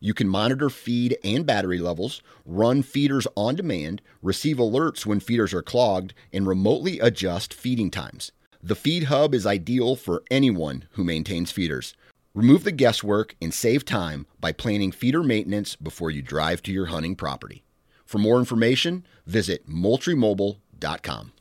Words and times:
you 0.00 0.14
can 0.14 0.28
monitor 0.28 0.70
feed 0.70 1.16
and 1.24 1.46
battery 1.46 1.78
levels, 1.78 2.22
run 2.44 2.82
feeders 2.82 3.26
on 3.36 3.56
demand, 3.56 4.02
receive 4.22 4.56
alerts 4.56 5.06
when 5.06 5.20
feeders 5.20 5.52
are 5.54 5.62
clogged, 5.62 6.14
and 6.32 6.46
remotely 6.46 7.00
adjust 7.00 7.54
feeding 7.54 7.90
times. 7.90 8.32
The 8.62 8.74
Feed 8.74 9.04
Hub 9.04 9.34
is 9.34 9.46
ideal 9.46 9.96
for 9.96 10.22
anyone 10.30 10.84
who 10.92 11.04
maintains 11.04 11.52
feeders. 11.52 11.94
Remove 12.34 12.64
the 12.64 12.72
guesswork 12.72 13.36
and 13.40 13.54
save 13.54 13.84
time 13.84 14.26
by 14.40 14.52
planning 14.52 14.92
feeder 14.92 15.22
maintenance 15.22 15.76
before 15.76 16.10
you 16.10 16.20
drive 16.20 16.62
to 16.64 16.72
your 16.72 16.86
hunting 16.86 17.16
property. 17.16 17.62
For 18.04 18.18
more 18.18 18.38
information, 18.38 19.06
visit 19.26 19.68
moultriemobile.com. 19.68 21.32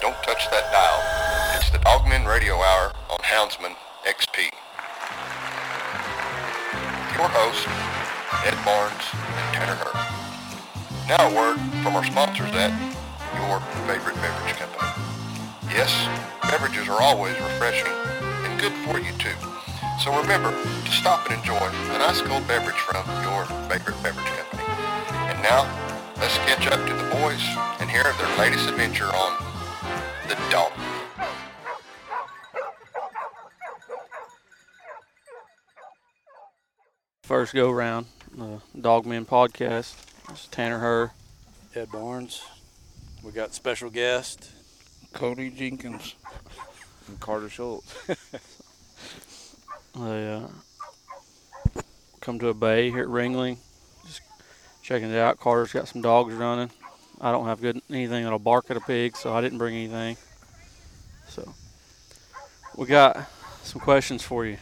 Don't 0.00 0.22
touch 0.22 0.50
that 0.50 0.72
dial. 0.72 1.56
It's 1.58 1.70
the 1.70 1.78
Dogman 1.78 2.24
Radio 2.26 2.54
Hour 2.54 2.92
on 3.10 3.18
Houndsman 3.18 3.74
XP. 4.06 4.48
Your 7.16 7.32
hosts, 7.32 7.64
Ed 8.44 8.52
Barnes 8.60 8.92
and 9.16 9.46
Tanner 9.56 9.72
Herr. 9.72 9.96
Now 11.08 11.24
a 11.24 11.32
word 11.32 11.56
from 11.80 11.96
our 11.96 12.04
sponsors 12.04 12.52
at 12.52 12.76
your 13.40 13.56
favorite 13.88 14.20
beverage 14.20 14.52
company. 14.60 14.84
Yes, 15.72 15.96
beverages 16.44 16.92
are 16.92 17.00
always 17.00 17.32
refreshing 17.40 17.88
and 18.44 18.60
good 18.60 18.76
for 18.84 19.00
you 19.00 19.16
too. 19.16 19.32
So 20.04 20.12
remember 20.12 20.52
to 20.52 20.92
stop 20.92 21.24
and 21.32 21.40
enjoy 21.40 21.56
an 21.96 22.04
ice 22.04 22.20
cold 22.20 22.44
beverage 22.44 22.76
from 22.84 23.08
your 23.24 23.48
favorite 23.72 23.96
beverage 24.04 24.32
company. 24.36 24.68
And 25.32 25.40
now, 25.40 25.64
let's 26.20 26.36
catch 26.44 26.68
up 26.68 26.84
to 26.84 26.92
the 26.92 27.08
boys 27.16 27.40
and 27.80 27.88
hear 27.88 28.04
their 28.04 28.32
latest 28.36 28.68
adventure 28.68 29.08
on 29.08 29.40
the 30.28 30.36
Dog. 30.52 30.72
First 37.26 37.54
go 37.54 37.72
round, 37.72 38.06
the 38.36 38.60
Dogmen 38.78 39.26
podcast. 39.26 39.96
It's 40.30 40.46
Tanner 40.46 40.78
Herr. 40.78 41.12
Ed 41.74 41.90
Barnes. 41.90 42.40
We 43.24 43.32
got 43.32 43.52
special 43.52 43.90
guest 43.90 44.48
Cody 45.12 45.50
Jenkins. 45.50 46.14
and 47.08 47.18
Carter 47.18 47.48
Shultz. 47.48 47.92
They 49.96 50.34
uh, 50.34 51.82
come 52.20 52.38
to 52.38 52.48
a 52.48 52.54
bay 52.54 52.92
here 52.92 53.02
at 53.02 53.08
Ringling, 53.08 53.56
just 54.06 54.20
checking 54.82 55.10
it 55.10 55.18
out. 55.18 55.40
Carter's 55.40 55.72
got 55.72 55.88
some 55.88 56.02
dogs 56.02 56.32
running. 56.32 56.70
I 57.20 57.32
don't 57.32 57.46
have 57.46 57.60
good 57.60 57.80
anything 57.90 58.22
that'll 58.22 58.38
bark 58.38 58.70
at 58.70 58.76
a 58.76 58.80
pig, 58.80 59.16
so 59.16 59.34
I 59.34 59.40
didn't 59.40 59.58
bring 59.58 59.74
anything. 59.74 60.16
So 61.28 61.52
we 62.76 62.86
got 62.86 63.28
some 63.64 63.80
questions 63.80 64.22
for 64.22 64.46
you. 64.46 64.58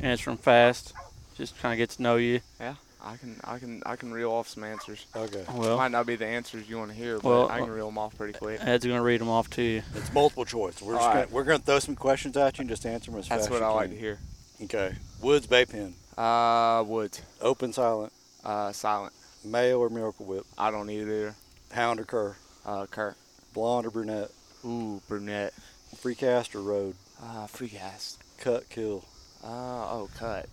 Answer 0.00 0.30
them 0.30 0.38
fast. 0.38 0.92
Just 1.36 1.58
trying 1.58 1.72
to 1.72 1.76
get 1.76 1.90
to 1.90 2.02
know 2.02 2.16
you. 2.16 2.40
Yeah, 2.60 2.74
I 3.04 3.16
can, 3.16 3.38
I 3.44 3.58
can, 3.58 3.82
I 3.84 3.96
can 3.96 4.12
reel 4.12 4.32
off 4.32 4.48
some 4.48 4.64
answers. 4.64 5.04
Okay. 5.14 5.44
Well, 5.54 5.76
Might 5.76 5.90
not 5.90 6.06
be 6.06 6.16
the 6.16 6.26
answers 6.26 6.68
you 6.68 6.78
want 6.78 6.90
to 6.90 6.96
hear, 6.96 7.16
but 7.18 7.28
Well, 7.28 7.48
I 7.50 7.58
can 7.60 7.70
reel 7.70 7.86
them 7.86 7.98
off 7.98 8.16
pretty 8.16 8.32
quick. 8.32 8.58
Ed's 8.62 8.86
gonna 8.86 9.02
read 9.02 9.20
them 9.20 9.28
off 9.28 9.50
to 9.50 9.62
you. 9.62 9.82
It's 9.94 10.12
multiple 10.12 10.44
choice. 10.44 10.80
We're 10.80 10.94
just 10.94 11.06
All 11.06 11.12
gonna, 11.14 11.26
we're 11.30 11.44
going 11.44 11.58
to 11.60 11.64
throw 11.64 11.78
some 11.78 11.94
questions 11.96 12.36
at 12.36 12.56
you 12.58 12.62
and 12.62 12.68
just 12.70 12.86
answer 12.86 13.10
them 13.10 13.20
as 13.20 13.28
That's 13.28 13.48
fast 13.48 13.50
what 13.50 13.56
as 13.58 13.62
I 13.62 13.68
you 13.70 13.74
like 13.76 13.90
to 13.90 13.96
hear. 13.96 14.18
Okay. 14.62 14.94
Woods 15.20 15.46
Bay 15.46 15.66
Pen. 15.66 15.94
Uh, 16.16 16.82
Woods, 16.86 17.20
Open, 17.42 17.72
silent. 17.74 18.12
uh, 18.44 18.72
silent. 18.72 19.12
Mayo 19.44 19.78
or 19.78 19.90
Miracle 19.90 20.24
Whip. 20.26 20.44
I 20.56 20.70
don't 20.70 20.86
need 20.86 21.02
either. 21.02 21.34
Hound 21.72 22.00
or 22.00 22.04
cur. 22.04 22.36
Uh, 22.64 22.86
cur. 22.86 23.14
Blonde 23.52 23.86
or 23.86 23.90
brunette. 23.90 24.30
Ooh, 24.64 25.00
brunette. 25.08 25.52
Free 25.98 26.14
cast 26.14 26.54
or 26.56 26.62
road. 26.62 26.94
Uh, 27.22 27.46
free 27.46 27.68
cast. 27.68 28.22
Cut, 28.38 28.68
kill. 28.70 29.04
Uh, 29.44 29.46
oh, 29.48 30.08
cut. 30.18 30.48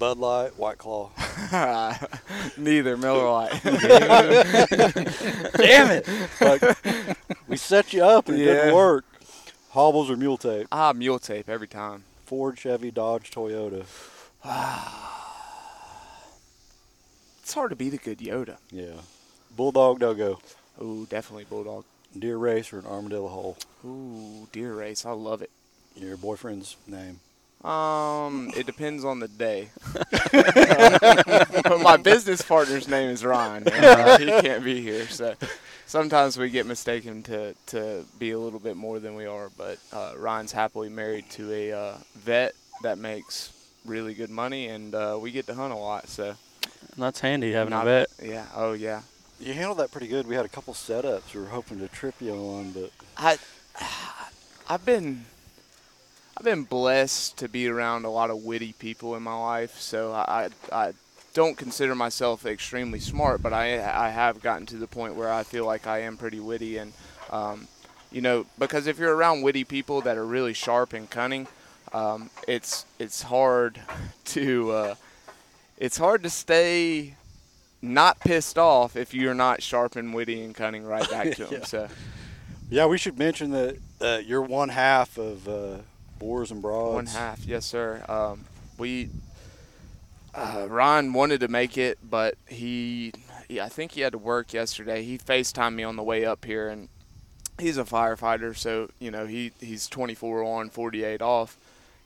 Bud 0.00 0.18
Light, 0.18 0.58
White 0.58 0.78
Claw. 0.78 1.10
Neither, 2.56 2.96
Miller 2.96 3.30
Lite. 3.30 3.62
Damn 5.56 5.90
it! 5.90 6.08
Like, 6.40 6.62
we 7.46 7.56
set 7.58 7.92
you 7.92 8.02
up 8.02 8.28
and 8.30 8.38
it 8.40 8.46
Yeah. 8.46 8.54
didn't 8.54 8.74
work. 8.74 9.04
Hobbles 9.72 10.10
or 10.10 10.16
mule 10.16 10.38
tape. 10.38 10.66
ah, 10.72 10.92
mule 10.94 11.18
tape 11.18 11.48
every 11.50 11.68
time. 11.68 12.04
Ford, 12.24 12.58
Chevy, 12.58 12.90
Dodge, 12.90 13.30
Toyota. 13.30 13.84
It's 17.42 17.54
hard 17.54 17.70
to 17.70 17.76
beat 17.76 17.92
a 17.92 17.96
good 17.96 18.18
Yota. 18.20 18.58
Yeah. 18.70 18.92
Bulldog, 19.56 19.98
Dogo. 19.98 20.38
Ooh, 20.80 21.04
definitely 21.10 21.44
Bulldog. 21.44 21.84
Deer 22.16 22.36
race 22.36 22.72
or 22.72 22.78
an 22.78 22.86
armadillo 22.86 23.26
hole. 23.26 23.56
Ooh, 23.84 24.46
deer 24.52 24.72
race. 24.72 25.04
I 25.04 25.10
love 25.10 25.42
it. 25.42 25.50
Your 25.96 26.16
boyfriend's 26.16 26.76
name. 26.86 27.18
Um, 27.64 28.50
it 28.56 28.66
depends 28.66 29.04
on 29.04 29.20
the 29.20 29.28
day. 29.28 29.70
My 31.82 31.96
business 31.96 32.42
partner's 32.42 32.88
name 32.88 33.10
is 33.10 33.24
Ryan. 33.24 33.68
and, 33.68 33.84
uh, 33.84 34.18
he 34.18 34.26
can't 34.26 34.64
be 34.64 34.80
here, 34.80 35.06
so 35.08 35.34
sometimes 35.86 36.38
we 36.38 36.50
get 36.50 36.66
mistaken 36.66 37.22
to, 37.24 37.54
to 37.66 38.04
be 38.18 38.30
a 38.30 38.38
little 38.38 38.60
bit 38.60 38.76
more 38.76 38.98
than 38.98 39.14
we 39.14 39.26
are. 39.26 39.50
But 39.56 39.78
uh, 39.92 40.14
Ryan's 40.16 40.52
happily 40.52 40.88
married 40.88 41.28
to 41.30 41.52
a 41.52 41.72
uh, 41.72 41.94
vet 42.16 42.54
that 42.82 42.98
makes 42.98 43.52
really 43.84 44.14
good 44.14 44.30
money, 44.30 44.68
and 44.68 44.94
uh, 44.94 45.18
we 45.20 45.30
get 45.30 45.46
to 45.46 45.54
hunt 45.54 45.72
a 45.72 45.76
lot. 45.76 46.08
So 46.08 46.34
that's 46.96 47.20
handy 47.20 47.52
having 47.52 47.70
not- 47.70 47.82
a 47.86 47.90
vet. 47.90 48.08
Yeah. 48.22 48.46
Oh 48.54 48.72
yeah. 48.72 49.02
You 49.38 49.54
handled 49.54 49.78
that 49.78 49.90
pretty 49.90 50.06
good. 50.06 50.26
We 50.26 50.34
had 50.34 50.44
a 50.44 50.50
couple 50.50 50.74
setups 50.74 51.32
we 51.34 51.40
were 51.40 51.46
hoping 51.46 51.78
to 51.80 51.88
trip 51.88 52.14
you 52.20 52.34
on, 52.34 52.72
but 52.72 52.90
I 53.16 53.38
I've 54.68 54.84
been 54.84 55.24
I've 56.40 56.44
been 56.44 56.64
blessed 56.64 57.36
to 57.36 57.50
be 57.50 57.68
around 57.68 58.06
a 58.06 58.10
lot 58.10 58.30
of 58.30 58.38
witty 58.38 58.72
people 58.72 59.14
in 59.14 59.22
my 59.22 59.38
life. 59.38 59.78
So 59.78 60.12
I 60.12 60.48
I, 60.72 60.92
don't 61.34 61.54
consider 61.58 61.94
myself 61.94 62.46
extremely 62.46 62.98
smart, 62.98 63.42
but 63.42 63.52
I 63.52 63.74
I 63.74 64.08
have 64.08 64.40
gotten 64.40 64.64
to 64.68 64.78
the 64.78 64.86
point 64.86 65.16
where 65.16 65.30
I 65.30 65.42
feel 65.42 65.66
like 65.66 65.86
I 65.86 65.98
am 65.98 66.16
pretty 66.16 66.40
witty 66.40 66.78
and 66.78 66.94
um, 67.28 67.68
you 68.10 68.22
know 68.22 68.46
because 68.58 68.86
if 68.86 68.98
you're 68.98 69.14
around 69.14 69.42
witty 69.42 69.64
people 69.64 70.00
that 70.00 70.16
are 70.16 70.24
really 70.24 70.54
sharp 70.54 70.94
and 70.94 71.10
cunning, 71.10 71.46
um, 71.92 72.30
it's 72.48 72.86
it's 72.98 73.20
hard 73.20 73.78
to 74.24 74.70
uh, 74.70 74.94
it's 75.76 75.98
hard 75.98 76.22
to 76.22 76.30
stay 76.30 77.16
not 77.82 78.18
pissed 78.20 78.56
off 78.56 78.96
if 78.96 79.12
you're 79.12 79.34
not 79.34 79.62
sharp 79.62 79.94
and 79.94 80.14
witty 80.14 80.42
and 80.42 80.54
cunning 80.54 80.86
right 80.86 81.08
back 81.10 81.32
to 81.36 81.44
them. 81.44 81.52
Yeah. 81.60 81.64
So. 81.66 81.88
yeah, 82.70 82.86
we 82.86 82.96
should 82.96 83.18
mention 83.18 83.50
that 83.50 83.76
uh, 84.00 84.22
you're 84.24 84.40
one 84.40 84.70
half 84.70 85.18
of 85.18 85.46
uh, 85.46 85.78
Boars 86.20 86.52
and 86.52 86.62
Broads. 86.62 86.94
One 86.94 87.06
half, 87.06 87.44
yes, 87.44 87.66
sir. 87.66 88.04
Um, 88.08 88.44
we 88.78 89.08
uh, 90.34 90.66
Ryan 90.68 91.12
wanted 91.12 91.40
to 91.40 91.48
make 91.48 91.76
it, 91.76 91.98
but 92.08 92.36
he, 92.46 93.12
he, 93.48 93.60
I 93.60 93.68
think 93.68 93.92
he 93.92 94.02
had 94.02 94.12
to 94.12 94.18
work 94.18 94.52
yesterday. 94.52 95.02
He 95.02 95.18
Facetimed 95.18 95.74
me 95.74 95.82
on 95.82 95.96
the 95.96 96.04
way 96.04 96.24
up 96.24 96.44
here, 96.44 96.68
and 96.68 96.88
he's 97.58 97.76
a 97.76 97.84
firefighter, 97.84 98.56
so 98.56 98.90
you 99.00 99.10
know 99.10 99.26
he 99.26 99.50
he's 99.58 99.88
24 99.88 100.44
on, 100.44 100.70
48 100.70 101.20
off, 101.20 101.56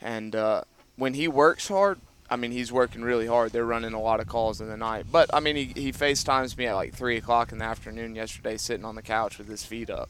and 0.00 0.34
uh, 0.34 0.62
when 0.96 1.12
he 1.14 1.28
works 1.28 1.68
hard. 1.68 1.98
I 2.30 2.36
mean, 2.36 2.52
he's 2.52 2.72
working 2.72 3.02
really 3.02 3.26
hard. 3.26 3.52
They're 3.52 3.66
running 3.66 3.92
a 3.92 4.00
lot 4.00 4.18
of 4.18 4.26
calls 4.26 4.58
in 4.58 4.66
the 4.66 4.78
night. 4.78 5.04
But, 5.12 5.28
I 5.34 5.40
mean, 5.40 5.56
he, 5.56 5.64
he 5.76 5.92
FaceTimes 5.92 6.56
me 6.56 6.66
at 6.66 6.74
like 6.74 6.94
3 6.94 7.18
o'clock 7.18 7.52
in 7.52 7.58
the 7.58 7.66
afternoon 7.66 8.16
yesterday, 8.16 8.56
sitting 8.56 8.86
on 8.86 8.94
the 8.94 9.02
couch 9.02 9.36
with 9.36 9.46
his 9.46 9.62
feet 9.62 9.90
up, 9.90 10.08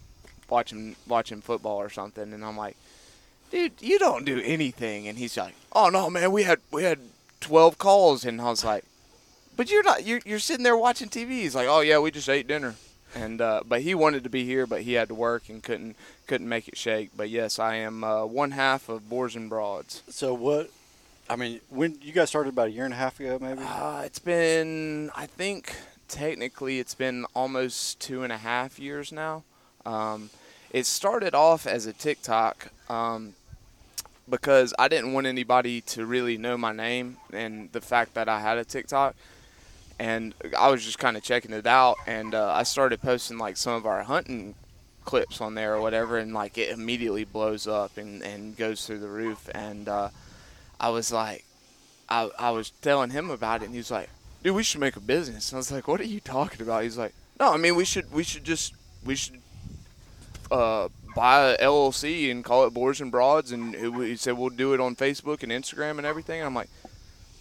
watching 0.49 0.95
watching 1.09 1.41
football 1.41 1.79
or 1.79 1.91
something. 1.91 2.33
And 2.33 2.45
I'm 2.45 2.57
like, 2.57 2.77
dude, 3.55 3.73
you 3.81 3.99
don't 3.99 4.25
do 4.25 4.41
anything. 4.45 5.09
And 5.09 5.17
he's 5.17 5.37
like, 5.37 5.55
oh 5.73 5.89
no, 5.89 6.11
man, 6.11 6.33
we 6.33 6.43
had 6.43 6.61
we 6.71 6.83
had 6.83 6.99
12 7.41 7.79
calls, 7.79 8.25
and 8.25 8.41
I 8.41 8.51
was 8.51 8.65
like, 8.65 8.85
but 9.57 9.71
you're 9.71 9.85
not, 9.85 10.05
you're, 10.05 10.21
you're 10.25 10.41
sitting 10.41 10.65
there 10.65 10.77
watching 10.77 11.09
TV. 11.09 11.31
He's 11.31 11.55
like, 11.55 11.69
oh 11.69 11.81
yeah, 11.81 11.99
we 11.99 12.11
just 12.11 12.29
ate 12.29 12.49
dinner. 12.49 12.75
And 13.15 13.41
uh, 13.41 13.63
but 13.65 13.83
he 13.83 13.95
wanted 13.95 14.25
to 14.25 14.31
be 14.31 14.45
here, 14.45 14.67
but 14.67 14.83
he 14.83 14.95
had 14.95 15.07
to 15.07 15.15
work 15.15 15.49
and 15.49 15.63
couldn't 15.63 15.95
couldn't 16.27 16.49
make 16.49 16.67
it 16.67 16.77
shake. 16.77 17.11
But 17.17 17.31
yes, 17.31 17.61
I 17.61 17.77
am 17.77 18.03
uh, 18.03 18.25
one 18.25 18.51
half 18.51 18.89
of 18.89 19.09
Boars 19.09 19.37
and 19.37 19.49
Broads. 19.49 20.03
So 20.09 20.35
what? 20.35 20.71
I 21.31 21.37
mean, 21.37 21.61
when 21.71 21.97
you 22.03 22.13
guys 22.13 22.29
started 22.29 22.53
about 22.53 22.69
a 22.69 22.71
year 22.73 22.85
and 22.85 22.93
a 22.93 22.97
half 22.97 23.21
ago, 23.21 23.39
maybe. 23.41 23.61
Uh, 23.63 24.03
it's 24.05 24.19
been, 24.19 25.11
I 25.15 25.27
think, 25.27 25.75
technically, 26.09 26.81
it's 26.81 26.95
been 26.95 27.25
almost 27.35 28.01
two 28.01 28.25
and 28.25 28.33
a 28.33 28.37
half 28.37 28.79
years 28.79 29.11
now. 29.11 29.45
Um, 29.87 30.29
it 30.71 30.85
started 30.85 31.35
off 31.35 31.67
as 31.69 31.87
a 31.87 31.93
TikTok 31.93 32.73
um, 32.91 33.35
because 34.29 34.73
I 34.79 34.89
didn't 34.89 35.13
want 35.13 35.27
anybody 35.27 35.81
to 35.83 36.07
really 36.07 36.39
know 36.39 36.57
my 36.57 36.73
name 36.73 37.19
and 37.33 37.71
the 37.73 37.81
fact 37.81 38.15
that 38.15 38.29
I 38.29 38.41
had 38.41 38.59
a 38.59 38.65
TikTok. 38.65 39.15
and 39.99 40.35
I 40.59 40.69
was 40.71 40.85
just 40.85 40.99
kind 40.99 41.17
of 41.17 41.23
checking 41.23 41.53
it 41.53 41.67
out, 41.67 41.97
and 42.07 42.35
uh, 42.35 42.53
I 42.53 42.65
started 42.65 43.01
posting 43.01 43.39
like 43.39 43.57
some 43.57 43.75
of 43.75 43.87
our 43.87 44.03
hunting 44.03 44.55
clips 45.05 45.41
on 45.41 45.55
there 45.55 45.75
or 45.75 45.81
whatever, 45.81 46.19
and 46.19 46.33
like 46.35 46.59
it 46.59 46.71
immediately 46.71 47.25
blows 47.25 47.67
up 47.69 47.97
and, 47.97 48.23
and 48.23 48.57
goes 48.57 48.87
through 48.87 48.99
the 49.01 49.09
roof. 49.09 49.49
And 49.55 49.89
uh, 49.89 50.09
I 50.81 50.89
was 50.89 51.13
like, 51.13 51.45
I, 52.09 52.31
I 52.39 52.51
was 52.51 52.71
telling 52.83 53.11
him 53.11 53.31
about 53.31 53.63
it, 53.63 53.67
and 53.67 53.75
he 53.75 53.79
was 53.79 53.91
like, 53.91 54.09
"Dude, 54.43 54.55
we 54.57 54.63
should 54.65 54.81
make 54.81 54.97
a 54.97 55.01
business." 55.01 55.53
And 55.53 55.57
I 55.57 55.61
was 55.61 55.71
like, 55.71 55.87
"What 55.87 56.01
are 56.01 56.05
you 56.05 56.21
talking 56.21 56.61
about?" 56.63 56.83
He's 56.83 56.99
like, 56.99 57.15
"No, 57.39 57.53
I 57.53 57.57
mean 57.57 57.77
we 57.77 57.85
should 57.85 58.11
we 58.13 58.25
should 58.25 58.45
just 58.45 58.75
we 59.05 59.15
should 59.15 59.41
uh, 60.51 60.89
buy 61.15 61.53
a 61.53 61.59
LLC 61.59 62.31
and 62.31 62.45
call 62.45 62.67
it 62.67 62.75
Boars 62.75 63.01
and 63.01 63.11
Broads." 63.11 63.53
And 63.53 63.75
he 63.75 64.17
said 64.17 64.37
we'll 64.37 64.51
do 64.51 64.75
it 64.75 64.81
on 64.81 64.97
Facebook 64.97 65.43
and 65.43 65.53
Instagram 65.53 65.99
and 65.99 66.07
everything. 66.07 66.41
And 66.41 66.47
I'm 66.47 66.55
like, 66.55 66.71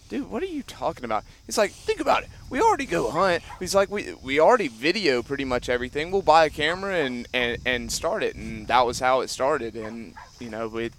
dude, 0.08 0.30
what 0.30 0.42
are 0.42 0.46
you 0.46 0.62
talking 0.62 1.04
about? 1.04 1.24
He's 1.46 1.58
like, 1.58 1.72
think 1.72 2.00
about 2.00 2.22
it. 2.22 2.28
We 2.50 2.60
already 2.60 2.86
go 2.86 3.10
hunt. 3.10 3.42
He's 3.58 3.74
like, 3.74 3.90
we 3.90 4.14
we 4.22 4.38
already 4.40 4.68
video 4.68 5.22
pretty 5.22 5.44
much 5.44 5.68
everything. 5.68 6.10
We'll 6.10 6.22
buy 6.22 6.44
a 6.44 6.50
camera 6.50 6.96
and, 6.96 7.26
and, 7.32 7.58
and 7.64 7.90
start 7.90 8.22
it. 8.22 8.36
And 8.36 8.66
that 8.68 8.86
was 8.86 9.00
how 9.00 9.20
it 9.20 9.30
started. 9.30 9.74
And, 9.74 10.14
you 10.38 10.50
know, 10.50 10.68
we, 10.68 10.90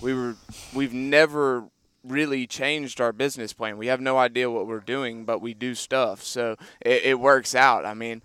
we 0.00 0.14
were, 0.14 0.36
we've 0.74 0.94
never 0.94 1.64
really 2.04 2.46
changed 2.46 3.00
our 3.00 3.12
business 3.12 3.52
plan. 3.52 3.78
We 3.78 3.86
have 3.88 4.00
no 4.00 4.18
idea 4.18 4.50
what 4.50 4.66
we're 4.66 4.80
doing, 4.80 5.24
but 5.24 5.40
we 5.40 5.54
do 5.54 5.74
stuff. 5.74 6.22
So 6.22 6.56
it, 6.80 7.02
it 7.04 7.20
works 7.20 7.54
out. 7.54 7.84
I 7.84 7.94
mean, 7.94 8.22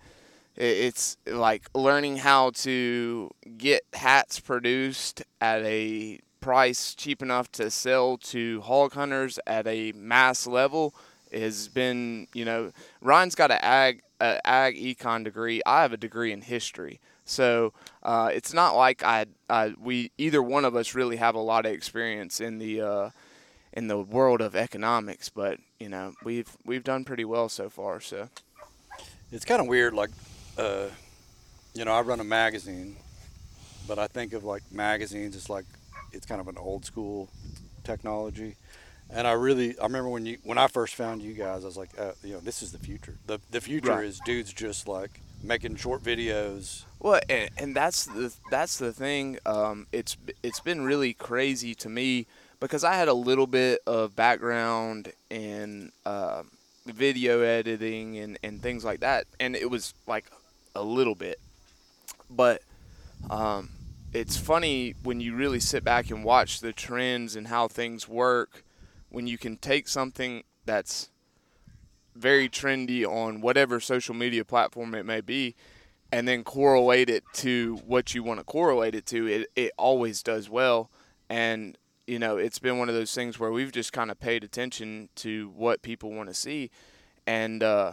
it's 0.58 1.16
like 1.26 1.70
learning 1.72 2.16
how 2.16 2.50
to 2.50 3.30
get 3.56 3.82
hats 3.94 4.40
produced 4.40 5.22
at 5.40 5.62
a 5.62 6.18
price 6.40 6.94
cheap 6.94 7.22
enough 7.22 7.50
to 7.52 7.70
sell 7.70 8.16
to 8.16 8.60
hog 8.62 8.92
hunters 8.94 9.38
at 9.46 9.66
a 9.66 9.92
mass 9.92 10.46
level 10.46 10.94
has 11.32 11.68
been, 11.68 12.26
you 12.32 12.44
know, 12.44 12.72
Ryan's 13.00 13.34
got 13.34 13.50
an 13.50 13.58
ag 13.62 14.02
ag 14.20 14.76
econ 14.76 15.22
degree. 15.22 15.62
I 15.64 15.82
have 15.82 15.92
a 15.92 15.96
degree 15.96 16.32
in 16.32 16.42
history. 16.42 17.00
So 17.24 17.72
uh, 18.02 18.30
it's 18.32 18.52
not 18.52 18.74
like 18.74 19.04
I, 19.04 19.26
I 19.48 19.74
we 19.78 20.10
either 20.18 20.42
one 20.42 20.64
of 20.64 20.74
us 20.74 20.94
really 20.94 21.16
have 21.16 21.34
a 21.34 21.40
lot 21.40 21.66
of 21.66 21.72
experience 21.72 22.40
in 22.40 22.58
the 22.58 22.80
uh, 22.80 23.10
in 23.72 23.86
the 23.86 23.98
world 23.98 24.40
of 24.40 24.56
economics, 24.56 25.28
but 25.28 25.60
you 25.78 25.88
know 25.88 26.14
we've 26.24 26.56
we've 26.64 26.82
done 26.82 27.04
pretty 27.04 27.24
well 27.24 27.48
so 27.48 27.68
far. 27.68 28.00
So 28.00 28.28
it's 29.30 29.44
kind 29.44 29.60
of 29.60 29.68
weird, 29.68 29.92
like 29.92 30.10
uh, 30.58 30.86
you 31.74 31.84
know 31.84 31.92
I 31.92 32.00
run 32.02 32.20
a 32.20 32.24
magazine, 32.24 32.96
but 33.86 33.98
I 33.98 34.06
think 34.06 34.32
of 34.32 34.44
like 34.44 34.62
magazines 34.72 35.36
as 35.36 35.48
like 35.50 35.66
it's 36.12 36.26
kind 36.26 36.40
of 36.40 36.48
an 36.48 36.56
old 36.58 36.84
school 36.84 37.28
technology. 37.84 38.56
And 39.10 39.26
I 39.26 39.32
really, 39.32 39.78
I 39.78 39.84
remember 39.84 40.10
when 40.10 40.26
you, 40.26 40.36
when 40.44 40.58
I 40.58 40.66
first 40.68 40.94
found 40.94 41.22
you 41.22 41.32
guys, 41.32 41.62
I 41.62 41.66
was 41.66 41.78
like, 41.78 41.98
uh, 41.98 42.12
you 42.22 42.34
know, 42.34 42.40
this 42.40 42.62
is 42.62 42.72
the 42.72 42.78
future. 42.78 43.14
The 43.26 43.38
the 43.50 43.60
future 43.60 43.90
Right. 43.90 44.04
is 44.04 44.20
dudes 44.20 44.52
just 44.52 44.86
like 44.86 45.20
making 45.42 45.76
short 45.76 46.02
videos. 46.02 46.84
Well, 47.00 47.20
and, 47.28 47.48
and 47.56 47.74
that's 47.76 48.04
the 48.06 48.34
that's 48.50 48.78
the 48.78 48.92
thing. 48.92 49.38
Um, 49.46 49.86
it's 49.92 50.16
it's 50.42 50.60
been 50.60 50.82
really 50.82 51.14
crazy 51.14 51.74
to 51.76 51.88
me 51.88 52.26
because 52.60 52.84
I 52.84 52.94
had 52.94 53.08
a 53.08 53.14
little 53.14 53.46
bit 53.46 53.80
of 53.86 54.14
background 54.14 55.12
in 55.30 55.92
uh, 56.04 56.42
video 56.86 57.40
editing 57.40 58.18
and, 58.18 58.38
and 58.42 58.60
things 58.60 58.84
like 58.84 59.00
that, 59.00 59.26
and 59.40 59.56
it 59.56 59.70
was 59.70 59.94
like 60.06 60.26
a 60.74 60.82
little 60.82 61.14
bit, 61.14 61.40
but 62.30 62.62
um, 63.30 63.70
it's 64.12 64.36
funny 64.36 64.94
when 65.02 65.20
you 65.20 65.34
really 65.34 65.60
sit 65.60 65.84
back 65.84 66.10
and 66.10 66.24
watch 66.24 66.60
the 66.60 66.72
trends 66.72 67.36
and 67.36 67.48
how 67.48 67.68
things 67.68 68.08
work. 68.08 68.64
When 69.10 69.26
you 69.26 69.38
can 69.38 69.56
take 69.56 69.88
something 69.88 70.44
that's 70.66 71.08
very 72.14 72.48
trendy 72.48 73.06
on 73.06 73.40
whatever 73.40 73.80
social 73.80 74.14
media 74.14 74.44
platform 74.44 74.94
it 74.94 75.06
may 75.06 75.20
be, 75.20 75.54
and 76.12 76.26
then 76.26 76.44
correlate 76.44 77.10
it 77.10 77.22
to 77.34 77.76
what 77.86 78.14
you 78.14 78.22
want 78.22 78.40
to 78.40 78.44
correlate 78.44 78.94
it 78.94 79.06
to, 79.06 79.26
it, 79.26 79.50
it 79.56 79.72
always 79.76 80.22
does 80.22 80.48
well. 80.48 80.90
And, 81.28 81.76
you 82.06 82.18
know, 82.18 82.38
it's 82.38 82.58
been 82.58 82.78
one 82.78 82.88
of 82.88 82.94
those 82.94 83.14
things 83.14 83.38
where 83.38 83.52
we've 83.52 83.72
just 83.72 83.92
kind 83.92 84.10
of 84.10 84.18
paid 84.18 84.42
attention 84.42 85.10
to 85.16 85.52
what 85.54 85.82
people 85.82 86.12
want 86.12 86.28
to 86.28 86.34
see. 86.34 86.70
And 87.26 87.62
uh, 87.62 87.92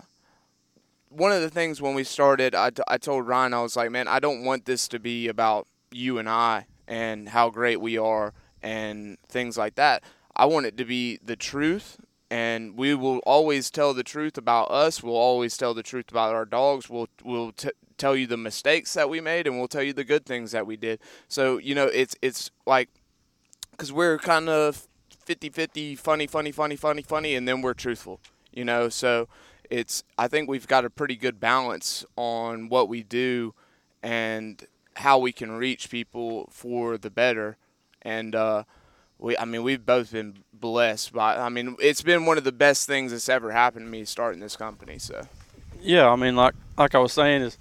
one 1.15 1.31
of 1.31 1.41
the 1.41 1.49
things 1.49 1.81
when 1.81 1.95
we 1.95 2.03
started, 2.03 2.53
I, 2.55 2.69
t- 2.69 2.83
I 2.87 2.97
told 2.97 3.27
Ryan, 3.27 3.53
I 3.53 3.61
was 3.61 3.75
like, 3.75 3.91
man, 3.91 4.07
I 4.07 4.19
don't 4.19 4.43
want 4.43 4.65
this 4.65 4.87
to 4.89 4.99
be 4.99 5.27
about 5.27 5.67
you 5.91 6.17
and 6.17 6.27
I 6.29 6.67
and 6.87 7.29
how 7.29 7.49
great 7.49 7.79
we 7.79 7.97
are 7.97 8.33
and 8.61 9.17
things 9.29 9.57
like 9.57 9.75
that. 9.75 10.03
I 10.35 10.45
want 10.45 10.65
it 10.65 10.77
to 10.77 10.85
be 10.85 11.19
the 11.23 11.35
truth 11.35 11.97
and 12.29 12.75
we 12.77 12.93
will 12.95 13.19
always 13.19 13.69
tell 13.69 13.93
the 13.93 14.03
truth 14.03 14.37
about 14.37 14.71
us. 14.71 15.03
We'll 15.03 15.15
always 15.15 15.57
tell 15.57 15.73
the 15.73 15.83
truth 15.83 16.09
about 16.09 16.33
our 16.33 16.45
dogs. 16.45 16.89
We'll 16.89 17.07
we'll 17.23 17.51
t- 17.51 17.69
tell 17.97 18.15
you 18.15 18.27
the 18.27 18.37
mistakes 18.37 18.93
that 18.95 19.09
we 19.09 19.21
made, 19.21 19.47
and 19.47 19.57
we'll 19.57 19.67
tell 19.67 19.83
you 19.83 19.93
the 19.93 20.03
good 20.03 20.25
things 20.25 20.51
that 20.51 20.65
we 20.65 20.75
did. 20.75 20.99
So 21.27 21.57
you 21.57 21.75
know, 21.75 21.85
it's 21.85 22.15
it's 22.21 22.51
like 22.65 22.89
because 23.71 23.91
we're 23.91 24.17
kind 24.17 24.49
of 24.49 24.87
50-50, 25.25 25.97
funny, 25.97 26.27
funny, 26.27 26.51
funny, 26.51 26.75
funny, 26.75 27.01
funny, 27.01 27.35
and 27.35 27.47
then 27.47 27.61
we're 27.61 27.73
truthful. 27.73 28.19
You 28.51 28.65
know, 28.65 28.89
so 28.89 29.27
it's 29.69 30.03
I 30.17 30.27
think 30.27 30.49
we've 30.49 30.67
got 30.67 30.85
a 30.85 30.89
pretty 30.89 31.15
good 31.15 31.39
balance 31.39 32.05
on 32.15 32.69
what 32.69 32.89
we 32.89 33.03
do 33.03 33.53
and 34.03 34.65
how 34.95 35.17
we 35.19 35.31
can 35.31 35.51
reach 35.51 35.89
people 35.89 36.47
for 36.51 36.97
the 36.97 37.09
better. 37.09 37.57
And 38.01 38.35
uh, 38.35 38.63
we, 39.17 39.37
I 39.37 39.45
mean, 39.45 39.63
we've 39.63 39.85
both 39.85 40.11
been 40.11 40.37
blessed 40.53 41.13
by. 41.13 41.37
I 41.37 41.49
mean, 41.49 41.75
it's 41.79 42.01
been 42.01 42.25
one 42.25 42.37
of 42.37 42.43
the 42.43 42.51
best 42.51 42.87
things 42.87 43.11
that's 43.11 43.29
ever 43.29 43.51
happened 43.51 43.85
to 43.85 43.89
me 43.91 44.05
starting 44.05 44.39
this 44.39 44.55
company. 44.55 44.99
So 44.99 45.27
Yeah, 45.81 46.09
I 46.09 46.15
mean, 46.15 46.35
like 46.35 46.53
like 46.77 46.93
I 46.95 46.99
was 46.99 47.13
saying, 47.13 47.41
is 47.41 47.57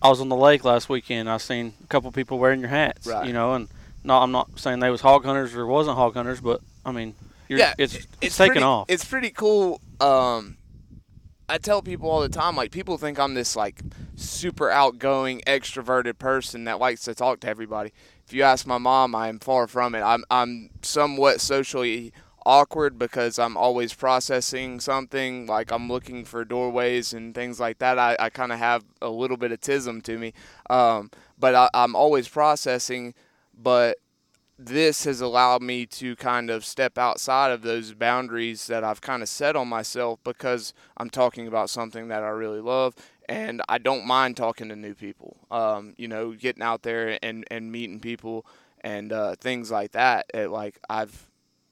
I 0.00 0.08
was 0.08 0.20
on 0.20 0.28
the 0.28 0.36
lake 0.36 0.64
last 0.64 0.88
weekend. 0.88 1.28
I 1.28 1.38
seen 1.38 1.74
a 1.82 1.86
couple 1.88 2.12
people 2.12 2.38
wearing 2.38 2.60
your 2.60 2.68
hats. 2.68 3.06
Right. 3.06 3.26
You 3.26 3.32
know, 3.32 3.54
and 3.54 3.68
no, 4.04 4.18
I'm 4.18 4.30
not 4.30 4.58
saying 4.58 4.78
they 4.80 4.90
was 4.90 5.00
hog 5.00 5.24
hunters 5.24 5.54
or 5.54 5.66
wasn't 5.66 5.96
hog 5.96 6.14
hunters, 6.14 6.40
but 6.40 6.60
I 6.84 6.92
mean, 6.92 7.14
you're, 7.48 7.58
yeah, 7.58 7.74
it's 7.78 7.94
it- 7.96 8.06
it's, 8.20 8.36
taking 8.36 8.52
pretty, 8.52 8.64
off. 8.64 8.86
It's 8.88 9.04
pretty 9.04 9.30
cool. 9.30 9.80
Um, 10.00 10.57
I 11.48 11.58
tell 11.58 11.80
people 11.80 12.10
all 12.10 12.20
the 12.20 12.28
time, 12.28 12.56
like 12.56 12.70
people 12.70 12.98
think 12.98 13.18
I'm 13.18 13.34
this 13.34 13.56
like 13.56 13.82
super 14.16 14.70
outgoing, 14.70 15.40
extroverted 15.46 16.18
person 16.18 16.64
that 16.64 16.78
likes 16.78 17.02
to 17.04 17.14
talk 17.14 17.40
to 17.40 17.48
everybody. 17.48 17.92
If 18.26 18.34
you 18.34 18.42
ask 18.42 18.66
my 18.66 18.78
mom, 18.78 19.14
I 19.14 19.28
am 19.28 19.38
far 19.38 19.66
from 19.66 19.94
it. 19.94 20.02
I'm 20.02 20.24
I'm 20.30 20.70
somewhat 20.82 21.40
socially 21.40 22.12
awkward 22.44 22.98
because 22.98 23.38
I'm 23.38 23.56
always 23.56 23.94
processing 23.94 24.80
something. 24.80 25.46
Like 25.46 25.70
I'm 25.72 25.88
looking 25.88 26.26
for 26.26 26.44
doorways 26.44 27.14
and 27.14 27.34
things 27.34 27.58
like 27.58 27.78
that. 27.78 27.98
I, 27.98 28.16
I 28.18 28.28
kind 28.28 28.52
of 28.52 28.58
have 28.58 28.84
a 29.00 29.08
little 29.08 29.38
bit 29.38 29.52
of 29.52 29.60
tism 29.60 30.02
to 30.02 30.18
me, 30.18 30.34
um, 30.68 31.10
but 31.38 31.54
I, 31.54 31.70
I'm 31.72 31.96
always 31.96 32.28
processing. 32.28 33.14
But 33.60 33.98
this 34.58 35.04
has 35.04 35.20
allowed 35.20 35.62
me 35.62 35.86
to 35.86 36.16
kind 36.16 36.50
of 36.50 36.64
step 36.64 36.98
outside 36.98 37.52
of 37.52 37.62
those 37.62 37.92
boundaries 37.92 38.66
that 38.66 38.82
I've 38.82 39.00
kind 39.00 39.22
of 39.22 39.28
set 39.28 39.54
on 39.54 39.68
myself 39.68 40.18
because 40.24 40.74
I'm 40.96 41.10
talking 41.10 41.46
about 41.46 41.70
something 41.70 42.08
that 42.08 42.24
I 42.24 42.28
really 42.28 42.60
love 42.60 42.96
and 43.28 43.62
I 43.68 43.78
don't 43.78 44.04
mind 44.04 44.36
talking 44.36 44.68
to 44.70 44.76
new 44.76 44.94
people. 44.94 45.36
Um, 45.50 45.94
you 45.96 46.08
know, 46.08 46.32
getting 46.32 46.62
out 46.62 46.82
there 46.82 47.18
and, 47.22 47.44
and 47.50 47.70
meeting 47.70 48.00
people 48.00 48.44
and 48.80 49.12
uh, 49.12 49.36
things 49.36 49.70
like 49.70 49.92
that. 49.92 50.26
It, 50.34 50.50
like 50.50 50.80
I've 50.90 51.28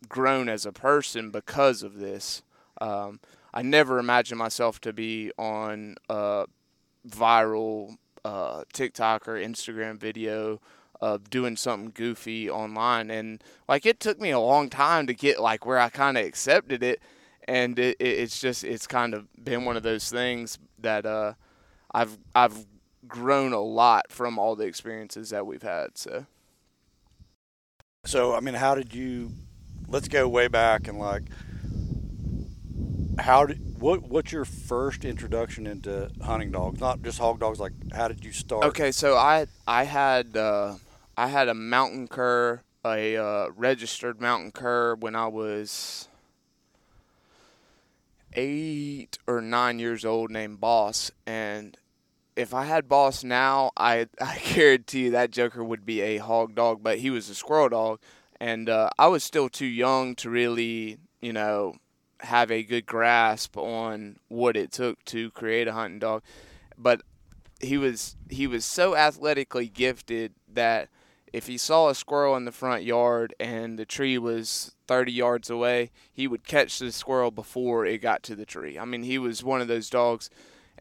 grown 0.09 0.49
as 0.49 0.64
a 0.64 0.73
person 0.73 1.31
because 1.31 1.83
of 1.83 1.99
this. 1.99 2.43
Um, 2.81 3.19
I 3.52 3.62
never 3.62 3.99
imagined 3.99 4.38
myself 4.38 4.81
to 4.83 4.93
be 4.93 5.33
on 5.38 5.97
a 6.09 6.45
viral 7.09 7.97
uh, 8.25 8.62
TikTok 8.73 9.26
or 9.26 9.35
Instagram 9.35 9.99
video 9.99 10.61
of 11.00 11.31
doing 11.31 11.57
something 11.57 11.93
goofy 11.95 12.49
online 12.50 13.11
and 13.11 13.43
like 13.69 13.87
it 13.87 14.00
took 14.00 14.21
me 14.21 14.31
a 14.31 14.41
long 14.41 14.69
time 14.71 15.07
to 15.07 15.15
get 15.15 15.41
like 15.41 15.67
where 15.67 15.79
I 15.79 15.88
kind 15.88 16.17
of 16.17 16.25
accepted 16.25 16.83
it 16.83 17.00
and 17.47 17.79
it, 17.79 17.97
it, 18.00 18.07
it's 18.07 18.41
just 18.41 18.65
it's 18.65 18.87
kind 18.87 19.15
of 19.15 19.26
been 19.43 19.65
one 19.65 19.76
of 19.76 19.83
those 19.83 20.11
things 20.11 20.59
that 20.79 21.07
uh 21.07 21.35
I've 21.93 22.19
I've 22.35 22.67
grown 23.07 23.53
a 23.53 23.61
lot 23.61 24.11
from 24.11 24.38
all 24.38 24.57
the 24.57 24.65
experiences 24.65 25.31
that 25.31 25.47
we've 25.47 25.62
had 25.62 25.97
so 25.99 26.26
So 28.05 28.35
I 28.35 28.41
mean, 28.41 28.55
how 28.55 28.75
did 28.75 28.95
you? 28.95 29.33
Let's 29.88 30.09
go 30.09 30.29
way 30.29 30.49
back 30.49 30.88
and 30.88 30.99
like, 30.99 31.25
how 33.19 33.47
did 33.47 33.81
what? 33.81 34.03
What's 34.03 34.33
your 34.33 34.45
first 34.45 35.05
introduction 35.05 35.67
into 35.67 36.11
hunting 36.23 36.53
dogs? 36.53 36.81
Not 36.81 37.03
just 37.03 37.19
hog 37.19 37.41
dogs. 37.41 37.59
Like, 37.61 37.73
how 37.93 38.09
did 38.09 38.25
you 38.25 38.33
start? 38.33 38.65
Okay, 38.65 38.93
so 38.93 39.17
I 39.17 39.47
I 39.67 39.85
had 39.85 40.37
uh, 40.37 40.75
I 41.16 41.28
had 41.28 41.49
a 41.49 41.54
mountain 41.54 42.08
cur, 42.08 42.61
a 42.85 43.16
uh, 43.16 43.49
registered 43.56 44.20
mountain 44.20 44.52
cur 44.52 44.94
when 44.94 45.16
I 45.16 45.28
was 45.28 46.08
eight 48.35 49.18
or 49.26 49.40
nine 49.40 49.78
years 49.78 50.04
old, 50.04 50.30
named 50.30 50.61
Boss. 50.61 51.11
And 51.26 51.78
if 52.37 52.52
I 52.52 52.64
had 52.64 52.88
Boss 52.88 53.25
now, 53.25 53.70
I 53.76 54.08
I 54.20 54.38
guarantee 54.54 55.04
you 55.04 55.11
that 55.12 55.30
Joker 55.30 55.64
would 55.64 55.87
be 55.87 56.02
a 56.02 56.18
hog 56.18 56.54
dog, 56.54 56.82
but 56.82 56.99
he 56.99 57.08
was 57.08 57.30
a 57.30 57.35
squirrel 57.35 57.70
dog, 57.70 58.00
and 58.38 58.68
uh, 58.68 58.90
I 58.99 59.06
was 59.06 59.25
still 59.25 59.49
too 59.49 59.66
young 59.66 60.14
to 60.16 60.28
really, 60.28 60.99
you 61.23 61.32
know, 61.32 61.76
have 62.20 62.50
a 62.50 62.62
good 62.62 62.85
grasp 62.85 63.56
on 63.56 64.18
what 64.28 64.56
it 64.56 64.70
took 64.70 65.02
to 65.06 65.30
create 65.30 65.66
a 65.66 65.73
hunting 65.73 65.99
dog, 65.99 66.23
but 66.76 67.00
he 67.58 67.78
was 67.78 68.16
he 68.28 68.46
was 68.46 68.66
so 68.66 68.94
athletically 68.94 69.68
gifted 69.68 70.35
that 70.52 70.90
if 71.37 71.49
he 71.49 71.59
saw 71.59 71.90
a 71.90 71.95
squirrel 71.95 72.35
in 72.35 72.47
the 72.47 72.50
front 72.50 72.83
yard 72.83 73.35
and 73.38 73.78
the 73.78 73.85
tree 73.85 74.16
was 74.16 74.75
30 74.87 75.12
yards 75.12 75.50
away, 75.50 75.90
he 76.11 76.26
would 76.26 76.47
catch 76.47 76.78
the 76.78 76.90
squirrel 76.90 77.31
before 77.31 77.85
it 77.85 77.99
got 77.99 78.23
to 78.23 78.35
the 78.35 78.47
tree. 78.47 78.78
I 78.78 78.87
mean, 78.87 79.02
he 79.02 79.19
was 79.19 79.45
one 79.45 79.61
of 79.61 79.69
those 79.69 79.90
dogs. 79.90 80.31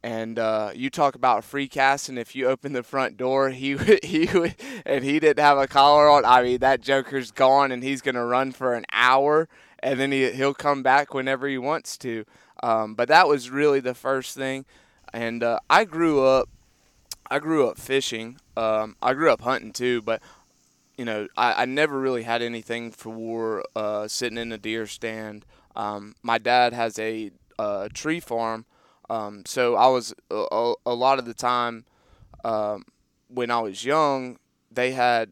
And 0.02 0.40
uh, 0.40 0.72
you 0.74 0.90
talk 0.90 1.16
about 1.16 1.44
free 1.44 1.68
casting. 1.68 2.18
If 2.18 2.38
you 2.38 2.48
open 2.48 2.72
the 2.72 2.84
front 2.84 3.18
door, 3.18 3.50
he 3.50 3.76
would, 3.76 4.02
he 4.06 4.30
would, 4.34 4.56
and 4.86 5.04
he 5.04 5.20
didn't 5.20 5.44
have 5.44 5.58
a 5.58 5.68
collar 5.68 6.08
on. 6.10 6.24
I 6.24 6.42
mean, 6.42 6.60
that 6.60 6.80
joker's 6.80 7.32
gone, 7.32 7.74
and 7.74 7.84
he's 7.84 8.02
gonna 8.02 8.26
run 8.26 8.54
for 8.54 8.76
an 8.76 8.86
hour, 8.94 9.50
and 9.80 10.00
then 10.00 10.14
he 10.14 10.32
he'll 10.32 10.54
come 10.54 10.84
back 10.84 11.14
whenever 11.14 11.48
he 11.50 11.58
wants 11.58 11.98
to. 11.98 12.24
Um, 12.64 12.96
but 12.96 13.10
that 13.10 13.28
was 13.28 13.50
really 13.50 13.82
the 13.82 13.96
first 13.96 14.38
thing. 14.38 14.66
And 15.12 15.44
uh, 15.44 15.60
I 15.70 15.86
grew 15.86 16.24
up, 16.24 16.50
I 17.30 17.40
grew 17.40 17.68
up 17.68 17.78
fishing. 17.78 18.38
Um, 18.56 18.96
I 19.02 19.14
grew 19.14 19.32
up 19.32 19.42
hunting 19.42 19.74
too, 19.74 20.02
but 20.02 20.22
you 20.98 21.06
know, 21.06 21.28
I, 21.36 21.64
I 21.64 21.66
never 21.66 22.00
really 22.00 22.24
had 22.24 22.42
anything 22.42 22.92
for 22.92 23.64
uh, 23.76 24.08
sitting 24.08 24.38
in 24.38 24.52
a 24.52 24.58
deer 24.58 24.88
stand. 24.88 25.46
Um, 25.76 26.16
my 26.24 26.38
dad 26.38 26.74
has 26.74 26.98
a, 27.00 27.32
uh, 27.58 27.88
tree 27.94 28.20
farm, 28.20 28.66
um, 29.10 29.44
so 29.46 29.76
I 29.76 29.88
was 29.88 30.14
a, 30.30 30.46
a, 30.52 30.74
a, 30.86 30.94
lot 30.94 31.20
of 31.20 31.26
the 31.26 31.34
time 31.34 31.86
um, 32.44 32.84
when 33.30 33.50
I 33.50 33.60
was 33.60 33.86
young, 33.86 34.40
they 34.70 34.92
had 34.92 35.32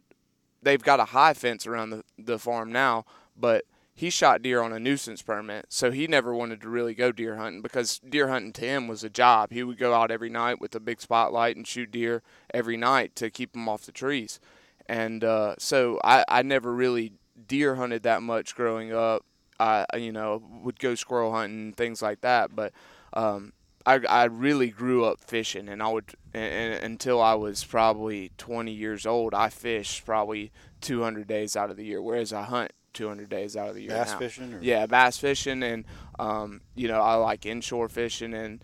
they've 0.62 0.82
got 0.82 1.00
a 1.02 1.06
high 1.06 1.34
fence 1.34 1.68
around 1.68 1.90
the, 1.90 2.04
the 2.18 2.40
farm 2.40 2.72
now, 2.72 3.06
but 3.36 3.66
he 3.94 4.10
shot 4.10 4.42
deer 4.42 4.62
on 4.62 4.72
a 4.72 4.80
nuisance 4.80 5.22
permit, 5.22 5.66
so 5.70 5.92
he 5.92 6.08
never 6.08 6.34
wanted 6.34 6.62
to 6.62 6.70
really 6.70 6.94
go 6.94 7.12
deer 7.12 7.36
hunting 7.36 7.62
because 7.62 8.00
deer 8.00 8.30
hunting 8.30 8.54
to 8.54 8.62
him 8.66 8.88
was 8.88 9.04
a 9.04 9.10
job. 9.10 9.52
He 9.52 9.64
would 9.64 9.78
go 9.78 9.94
out 9.94 10.12
every 10.12 10.30
night 10.30 10.62
with 10.62 10.74
a 10.76 10.80
big 10.80 11.02
spotlight 11.02 11.56
and 11.56 11.68
shoot 11.68 11.92
deer 11.92 12.24
every 12.54 12.78
night 12.78 13.16
to 13.18 13.30
keep 13.30 13.52
them 13.52 13.68
off 13.68 13.86
the 13.86 13.92
trees 13.92 14.40
and 14.88 15.24
uh, 15.24 15.56
so 15.58 16.00
I, 16.04 16.24
I 16.28 16.42
never 16.42 16.74
really 16.74 17.14
deer 17.48 17.76
hunted 17.76 18.04
that 18.04 18.22
much 18.22 18.56
growing 18.56 18.94
up. 18.94 19.26
I 19.60 19.86
you 19.98 20.12
know 20.12 20.42
would 20.64 20.80
go 20.80 20.96
squirrel 20.96 21.32
hunting 21.32 21.74
things 21.74 22.02
like 22.02 22.22
that, 22.22 22.56
but 22.56 22.74
um, 23.14 23.54
I 23.86 24.00
I 24.10 24.24
really 24.26 24.70
grew 24.70 25.06
up 25.06 25.20
fishing, 25.20 25.70
and 25.70 25.82
I 25.82 25.88
would 25.90 26.14
and, 26.34 26.54
and, 26.54 26.84
until 26.84 27.22
I 27.22 27.36
was 27.36 27.64
probably 27.64 28.32
20 28.38 28.72
years 28.72 29.06
old, 29.06 29.34
I 29.34 29.50
fished 29.50 30.06
probably 30.06 30.52
200 30.82 31.28
days 31.28 31.56
out 31.56 31.70
of 31.70 31.78
the 31.78 31.86
year, 31.86 32.02
whereas 32.02 32.34
I 32.34 32.44
hunt 32.44 32.72
200 32.94 33.30
days 33.30 33.56
out 33.56 33.70
of 33.70 33.76
the 33.76 33.82
year. 33.82 33.92
Bass 33.92 34.12
now. 34.12 34.20
fishing, 34.20 34.54
or? 34.54 34.60
yeah, 34.62 34.86
bass 34.86 35.18
fishing, 35.18 35.64
and 35.64 35.86
um, 36.20 36.62
you 36.76 36.88
know 36.88 37.02
I 37.02 37.16
like 37.16 37.46
inshore 37.46 37.90
fishing, 37.90 38.34
and 38.34 38.64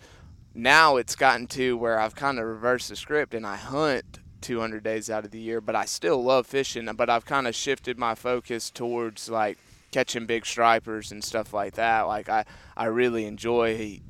now 0.53 0.97
it's 0.97 1.15
gotten 1.15 1.47
to 1.47 1.77
where 1.77 1.99
I've 1.99 2.15
kind 2.15 2.39
of 2.39 2.45
reversed 2.45 2.89
the 2.89 2.95
script, 2.95 3.33
and 3.33 3.45
I 3.45 3.55
hunt 3.55 4.19
200 4.41 4.83
days 4.83 5.09
out 5.09 5.25
of 5.25 5.31
the 5.31 5.39
year, 5.39 5.61
but 5.61 5.75
I 5.75 5.85
still 5.85 6.23
love 6.23 6.47
fishing. 6.47 6.89
But 6.95 7.09
I've 7.09 7.25
kind 7.25 7.47
of 7.47 7.55
shifted 7.55 7.97
my 7.97 8.15
focus 8.15 8.69
towards 8.69 9.29
like 9.29 9.57
catching 9.91 10.25
big 10.25 10.45
stripers 10.45 11.11
and 11.11 11.23
stuff 11.23 11.53
like 11.53 11.73
that. 11.75 12.03
Like 12.03 12.29
I, 12.29 12.45
I 12.77 12.85
really 12.85 13.25
enjoy 13.25 14.01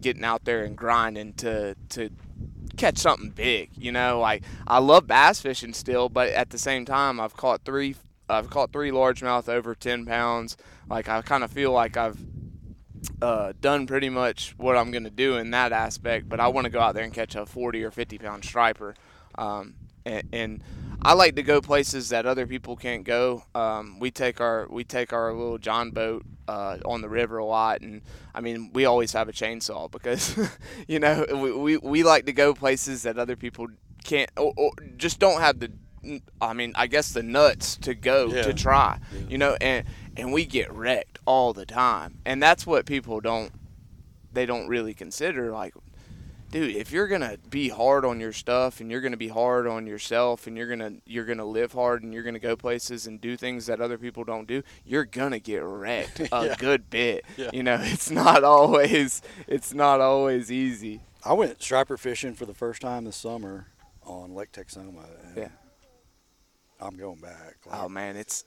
getting 0.00 0.24
out 0.24 0.44
there 0.44 0.64
and 0.64 0.76
grinding 0.76 1.32
to 1.34 1.74
to 1.90 2.10
catch 2.76 2.98
something 2.98 3.30
big. 3.30 3.70
You 3.76 3.92
know, 3.92 4.20
like 4.20 4.42
I 4.66 4.78
love 4.78 5.06
bass 5.06 5.40
fishing 5.40 5.72
still, 5.72 6.08
but 6.08 6.28
at 6.30 6.50
the 6.50 6.58
same 6.58 6.84
time, 6.84 7.20
I've 7.20 7.36
caught 7.36 7.64
three. 7.64 7.96
I've 8.28 8.48
caught 8.48 8.72
three 8.72 8.90
largemouth 8.90 9.48
over 9.48 9.74
10 9.74 10.06
pounds. 10.06 10.56
Like 10.88 11.08
I 11.08 11.20
kind 11.22 11.44
of 11.44 11.50
feel 11.50 11.72
like 11.72 11.96
I've 11.96 12.18
uh, 13.20 13.52
done 13.60 13.86
pretty 13.86 14.08
much 14.08 14.54
what 14.56 14.76
I'm 14.76 14.90
going 14.90 15.04
to 15.04 15.10
do 15.10 15.36
in 15.36 15.50
that 15.50 15.72
aspect, 15.72 16.28
but 16.28 16.40
I 16.40 16.48
want 16.48 16.64
to 16.64 16.70
go 16.70 16.80
out 16.80 16.94
there 16.94 17.04
and 17.04 17.12
catch 17.12 17.34
a 17.34 17.46
40 17.46 17.84
or 17.84 17.90
50 17.90 18.18
pound 18.18 18.44
striper. 18.44 18.94
Um, 19.36 19.74
and, 20.04 20.28
and, 20.32 20.62
I 21.02 21.12
like 21.12 21.36
to 21.36 21.42
go 21.42 21.60
places 21.60 22.08
that 22.10 22.24
other 22.24 22.46
people 22.46 22.76
can't 22.76 23.04
go. 23.04 23.44
Um, 23.54 23.98
we 24.00 24.10
take 24.10 24.40
our 24.40 24.66
we 24.70 24.84
take 24.84 25.12
our 25.12 25.34
little 25.34 25.58
John 25.58 25.90
boat 25.90 26.24
uh, 26.48 26.78
on 26.86 27.02
the 27.02 27.10
river 27.10 27.36
a 27.36 27.44
lot, 27.44 27.82
and 27.82 28.00
I 28.34 28.40
mean 28.40 28.70
we 28.72 28.86
always 28.86 29.12
have 29.12 29.28
a 29.28 29.32
chainsaw 29.32 29.90
because 29.90 30.34
you 30.88 30.98
know 30.98 31.26
we, 31.30 31.52
we, 31.52 31.76
we 31.76 32.02
like 32.04 32.24
to 32.24 32.32
go 32.32 32.54
places 32.54 33.02
that 33.02 33.18
other 33.18 33.36
people 33.36 33.66
can't 34.02 34.30
or, 34.38 34.54
or 34.56 34.72
just 34.96 35.18
don't 35.18 35.42
have 35.42 35.60
the 35.60 35.72
I 36.40 36.52
mean, 36.52 36.72
I 36.74 36.86
guess 36.86 37.12
the 37.12 37.22
nuts 37.22 37.76
to 37.78 37.94
go 37.94 38.28
Yeah. 38.28 38.42
to 38.42 38.54
try, 38.54 38.98
Yeah. 39.12 39.20
you 39.28 39.38
know, 39.38 39.56
and 39.60 39.86
and 40.16 40.32
we 40.32 40.44
get 40.46 40.72
wrecked 40.72 41.18
all 41.26 41.52
the 41.52 41.66
time, 41.66 42.18
and 42.24 42.42
that's 42.42 42.66
what 42.66 42.86
people 42.86 43.20
don't 43.20 43.52
they 44.32 44.46
don't 44.46 44.68
really 44.68 44.94
consider. 44.94 45.50
Like, 45.50 45.74
dude, 46.54 46.76
if 46.76 46.90
you're 46.92 47.08
gonna 47.08 47.36
be 47.50 47.68
hard 47.68 48.04
on 48.04 48.20
your 48.20 48.32
stuff 48.32 48.80
and 48.80 48.90
you're 48.90 49.00
gonna 49.00 49.16
be 49.16 49.28
hard 49.28 49.66
on 49.66 49.86
yourself 49.86 50.46
and 50.46 50.56
you're 50.56 50.68
gonna 50.68 50.92
you're 51.04 51.24
gonna 51.26 51.44
live 51.44 51.72
hard 51.72 52.02
and 52.02 52.14
you're 52.14 52.22
gonna 52.22 52.38
go 52.38 52.56
places 52.56 53.06
and 53.06 53.20
do 53.20 53.36
things 53.36 53.66
that 53.66 53.80
other 53.80 53.98
people 53.98 54.24
don't 54.24 54.46
do, 54.48 54.62
you're 54.84 55.04
gonna 55.04 55.38
get 55.38 55.62
wrecked 55.62 56.20
a 56.32 56.46
Yeah. 56.46 56.54
good 56.58 56.88
bit. 56.88 57.24
Yeah. 57.36 57.50
You 57.52 57.62
know, 57.62 57.78
it's 57.82 58.10
not 58.10 58.44
always 58.44 59.20
it's 59.46 59.74
not 59.74 60.00
always 60.00 60.50
easy. 60.50 61.02
I 61.24 61.32
went 61.34 61.62
striper 61.62 61.96
fishing 61.96 62.34
for 62.34 62.46
the 62.46 62.54
first 62.54 62.80
time 62.82 63.04
this 63.04 63.16
summer 63.16 63.66
on 64.04 64.34
Lake 64.34 64.52
Texoma. 64.52 65.04
And 65.26 65.36
Yeah. 65.36 65.48
I'm 66.80 66.96
going 66.96 67.20
back. 67.20 67.56
Oh, 67.66 67.70
like, 67.70 67.80
Oh 67.82 67.88
man, 67.88 68.16
it's 68.16 68.44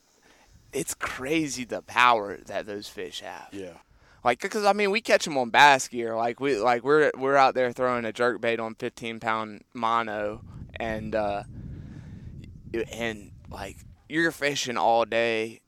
it's 0.73 0.93
crazy 0.93 1.63
the 1.63 1.81
power 1.81 2.37
that 2.45 2.65
those 2.65 2.87
fish 2.87 3.21
have. 3.21 3.49
Yeah. 3.51 3.77
Like, 4.23 4.39
cause 4.39 4.65
I 4.65 4.73
mean, 4.73 4.91
we 4.91 5.01
catch 5.01 5.25
them 5.25 5.37
on 5.37 5.49
bass 5.49 5.87
gear. 5.87 6.15
Like 6.15 6.39
we 6.39 6.57
like 6.57 6.83
we're 6.83 7.11
we're 7.17 7.35
out 7.35 7.55
there 7.55 7.71
throwing 7.71 8.05
a 8.05 8.11
jerk 8.11 8.41
bait 8.41 8.59
on 8.59 8.75
15 8.75 9.19
pound 9.19 9.63
mono, 9.73 10.41
and 10.75 11.15
uh, 11.15 11.43
and 12.91 13.31
like 13.49 13.77
you're 14.09 14.31
fishing 14.31 14.77
all 14.77 15.05
day. 15.05 15.61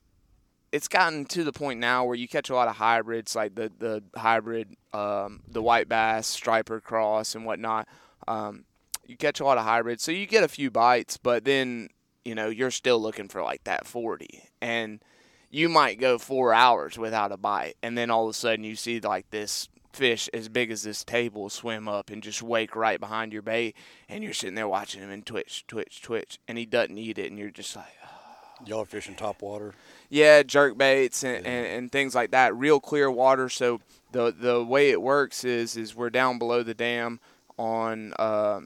It's 0.71 0.87
gotten 0.87 1.25
to 1.25 1.43
the 1.43 1.51
point 1.51 1.79
now 1.79 2.05
where 2.05 2.15
you 2.15 2.27
catch 2.27 2.49
a 2.49 2.55
lot 2.55 2.67
of 2.67 2.75
hybrids, 2.75 3.35
like 3.35 3.55
the 3.55 3.71
the 3.77 4.03
hybrid, 4.15 4.75
um, 4.93 5.41
the 5.47 5.61
white 5.61 5.89
bass, 5.89 6.27
striper 6.27 6.79
cross, 6.79 7.35
and 7.35 7.45
whatnot. 7.45 7.87
Um, 8.27 8.65
you 9.05 9.17
catch 9.17 9.39
a 9.39 9.45
lot 9.45 9.57
of 9.57 9.63
hybrids, 9.63 10.03
so 10.03 10.11
you 10.11 10.27
get 10.27 10.43
a 10.43 10.47
few 10.47 10.69
bites, 10.69 11.17
but 11.17 11.45
then 11.45 11.89
you 12.23 12.35
know 12.35 12.49
you're 12.49 12.71
still 12.71 12.99
looking 12.99 13.27
for 13.27 13.41
like 13.41 13.63
that 13.63 13.87
40, 13.87 14.43
and 14.61 15.03
you 15.49 15.69
might 15.69 15.99
go 15.99 16.17
four 16.17 16.53
hours 16.53 16.97
without 16.97 17.31
a 17.31 17.37
bite, 17.37 17.75
and 17.81 17.97
then 17.97 18.09
all 18.09 18.25
of 18.25 18.31
a 18.31 18.33
sudden 18.33 18.63
you 18.63 18.75
see 18.75 18.99
like 18.99 19.29
this 19.31 19.67
fish 19.91 20.29
as 20.33 20.47
big 20.49 20.69
as 20.69 20.83
this 20.83 21.03
table 21.03 21.49
swim 21.49 21.87
up 21.87 22.11
and 22.11 22.21
just 22.21 22.43
wake 22.43 22.75
right 22.75 22.99
behind 22.99 23.33
your 23.33 23.41
bait, 23.41 23.75
and 24.07 24.23
you're 24.23 24.33
sitting 24.33 24.55
there 24.55 24.67
watching 24.67 25.01
him 25.01 25.09
and 25.09 25.25
twitch, 25.25 25.65
twitch, 25.67 26.01
twitch, 26.01 26.39
and 26.47 26.57
he 26.57 26.65
doesn't 26.65 26.97
eat 26.97 27.17
it, 27.17 27.29
and 27.29 27.39
you're 27.39 27.49
just 27.49 27.75
like, 27.75 27.85
Y'all 28.65 28.81
are 28.81 28.85
fishing 28.85 29.15
top 29.15 29.41
water. 29.41 29.73
yeah, 30.09 30.43
jerk 30.43 30.77
baits 30.77 31.23
and, 31.23 31.45
and, 31.45 31.65
and 31.65 31.91
things 31.93 32.13
like 32.13 32.31
that. 32.31 32.53
Real 32.53 32.81
clear 32.81 33.09
water. 33.09 33.47
So 33.47 33.79
the 34.11 34.33
the 34.37 34.61
way 34.63 34.89
it 34.89 35.01
works 35.01 35.45
is 35.45 35.77
is 35.77 35.95
we're 35.95 36.09
down 36.09 36.37
below 36.37 36.61
the 36.61 36.73
dam 36.73 37.21
on 37.57 38.13
uh, 38.19 38.59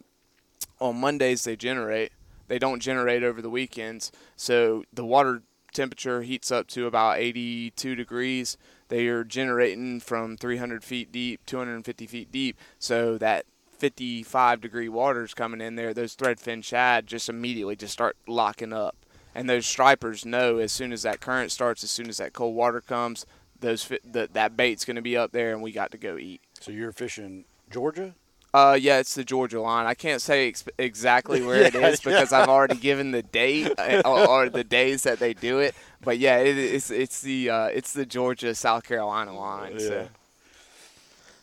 on 0.80 1.00
Mondays 1.00 1.44
they 1.44 1.56
generate. 1.56 2.12
They 2.48 2.58
don't 2.58 2.80
generate 2.80 3.22
over 3.24 3.40
the 3.40 3.52
weekends. 3.52 4.12
So 4.36 4.84
the 4.92 5.06
water 5.06 5.44
temperature 5.74 6.22
heats 6.22 6.52
up 6.52 6.68
to 6.68 6.88
about 6.88 7.20
82 7.20 7.96
degrees. 7.96 8.58
They 8.90 9.08
are 9.08 9.24
generating 9.24 10.00
from 10.00 10.38
300 10.38 10.84
feet 10.84 11.12
deep, 11.12 11.46
250 11.46 12.08
feet 12.08 12.32
deep. 12.32 12.58
So 12.80 13.18
that 13.18 13.46
55 13.78 14.62
degree 14.62 14.90
water 14.90 15.24
is 15.24 15.34
coming 15.34 15.62
in 15.62 15.76
there. 15.76 15.94
Those 15.94 16.16
threadfin 16.16 16.64
shad 16.64 17.08
just 17.08 17.28
immediately 17.28 17.76
just 17.76 17.94
start 17.94 18.16
locking 18.28 18.72
up 18.72 18.96
and 19.36 19.50
those 19.50 19.66
stripers 19.66 20.26
know 20.26 20.58
as 20.58 20.72
soon 20.72 20.92
as 20.92 21.04
that 21.04 21.20
current 21.20 21.52
starts, 21.52 21.84
as 21.84 21.92
soon 21.92 22.10
as 22.10 22.18
that 22.18 22.34
cold 22.34 22.56
water 22.56 22.82
comes, 22.82 23.26
those 23.60 23.88
the, 23.88 24.30
that 24.34 24.56
bait's 24.56 24.86
going 24.86 24.96
to 24.96 25.02
be 25.02 25.18
up 25.18 25.32
there, 25.32 25.54
and 25.54 25.62
we 25.62 25.72
got 25.72 25.92
to 25.92 25.98
go 25.98 26.18
eat. 26.18 26.42
So 26.60 26.72
you're 26.72 26.92
fishing 26.92 27.46
Georgia? 27.70 28.16
Uh, 28.54 28.78
yeah, 28.80 29.00
it's 29.00 29.16
the 29.16 29.24
Georgia 29.24 29.60
line. 29.62 29.86
I 29.86 29.96
can't 29.96 30.22
say 30.22 30.48
ex- 30.48 30.64
exactly 30.78 31.42
where 31.44 31.66
it 31.66 31.76
Yeah, 31.76 31.90
is 31.90 32.00
because 32.02 32.32
I've 32.32 32.48
already 32.48 32.78
given 32.78 33.12
the 33.12 33.24
date 33.24 33.72
uh, 33.78 33.98
or, 34.06 34.20
or 34.20 34.50
the 34.50 34.64
days 34.64 35.04
that 35.04 35.20
they 35.20 35.34
do 35.34 35.60
it. 35.60 35.76
But 36.04 36.20
yeah, 36.20 36.38
it, 36.38 36.58
it's 36.58 36.90
it's 36.92 37.22
the 37.22 37.50
uh, 37.50 37.66
it's 37.68 37.94
the 37.94 38.06
Georgia 38.06 38.54
South 38.56 38.84
Carolina 38.84 39.36
line. 39.36 39.78
So. 39.80 40.10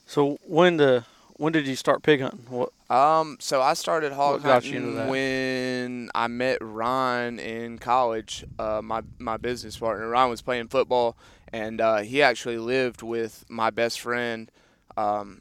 So 0.07 0.38
when 0.45 0.76
the 0.76 1.05
when 1.37 1.52
did 1.52 1.67
you 1.67 1.76
start 1.76 2.02
pig 2.02 2.21
hunting? 2.21 2.47
What 2.49 2.71
Um, 2.90 3.37
so 3.40 3.62
I 3.62 3.75
started 3.75 4.12
hog 4.12 4.40
What 4.40 4.45
got 4.45 4.71
you 4.71 4.79
into 4.79 4.90
hunting 4.90 4.95
that? 4.95 5.09
when 5.09 6.11
I 6.14 6.26
met 6.29 6.59
Ryan 6.61 7.38
in 7.38 7.79
college. 7.79 8.45
Uh, 8.59 8.81
my 8.83 9.02
my 9.19 9.37
business 9.37 9.76
partner 9.79 10.09
Ryan 10.09 10.31
was 10.31 10.43
playing 10.43 10.69
football, 10.69 11.17
and 11.52 11.81
uh, 11.81 11.99
he 11.99 12.23
actually 12.23 12.59
lived 12.59 13.02
with 13.02 13.45
my 13.49 13.71
best 13.71 14.00
friend. 14.00 14.50
Um, 14.97 15.40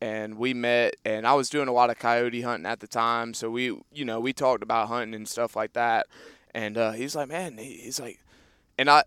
and 0.00 0.38
we 0.38 0.54
met, 0.54 0.96
and 1.04 1.26
I 1.26 1.34
was 1.34 1.50
doing 1.50 1.68
a 1.68 1.72
lot 1.72 1.90
of 1.90 1.98
coyote 1.98 2.42
hunting 2.42 2.66
at 2.66 2.80
the 2.80 2.86
time. 2.86 3.34
So 3.34 3.50
we, 3.50 3.76
you 3.92 4.04
know, 4.04 4.20
we 4.20 4.32
talked 4.32 4.62
about 4.62 4.88
hunting 4.88 5.14
and 5.14 5.28
stuff 5.28 5.56
like 5.56 5.72
that. 5.72 6.06
And 6.54 6.78
uh, 6.78 6.92
he's 6.92 7.14
like, 7.14 7.28
man, 7.28 7.58
he's 7.58 8.00
like, 8.00 8.20
and 8.78 8.88
I, 8.88 9.04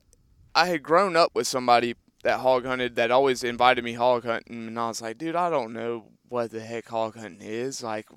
I 0.54 0.68
had 0.68 0.84
grown 0.84 1.16
up 1.16 1.32
with 1.34 1.48
somebody 1.48 1.96
that 2.24 2.40
hog 2.40 2.66
hunted 2.66 2.96
that 2.98 3.12
always 3.12 3.44
invited 3.44 3.84
me 3.84 3.94
hog 3.94 4.26
hunting, 4.26 4.68
and 4.68 4.80
I 4.80 4.88
was 4.88 5.02
like, 5.02 5.18
dude, 5.18 5.36
I 5.36 5.50
don't 5.50 5.74
know 5.74 6.06
what 6.30 6.52
the 6.52 6.60
heck 6.60 6.88
hog 6.88 7.18
hunting 7.18 7.48
is. 7.48 7.82
Like, 7.82 8.08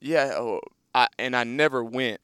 yeah, 0.00 0.32
oh, 0.36 0.60
I, 0.94 1.08
and 1.18 1.36
I 1.36 1.44
never 1.44 1.84
went, 1.84 2.20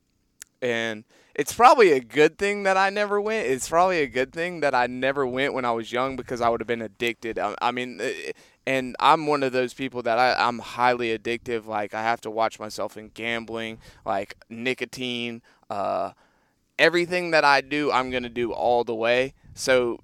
and 0.63 1.05
it's 1.35 1.53
probably 1.53 1.93
a 1.93 2.01
good 2.01 2.39
thing 2.39 2.65
that 2.65 2.77
I 2.77 2.91
never 2.91 3.21
went. 3.21 3.47
It's 3.47 3.69
probably 3.69 4.01
a 4.01 4.07
good 4.07 4.33
thing 4.33 4.61
that 4.61 4.75
I 4.75 4.87
never 4.87 5.27
went 5.27 5.55
when 5.55 5.65
I 5.65 5.73
was 5.73 5.93
young 5.93 6.17
because 6.17 6.41
I 6.41 6.49
would 6.49 6.61
have 6.61 6.67
been 6.67 6.83
addicted. 6.83 7.39
I, 7.39 7.55
I 7.61 7.71
mean, 7.71 8.01
eh, 8.01 8.33
and 8.67 8.95
I'm 9.01 9.27
one 9.27 9.43
of 9.43 9.53
those 9.53 9.75
people 9.75 10.03
that 10.03 10.19
I, 10.19 10.35
I'm 10.35 10.59
highly 10.59 11.17
addictive. 11.17 11.67
Like 11.67 11.95
I 11.95 12.03
have 12.03 12.21
to 12.23 12.31
watch 12.31 12.59
myself 12.59 12.97
in 12.97 13.11
gambling, 13.15 13.79
like 14.05 14.37
nicotine, 14.49 15.43
uh, 15.69 16.13
everything 16.79 17.31
that 17.31 17.45
I 17.45 17.61
do, 17.61 17.91
I'm 17.93 18.11
gonna 18.11 18.29
do 18.29 18.53
all 18.53 18.85
the 18.85 18.95
way. 18.95 19.35
So 19.55 20.01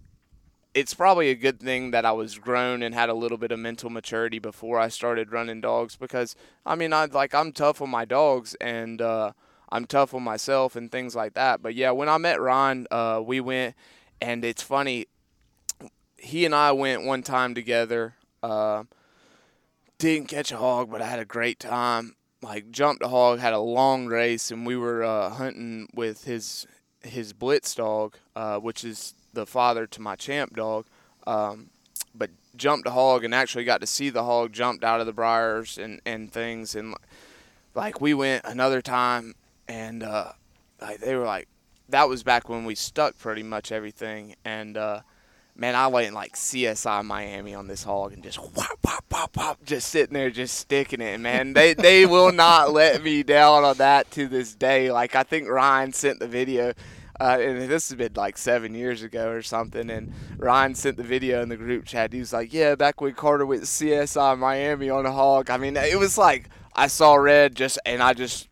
it's 0.74 0.92
probably 0.92 1.30
a 1.30 1.34
good 1.34 1.58
thing 1.58 1.90
that 1.92 2.04
I 2.04 2.12
was 2.12 2.38
grown 2.38 2.82
and 2.82 2.94
had 2.94 3.08
a 3.08 3.14
little 3.14 3.38
bit 3.38 3.50
of 3.50 3.58
mental 3.58 3.88
maturity 3.88 4.38
before 4.38 4.78
I 4.78 4.88
started 4.88 5.32
running 5.32 5.62
dogs 5.62 5.96
because 5.96 6.36
I 6.66 6.74
mean 6.74 6.92
I 6.92 7.06
like 7.06 7.34
I'm 7.34 7.52
tough 7.52 7.80
on 7.80 7.88
my 7.88 8.04
dogs 8.04 8.54
and 8.60 9.00
uh, 9.00 9.32
I'm 9.76 9.84
tough 9.84 10.14
on 10.14 10.22
myself 10.22 10.74
and 10.74 10.90
things 10.90 11.14
like 11.14 11.34
that. 11.34 11.60
But 11.60 11.74
yeah, 11.74 11.90
when 11.90 12.08
I 12.08 12.16
met 12.16 12.40
Ron, 12.40 12.86
uh, 12.90 13.22
we 13.22 13.40
went 13.40 13.74
and 14.22 14.42
it's 14.42 14.62
funny. 14.62 15.06
He 16.16 16.46
and 16.46 16.54
I 16.54 16.72
went 16.72 17.04
one 17.04 17.22
time 17.22 17.54
together. 17.54 18.14
Uh, 18.42 18.84
didn't 19.98 20.28
catch 20.28 20.50
a 20.50 20.56
hog, 20.56 20.90
but 20.90 21.02
I 21.02 21.06
had 21.06 21.18
a 21.18 21.26
great 21.26 21.60
time. 21.60 22.16
Like 22.40 22.70
jumped 22.70 23.02
a 23.02 23.08
hog, 23.08 23.38
had 23.38 23.52
a 23.52 23.58
long 23.58 24.06
race, 24.06 24.50
and 24.50 24.66
we 24.66 24.78
were 24.78 25.04
uh, 25.04 25.28
hunting 25.28 25.90
with 25.94 26.24
his 26.24 26.66
his 27.02 27.34
blitz 27.34 27.74
dog, 27.74 28.16
uh, 28.34 28.58
which 28.58 28.82
is 28.82 29.14
the 29.34 29.44
father 29.44 29.86
to 29.88 30.00
my 30.00 30.16
champ 30.16 30.56
dog. 30.56 30.86
Um, 31.26 31.68
but 32.14 32.30
jumped 32.56 32.88
a 32.88 32.92
hog 32.92 33.24
and 33.24 33.34
actually 33.34 33.64
got 33.64 33.82
to 33.82 33.86
see 33.86 34.08
the 34.08 34.24
hog 34.24 34.54
jumped 34.54 34.84
out 34.84 35.00
of 35.00 35.06
the 35.06 35.12
briars 35.12 35.76
and, 35.76 36.00
and 36.06 36.32
things. 36.32 36.74
And 36.74 36.94
like 37.74 38.00
we 38.00 38.14
went 38.14 38.46
another 38.46 38.80
time 38.80 39.34
and 39.68 40.02
uh, 40.02 40.32
like 40.80 41.00
they 41.00 41.14
were 41.16 41.24
like, 41.24 41.48
that 41.88 42.08
was 42.08 42.22
back 42.22 42.48
when 42.48 42.64
we 42.64 42.74
stuck 42.74 43.18
pretty 43.18 43.42
much 43.42 43.70
everything. 43.72 44.34
And 44.44 44.76
uh, 44.76 45.00
man, 45.54 45.74
I 45.74 45.86
went 45.86 46.08
in 46.08 46.14
like 46.14 46.34
CSI 46.34 47.04
Miami 47.04 47.54
on 47.54 47.68
this 47.68 47.84
hog 47.84 48.12
and 48.12 48.22
just 48.22 48.38
whop, 48.38 48.78
whop, 48.84 49.04
whop, 49.10 49.36
whop, 49.36 49.64
just 49.64 49.88
sitting 49.88 50.14
there, 50.14 50.30
just 50.30 50.58
sticking 50.58 51.00
it. 51.00 51.20
Man, 51.20 51.52
they 51.52 51.74
they 51.74 52.06
will 52.06 52.32
not 52.32 52.72
let 52.74 53.02
me 53.02 53.22
down 53.22 53.64
on 53.64 53.76
that 53.78 54.10
to 54.12 54.28
this 54.28 54.54
day. 54.54 54.90
Like 54.90 55.14
I 55.14 55.22
think 55.22 55.48
Ryan 55.48 55.92
sent 55.92 56.20
the 56.20 56.28
video 56.28 56.72
uh, 57.18 57.38
and 57.40 57.70
this 57.70 57.88
has 57.88 57.96
been 57.96 58.12
like 58.14 58.36
seven 58.36 58.74
years 58.74 59.02
ago 59.02 59.30
or 59.30 59.42
something. 59.42 59.90
And 59.90 60.12
Ryan 60.36 60.74
sent 60.74 60.96
the 60.96 61.02
video 61.02 61.42
in 61.42 61.48
the 61.48 61.56
group 61.56 61.86
chat. 61.86 62.12
He 62.12 62.18
was 62.18 62.32
like, 62.32 62.52
"Yeah, 62.52 62.74
back 62.74 63.00
when 63.00 63.14
Carter 63.14 63.46
went 63.46 63.62
CSI 63.62 64.38
Miami 64.38 64.90
on 64.90 65.06
a 65.06 65.12
hog. 65.12 65.50
I 65.50 65.56
mean, 65.56 65.76
it 65.76 65.98
was 65.98 66.18
like 66.18 66.48
I 66.74 66.88
saw 66.88 67.14
red 67.14 67.54
just, 67.54 67.78
and 67.86 68.02
I 68.02 68.12
just 68.12 68.48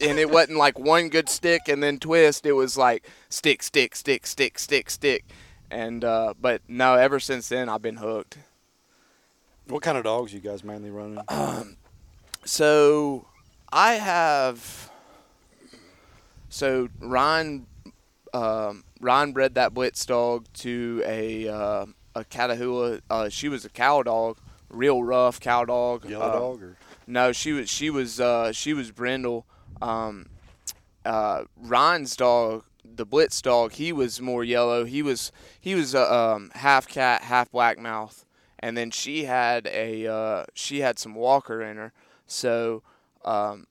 and 0.00 0.18
it 0.18 0.30
wasn't 0.30 0.58
like 0.58 0.78
one 0.78 1.08
good 1.08 1.28
stick 1.28 1.68
and 1.68 1.82
then 1.82 1.98
twist. 1.98 2.46
It 2.46 2.52
was 2.52 2.76
like 2.76 3.08
stick, 3.28 3.62
stick, 3.62 3.96
stick, 3.96 4.26
stick, 4.26 4.58
stick, 4.58 4.90
stick. 4.90 5.24
And 5.70 6.04
uh, 6.04 6.34
but 6.40 6.62
no, 6.68 6.94
ever 6.94 7.20
since 7.20 7.48
then 7.48 7.68
I've 7.68 7.82
been 7.82 7.96
hooked. 7.96 8.38
What 9.68 9.82
kind 9.82 9.96
of 9.96 10.04
dogs 10.04 10.32
you 10.34 10.40
guys 10.40 10.64
mainly 10.64 10.90
running? 10.90 11.20
Um, 11.28 11.76
so 12.44 13.26
I 13.72 13.94
have 13.94 14.90
so 16.48 16.88
Ryan, 16.98 17.66
um, 18.34 18.84
Ryan 19.00 19.32
bred 19.32 19.54
that 19.54 19.72
Blitz 19.72 20.04
dog 20.04 20.46
to 20.54 21.02
a 21.06 21.48
uh, 21.48 21.86
a 22.14 22.24
Catahoula. 22.24 23.00
Uh, 23.08 23.28
she 23.28 23.48
was 23.48 23.64
a 23.64 23.68
cow 23.70 24.02
dog, 24.02 24.38
real 24.68 25.02
rough 25.02 25.40
cow 25.40 25.64
dog. 25.64 26.08
Yellow 26.08 26.24
uh, 26.24 26.32
dog 26.32 26.62
or 26.62 26.76
No, 27.10 27.32
she 27.32 27.52
was 27.52 27.68
she 27.68 27.90
was 27.90 28.20
uh, 28.20 28.52
she 28.52 28.72
was 28.72 28.92
brindle. 28.92 29.46
Um, 29.82 30.26
uh, 31.04 31.44
Ryan's 31.56 32.14
dog, 32.14 32.64
the 32.84 33.04
Blitz 33.04 33.42
dog, 33.42 33.72
he 33.72 33.92
was 33.92 34.20
more 34.20 34.44
yellow. 34.44 34.84
He 34.84 35.02
was 35.02 35.32
he 35.60 35.74
was 35.74 35.94
uh, 35.94 36.34
um, 36.34 36.50
half 36.54 36.86
cat, 36.86 37.22
half 37.22 37.50
black 37.50 37.78
mouth, 37.78 38.24
and 38.58 38.76
then 38.76 38.90
she 38.90 39.24
had 39.24 39.66
a 39.66 40.06
uh, 40.06 40.44
she 40.54 40.80
had 40.80 40.98
some 40.98 41.14
Walker 41.14 41.60
in 41.60 41.76
her. 41.76 41.92
So 42.26 42.82
um, 43.24 43.66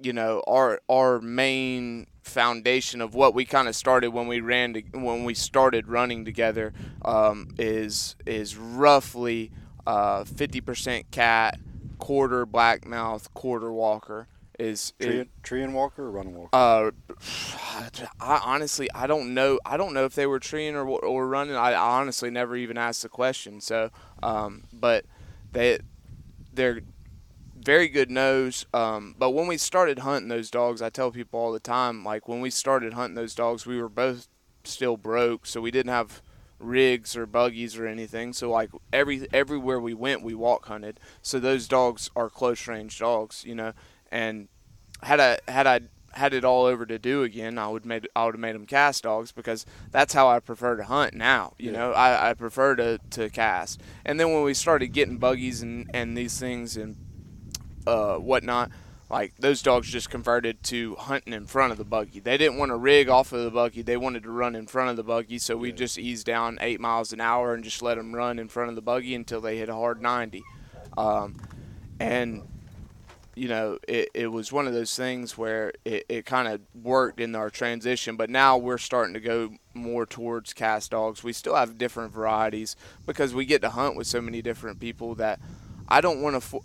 you 0.00 0.12
know 0.12 0.42
our 0.48 0.80
our 0.88 1.20
main 1.20 2.08
foundation 2.22 3.00
of 3.00 3.14
what 3.14 3.34
we 3.34 3.44
kind 3.44 3.68
of 3.68 3.76
started 3.76 4.08
when 4.10 4.26
we 4.26 4.40
ran 4.40 4.74
to, 4.74 4.80
when 4.92 5.24
we 5.24 5.34
started 5.34 5.86
running 5.88 6.24
together 6.24 6.72
um, 7.04 7.54
is 7.58 8.16
is 8.26 8.56
roughly 8.56 9.50
uh, 9.86 10.24
50% 10.24 11.04
cat, 11.10 11.58
quarter 12.02 12.44
blackmouth, 12.44 13.32
quarter 13.32 13.72
walker. 13.72 14.26
Is 14.58 14.92
tree, 15.00 15.20
is, 15.20 15.26
treeing 15.44 15.72
walker 15.72 16.02
or 16.02 16.10
running 16.10 16.34
walker? 16.34 16.50
uh, 16.52 16.90
I 18.20 18.40
honestly 18.44 18.88
I 18.92 19.06
don't 19.06 19.34
know 19.34 19.60
I 19.64 19.76
don't 19.76 19.94
know 19.94 20.04
if 20.04 20.14
they 20.16 20.26
were 20.26 20.40
treeing 20.40 20.74
or 20.74 20.84
or 20.86 21.28
running. 21.28 21.54
I 21.54 21.74
honestly 21.74 22.28
never 22.28 22.56
even 22.56 22.76
asked 22.76 23.02
the 23.02 23.08
question. 23.08 23.60
So, 23.60 23.90
um, 24.20 24.64
but 24.72 25.04
they 25.52 25.78
they're 26.52 26.80
very 27.56 27.88
good 27.88 28.10
nose. 28.10 28.66
Um, 28.74 29.14
but 29.16 29.30
when 29.30 29.46
we 29.46 29.56
started 29.56 30.00
hunting 30.00 30.28
those 30.28 30.50
dogs, 30.50 30.82
I 30.82 30.90
tell 30.90 31.12
people 31.12 31.38
all 31.38 31.52
the 31.52 31.60
time, 31.60 32.04
like 32.04 32.26
when 32.26 32.40
we 32.40 32.50
started 32.50 32.94
hunting 32.94 33.14
those 33.14 33.36
dogs, 33.36 33.64
we 33.64 33.80
were 33.80 33.88
both 33.88 34.26
still 34.64 34.96
broke, 34.96 35.46
so 35.46 35.60
we 35.60 35.70
didn't 35.70 35.92
have 35.92 36.20
rigs 36.62 37.16
or 37.16 37.26
buggies 37.26 37.76
or 37.76 37.86
anything. 37.86 38.32
So 38.32 38.50
like 38.50 38.70
every 38.92 39.26
everywhere 39.32 39.80
we 39.80 39.94
went, 39.94 40.22
we 40.22 40.34
walk 40.34 40.66
hunted. 40.66 41.00
So 41.20 41.38
those 41.38 41.68
dogs 41.68 42.10
are 42.16 42.30
close 42.30 42.66
range 42.66 42.98
dogs, 42.98 43.44
you 43.46 43.54
know. 43.54 43.72
And 44.10 44.48
had 45.02 45.20
I 45.20 45.38
had 45.48 45.66
I 45.66 45.80
had 46.12 46.34
it 46.34 46.44
all 46.44 46.66
over 46.66 46.84
to 46.84 46.98
do 46.98 47.22
again, 47.22 47.58
I 47.58 47.68
would 47.68 47.84
made 47.86 48.06
I 48.14 48.26
would 48.26 48.34
have 48.34 48.40
made 48.40 48.54
them 48.54 48.66
cast 48.66 49.02
dogs 49.04 49.32
because 49.32 49.64
that's 49.90 50.12
how 50.12 50.28
I 50.28 50.40
prefer 50.40 50.76
to 50.76 50.84
hunt 50.84 51.14
now. 51.14 51.54
You 51.58 51.72
Yeah. 51.72 51.78
know, 51.78 51.92
I, 51.92 52.30
I 52.30 52.34
prefer 52.34 52.76
to, 52.76 52.98
to 53.10 53.30
cast. 53.30 53.80
And 54.04 54.20
then 54.20 54.32
when 54.32 54.42
we 54.42 54.54
started 54.54 54.88
getting 54.88 55.18
buggies 55.18 55.62
and, 55.62 55.88
and 55.94 56.16
these 56.16 56.38
things 56.38 56.76
and 56.76 56.96
uh, 57.86 58.16
whatnot, 58.16 58.70
like 59.12 59.36
those 59.36 59.60
dogs 59.60 59.88
just 59.88 60.08
converted 60.10 60.62
to 60.64 60.94
hunting 60.96 61.34
in 61.34 61.44
front 61.46 61.70
of 61.70 61.78
the 61.78 61.84
buggy. 61.84 62.18
They 62.18 62.38
didn't 62.38 62.56
want 62.56 62.70
to 62.70 62.76
rig 62.76 63.10
off 63.10 63.32
of 63.32 63.44
the 63.44 63.50
buggy; 63.50 63.82
they 63.82 63.98
wanted 63.98 64.22
to 64.22 64.30
run 64.30 64.56
in 64.56 64.66
front 64.66 64.88
of 64.90 64.96
the 64.96 65.04
buggy. 65.04 65.38
So 65.38 65.56
we 65.56 65.68
Yeah. 65.68 65.76
just 65.76 65.98
eased 65.98 66.26
down 66.26 66.58
eight 66.62 66.80
miles 66.80 67.12
an 67.12 67.20
hour 67.20 67.52
and 67.54 67.62
just 67.62 67.82
let 67.82 67.96
them 67.96 68.14
run 68.14 68.38
in 68.38 68.48
front 68.48 68.70
of 68.70 68.74
the 68.74 68.82
buggy 68.82 69.14
until 69.14 69.42
they 69.42 69.58
hit 69.58 69.68
a 69.68 69.74
hard 69.74 70.00
ninety. 70.00 70.42
Um, 70.96 71.36
and 72.00 72.42
you 73.34 73.48
know, 73.48 73.78
it, 73.88 74.10
it 74.12 74.26
was 74.26 74.52
one 74.52 74.66
of 74.66 74.74
those 74.74 74.94
things 74.94 75.38
where 75.38 75.72
it, 75.86 76.04
it 76.08 76.26
kind 76.26 76.48
of 76.48 76.60
worked 76.74 77.18
in 77.18 77.34
our 77.34 77.48
transition, 77.48 78.14
but 78.16 78.28
now 78.28 78.58
we're 78.58 78.76
starting 78.76 79.14
to 79.14 79.20
go 79.20 79.54
more 79.72 80.04
towards 80.04 80.52
cast 80.52 80.90
dogs. 80.90 81.24
We 81.24 81.32
still 81.32 81.54
have 81.54 81.78
different 81.78 82.12
varieties 82.12 82.76
because 83.06 83.32
we 83.32 83.46
get 83.46 83.62
to 83.62 83.70
hunt 83.70 83.96
with 83.96 84.06
so 84.06 84.20
many 84.20 84.42
different 84.42 84.80
people 84.80 85.14
that 85.14 85.40
I 85.88 86.02
don't 86.02 86.20
want 86.20 86.42
to. 86.42 86.60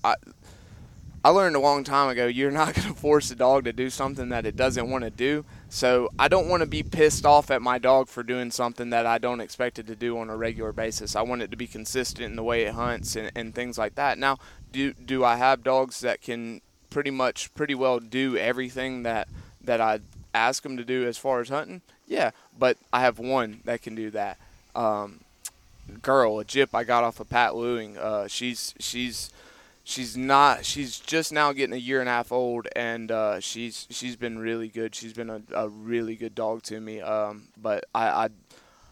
I 1.27 1.29
learned 1.31 1.57
a 1.57 1.59
long 1.59 1.83
time 1.83 2.07
ago 2.07 2.25
you're 2.25 2.51
not 2.51 2.73
going 2.73 2.87
to 2.87 2.93
force 2.93 3.29
a 3.31 3.35
dog 3.35 3.65
to 3.65 3.73
do 3.73 3.89
something 3.89 4.29
that 4.29 4.45
it 4.45 4.55
doesn't 4.55 4.89
want 4.89 5.03
to 5.03 5.09
do. 5.09 5.43
So 5.67 6.09
I 6.17 6.29
don't 6.29 6.47
want 6.47 6.61
to 6.61 6.65
be 6.65 6.83
pissed 6.83 7.25
off 7.25 7.51
at 7.51 7.61
my 7.61 7.79
dog 7.79 8.07
for 8.07 8.23
doing 8.23 8.49
something 8.49 8.91
that 8.91 9.05
I 9.05 9.17
don't 9.17 9.41
expect 9.41 9.77
it 9.77 9.87
to 9.87 9.95
do 9.97 10.17
on 10.19 10.29
a 10.29 10.37
regular 10.37 10.71
basis. 10.71 11.17
I 11.17 11.23
want 11.23 11.41
it 11.41 11.51
to 11.51 11.57
be 11.57 11.67
consistent 11.67 12.23
in 12.23 12.37
the 12.37 12.43
way 12.43 12.63
it 12.63 12.75
hunts 12.75 13.17
and, 13.17 13.29
and 13.35 13.53
things 13.53 13.77
like 13.77 13.95
that. 13.95 14.17
Now, 14.17 14.37
do 14.71 14.93
do 14.93 15.25
I 15.25 15.35
have 15.35 15.65
dogs 15.65 15.99
that 15.99 16.21
can 16.21 16.61
pretty 16.89 17.11
much 17.11 17.53
pretty 17.55 17.75
well 17.75 17.99
do 17.99 18.37
everything 18.37 19.03
that 19.03 19.27
that 19.61 19.81
I 19.81 19.99
ask 20.33 20.63
them 20.63 20.77
to 20.77 20.85
do 20.85 21.05
as 21.05 21.17
far 21.17 21.41
as 21.41 21.49
hunting? 21.49 21.81
Yeah, 22.07 22.31
but 22.57 22.77
I 22.93 23.01
have 23.01 23.19
one 23.19 23.59
that 23.65 23.81
can 23.81 23.95
do 23.95 24.11
that. 24.11 24.37
Um, 24.73 25.19
girl, 26.01 26.39
a 26.39 26.45
jip 26.45 26.73
I 26.73 26.85
got 26.85 27.03
off 27.03 27.19
of 27.19 27.29
Pat 27.29 27.53
Lewing. 27.53 27.97
Uh, 27.97 28.29
she's 28.29 28.73
she's 28.79 29.29
she's 29.87 30.17
not 30.17 30.65
she's 30.65 30.99
just 30.99 31.31
now 31.31 31.53
getting 31.53 31.73
a 31.73 31.79
year 31.79 32.01
and 32.01 32.09
a 32.09 32.11
half 32.11 32.29
old 32.29 32.67
and 32.75 33.09
uh, 33.09 33.39
she's 33.39 33.87
she's 33.89 34.17
been 34.17 34.37
really 34.37 34.67
good. 34.67 34.93
She's 34.93 35.13
been 35.13 35.29
a, 35.29 35.41
a 35.55 35.69
really 35.69 36.17
good 36.17 36.35
dog 36.35 36.61
to 36.63 36.81
me 36.81 36.99
um, 36.99 37.47
but 37.55 37.85
I, 37.95 38.25
I 38.25 38.29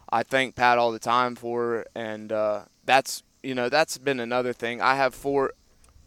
I 0.10 0.24
thank 0.24 0.56
Pat 0.56 0.78
all 0.78 0.94
the 0.94 1.00
time 1.00 1.36
for 1.36 1.62
her 1.62 1.86
and 1.96 2.32
uh, 2.32 2.62
that's 2.86 3.24
you 3.44 3.54
know 3.54 3.68
that's 3.68 3.98
been 3.98 4.22
another 4.22 4.54
thing. 4.54 4.82
I 4.82 4.96
have 4.96 5.14
four 5.14 5.52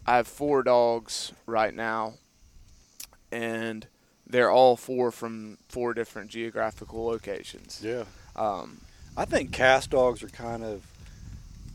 I 0.07 0.15
have 0.15 0.27
four 0.27 0.63
dogs 0.63 1.33
right 1.45 1.73
now 1.73 2.15
and 3.31 3.85
they're 4.25 4.49
all 4.49 4.75
four 4.75 5.11
from 5.11 5.59
four 5.67 5.93
different 5.93 6.31
geographical 6.31 7.05
locations. 7.05 7.79
Yeah. 7.83 8.05
um, 8.35 8.81
I 9.15 9.25
think 9.25 9.51
cast 9.51 9.91
dogs 9.91 10.23
are 10.23 10.29
kind 10.29 10.63
of 10.63 10.83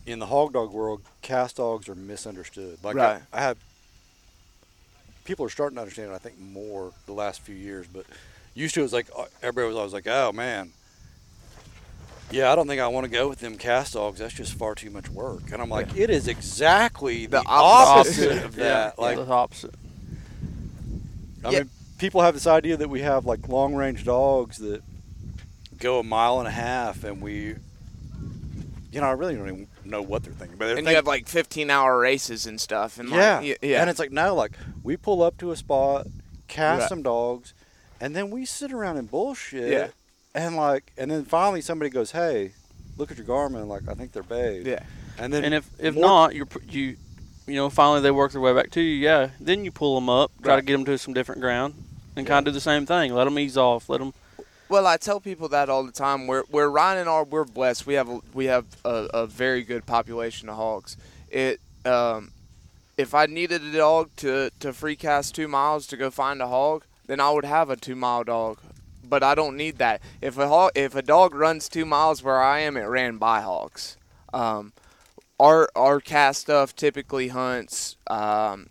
in 0.06 0.18
the 0.18 0.26
hog 0.26 0.52
dog 0.52 0.72
world. 0.72 1.02
Cast 1.22 1.56
dogs 1.56 1.88
are 1.88 1.94
misunderstood. 1.94 2.78
Like 2.82 2.96
Right. 2.96 3.22
I, 3.32 3.38
I 3.38 3.40
have 3.42 3.56
people 5.24 5.44
are 5.46 5.50
starting 5.50 5.76
to 5.76 5.82
understand 5.82 6.10
it. 6.10 6.14
I 6.14 6.18
think 6.18 6.38
more 6.38 6.92
the 7.06 7.12
last 7.12 7.40
few 7.40 7.54
years, 7.54 7.86
but 7.86 8.04
used 8.54 8.74
to 8.74 8.80
it 8.80 8.84
was 8.84 8.92
like 8.92 9.08
uh, 9.16 9.24
everybody 9.42 9.66
was 9.68 9.76
always 9.76 9.92
like, 9.92 10.06
"Oh 10.06 10.32
man, 10.32 10.72
yeah, 12.30 12.50
I 12.50 12.56
don't 12.56 12.66
think 12.66 12.80
I 12.80 12.88
want 12.88 13.04
to 13.04 13.10
go 13.10 13.28
with 13.28 13.38
them 13.40 13.56
cast 13.56 13.94
dogs. 13.94 14.18
That's 14.18 14.34
just 14.34 14.54
far 14.54 14.74
too 14.74 14.90
much 14.90 15.08
work. 15.08 15.52
And 15.52 15.62
I'm 15.62 15.70
like, 15.70 15.96
it 15.96 16.10
is 16.10 16.26
exactly 16.28 17.26
the, 17.26 17.38
The 17.38 17.44
opposite. 17.46 18.28
opposite 18.30 18.44
of 18.44 18.56
that. 18.56 18.94
Yeah, 18.98 19.02
Like, 19.02 19.16
the 19.16 19.26
opposite. 19.26 19.74
I 21.44 21.50
Yeah. 21.50 21.58
mean, 21.60 21.70
people 21.98 22.22
have 22.22 22.34
this 22.34 22.46
idea 22.46 22.76
that 22.76 22.88
we 22.88 23.00
have 23.02 23.24
like 23.24 23.48
long 23.48 23.74
range 23.74 24.04
dogs 24.04 24.58
that 24.58 24.82
go 25.78 26.00
a 26.00 26.02
mile 26.02 26.38
and 26.38 26.48
a 26.48 26.52
half, 26.52 27.04
and 27.04 27.20
we, 27.20 27.54
you 28.90 29.00
know, 29.00 29.06
I 29.06 29.12
really 29.12 29.36
don't 29.36 29.46
even 29.46 29.66
know 29.86 30.02
what 30.02 30.22
they're 30.24 30.32
thinking. 30.32 30.56
But 30.58 30.66
they're 30.66 30.76
And 30.76 30.86
think- 30.86 30.92
you 30.92 30.96
have 30.96 31.06
like 31.06 31.28
15 31.28 31.70
hour 31.70 31.98
races 31.98 32.46
and 32.46 32.60
stuff. 32.60 32.98
And 32.98 33.08
yeah, 33.10 33.38
like, 33.40 33.58
yeah. 33.62 33.80
and 33.80 33.90
it's 33.90 33.98
like 33.98 34.12
no, 34.12 34.34
like 34.34 34.52
we 34.82 34.96
pull 34.96 35.22
up 35.22 35.36
to 35.38 35.50
a 35.50 35.56
spot, 35.56 36.06
cast 36.48 36.80
Right. 36.82 36.88
some 36.88 37.02
dogs, 37.02 37.54
and 38.00 38.14
then 38.14 38.30
we 38.30 38.44
sit 38.44 38.72
around 38.72 38.96
and 38.96 39.10
bullshit. 39.10 39.70
Yeah. 39.72 39.88
And 40.34 40.56
like, 40.56 40.92
and 40.98 41.10
then 41.10 41.24
finally 41.24 41.60
somebody 41.60 41.90
goes, 41.90 42.10
"Hey, 42.10 42.52
look 42.96 43.10
at 43.10 43.16
your 43.16 43.26
Garmin." 43.26 43.66
Like, 43.68 43.88
I 43.88 43.94
think 43.94 44.12
they're 44.12 44.22
bayed. 44.22 44.66
yeah. 44.66 44.80
And 45.18 45.32
then 45.32 45.44
And 45.44 45.54
if 45.54 45.68
if 45.78 45.94
more- 45.94 46.04
not, 46.04 46.34
you're 46.34 46.48
you 46.68 46.96
you 47.46 47.54
know 47.54 47.70
finally 47.70 48.00
they 48.00 48.10
work 48.10 48.32
their 48.32 48.40
way 48.40 48.52
back 48.52 48.70
to 48.72 48.80
you. 48.80 48.96
Yeah, 48.96 49.30
then 49.38 49.64
you 49.64 49.70
pull 49.70 49.94
them 49.94 50.08
up, 50.08 50.32
try 50.42 50.56
to 50.56 50.62
get 50.62 50.72
them 50.72 50.84
to 50.86 50.98
some 50.98 51.14
different 51.14 51.40
ground, 51.40 51.74
and 52.16 52.26
kind 52.26 52.46
of 52.46 52.52
do 52.52 52.56
the 52.56 52.60
same 52.60 52.84
thing. 52.84 53.14
Let 53.14 53.24
them 53.24 53.38
ease 53.38 53.56
off. 53.56 53.88
Let 53.88 53.98
them. 54.00 54.12
Well, 54.68 54.86
I 54.86 54.96
tell 54.96 55.20
people 55.20 55.48
that 55.48 55.68
all 55.68 55.84
the 55.84 55.92
time. 55.92 56.26
We're 56.26 56.68
Ryan 56.68 57.00
and 57.00 57.08
our 57.08 57.24
we're 57.24 57.44
blessed. 57.44 57.86
We 57.86 57.94
have 57.94 58.08
a, 58.08 58.20
we 58.32 58.46
have 58.46 58.64
a, 58.84 59.08
a 59.12 59.26
very 59.26 59.62
good 59.62 59.84
population 59.84 60.48
of 60.48 60.56
hogs. 60.56 60.96
It 61.30 61.60
um, 61.84 62.32
if 62.96 63.14
I 63.14 63.26
needed 63.26 63.62
a 63.62 63.72
dog 63.72 64.10
to 64.16 64.50
to 64.60 64.72
free 64.72 64.96
cast 64.96 65.34
two 65.34 65.48
miles 65.48 65.86
to 65.88 65.96
go 65.96 66.10
find 66.10 66.40
a 66.40 66.48
hog, 66.48 66.84
then 67.06 67.20
I 67.20 67.30
would 67.30 67.44
have 67.44 67.68
a 67.68 67.76
two 67.76 67.94
mile 67.94 68.24
dog. 68.24 68.58
But 69.06 69.22
I 69.22 69.34
don't 69.34 69.56
need 69.56 69.76
that. 69.78 70.00
If 70.22 70.38
a 70.38 70.48
hog, 70.48 70.72
if 70.74 70.94
a 70.94 71.02
dog 71.02 71.34
runs 71.34 71.68
two 71.68 71.84
miles 71.84 72.22
where 72.22 72.42
I 72.42 72.60
am, 72.60 72.78
it 72.78 72.84
ran 72.84 73.18
by 73.18 73.42
hogs. 73.42 73.98
Um, 74.32 74.72
our 75.38 75.68
our 75.76 76.00
cast 76.00 76.42
stuff 76.42 76.74
typically 76.74 77.28
hunts 77.28 77.96
um, 78.06 78.68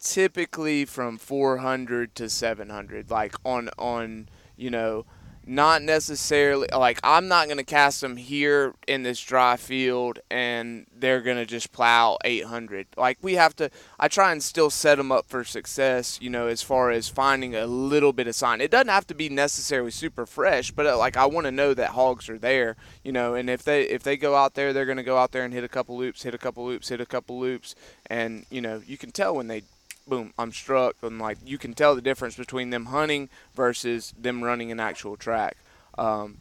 typically 0.00 0.84
from 0.84 1.18
400 1.18 2.14
to 2.16 2.28
700 2.28 3.10
like 3.10 3.34
on 3.44 3.68
on 3.78 4.28
you 4.62 4.70
know 4.70 5.04
not 5.44 5.82
necessarily 5.82 6.68
like 6.72 7.00
I'm 7.02 7.26
not 7.26 7.46
going 7.46 7.58
to 7.58 7.64
cast 7.64 8.00
them 8.00 8.16
here 8.16 8.74
in 8.86 9.02
this 9.02 9.20
dry 9.20 9.56
field 9.56 10.20
and 10.30 10.86
they're 10.96 11.20
going 11.20 11.36
to 11.36 11.46
just 11.46 11.72
plow 11.72 12.16
800 12.24 12.86
like 12.96 13.18
we 13.22 13.34
have 13.34 13.56
to 13.56 13.68
I 13.98 14.06
try 14.06 14.30
and 14.30 14.40
still 14.40 14.70
set 14.70 14.98
them 14.98 15.10
up 15.10 15.26
for 15.26 15.42
success 15.42 16.18
you 16.22 16.30
know 16.30 16.46
as 16.46 16.62
far 16.62 16.90
as 16.90 17.08
finding 17.08 17.56
a 17.56 17.66
little 17.66 18.12
bit 18.12 18.28
of 18.28 18.36
sign. 18.36 18.60
It 18.60 18.70
doesn't 18.70 18.88
have 18.88 19.06
to 19.08 19.14
be 19.14 19.28
necessarily 19.28 19.90
super 19.90 20.26
fresh 20.26 20.70
but 20.70 20.86
uh, 20.86 20.96
like 20.96 21.16
I 21.16 21.26
want 21.26 21.46
to 21.46 21.52
know 21.52 21.74
that 21.74 21.90
hogs 21.90 22.28
are 22.28 22.38
there 22.38 22.76
you 23.02 23.10
know 23.10 23.34
and 23.34 23.50
if 23.50 23.64
they 23.64 23.82
if 23.82 24.04
they 24.04 24.16
go 24.16 24.36
out 24.36 24.54
there 24.54 24.72
they're 24.72 24.86
going 24.86 24.96
to 24.96 25.02
go 25.02 25.18
out 25.18 25.32
there 25.32 25.44
and 25.44 25.52
hit 25.52 25.64
a 25.64 25.68
couple 25.68 25.96
loops 25.96 26.22
hit 26.22 26.34
a 26.34 26.38
couple 26.38 26.64
loops 26.64 26.88
hit 26.88 27.00
a 27.00 27.06
couple 27.06 27.40
loops 27.40 27.74
and 28.06 28.46
you 28.48 28.60
know 28.60 28.80
you 28.86 28.96
can 28.96 29.10
tell 29.10 29.34
when 29.34 29.48
they 29.48 29.62
boom, 30.06 30.32
I'm 30.38 30.52
struck, 30.52 30.96
and 31.02 31.18
like 31.18 31.38
you 31.44 31.58
can 31.58 31.74
tell 31.74 31.94
the 31.94 32.02
difference 32.02 32.36
between 32.36 32.70
them 32.70 32.86
hunting 32.86 33.28
versus 33.54 34.12
them 34.18 34.42
running 34.42 34.70
an 34.72 34.80
actual 34.80 35.16
track, 35.16 35.56
um, 35.98 36.38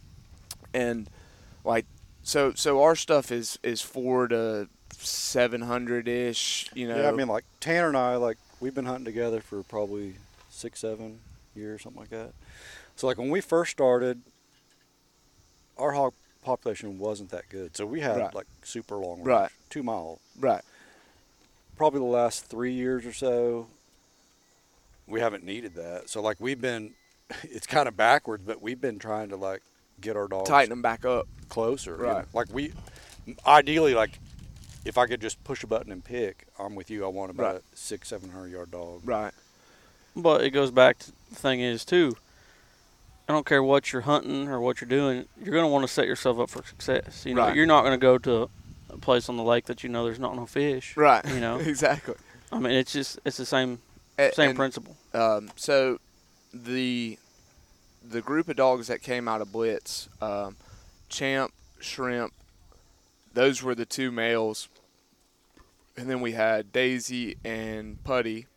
and 0.74 1.10
like 1.64 1.86
so 2.24 2.54
so 2.54 2.82
our 2.82 2.96
stuff 2.96 3.32
is 3.32 3.60
is 3.64 3.82
four 3.82 4.28
to 4.28 4.68
seven 4.92 5.62
hundred 5.62 6.08
ish, 6.08 6.70
you 6.74 6.88
know. 6.88 6.98
Yeah, 6.98 7.08
I 7.10 7.12
mean, 7.12 7.28
like 7.28 7.46
Tanner 7.60 7.88
and 7.88 7.98
I, 7.98 8.16
like 8.16 8.38
we've 8.60 8.76
been 8.76 8.86
hunting 8.86 9.06
together 9.06 9.42
for 9.42 9.64
probably 9.64 10.16
six, 10.50 10.80
seven 10.80 11.20
years, 11.56 11.82
something 11.84 12.00
like 12.00 12.10
that. 12.10 12.32
So, 12.96 13.08
like 13.08 13.18
when 13.18 13.30
we 13.30 13.42
first 13.42 13.72
started, 13.72 14.22
our 15.78 15.92
hog 15.94 16.14
population 16.44 17.00
wasn't 17.00 17.30
that 17.32 17.50
good. 17.50 17.76
So 17.76 17.86
we 17.86 18.02
had 18.02 18.18
Right. 18.18 18.36
like 18.36 18.48
super 18.64 18.96
long, 18.98 19.18
range, 19.18 19.28
Right. 19.28 19.52
two 19.70 19.84
mile. 19.84 20.20
right, 20.40 20.64
Probably 21.82 21.98
the 22.00 22.06
last 22.06 22.46
three 22.46 22.74
years 22.74 23.08
or 23.08 23.12
so, 23.12 23.66
we 25.08 25.20
haven't 25.20 25.44
needed 25.44 25.74
that. 25.78 26.10
So, 26.10 26.22
like 26.22 26.38
we've 26.40 26.62
been, 26.62 26.92
it's 27.44 27.66
kind 27.66 27.88
of 27.88 27.98
backwards, 27.98 28.44
but 28.46 28.62
we've 28.62 28.80
been 28.80 29.00
trying 29.00 29.30
to 29.30 29.36
like 29.36 29.64
get 30.00 30.16
our 30.16 30.28
dogs 30.28 30.48
tighten 30.48 30.70
them 30.70 30.84
back 30.84 31.06
up. 31.06 31.28
closer. 31.50 31.96
you 31.98 32.04
know. 32.04 32.14
Right. 32.14 32.26
Like 32.36 32.54
we, 32.54 32.72
ideally, 33.48 33.96
like 33.96 34.12
if 34.86 35.00
I 35.00 35.08
could 35.08 35.22
just 35.22 35.44
push 35.44 35.64
a 35.64 35.68
button 35.68 35.92
and 35.92 36.04
pick, 36.06 36.46
I'm 36.60 36.76
with 36.76 36.92
you. 36.92 37.04
I 37.04 37.08
want 37.08 37.32
about 37.32 37.54
Right. 37.56 37.64
a 37.74 37.76
six, 37.76 38.10
seven 38.10 38.30
hundred 38.30 38.52
yard 38.52 38.70
dog. 38.70 39.02
Right, 39.04 39.34
But 40.16 40.44
it 40.44 40.52
goes 40.52 40.70
back 40.70 41.00
to 41.00 41.12
the 41.32 41.36
thing 41.36 41.62
is 41.62 41.84
too. 41.84 42.16
I 43.28 43.34
don't 43.34 43.44
care 43.48 43.64
what 43.64 43.92
you're 43.92 44.04
hunting 44.04 44.48
or 44.50 44.60
what 44.60 44.82
you're 44.82 44.88
doing. 44.88 45.26
You're 45.44 45.54
going 45.56 45.66
to 45.66 45.68
want 45.72 45.84
to 45.88 45.92
set 45.92 46.06
yourself 46.06 46.38
up 46.40 46.52
for 46.52 46.62
success. 46.64 47.26
You 47.26 47.34
know, 47.34 47.42
Right. 47.48 47.56
you're 47.56 47.66
not 47.66 47.82
going 47.82 47.94
to 47.94 47.98
go 47.98 48.20
to 48.20 48.52
a 48.92 48.98
place 48.98 49.30
on 49.30 49.38
the 49.38 49.44
lake 49.44 49.66
that 49.66 49.84
you 49.84 49.90
know 49.90 50.04
there's 50.06 50.20
not 50.20 50.36
no 50.36 50.46
fish. 50.46 50.96
right. 50.98 51.26
You 51.28 51.40
know, 51.40 51.58
exactly. 51.60 52.16
I 52.52 52.60
mean, 52.60 52.74
it's 52.74 52.92
just 52.94 53.20
it's 53.26 53.38
the 53.38 53.46
same 53.46 53.80
same 54.34 54.50
and- 54.50 54.58
principle. 54.58 54.96
Um, 55.14 55.50
so 55.56 56.00
the 56.54 57.18
the 58.08 58.22
group 58.22 58.50
of 58.50 58.56
dogs 58.56 58.88
that 58.88 59.02
came 59.02 59.28
out 59.28 59.42
of 59.42 59.52
Blitz, 59.52 60.10
um, 60.22 60.56
Champ, 61.10 61.54
Shrimp, 61.80 62.34
those 63.34 63.62
were 63.64 63.76
the 63.76 63.86
two 63.86 64.12
males, 64.12 64.68
and 65.96 66.10
then 66.10 66.20
we 66.22 66.32
had 66.34 66.72
Daisy 66.72 67.38
and 67.46 68.04
Putty, 68.04 68.48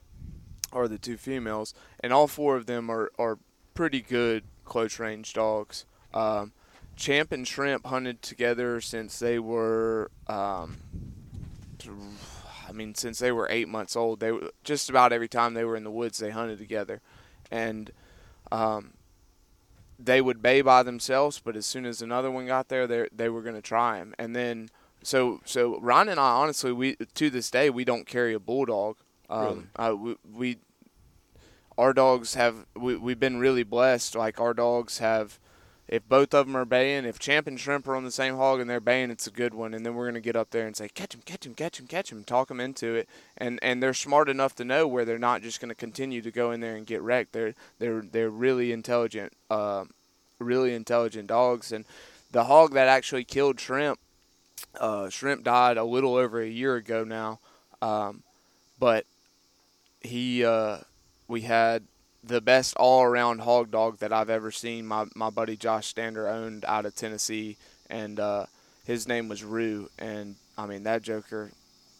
are 0.72 0.88
the 0.88 0.98
two 0.98 1.16
females, 1.16 1.74
and 2.00 2.12
all 2.12 2.26
four 2.26 2.56
of 2.56 2.66
them 2.66 2.90
are 2.90 3.10
are 3.18 3.38
pretty 3.74 4.00
good 4.00 4.44
close 4.64 4.98
range 4.98 5.32
dogs. 5.34 5.84
Um, 6.12 6.52
Champ 6.96 7.32
and 7.32 7.46
Shrimp 7.46 7.86
hunted 7.86 8.22
together 8.22 8.80
since 8.80 9.18
they 9.18 9.38
were 9.38 10.10
um, 10.28 10.76
I 12.68 12.72
mean, 12.72 12.94
since 12.94 13.18
they 13.18 13.32
were 13.32 13.46
eight 13.50 13.68
months 13.68 13.96
old, 13.96 14.20
they 14.20 14.32
were 14.32 14.50
just 14.64 14.88
about 14.90 15.12
every 15.12 15.28
time 15.28 15.54
they 15.54 15.64
were 15.64 15.76
in 15.76 15.84
the 15.84 15.90
woods, 15.90 16.18
they 16.18 16.30
hunted 16.30 16.58
together, 16.58 17.00
and 17.50 17.90
um, 18.50 18.94
they 19.98 20.20
would 20.20 20.42
bay 20.42 20.60
by 20.60 20.82
themselves. 20.82 21.40
But 21.44 21.56
as 21.56 21.66
soon 21.66 21.86
as 21.86 22.02
another 22.02 22.30
one 22.30 22.46
got 22.46 22.68
there, 22.68 22.86
they 22.86 23.06
they 23.14 23.28
were 23.28 23.42
going 23.42 23.54
to 23.54 23.62
try 23.62 23.98
him, 23.98 24.14
and 24.18 24.34
then 24.34 24.70
so 25.02 25.40
so 25.44 25.78
Ron 25.80 26.08
and 26.08 26.18
I 26.18 26.30
honestly, 26.30 26.72
we 26.72 26.96
to 26.96 27.30
this 27.30 27.50
day 27.50 27.70
we 27.70 27.84
don't 27.84 28.06
carry 28.06 28.34
a 28.34 28.40
bulldog. 28.40 28.96
Um, 29.30 29.70
uh, 29.76 29.94
we, 29.96 30.16
we 30.32 30.58
our 31.78 31.92
dogs 31.92 32.34
have 32.34 32.66
we 32.74 32.96
we've 32.96 33.20
been 33.20 33.38
really 33.38 33.62
blessed. 33.64 34.14
Like 34.14 34.40
our 34.40 34.54
dogs 34.54 34.98
have 34.98 35.38
if 35.86 36.08
both 36.08 36.32
of 36.32 36.46
them 36.46 36.56
are 36.56 36.64
baying, 36.64 37.04
if 37.04 37.18
Champ 37.18 37.46
and 37.46 37.60
Shrimp 37.60 37.86
are 37.86 37.94
on 37.94 38.04
the 38.04 38.10
same 38.10 38.36
hog 38.36 38.60
and 38.60 38.70
they're 38.70 38.80
baying, 38.80 39.10
it's 39.10 39.26
a 39.26 39.30
good 39.30 39.52
one. 39.52 39.74
And 39.74 39.84
then 39.84 39.94
we're 39.94 40.06
gonna 40.06 40.20
get 40.20 40.36
up 40.36 40.50
there 40.50 40.66
and 40.66 40.74
say, 40.74 40.88
catch 40.88 41.14
him, 41.14 41.20
catch 41.24 41.44
him, 41.44 41.54
catch 41.54 41.78
him, 41.78 41.86
catch 41.86 42.10
him, 42.10 42.24
talk 42.24 42.48
them 42.48 42.60
into 42.60 42.94
it. 42.94 43.08
And 43.36 43.58
and 43.62 43.82
they're 43.82 43.94
smart 43.94 44.28
enough 44.28 44.54
to 44.56 44.64
know 44.64 44.86
where 44.86 45.04
they're 45.04 45.18
not 45.18 45.42
just 45.42 45.60
gonna 45.60 45.74
continue 45.74 46.22
to 46.22 46.30
go 46.30 46.52
in 46.52 46.60
there 46.60 46.76
and 46.76 46.86
get 46.86 47.02
wrecked. 47.02 47.32
They're 47.32 47.54
they're 47.78 48.00
they're 48.00 48.30
really 48.30 48.72
intelligent, 48.72 49.34
uh, 49.50 49.84
really 50.38 50.74
intelligent 50.74 51.26
dogs. 51.26 51.70
And 51.70 51.84
the 52.32 52.44
hog 52.44 52.72
that 52.72 52.88
actually 52.88 53.24
killed 53.24 53.60
Shrimp, 53.60 53.98
uh, 54.80 55.10
Shrimp 55.10 55.44
died 55.44 55.76
a 55.76 55.84
little 55.84 56.16
over 56.16 56.40
a 56.40 56.48
year 56.48 56.76
ago 56.76 57.04
now, 57.04 57.40
um, 57.82 58.22
but 58.78 59.04
he 60.00 60.44
uh, 60.44 60.78
we 61.28 61.42
had 61.42 61.84
the 62.26 62.40
best 62.40 62.74
all 62.76 63.02
around 63.02 63.40
hog 63.40 63.70
dog 63.70 63.98
that 63.98 64.12
I've 64.12 64.30
ever 64.30 64.50
seen. 64.50 64.86
My 64.86 65.06
my 65.14 65.30
buddy 65.30 65.56
Josh 65.56 65.86
Stander 65.88 66.28
owned 66.28 66.64
out 66.64 66.86
of 66.86 66.94
Tennessee, 66.94 67.56
and 67.90 68.18
uh, 68.18 68.46
his 68.84 69.06
name 69.06 69.28
was 69.28 69.44
Rue. 69.44 69.90
And 69.98 70.36
I 70.56 70.66
mean 70.66 70.84
that 70.84 71.02
Joker, 71.02 71.50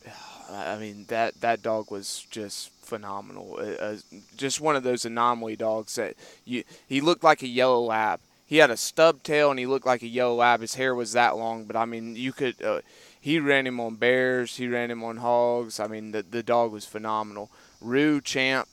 I 0.50 0.76
mean 0.76 1.06
that 1.08 1.40
that 1.40 1.62
dog 1.62 1.90
was 1.90 2.26
just 2.30 2.70
phenomenal. 2.70 3.56
Uh, 3.58 3.84
uh, 3.84 3.96
just 4.36 4.60
one 4.60 4.76
of 4.76 4.82
those 4.82 5.04
anomaly 5.04 5.56
dogs 5.56 5.94
that 5.96 6.14
you. 6.44 6.64
He 6.88 7.00
looked 7.00 7.24
like 7.24 7.42
a 7.42 7.48
yellow 7.48 7.80
lab. 7.80 8.20
He 8.46 8.58
had 8.58 8.70
a 8.70 8.76
stub 8.76 9.22
tail 9.22 9.50
and 9.50 9.58
he 9.58 9.66
looked 9.66 9.86
like 9.86 10.02
a 10.02 10.06
yellow 10.06 10.36
lab. 10.36 10.60
His 10.60 10.74
hair 10.74 10.94
was 10.94 11.12
that 11.12 11.36
long, 11.36 11.64
but 11.64 11.76
I 11.76 11.84
mean 11.84 12.16
you 12.16 12.32
could. 12.32 12.62
Uh, 12.62 12.80
he 13.20 13.38
ran 13.38 13.66
him 13.66 13.80
on 13.80 13.96
bears. 13.96 14.56
He 14.56 14.68
ran 14.68 14.90
him 14.90 15.02
on 15.02 15.18
hogs. 15.18 15.80
I 15.80 15.86
mean 15.86 16.12
the 16.12 16.22
the 16.22 16.42
dog 16.42 16.72
was 16.72 16.86
phenomenal. 16.86 17.50
Rue 17.80 18.20
Champ 18.20 18.68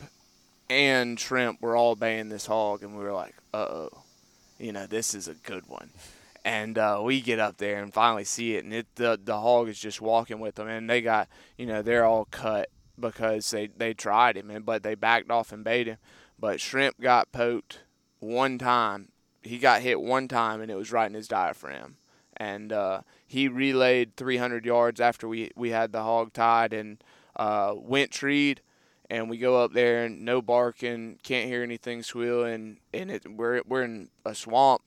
and 0.71 1.19
Shrimp 1.19 1.61
were 1.61 1.75
all 1.75 1.97
baying 1.97 2.29
this 2.29 2.45
hog, 2.45 2.81
and 2.81 2.97
we 2.97 3.03
were 3.03 3.11
like, 3.11 3.35
uh 3.53 3.57
oh, 3.69 4.03
you 4.57 4.71
know, 4.71 4.87
this 4.87 5.13
is 5.13 5.27
a 5.27 5.33
good 5.33 5.67
one. 5.67 5.89
And 6.45 6.77
uh, 6.77 7.01
we 7.03 7.19
get 7.19 7.39
up 7.39 7.57
there 7.57 7.83
and 7.83 7.93
finally 7.93 8.23
see 8.23 8.55
it, 8.55 8.63
and 8.63 8.73
it 8.73 8.87
the 8.95 9.19
the 9.21 9.41
hog 9.41 9.67
is 9.67 9.77
just 9.77 9.99
walking 9.99 10.39
with 10.39 10.55
them, 10.55 10.69
and 10.69 10.89
they 10.89 11.01
got 11.01 11.27
you 11.57 11.65
know 11.65 11.81
they're 11.81 12.05
all 12.05 12.25
cut 12.25 12.69
because 12.97 13.51
they 13.51 13.67
they 13.67 13.93
tried 13.93 14.37
him, 14.37 14.49
and 14.49 14.65
but 14.65 14.81
they 14.81 14.95
backed 14.95 15.29
off 15.29 15.51
and 15.51 15.65
bait 15.65 15.87
him. 15.87 15.97
But 16.39 16.61
Shrimp 16.61 16.99
got 17.01 17.33
poked 17.33 17.81
one 18.19 18.57
time. 18.57 19.09
He 19.43 19.57
got 19.57 19.81
hit 19.81 19.99
one 19.99 20.29
time, 20.29 20.61
and 20.61 20.71
it 20.71 20.75
was 20.75 20.91
right 20.91 21.07
in 21.07 21.15
his 21.15 21.27
diaphragm. 21.27 21.97
And 22.37 22.71
uh, 22.71 23.01
he 23.27 23.47
relayed 23.47 24.15
300 24.15 24.65
yards 24.65 25.01
after 25.01 25.27
we 25.27 25.51
we 25.55 25.71
had 25.71 25.91
the 25.91 26.01
hog 26.01 26.31
tied 26.31 26.71
and 26.71 27.03
uh, 27.35 27.75
went 27.75 28.11
treed 28.11 28.61
and 29.11 29.29
we 29.29 29.37
go 29.37 29.61
up 29.61 29.73
there 29.73 30.05
and 30.05 30.21
no 30.21 30.41
barking, 30.41 31.19
can't 31.21 31.49
hear 31.49 31.61
anything 31.63 32.01
squealing, 32.01 32.77
and 32.93 33.11
it 33.11 33.29
we're 33.29 33.61
we're 33.67 33.83
in 33.83 34.07
a 34.25 34.33
swamp, 34.33 34.81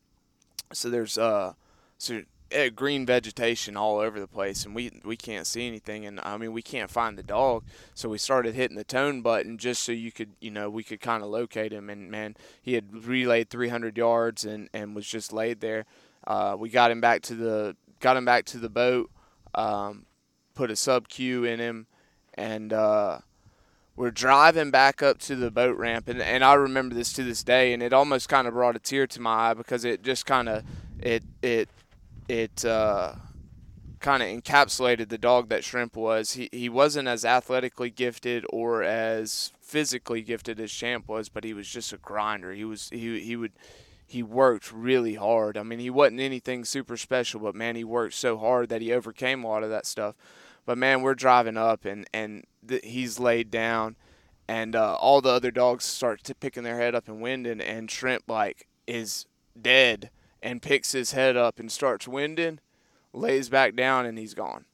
so 0.72 0.88
there's 0.88 1.18
uh 1.18 1.52
so 1.98 2.22
uh, 2.56 2.70
green 2.74 3.04
vegetation 3.04 3.76
all 3.76 3.98
over 3.98 4.18
the 4.18 4.26
place, 4.26 4.64
and 4.64 4.74
we 4.74 4.90
we 5.04 5.14
can't 5.14 5.46
see 5.46 5.66
anything, 5.66 6.06
and 6.06 6.20
I 6.22 6.38
mean 6.38 6.54
we 6.54 6.62
can't 6.62 6.90
find 6.90 7.18
the 7.18 7.22
dog, 7.22 7.64
so 7.92 8.08
we 8.08 8.16
started 8.16 8.54
hitting 8.54 8.78
the 8.78 8.84
tone 8.84 9.20
button 9.20 9.58
just 9.58 9.82
so 9.82 9.92
you 9.92 10.10
could 10.10 10.30
you 10.40 10.50
know 10.50 10.70
we 10.70 10.82
could 10.82 11.02
kind 11.02 11.22
of 11.22 11.28
locate 11.28 11.70
him, 11.70 11.90
and 11.90 12.10
man, 12.10 12.34
he 12.62 12.72
had 12.72 13.04
relayed 13.04 13.50
300 13.50 13.98
yards 13.98 14.46
and 14.46 14.70
and 14.72 14.96
was 14.96 15.06
just 15.06 15.34
laid 15.34 15.60
there. 15.60 15.84
Uh, 16.26 16.56
we 16.58 16.70
got 16.70 16.90
him 16.90 17.02
back 17.02 17.20
to 17.20 17.34
the 17.34 17.76
got 18.00 18.16
him 18.16 18.24
back 18.24 18.46
to 18.46 18.56
the 18.56 18.70
boat, 18.70 19.10
um, 19.54 20.06
put 20.54 20.70
a 20.70 20.76
sub 20.76 21.08
Q 21.08 21.44
in 21.44 21.60
him, 21.60 21.88
and. 22.32 22.72
Uh, 22.72 23.18
we're 23.96 24.10
driving 24.10 24.70
back 24.70 25.02
up 25.02 25.18
to 25.18 25.36
the 25.36 25.50
boat 25.50 25.76
ramp 25.76 26.08
and, 26.08 26.20
and 26.20 26.44
I 26.44 26.54
remember 26.54 26.94
this 26.94 27.12
to 27.14 27.22
this 27.22 27.42
day 27.42 27.72
and 27.72 27.82
it 27.82 27.92
almost 27.92 28.28
kind 28.28 28.48
of 28.48 28.54
brought 28.54 28.76
a 28.76 28.80
tear 28.80 29.06
to 29.06 29.20
my 29.20 29.50
eye 29.50 29.54
because 29.54 29.84
it 29.84 30.02
just 30.02 30.26
kind 30.26 30.48
of 30.48 30.64
it 31.00 31.22
it 31.42 31.68
it 32.28 32.64
uh, 32.64 33.14
kind 34.00 34.22
of 34.22 34.28
encapsulated 34.28 35.08
the 35.08 35.18
dog 35.18 35.48
that 35.48 35.64
Shrimp 35.64 35.96
was. 35.96 36.32
He 36.32 36.48
he 36.52 36.68
wasn't 36.68 37.08
as 37.08 37.24
athletically 37.24 37.90
gifted 37.90 38.44
or 38.50 38.82
as 38.82 39.52
physically 39.60 40.22
gifted 40.22 40.60
as 40.60 40.72
Champ 40.72 41.08
was, 41.08 41.28
but 41.28 41.44
he 41.44 41.54
was 41.54 41.68
just 41.68 41.92
a 41.92 41.98
grinder. 41.98 42.52
He 42.52 42.64
was 42.64 42.90
he 42.90 43.20
he 43.20 43.36
would 43.36 43.52
he 44.06 44.22
worked 44.22 44.72
really 44.72 45.14
hard. 45.14 45.56
I 45.56 45.62
mean, 45.62 45.78
he 45.78 45.90
wasn't 45.90 46.20
anything 46.20 46.64
super 46.64 46.96
special, 46.96 47.40
but 47.40 47.54
man, 47.54 47.76
he 47.76 47.84
worked 47.84 48.14
so 48.14 48.38
hard 48.38 48.68
that 48.68 48.82
he 48.82 48.92
overcame 48.92 49.42
a 49.42 49.48
lot 49.48 49.62
of 49.62 49.70
that 49.70 49.86
stuff. 49.86 50.14
But 50.66 50.78
man, 50.78 51.02
we're 51.02 51.14
driving 51.14 51.56
up 51.56 51.84
and 51.84 52.06
and 52.12 52.44
th- 52.68 52.84
he's 52.84 53.18
laid 53.18 53.50
down, 53.50 53.96
and 54.48 54.76
uh, 54.76 54.94
all 54.94 55.20
the 55.20 55.30
other 55.30 55.50
dogs 55.50 55.84
start 55.84 56.22
to 56.24 56.34
picking 56.34 56.62
their 56.62 56.78
head 56.78 56.94
up 56.94 57.08
and 57.08 57.20
winding, 57.20 57.60
and 57.60 57.90
Shrimp 57.90 58.24
like 58.28 58.66
is 58.86 59.26
dead 59.60 60.10
and 60.42 60.60
picks 60.60 60.92
his 60.92 61.12
head 61.12 61.36
up 61.36 61.58
and 61.58 61.70
starts 61.70 62.06
winding, 62.06 62.60
lays 63.12 63.48
back 63.48 63.74
down, 63.74 64.06
and 64.06 64.18
he's 64.18 64.34
gone. 64.34 64.66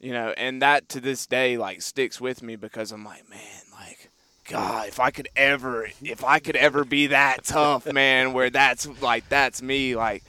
You 0.00 0.12
know, 0.12 0.34
and 0.36 0.60
that 0.60 0.88
to 0.90 1.00
this 1.00 1.26
day 1.26 1.56
like 1.56 1.80
sticks 1.80 2.20
with 2.20 2.42
me 2.42 2.56
because 2.56 2.92
I'm 2.92 3.04
like, 3.04 3.28
man, 3.28 3.62
like. 3.72 4.10
God, 4.46 4.88
if 4.88 5.00
I 5.00 5.10
could 5.10 5.30
ever, 5.34 5.88
if 6.02 6.22
I 6.22 6.38
could 6.38 6.56
ever 6.56 6.84
be 6.84 7.06
that 7.06 7.44
tough, 7.44 7.90
man, 7.90 8.34
where 8.34 8.50
that's 8.50 8.86
like 9.00 9.26
that's 9.30 9.62
me, 9.62 9.96
like 9.96 10.22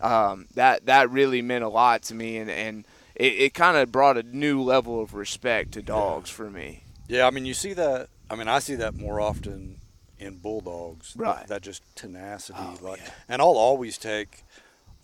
um, 0.00 0.46
that 0.54 0.86
that 0.86 1.10
really 1.10 1.42
meant 1.42 1.64
a 1.64 1.68
lot 1.68 2.02
to 2.04 2.14
me, 2.14 2.38
and 2.38 2.50
and 2.50 2.84
it, 3.20 3.32
it 3.34 3.54
kind 3.54 3.76
of 3.76 3.92
brought 3.92 4.16
a 4.16 4.22
new 4.22 4.62
level 4.62 5.00
of 5.02 5.12
respect 5.14 5.72
to 5.72 5.82
dogs 5.82 6.30
for 6.30 6.50
me. 6.50 6.82
Yeah, 7.08 7.26
I 7.26 7.30
mean, 7.30 7.44
you 7.44 7.54
see 7.54 7.72
that. 7.74 8.08
I 8.30 8.34
mean, 8.36 8.48
I 8.48 8.60
see 8.60 8.76
that 8.76 8.94
more 8.96 9.20
often 9.20 9.76
in 10.18 10.36
bulldogs. 10.38 11.14
Right. 11.16 11.46
That 11.48 11.62
just 11.62 11.82
tenacity, 11.96 12.58
Oh, 12.60 12.78
like, 12.80 13.00
yeah. 13.00 13.10
and 13.28 13.42
I'll 13.42 13.56
always 13.58 13.98
take, 13.98 14.44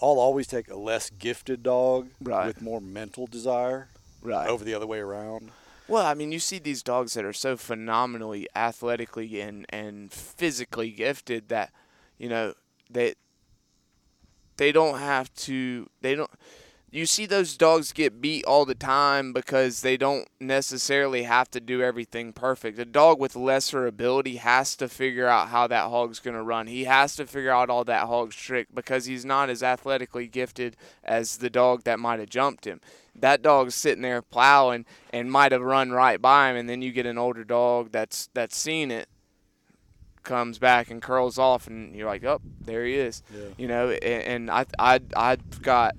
I'll 0.00 0.18
always 0.20 0.46
take 0.46 0.68
a 0.70 0.76
less 0.76 1.10
gifted 1.10 1.62
dog 1.62 2.08
Right. 2.22 2.46
with 2.46 2.62
more 2.62 2.80
mental 2.80 3.26
desire 3.26 3.88
Right. 4.22 4.48
over 4.48 4.64
the 4.64 4.74
other 4.74 4.86
way 4.86 4.98
around. 5.00 5.50
Well, 5.88 6.04
I 6.06 6.14
mean, 6.14 6.32
you 6.32 6.38
see 6.40 6.58
these 6.58 6.82
dogs 6.82 7.14
that 7.14 7.24
are 7.24 7.32
so 7.32 7.56
phenomenally 7.56 8.48
athletically 8.56 9.40
and, 9.40 9.66
and 9.70 10.10
physically 10.12 10.90
gifted 10.90 11.48
that, 11.48 11.72
you 12.18 12.28
know, 12.28 12.54
they 12.90 13.14
they 14.56 14.72
don't 14.72 14.98
have 14.98 15.32
to 15.34 15.88
they 16.00 16.14
don't 16.14 16.30
you 16.96 17.04
see 17.04 17.26
those 17.26 17.58
dogs 17.58 17.92
get 17.92 18.22
beat 18.22 18.44
all 18.46 18.64
the 18.64 18.74
time 18.74 19.34
because 19.34 19.82
they 19.82 19.98
don't 19.98 20.26
necessarily 20.40 21.24
have 21.24 21.50
to 21.50 21.60
do 21.60 21.82
everything 21.82 22.32
perfect. 22.32 22.78
A 22.78 22.86
dog 22.86 23.20
with 23.20 23.36
lesser 23.36 23.86
ability 23.86 24.36
has 24.36 24.74
to 24.76 24.88
figure 24.88 25.26
out 25.26 25.48
how 25.48 25.66
that 25.66 25.90
hog's 25.90 26.20
going 26.20 26.36
to 26.36 26.42
run. 26.42 26.68
He 26.68 26.84
has 26.84 27.14
to 27.16 27.26
figure 27.26 27.50
out 27.50 27.68
all 27.68 27.84
that 27.84 28.06
hog's 28.06 28.34
trick 28.34 28.68
because 28.72 29.04
he's 29.04 29.26
not 29.26 29.50
as 29.50 29.62
athletically 29.62 30.26
gifted 30.26 30.74
as 31.04 31.36
the 31.36 31.50
dog 31.50 31.84
that 31.84 32.00
might 32.00 32.18
have 32.18 32.30
jumped 32.30 32.64
him. 32.64 32.80
That 33.14 33.42
dog's 33.42 33.74
sitting 33.74 34.02
there 34.02 34.22
plowing 34.22 34.86
and 35.12 35.30
might 35.30 35.52
have 35.52 35.62
run 35.62 35.90
right 35.90 36.20
by 36.20 36.50
him 36.50 36.56
and 36.56 36.68
then 36.68 36.80
you 36.80 36.92
get 36.92 37.04
an 37.04 37.18
older 37.18 37.44
dog 37.44 37.92
that's 37.92 38.30
that's 38.32 38.56
seen 38.56 38.90
it 38.90 39.08
comes 40.22 40.58
back 40.58 40.90
and 40.90 41.00
curls 41.02 41.38
off 41.38 41.66
and 41.66 41.94
you're 41.94 42.08
like, 42.08 42.24
"Oh, 42.24 42.40
there 42.60 42.84
he 42.84 42.94
is." 42.94 43.22
Yeah. 43.32 43.48
You 43.56 43.68
know, 43.68 43.90
and, 43.90 44.50
and 44.50 44.50
I 44.50 44.66
I 44.78 45.00
I've 45.14 45.62
got 45.62 45.94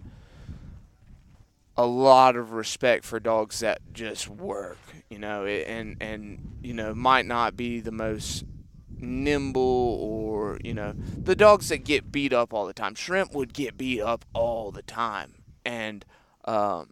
a 1.78 1.86
lot 1.86 2.36
of 2.36 2.54
respect 2.54 3.06
for 3.06 3.20
dogs 3.20 3.60
that 3.60 3.80
just 3.94 4.28
work, 4.28 4.80
you 5.10 5.20
know, 5.20 5.46
and 5.46 5.98
and 6.02 6.58
you 6.62 6.74
know 6.74 6.94
might 6.94 7.26
not 7.26 7.56
be 7.56 7.80
the 7.80 7.92
most 7.92 8.44
nimble 9.00 9.62
or 9.62 10.58
you 10.64 10.74
know 10.74 10.94
the 10.96 11.36
dogs 11.36 11.70
that 11.70 11.84
get 11.84 12.12
beat 12.12 12.34
up 12.34 12.54
all 12.54 12.66
the 12.66 12.74
time. 12.74 12.96
Shrimp 12.96 13.34
would 13.34 13.54
get 13.54 13.78
beat 13.78 14.02
up 14.02 14.26
all 14.34 14.72
the 14.72 14.82
time, 14.82 15.36
and 15.66 16.04
um, 16.46 16.90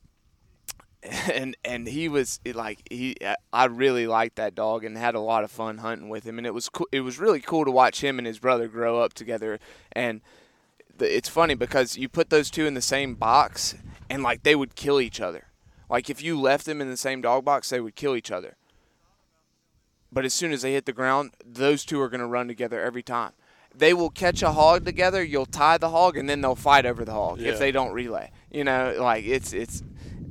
and 1.32 1.58
and 1.63 1.88
he 1.88 2.08
was 2.08 2.39
like 2.54 2.80
he 2.89 3.15
I 3.52 3.65
really 3.65 4.06
liked 4.06 4.36
that 4.36 4.54
dog 4.54 4.84
and 4.84 4.98
had 4.98 5.15
a 5.15 5.19
lot 5.19 5.43
of 5.43 5.52
fun 5.52 5.80
hunting 5.80 6.10
with 6.10 6.24
him, 6.26 6.38
and 6.38 6.45
it 6.45 6.54
was 6.54 6.69
cool. 6.69 6.88
It 6.91 7.02
was 7.02 7.19
really 7.19 7.39
cool 7.39 7.65
to 7.65 7.71
watch 7.71 8.04
him 8.04 8.19
and 8.19 8.28
his 8.28 8.39
brother 8.39 8.67
grow 8.67 9.00
up 9.00 9.13
together, 9.13 9.60
and 9.91 10.21
the, 10.98 11.15
it's 11.15 11.30
funny 11.30 11.56
because 11.56 11.98
you 11.98 12.08
put 12.08 12.30
those 12.30 12.50
two 12.50 12.65
in 12.65 12.74
the 12.74 12.82
same 12.82 13.15
box 13.15 13.76
and 14.09 14.23
like 14.23 14.43
they 14.43 14.55
would 14.55 14.75
kill 14.75 14.99
each 15.01 15.19
other. 15.21 15.47
Like 15.89 16.09
if 16.09 16.21
you 16.21 16.39
left 16.39 16.65
them 16.65 16.81
in 16.81 16.89
the 16.89 16.97
same 16.97 17.21
dog 17.21 17.45
box, 17.45 17.69
they 17.69 17.79
would 17.79 17.95
kill 17.95 18.15
each 18.15 18.31
other. 18.31 18.55
But 20.11 20.25
as 20.25 20.33
soon 20.33 20.51
as 20.51 20.61
they 20.61 20.73
hit 20.73 20.85
the 20.85 20.93
ground, 20.93 21.31
those 21.45 21.83
two 21.85 21.99
are 22.01 22.09
going 22.09 22.21
to 22.21 22.27
run 22.27 22.47
together 22.47 22.81
every 22.81 23.03
time. 23.03 23.33
They 23.77 23.93
will 23.93 24.09
catch 24.09 24.41
a 24.41 24.53
hog 24.53 24.85
together, 24.85 25.21
you'll 25.21 25.45
tie 25.45 25.77
the 25.77 25.89
hog 25.89 26.15
and 26.17 26.29
then 26.29 26.39
they'll 26.39 26.55
fight 26.55 26.85
over 26.85 27.03
the 27.03 27.11
hog 27.11 27.39
Yeah. 27.39 27.51
if 27.51 27.59
they 27.59 27.71
don't 27.73 27.91
relay. 27.91 28.31
You 28.49 28.63
know, 28.63 28.95
like 28.99 29.25
it's 29.25 29.51
it's 29.51 29.83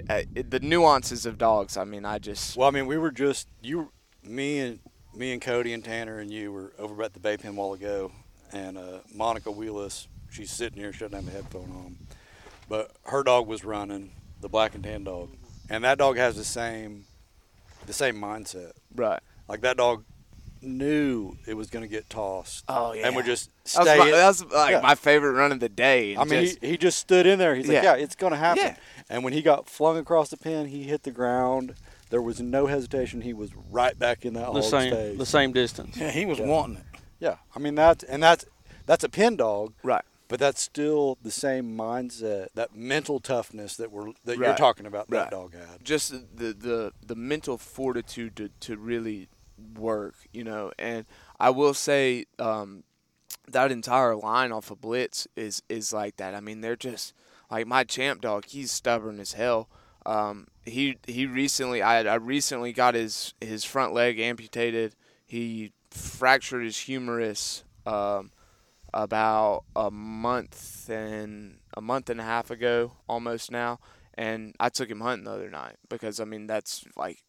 uh, 0.08 0.22
it, 0.34 0.50
the 0.50 0.60
nuances 0.60 1.26
of 1.26 1.36
dogs. 1.36 1.76
I 1.76 1.84
mean, 1.84 2.06
I 2.06 2.18
just 2.18 2.56
Well, 2.56 2.66
I 2.68 2.70
mean, 2.70 2.86
we 2.86 2.96
were 2.96 3.10
just 3.10 3.48
you, 3.62 3.92
me 4.22 4.60
and 4.60 4.78
me 5.14 5.32
and 5.32 5.42
Cody 5.42 5.74
and 5.74 5.84
Tanner 5.84 6.18
and 6.18 6.30
you 6.32 6.50
were 6.52 6.72
over 6.78 7.02
at 7.02 7.12
the 7.12 7.20
Bay 7.20 7.36
Pen 7.36 7.50
a 7.50 7.54
while 7.54 7.74
ago, 7.74 8.10
and 8.52 8.78
uh, 8.78 9.00
Monica 9.14 9.50
Wheelis, 9.50 10.08
she's 10.30 10.50
sitting 10.50 10.78
here, 10.78 10.92
she 10.92 11.00
doesn't 11.00 11.12
have 11.24 11.28
a 11.28 11.30
headphone 11.30 11.70
on, 11.70 11.96
but 12.68 12.92
her 13.04 13.22
dog 13.22 13.46
was 13.46 13.64
running, 13.64 14.12
the 14.40 14.48
black 14.48 14.74
and 14.74 14.84
tan 14.84 15.04
dog, 15.04 15.30
and 15.70 15.84
that 15.84 15.98
dog 15.98 16.16
has 16.16 16.36
the 16.36 16.44
same, 16.44 17.04
the 17.86 17.92
same 17.92 18.16
mindset. 18.16 18.72
right. 18.94 19.20
Like 19.48 19.60
that 19.60 19.76
dog 19.76 20.04
knew 20.62 21.36
it 21.46 21.54
was 21.54 21.68
going 21.68 21.82
to 21.82 21.88
get 21.88 22.08
tossed. 22.08 22.64
Oh, 22.68 22.92
yeah. 22.92 23.06
and 23.06 23.16
would 23.16 23.26
just 23.26 23.50
That 23.74 23.80
was, 23.80 23.88
stay. 23.88 23.98
my, 23.98 24.04
in- 24.06 24.12
that 24.12 24.26
was 24.26 24.44
like 24.46 24.70
Yeah. 24.72 24.80
my 24.80 24.94
favorite 24.94 25.32
run 25.32 25.52
of 25.52 25.60
the 25.60 25.68
day. 25.68 26.16
I 26.16 26.24
mean, 26.24 26.44
Just- 26.46 26.60
he, 26.62 26.68
he 26.70 26.76
just 26.78 26.98
stood 26.98 27.26
in 27.26 27.38
there. 27.38 27.54
He's 27.54 27.66
like, 27.68 27.74
Yeah. 27.82 27.96
yeah, 27.96 28.02
it's 28.02 28.14
going 28.14 28.32
to 28.32 28.38
happen. 28.38 28.62
Yeah. 28.64 28.76
And 29.10 29.22
when 29.24 29.32
he 29.34 29.42
got 29.42 29.68
flung 29.68 29.98
across 29.98 30.30
the 30.30 30.38
pen, 30.38 30.66
he 30.66 30.84
hit 30.84 31.02
the 31.02 31.10
ground. 31.10 31.74
There 32.08 32.22
was 32.22 32.40
no 32.40 32.66
hesitation. 32.66 33.20
He 33.20 33.34
was 33.34 33.50
right 33.70 33.98
back 33.98 34.24
in 34.24 34.32
that 34.34 34.52
The 34.54 34.62
same 34.62 34.92
face. 34.92 35.18
the 35.18 35.26
same 35.26 35.52
distance. 35.52 35.96
Yeah, 35.98 36.10
he 36.10 36.24
was 36.24 36.38
Yeah. 36.38 36.46
wanting 36.46 36.76
it. 36.76 37.00
Yeah, 37.20 37.36
I 37.54 37.58
mean 37.58 37.74
that's 37.74 38.04
and 38.04 38.22
that's 38.22 38.44
that's 38.86 39.02
a 39.04 39.08
pin 39.08 39.36
dog, 39.36 39.72
right. 39.82 40.04
But 40.28 40.40
that's 40.40 40.60
still 40.60 41.18
the 41.22 41.30
same 41.30 41.76
mindset, 41.76 42.48
that 42.54 42.74
mental 42.74 43.20
toughness 43.20 43.76
that 43.76 43.90
we're 43.90 44.12
that 44.24 44.38
you're 44.38 44.54
talking 44.54 44.86
about. 44.86 45.06
Right. 45.08 45.24
That 45.24 45.30
dog 45.30 45.54
had. 45.54 45.84
just 45.84 46.12
the 46.12 46.52
the 46.52 46.92
the 47.04 47.14
mental 47.14 47.58
fortitude 47.58 48.36
to 48.36 48.48
to 48.60 48.76
really 48.76 49.28
work, 49.76 50.14
you 50.32 50.44
know. 50.44 50.72
And 50.78 51.06
I 51.38 51.50
will 51.50 51.74
say 51.74 52.26
um, 52.38 52.84
that 53.48 53.70
entire 53.70 54.16
line 54.16 54.52
off 54.52 54.70
of 54.70 54.80
Blitz 54.80 55.28
is 55.36 55.62
is 55.68 55.92
like 55.92 56.16
that. 56.16 56.34
I 56.34 56.40
mean, 56.40 56.60
they're 56.60 56.76
just 56.76 57.12
like 57.50 57.66
my 57.66 57.84
champ 57.84 58.20
dog. 58.20 58.46
He's 58.46 58.72
stubborn 58.72 59.20
as 59.20 59.34
hell. 59.34 59.68
Um, 60.06 60.48
he 60.64 60.96
he 61.06 61.26
recently 61.26 61.82
I 61.82 62.02
I 62.04 62.16
recently 62.16 62.72
got 62.72 62.94
his 62.94 63.34
his 63.40 63.64
front 63.64 63.92
leg 63.92 64.18
amputated. 64.18 64.94
He 65.26 65.72
fractured 65.90 66.64
his 66.64 66.78
humerus 66.78 67.64
um, 67.86 68.30
about 68.94 69.64
a 69.74 69.90
month 69.90 70.88
and 70.88 71.58
a 71.76 71.80
month 71.80 72.08
and 72.08 72.20
a 72.20 72.24
half 72.24 72.50
ago, 72.50 72.92
almost 73.08 73.50
now. 73.50 73.80
And 74.16 74.54
I 74.60 74.68
took 74.68 74.88
him 74.88 75.00
hunting 75.00 75.24
the 75.24 75.32
other 75.32 75.50
night 75.50 75.76
because 75.88 76.20
I 76.20 76.24
mean 76.24 76.46
that's 76.46 76.84
like 76.96 77.22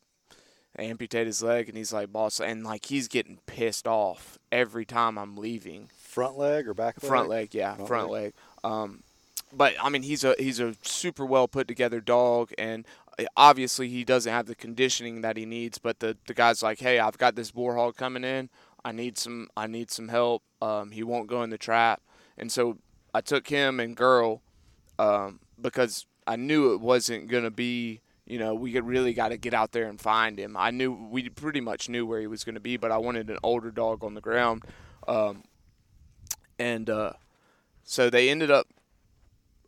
amputate 0.77 1.25
his 1.25 1.41
leg 1.41 1.67
and 1.69 1.77
he's 1.77 1.93
like 1.93 2.11
boss 2.11 2.39
and 2.39 2.63
like 2.63 2.85
he's 2.85 3.07
getting 3.07 3.39
pissed 3.45 3.87
off 3.87 4.37
every 4.51 4.85
time 4.85 5.17
I'm 5.17 5.35
leaving. 5.35 5.89
Front 5.97 6.37
leg 6.37 6.67
or 6.67 6.73
back 6.73 7.01
leg? 7.01 7.09
Front 7.09 7.29
leg, 7.29 7.55
yeah, 7.55 7.73
Front 7.73 7.87
front 7.87 8.09
leg. 8.11 8.33
Um, 8.63 9.03
but 9.51 9.73
I 9.81 9.89
mean, 9.89 10.03
he's 10.03 10.23
a 10.23 10.35
he's 10.37 10.59
a 10.59 10.75
super 10.81 11.25
well 11.25 11.47
put 11.47 11.67
together 11.67 11.99
dog, 12.01 12.51
and 12.57 12.85
uh, 13.17 13.25
obviously 13.37 13.89
he 13.89 14.03
doesn't 14.03 14.31
have 14.31 14.47
the 14.47 14.55
conditioning 14.55 15.21
that 15.21 15.37
he 15.37 15.45
needs. 15.45 15.77
But 15.77 15.99
the 15.99 16.17
the 16.27 16.33
guy's 16.33 16.61
like, 16.61 16.79
hey, 16.79 16.99
I've 16.99 17.17
got 17.17 17.35
this 17.35 17.51
boar 17.51 17.75
hog 17.75 17.95
coming 17.95 18.23
in. 18.23 18.49
I 18.85 18.91
need 18.91 19.17
some 19.17 19.49
I 19.57 19.65
need 19.65 19.89
some 19.89 20.09
help. 20.09 20.43
Um, 20.61 20.91
he 20.91 21.03
won't 21.03 21.27
go 21.27 21.41
in 21.41 21.49
the 21.49 21.57
trap, 21.57 22.01
and 22.37 22.51
so 22.51 22.77
I 23.13 23.21
took 23.21 23.47
him 23.47 23.79
and 23.79 23.97
girl, 23.97 24.43
um, 24.99 25.39
because 25.59 26.05
I 26.27 26.35
knew 26.35 26.73
it 26.73 26.79
wasn't 26.79 27.27
gonna 27.27 27.51
be. 27.51 28.01
You 28.27 28.39
know, 28.39 28.55
we 28.55 28.79
really 28.79 29.13
got 29.13 29.29
to 29.29 29.37
get 29.37 29.53
out 29.53 29.71
there 29.71 29.87
and 29.87 30.01
find 30.01 30.39
him. 30.39 30.57
I 30.57 30.71
knew 30.71 30.91
we 30.91 31.29
pretty 31.29 31.61
much 31.61 31.89
knew 31.89 32.07
where 32.07 32.19
he 32.19 32.25
was 32.25 32.43
to 32.43 32.59
be, 32.59 32.75
but 32.75 32.91
I 32.91 32.97
wanted 32.97 33.29
an 33.29 33.37
older 33.43 33.69
dog 33.69 34.03
on 34.03 34.15
the 34.15 34.21
ground. 34.21 34.63
Um, 35.07 35.43
and 36.57 36.89
uh, 36.89 37.13
so 37.83 38.09
they 38.09 38.31
ended 38.31 38.49
up 38.49 38.65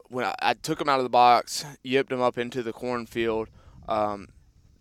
when 0.10 0.26
I, 0.26 0.34
I 0.40 0.54
took 0.56 0.82
him 0.82 0.90
out 0.90 0.98
of 0.98 1.04
the 1.04 1.10
box, 1.10 1.66
yipped 1.84 2.12
him 2.12 2.20
up 2.20 2.40
into 2.40 2.64
the 2.64 2.74
cornfield. 2.74 3.50
Um, 3.88 4.30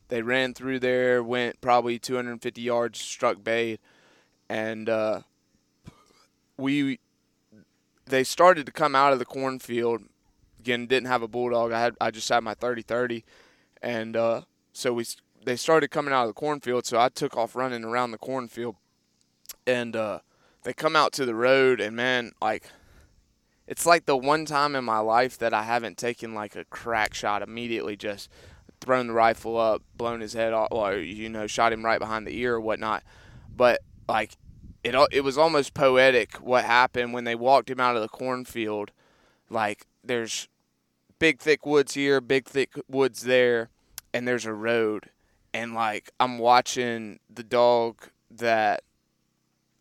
they 0.09 0.23
ran 0.23 0.55
through 0.55 0.81
there, 0.81 1.23
went 1.23 1.61
probably 1.61 1.99
250 1.99 2.63
yards, 2.63 2.99
struck 2.99 3.45
bait, 3.45 3.79
and 4.49 4.89
uh, 4.89 5.21
we 6.57 7.01
they 8.07 8.25
started 8.25 8.67
to 8.67 8.73
come 8.73 8.95
out 8.95 9.13
of 9.13 9.19
the 9.19 9.25
cornfield. 9.25 10.03
Again, 10.61 10.87
didn't 10.87 11.09
have 11.09 11.23
a 11.23 11.29
bulldog. 11.29 11.73
I 11.73 11.81
had 11.81 11.95
I 12.01 12.11
just 12.11 12.29
had 12.29 12.43
my 12.43 12.55
30-30, 12.55 13.23
and 13.83 14.17
uh, 14.17 14.43
so 14.73 14.93
we 14.93 15.05
they 15.45 15.57
started 15.57 15.91
coming 15.91 16.13
out 16.13 16.23
of 16.23 16.29
the 16.29 16.41
cornfield. 16.41 16.87
So 16.87 16.99
I 16.99 17.09
took 17.09 17.37
off 17.37 17.55
running 17.55 17.85
around 17.85 18.11
the 18.11 18.19
cornfield, 18.19 18.77
and 19.67 19.95
uh, 19.95 20.21
they 20.63 20.73
come 20.73 20.97
out 20.97 21.13
to 21.15 21.25
the 21.25 21.35
road, 21.35 21.81
and 21.81 21.95
man, 21.95 22.33
like 22.41 22.71
it's 23.67 23.87
like 23.87 24.07
the 24.07 24.17
one 24.17 24.45
time 24.45 24.77
in 24.77 24.85
my 24.85 24.99
life 24.99 25.39
that 25.39 25.53
I 25.53 25.65
haven't 25.65 25.99
taken 25.99 26.35
like 26.35 26.55
a 26.57 26.65
crack 26.65 27.15
shot 27.15 27.43
immediately, 27.43 27.97
just 27.97 28.31
thrown 28.81 29.09
the 29.09 29.13
rifle 29.13 29.57
up, 29.57 29.83
blown 29.97 30.21
his 30.21 30.33
head 30.33 30.53
off, 30.53 30.69
or 30.71 30.97
you 30.97 31.29
know, 31.29 31.47
shot 31.47 31.73
him 31.73 31.85
right 31.85 31.99
behind 31.99 32.27
the 32.27 32.37
ear 32.37 32.55
or 32.55 32.61
whatnot. 32.61 33.03
But 33.55 33.81
like 34.09 34.37
it, 34.85 34.95
it 35.11 35.23
was 35.23 35.37
almost 35.37 35.75
poetic 35.75 36.37
what 36.37 36.65
happened 36.65 37.13
when 37.13 37.25
they 37.25 37.35
walked 37.35 37.71
him 37.71 37.81
out 37.81 37.97
of 37.97 38.03
the 38.03 38.09
cornfield. 38.09 38.93
Like 39.51 39.87
there's 40.05 40.49
big 41.19 41.41
thick 41.41 41.67
woods 41.67 41.95
here, 41.95 42.21
big 42.21 42.47
thick 42.47 42.75
woods 42.89 43.23
there, 43.23 43.71
and 44.13 44.27
there's 44.27 44.47
a 44.47 44.53
road, 44.53 45.11
and 45.53 45.75
like 45.75 46.11
I'm 46.21 46.39
watching 46.39 47.21
the 47.33 47.45
dog 47.45 48.09
that 48.31 48.83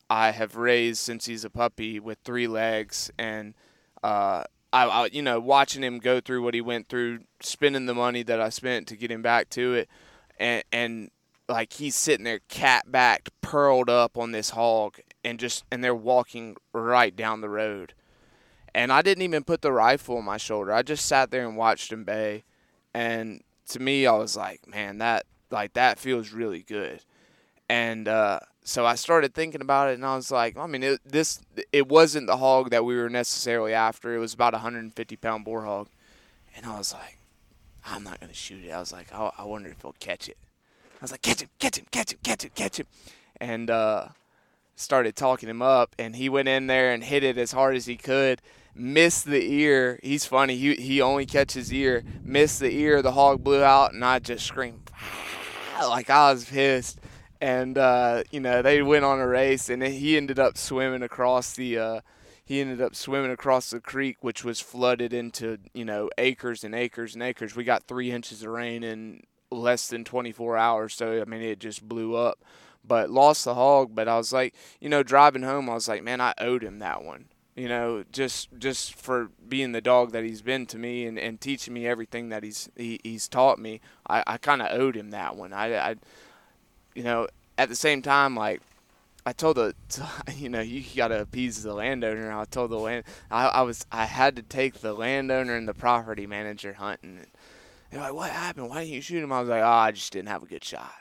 I 0.09 0.31
have 0.31 0.55
raised 0.55 0.99
since 0.99 1.25
he's 1.25 1.43
a 1.43 1.49
puppy 1.49 1.99
with 1.99 2.19
three 2.23 2.47
legs 2.47 3.11
and 3.17 3.55
uh, 4.03 4.43
I, 4.71 4.83
I, 4.85 5.05
you 5.07 5.21
know, 5.21 5.39
watching 5.39 5.83
him 5.83 5.99
go 5.99 6.19
through 6.19 6.43
what 6.43 6.53
he 6.53 6.61
went 6.61 6.89
through, 6.89 7.21
spending 7.39 7.85
the 7.85 7.95
money 7.95 8.23
that 8.23 8.41
I 8.41 8.49
spent 8.49 8.87
to 8.87 8.97
get 8.97 9.09
him 9.09 9.21
back 9.21 9.49
to 9.51 9.73
it, 9.73 9.89
and 10.37 10.63
and 10.71 11.11
like 11.47 11.73
he's 11.73 11.95
sitting 11.95 12.23
there 12.23 12.39
cat 12.47 12.91
backed, 12.91 13.29
pearled 13.41 13.89
up 13.89 14.17
on 14.17 14.31
this 14.31 14.51
hog, 14.51 14.99
and 15.23 15.39
just 15.39 15.63
and 15.71 15.83
they're 15.83 15.95
walking 15.95 16.57
right 16.73 17.15
down 17.15 17.41
the 17.41 17.49
road, 17.49 17.93
and 18.73 18.91
I 18.91 19.01
didn't 19.01 19.23
even 19.23 19.43
put 19.43 19.61
the 19.61 19.71
rifle 19.71 20.17
on 20.17 20.25
my 20.25 20.37
shoulder. 20.37 20.73
I 20.73 20.81
just 20.81 21.05
sat 21.05 21.31
there 21.31 21.47
and 21.47 21.57
watched 21.57 21.91
him 21.91 22.03
bay, 22.03 22.43
and 22.93 23.41
to 23.69 23.79
me, 23.79 24.05
I 24.05 24.13
was 24.13 24.35
like, 24.35 24.67
man, 24.67 24.97
that 24.99 25.25
like 25.51 25.73
that 25.73 25.99
feels 25.99 26.31
really 26.31 26.63
good, 26.63 27.01
and 27.69 28.07
uh, 28.07 28.39
so 28.63 28.85
I 28.85 28.95
started 28.95 29.35
thinking 29.35 29.61
about 29.61 29.89
it, 29.89 29.93
and 29.93 30.05
I 30.05 30.15
was 30.15 30.31
like, 30.31 30.57
I 30.57 30.65
mean, 30.65 30.83
it, 30.83 30.99
this 31.05 31.41
it 31.71 31.87
wasn't 31.87 32.27
the 32.27 32.37
hog 32.37 32.71
that 32.71 32.83
we 32.83 32.95
were 32.95 33.09
necessarily 33.09 33.73
after. 33.73 34.15
It 34.15 34.19
was 34.19 34.33
about 34.33 34.53
a 34.53 34.57
150 34.57 35.15
pound 35.17 35.45
boar 35.45 35.63
hog, 35.63 35.87
and 36.55 36.65
I 36.65 36.77
was 36.77 36.91
like, 36.91 37.19
I'm 37.85 38.03
not 38.03 38.19
gonna 38.19 38.33
shoot 38.33 38.63
it. 38.63 38.71
I 38.71 38.79
was 38.79 38.91
like, 38.91 39.13
I, 39.13 39.31
I 39.37 39.43
wonder 39.43 39.69
if 39.69 39.81
he'll 39.83 39.95
catch 39.99 40.27
it. 40.27 40.37
I 41.05 41.07
was 41.07 41.11
like, 41.11 41.21
catch 41.21 41.41
him, 41.41 41.49
catch 41.59 41.77
him, 41.77 41.85
catch 41.91 42.11
him, 42.13 42.19
catch 42.23 42.43
him, 42.43 42.51
catch 42.55 42.79
him, 42.79 42.87
and 43.39 43.69
uh, 43.69 44.07
started 44.75 45.15
talking 45.15 45.47
him 45.47 45.61
up, 45.61 45.95
and 45.99 46.15
he 46.15 46.29
went 46.29 46.47
in 46.47 46.65
there 46.65 46.91
and 46.91 47.03
hit 47.03 47.23
it 47.23 47.37
as 47.37 47.51
hard 47.51 47.75
as 47.75 47.85
he 47.85 47.95
could. 47.95 48.41
Missed 48.73 49.25
the 49.25 49.53
ear. 49.53 49.99
He's 50.01 50.25
funny. 50.25 50.57
He 50.57 50.73
he 50.75 51.01
only 51.01 51.27
catches 51.27 51.71
ear. 51.71 52.03
Missed 52.23 52.59
the 52.59 52.75
ear. 52.75 53.03
The 53.03 53.11
hog 53.11 53.43
blew 53.43 53.63
out, 53.63 53.93
and 53.93 54.03
I 54.03 54.17
just 54.17 54.47
screamed 54.47 54.89
like 55.79 56.09
I 56.09 56.33
was 56.33 56.45
pissed 56.45 56.99
and 57.41 57.77
uh, 57.77 58.23
you 58.31 58.39
know 58.39 58.63
they 58.63 58.81
went 58.81 59.05
on 59.05 59.19
a 59.19 59.27
race, 59.27 59.69
and 59.69 59.83
he 59.83 60.17
ended 60.17 60.39
up 60.39 60.57
swimming 60.57 61.03
across 61.03 61.53
the. 61.53 61.77
Uh, 61.77 62.01
he 62.43 62.61
ended 62.61 62.81
up 62.81 62.95
swimming 62.95 63.31
across 63.31 63.69
the 63.69 63.79
creek, 63.79 64.17
which 64.21 64.43
was 64.43 64.59
flooded 64.59 65.13
into 65.13 65.59
you 65.73 65.85
know 65.85 66.09
acres 66.17 66.63
and 66.63 66.73
acres 66.73 67.13
and 67.13 67.21
acres. 67.21 67.55
We 67.55 67.63
got 67.63 67.83
three 67.83 68.11
inches 68.11 68.41
of 68.41 68.49
rain 68.49 68.83
in 68.83 69.23
less 69.51 69.87
than 69.87 70.03
24 70.03 70.57
hours, 70.57 70.93
so 70.93 71.21
I 71.21 71.25
mean 71.25 71.41
it 71.41 71.59
just 71.59 71.87
blew 71.87 72.15
up. 72.15 72.43
But 72.87 73.09
lost 73.09 73.45
the 73.45 73.55
hog. 73.55 73.95
But 73.95 74.07
I 74.07 74.17
was 74.17 74.31
like, 74.31 74.53
you 74.79 74.89
know, 74.89 75.01
driving 75.01 75.41
home, 75.41 75.69
I 75.69 75.73
was 75.73 75.87
like, 75.87 76.03
man, 76.03 76.21
I 76.21 76.33
owed 76.37 76.63
him 76.63 76.79
that 76.79 77.03
one. 77.03 77.25
You 77.55 77.69
know, 77.69 78.03
just 78.11 78.49
just 78.59 78.93
for 78.95 79.31
being 79.47 79.71
the 79.71 79.81
dog 79.81 80.11
that 80.11 80.23
he's 80.23 80.41
been 80.41 80.65
to 80.67 80.77
me 80.77 81.05
and, 81.05 81.17
and 81.17 81.39
teaching 81.39 81.73
me 81.73 81.87
everything 81.87 82.29
that 82.29 82.43
he's 82.43 82.69
he, 82.75 82.99
he's 83.03 83.27
taught 83.27 83.59
me. 83.59 83.81
I, 84.07 84.23
I 84.27 84.37
kind 84.37 84.61
of 84.61 84.77
owed 84.77 84.95
him 84.95 85.11
that 85.11 85.35
one. 85.35 85.53
I, 85.53 85.75
I 85.75 85.95
you 86.93 87.03
know, 87.03 87.27
at 87.57 87.69
the 87.69 87.75
same 87.75 88.01
time, 88.01 88.35
like 88.35 88.61
I 89.27 89.33
told 89.33 89.57
the, 89.57 89.73
you 90.35 90.49
know, 90.49 90.61
you 90.61 90.83
gotta 90.95 91.21
appease 91.21 91.63
the 91.63 91.73
landowner. 91.73 92.31
I 92.31 92.45
told 92.45 92.69
the 92.69 92.77
land, 92.77 93.05
I, 93.31 93.47
I 93.47 93.61
was, 93.63 93.85
I 93.91 94.05
had 94.05 94.35
to 94.35 94.43
take 94.43 94.81
the 94.81 94.93
landowner 94.93 95.55
and 95.55 95.67
the 95.67 95.73
property 95.73 96.27
manager 96.27 96.73
hunting. 96.73 97.25
And 97.91 97.99
they're 97.99 98.09
like, 98.09 98.13
"What 98.13 98.31
happened? 98.31 98.69
Why 98.69 98.81
didn't 98.81 98.95
you 98.95 99.01
shoot 99.01 99.23
him?" 99.23 99.31
I 99.31 99.39
was 99.39 99.49
like, 99.49 99.63
"Oh, 99.63 99.67
I 99.67 99.91
just 99.91 100.11
didn't 100.11 100.29
have 100.29 100.43
a 100.43 100.47
good 100.47 100.63
shot." 100.63 100.93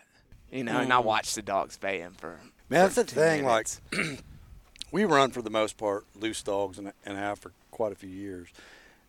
You 0.50 0.64
know, 0.64 0.74
mm. 0.74 0.82
and 0.82 0.92
I 0.92 1.00
mm. 1.00 1.04
watched 1.04 1.34
the 1.34 1.42
dogs 1.42 1.76
bay 1.76 1.98
him 2.00 2.14
for. 2.16 2.40
Man, 2.68 2.82
that's 2.84 2.94
the 2.94 3.04
thing. 3.04 3.44
Minutes. 3.44 3.80
Like, 3.92 4.20
we 4.92 5.04
run 5.04 5.30
for 5.30 5.42
the 5.42 5.50
most 5.50 5.76
part 5.76 6.04
loose 6.14 6.42
dogs 6.42 6.78
and, 6.78 6.92
and 7.04 7.18
have 7.18 7.38
for 7.38 7.52
quite 7.70 7.92
a 7.92 7.96
few 7.96 8.10
years, 8.10 8.48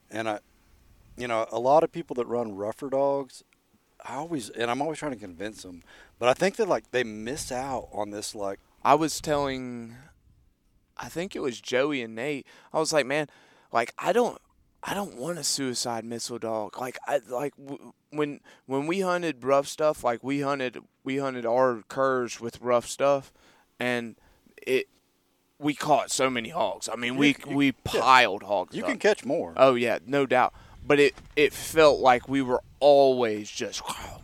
and 0.09 0.27
I, 0.27 0.39
you 1.17 1.27
know, 1.27 1.47
a 1.51 1.59
lot 1.59 1.83
of 1.83 1.91
people 1.91 2.15
that 2.15 2.27
run 2.27 2.55
rougher 2.55 2.89
dogs 2.89 3.43
I 4.03 4.15
always 4.15 4.49
and 4.49 4.69
I'm 4.69 4.81
always 4.81 4.99
trying 4.99 5.13
to 5.13 5.17
convince 5.17 5.63
them, 5.63 5.83
but 6.19 6.29
I 6.29 6.33
think 6.33 6.57
that 6.57 6.67
like 6.67 6.91
they 6.91 7.03
miss 7.03 7.51
out 7.51 7.89
on 7.91 8.11
this. 8.11 8.35
Like 8.35 8.59
I 8.83 8.93
was 8.93 9.19
telling, 9.19 9.95
I 10.97 11.09
think 11.09 11.35
it 11.35 11.39
was 11.39 11.59
Joey 11.59 12.01
and 12.01 12.15
Nate. 12.15 12.45
I 12.71 12.79
was 12.79 12.93
like, 12.93 13.05
man, 13.05 13.27
like 13.71 13.93
I 13.97 14.13
don't, 14.13 14.39
I 14.87 14.93
don't 14.93 15.15
want 15.15 15.39
a 15.39 15.43
suicide 15.43 16.05
missile 16.05 16.37
dog. 16.37 16.79
Like 16.79 16.97
I 17.07 17.19
like 17.27 17.55
w- 17.57 17.93
when 18.11 18.39
when 18.67 18.85
we 18.85 19.01
hunted 19.01 19.43
rough 19.43 19.67
stuff, 19.67 20.03
like 20.03 20.23
we 20.23 20.41
hunted 20.41 20.77
we 21.03 21.17
hunted 21.17 21.45
our 21.45 21.81
curs 21.87 22.39
with 22.39 22.61
rough 22.61 22.87
stuff, 22.87 23.33
and 23.79 24.15
it 24.65 24.87
we 25.57 25.73
caught 25.73 26.11
so 26.11 26.29
many 26.29 26.49
hogs. 26.49 26.87
I 26.87 26.95
mean, 26.95 27.15
we 27.15 27.35
you, 27.47 27.55
we 27.55 27.71
piled 27.71 28.43
yeah. 28.43 28.47
hogs. 28.47 28.75
You 28.75 28.83
up. 28.83 28.89
can 28.89 28.99
catch 28.99 29.25
more. 29.25 29.53
Oh 29.57 29.73
yeah, 29.73 29.97
no 30.05 30.25
doubt 30.25 30.53
but 30.87 30.99
it 30.99 31.15
it 31.35 31.53
felt 31.53 31.99
like 31.99 32.29
we 32.29 32.41
were 32.41 32.61
always 32.79 33.49
just 33.49 33.81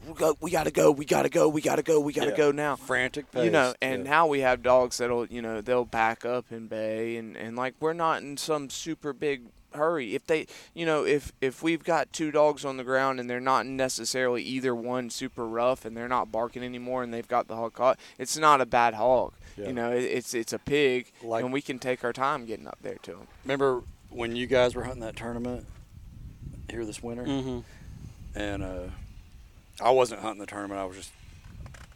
we 0.08 0.13
got 0.13 0.41
we 0.41 0.52
got 0.52 0.65
to 0.65 0.71
go, 0.71 0.91
we 0.91 1.06
got 1.06 1.24
to 1.24 1.30
go, 1.30 1.50
we 1.50 1.62
got 1.62 1.78
to 1.78 1.84
go, 1.84 2.00
we 2.00 2.13
got 2.13 2.26
to 2.26 2.32
yeah. 2.32 2.38
go 2.38 2.52
now. 2.52 2.76
Frantic 2.76 3.32
pace. 3.32 3.45
You 3.45 3.52
know, 3.52 3.74
and 3.82 4.04
yeah. 4.04 4.12
now 4.12 4.28
we 4.28 4.41
have 4.41 4.62
dogs 4.62 4.97
that'll 4.97 5.26
you 5.28 5.41
know 5.41 5.62
they'll 5.62 5.86
back 5.86 6.26
up 6.26 6.52
and 6.52 6.69
bay 6.69 7.17
and 7.17 7.36
and 7.36 7.56
like 7.56 7.76
we're 7.80 7.93
not 7.93 8.21
in 8.21 8.38
some 8.38 8.69
super 8.69 9.13
big 9.13 9.43
hurry. 9.73 10.15
If 10.15 10.27
they, 10.27 10.47
you 10.73 10.86
know, 10.86 11.05
if 11.05 11.31
if 11.41 11.63
we've 11.63 11.84
got 11.84 12.12
two 12.13 12.31
dogs 12.31 12.65
on 12.65 12.77
the 12.77 12.84
ground 12.84 13.19
and 13.19 13.29
they're 13.29 13.39
not 13.39 13.65
necessarily 13.65 14.43
either 14.43 14.75
one 14.75 15.10
super 15.10 15.47
rough 15.47 15.86
and 15.86 15.95
they're 15.95 16.07
not 16.07 16.31
barking 16.31 16.63
anymore 16.63 17.03
and 17.03 17.13
they've 17.13 17.27
got 17.27 17.47
the 17.47 17.55
hog 17.55 17.73
caught, 17.73 17.99
it's 18.17 18.38
not 18.38 18.62
a 18.62 18.65
bad 18.65 18.93
hog. 18.93 19.34
Yeah. 19.57 19.67
You 19.67 19.73
know, 19.73 19.91
it, 19.91 20.03
it's 20.03 20.34
it's 20.34 20.53
a 20.53 20.60
pig, 20.60 21.12
like, 21.23 21.43
and 21.43 21.53
we 21.53 21.62
can 21.62 21.79
take 21.79 22.03
our 22.03 22.13
time 22.13 22.45
getting 22.45 22.67
up 22.67 22.77
there 22.81 22.97
to 23.03 23.12
them. 23.12 23.27
Remember 23.43 23.84
when 24.10 24.36
you 24.36 24.47
guys 24.47 24.75
were 24.75 24.84
hunting 24.84 25.01
that 25.01 25.15
tournament 25.15 25.65
here 26.69 26.86
this 26.86 27.03
winter, 27.03 27.25
mm-hmm. 27.25 27.60
and 28.39 28.63
uh, 28.63 28.84
I 29.81 29.91
wasn't 29.91 30.21
hunting 30.21 30.39
the 30.39 30.45
tournament. 30.45 30.79
I 30.79 30.86
was 30.86 30.97
just 30.97 31.12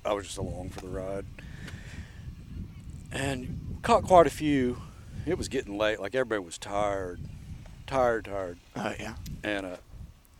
I 0.03 0.13
was 0.13 0.25
just 0.25 0.37
along 0.37 0.69
for 0.69 0.81
the 0.81 0.89
ride, 0.89 1.25
and 3.11 3.77
caught 3.81 4.03
quite 4.03 4.27
a 4.27 4.31
few. 4.31 4.81
It 5.25 5.37
was 5.37 5.47
getting 5.47 5.77
late. 5.77 5.99
Like 5.99 6.13
everybody 6.13 6.43
was 6.43 6.57
tired, 6.57 7.19
tired, 7.87 8.25
tired. 8.25 8.57
Oh 8.75 8.93
yeah. 8.99 9.15
And 9.43 9.65
uh, 9.65 9.75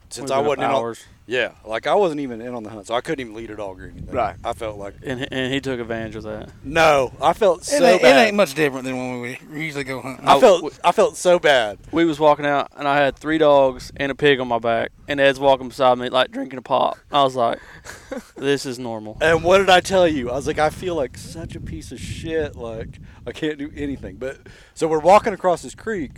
since 0.10 0.32
I 0.32 0.40
wasn't 0.40 0.64
hours. 0.64 1.00
in 1.00 1.06
on, 1.06 1.16
yeah, 1.28 1.52
like 1.66 1.88
I 1.88 1.96
wasn't 1.96 2.22
even 2.22 2.42
in 2.42 2.54
on 2.54 2.64
the 2.64 2.70
hunt, 2.70 2.88
so 2.88 2.94
I 2.94 3.02
couldn't 3.02 3.20
even 3.20 3.34
lead 3.36 3.50
a 3.50 3.56
dog 3.56 3.82
or 3.82 3.86
anything. 3.86 4.14
Right. 4.14 4.36
I 4.44 4.54
felt 4.54 4.78
like, 4.78 4.96
and 5.04 5.28
and 5.32 5.54
he 5.54 5.60
took 5.60 5.80
advantage 5.80 6.16
of 6.16 6.24
that. 6.24 6.50
No, 6.64 7.12
I 7.20 7.34
felt 7.34 7.62
it 7.62 7.66
so 7.66 7.84
ain't, 7.84 8.02
bad. 8.02 8.16
It 8.16 8.28
ain't 8.28 8.36
much 8.36 8.54
different 8.54 8.86
than 8.86 8.96
when 8.96 9.22
we 9.22 9.40
usually 9.60 9.84
go 9.84 10.02
hunting. 10.02 10.28
I 10.28 10.40
felt 10.40 10.80
I 10.84 10.92
felt 10.92 11.18
so 11.18 11.40
bad. 11.40 11.80
We 11.92 12.06
was 12.06 12.20
walking 12.20 12.46
out, 12.46 12.72
and 12.78 12.88
I 12.88 12.98
had 12.98 13.16
three 13.16 13.38
dogs 13.38 13.92
and 13.98 14.12
a 14.12 14.16
pig 14.16 14.40
on 14.40 14.48
my 14.48 14.60
back, 14.60 14.92
and 15.08 15.20
Ed's 15.20 15.40
walking 15.40 15.68
beside 15.68 15.98
me 15.98 16.10
like 16.10 16.32
drinking 16.32 16.60
a 16.60 16.64
pop. 16.64 16.98
I 17.12 17.24
was 17.24 17.36
like, 17.36 17.60
"This 18.36 18.66
is 18.66 18.78
normal." 18.78 19.18
And 19.20 19.44
what 19.44 19.58
did 19.58 19.70
I 19.70 19.82
tell 19.82 20.08
you? 20.08 20.30
I 20.30 20.36
was 20.36 20.48
like, 20.48 20.60
I 20.60 20.70
feel 20.70 20.96
like 20.96 21.18
such 21.18 21.56
a 21.56 21.60
piece 21.60 21.92
of 21.92 22.00
shit. 22.00 22.56
Like 22.56 23.00
I 23.26 23.32
can't 23.32 23.58
do 23.58 23.72
anything. 23.76 24.18
But 24.18 24.38
so 24.76 24.88
we're 24.88 25.00
walking 25.00 25.34
across 25.34 25.64
this 25.64 25.76
creek. 25.76 26.12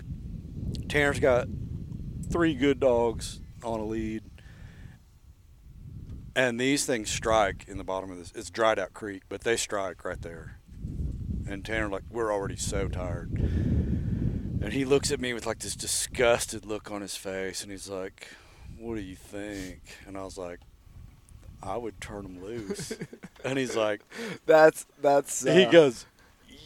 Tanner's 0.88 1.20
got 1.20 1.48
three 2.32 2.54
good 2.54 2.80
dogs 2.80 3.42
on 3.64 3.80
a 3.80 3.86
lead 3.86 4.24
and 6.38 6.60
these 6.60 6.86
things 6.86 7.10
strike 7.10 7.66
in 7.68 7.80
the 7.80 7.84
bottom 7.84 8.12
of 8.12 8.18
this. 8.20 8.32
It's 8.36 8.52
dried 8.52 8.78
out 8.78 8.94
creek, 8.94 9.24
but 9.28 9.42
they 9.42 9.58
strike 9.58 10.06
right 10.06 10.22
there. 10.22 10.60
And 11.50 11.66
Tanner, 11.66 11.90
like, 11.90 12.04
we're 12.12 12.32
already 12.32 12.58
so 12.58 12.88
tired. 12.88 13.32
And 13.32 14.72
he 14.72 14.86
looks 14.86 15.12
at 15.12 15.20
me 15.20 15.34
with 15.34 15.48
like 15.48 15.60
this 15.60 15.76
disgusted 15.76 16.64
look 16.64 16.92
on 16.92 17.02
his 17.02 17.16
face, 17.16 17.64
and 17.64 17.72
he's 17.72 17.90
like, 17.90 18.28
"What 18.78 18.96
do 18.96 19.02
you 19.02 19.16
think?" 19.16 19.82
And 20.06 20.18
I 20.18 20.24
was 20.24 20.38
like, 20.38 20.60
"I 21.64 21.78
would 21.78 22.00
turn 22.02 22.24
them 22.24 22.44
loose." 22.44 22.94
and 23.46 23.58
he's 23.58 23.76
like, 23.76 24.02
"That's 24.46 24.86
that's." 25.02 25.46
Uh, 25.46 25.54
he 25.54 25.66
goes, 25.66 26.06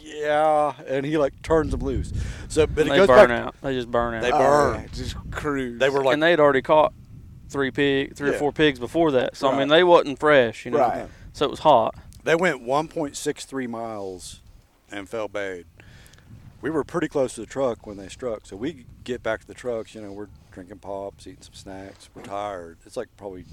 yeah, 0.02 0.74
and 0.88 1.06
he 1.06 1.18
like 1.18 1.42
turns 1.42 1.72
them 1.72 1.82
loose. 1.82 2.12
So, 2.50 2.68
but 2.68 2.86
it 2.88 2.90
they 2.90 2.96
goes 2.98 3.08
burn 3.08 3.30
back. 3.30 3.46
out. 3.48 3.56
They 3.62 3.74
just 3.74 3.90
burn 3.92 4.14
out. 4.16 4.22
They 4.22 4.32
Oh, 4.32 4.38
burn. 4.40 4.82
yeah, 4.82 4.88
just 4.94 5.16
cruise. 5.32 5.80
They 5.80 5.90
were 5.90 6.04
like, 6.04 6.14
and 6.14 6.24
they'd 6.24 6.40
already 6.40 6.62
caught 6.62 6.94
three 7.50 7.72
pig, 7.72 8.16
three 8.16 8.30
Yeah. 8.30 8.36
or 8.36 8.40
four 8.40 8.52
pigs 8.52 8.80
before 8.80 9.12
that. 9.12 9.36
So 9.36 9.50
I 9.50 9.58
mean, 9.58 9.68
they 9.68 9.84
wasn't 9.84 10.20
fresh, 10.20 10.66
you 10.66 10.72
know. 10.72 10.80
Right. 10.80 11.08
So 11.34 11.46
it 11.46 11.52
was 11.52 11.60
hot. 11.60 11.96
they 12.24 12.36
went 12.36 12.62
1.63 12.64 13.68
miles 13.68 14.42
and 14.92 15.08
fell 15.10 15.28
bayed. 15.28 15.66
We 16.62 16.70
were 16.70 16.84
pretty 16.84 17.08
close 17.08 17.34
to 17.36 17.42
the 17.42 17.48
truck 17.48 17.88
when 17.88 17.98
they 17.98 18.08
struck, 18.08 18.46
so 18.46 18.56
we 18.56 18.86
get 19.04 19.24
back 19.24 19.42
to 19.42 19.48
the 19.48 19.54
trucks. 19.56 19.96
You 19.96 20.02
know, 20.02 20.12
we're 20.12 20.28
drinking 20.52 20.80
pops, 20.80 21.26
eating 21.26 21.42
some 21.42 21.54
snacks. 21.56 22.10
We're 22.14 22.22
tired. 22.22 22.78
It's 22.86 22.96
like 22.98 23.08
probably 23.18 23.46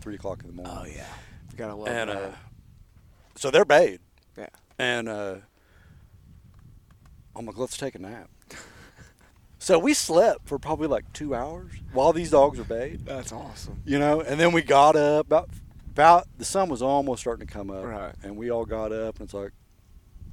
three 0.00 0.14
o'clock 0.14 0.42
in 0.42 0.46
the 0.48 0.54
morning. 0.62 0.76
oh 0.78 0.86
yeah, 0.86 1.06
you 1.50 1.56
gotta 1.58 1.74
love 1.74 1.88
and 1.88 2.08
that. 2.10 2.16
uh, 2.16 2.30
so 3.34 3.50
they're 3.50 3.64
bayed. 3.64 4.00
Yeah. 4.38 4.46
And 4.78 5.08
uh, 5.08 5.34
I'm 7.36 7.46
like, 7.46 7.56
let's 7.58 7.76
take 7.76 7.94
a 7.94 7.98
nap. 7.98 8.28
so 9.58 9.78
we 9.78 9.94
slept 9.94 10.46
for 10.48 10.58
probably 10.58 10.88
like 10.88 11.10
two 11.12 11.34
hours 11.34 11.72
while 11.92 12.12
these 12.12 12.30
dogs 12.30 12.58
were 12.58 12.64
bayed. 12.64 13.04
That's 13.04 13.32
awesome. 13.32 13.82
You 13.84 13.98
know, 13.98 14.20
and 14.20 14.38
then 14.40 14.52
we 14.52 14.62
got 14.62 14.96
up 14.96 15.26
about 15.26 15.50
about 15.92 16.26
the 16.38 16.44
sun 16.44 16.68
was 16.68 16.82
almost 16.82 17.20
starting 17.20 17.46
to 17.46 17.52
come 17.52 17.70
up, 17.70 17.84
Right. 17.84 18.14
and 18.22 18.36
we 18.36 18.50
all 18.50 18.64
got 18.64 18.92
up 18.92 19.18
and 19.18 19.26
it's 19.26 19.34
like, 19.34 19.52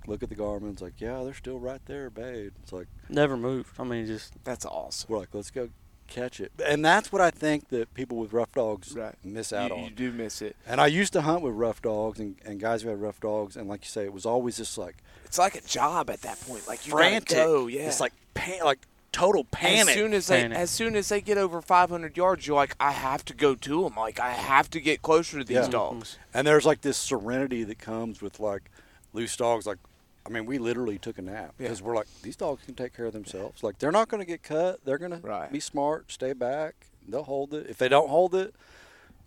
look 0.06 0.22
at 0.24 0.30
the 0.30 0.36
Garmin. 0.36 0.72
It's 0.72 0.82
like, 0.82 1.00
yeah, 1.02 1.24
they're 1.24 1.34
still 1.34 1.60
right 1.60 1.82
there, 1.86 2.10
bayed. 2.10 2.52
It's 2.64 2.72
like 2.72 2.88
Never 3.10 3.36
moved. 3.36 3.72
I 3.80 3.84
mean, 3.84 4.06
just 4.06 4.34
That's 4.44 4.66
awesome. 4.66 5.08
we're 5.12 5.20
like, 5.20 5.30
let's 5.34 5.52
go 5.52 5.70
catch 6.08 6.40
it, 6.40 6.52
and 6.66 6.84
that's 6.84 7.12
what 7.12 7.22
I 7.22 7.30
think 7.32 7.70
that 7.70 7.94
people 7.94 8.18
with 8.18 8.34
rough 8.34 8.52
dogs 8.54 8.94
Right. 8.96 9.16
miss 9.24 9.52
out 9.54 9.70
You, 9.72 9.76
on. 9.78 9.84
you 9.84 9.90
do 9.92 10.12
miss 10.12 10.42
it. 10.42 10.56
And 10.66 10.80
I 10.82 10.88
used 10.88 11.14
to 11.14 11.22
hunt 11.22 11.42
with 11.42 11.54
rough 11.54 11.82
dogs 11.82 12.20
and, 12.20 12.36
and 12.46 12.60
guys 12.60 12.82
who 12.82 12.90
had 12.90 13.02
rough 13.02 13.20
dogs, 13.20 13.56
and 13.56 13.68
like 13.70 13.84
you 13.84 13.90
say, 13.90 14.04
it 14.06 14.14
was 14.14 14.26
always 14.26 14.58
just 14.58 14.78
like 14.78 14.96
It's 15.26 15.38
like 15.38 15.56
a 15.56 15.62
job 15.62 16.10
at 16.10 16.22
that 16.22 16.40
point. 16.42 16.68
Like 16.68 16.86
you 16.88 16.92
frantic. 16.94 17.30
gotta 17.30 17.44
go. 17.48 17.68
Yeah. 17.68 17.88
It's 17.88 18.00
like 18.00 18.14
pan- 18.34 18.64
like 18.64 18.80
total 19.12 19.44
panic. 19.46 19.90
As 19.90 19.94
soon 19.96 20.14
as 20.14 20.28
they, 20.28 20.42
Panic. 20.44 20.58
as 20.58 20.70
soon 20.70 20.96
as 20.96 21.10
they 21.10 21.22
get 21.22 21.38
over 21.38 21.62
500 21.62 22.16
yards, 22.18 22.46
you're 22.48 22.56
like, 22.56 22.76
I 22.80 22.92
have 22.92 23.26
to 23.26 23.34
go 23.34 23.56
to 23.56 23.84
them. 23.84 23.96
Like 23.98 24.20
I 24.20 24.32
have 24.32 24.70
to 24.72 24.80
get 24.80 25.02
closer 25.02 25.40
to 25.40 25.44
these 25.44 25.56
Yeah. 25.56 25.68
dogs. 25.70 26.12
Mm-hmm. 26.12 26.38
and 26.38 26.48
there's 26.48 26.66
like 26.66 26.82
this 26.82 26.98
serenity 26.98 27.64
that 27.64 27.80
comes 27.80 28.22
with 28.22 28.40
like 28.40 28.70
loose 29.14 29.36
dogs. 29.36 29.66
Like, 29.66 29.80
I 30.28 30.30
mean, 30.30 30.46
we 30.46 30.58
literally 30.58 30.98
took 31.00 31.18
a 31.18 31.22
nap 31.22 31.54
Yeah. 31.58 31.68
because 31.70 31.82
we're 31.82 31.96
like, 31.96 32.08
these 32.22 32.36
dogs 32.36 32.64
can 32.66 32.76
take 32.76 32.94
care 32.94 33.06
of 33.06 33.14
themselves. 33.14 33.64
Like, 33.64 33.80
they're 33.80 33.92
not 33.94 34.10
going 34.10 34.20
to 34.22 34.28
get 34.28 34.44
cut. 34.44 34.84
They're 34.84 34.98
going 34.98 35.20
Right. 35.22 35.48
to 35.48 35.54
be 35.54 35.60
smart, 35.62 36.12
stay 36.12 36.34
back. 36.34 36.76
They'll 37.08 37.24
hold 37.24 37.54
it. 37.54 37.68
If 37.70 37.78
they 37.78 37.88
don't 37.88 38.10
hold 38.10 38.36
it, 38.36 38.54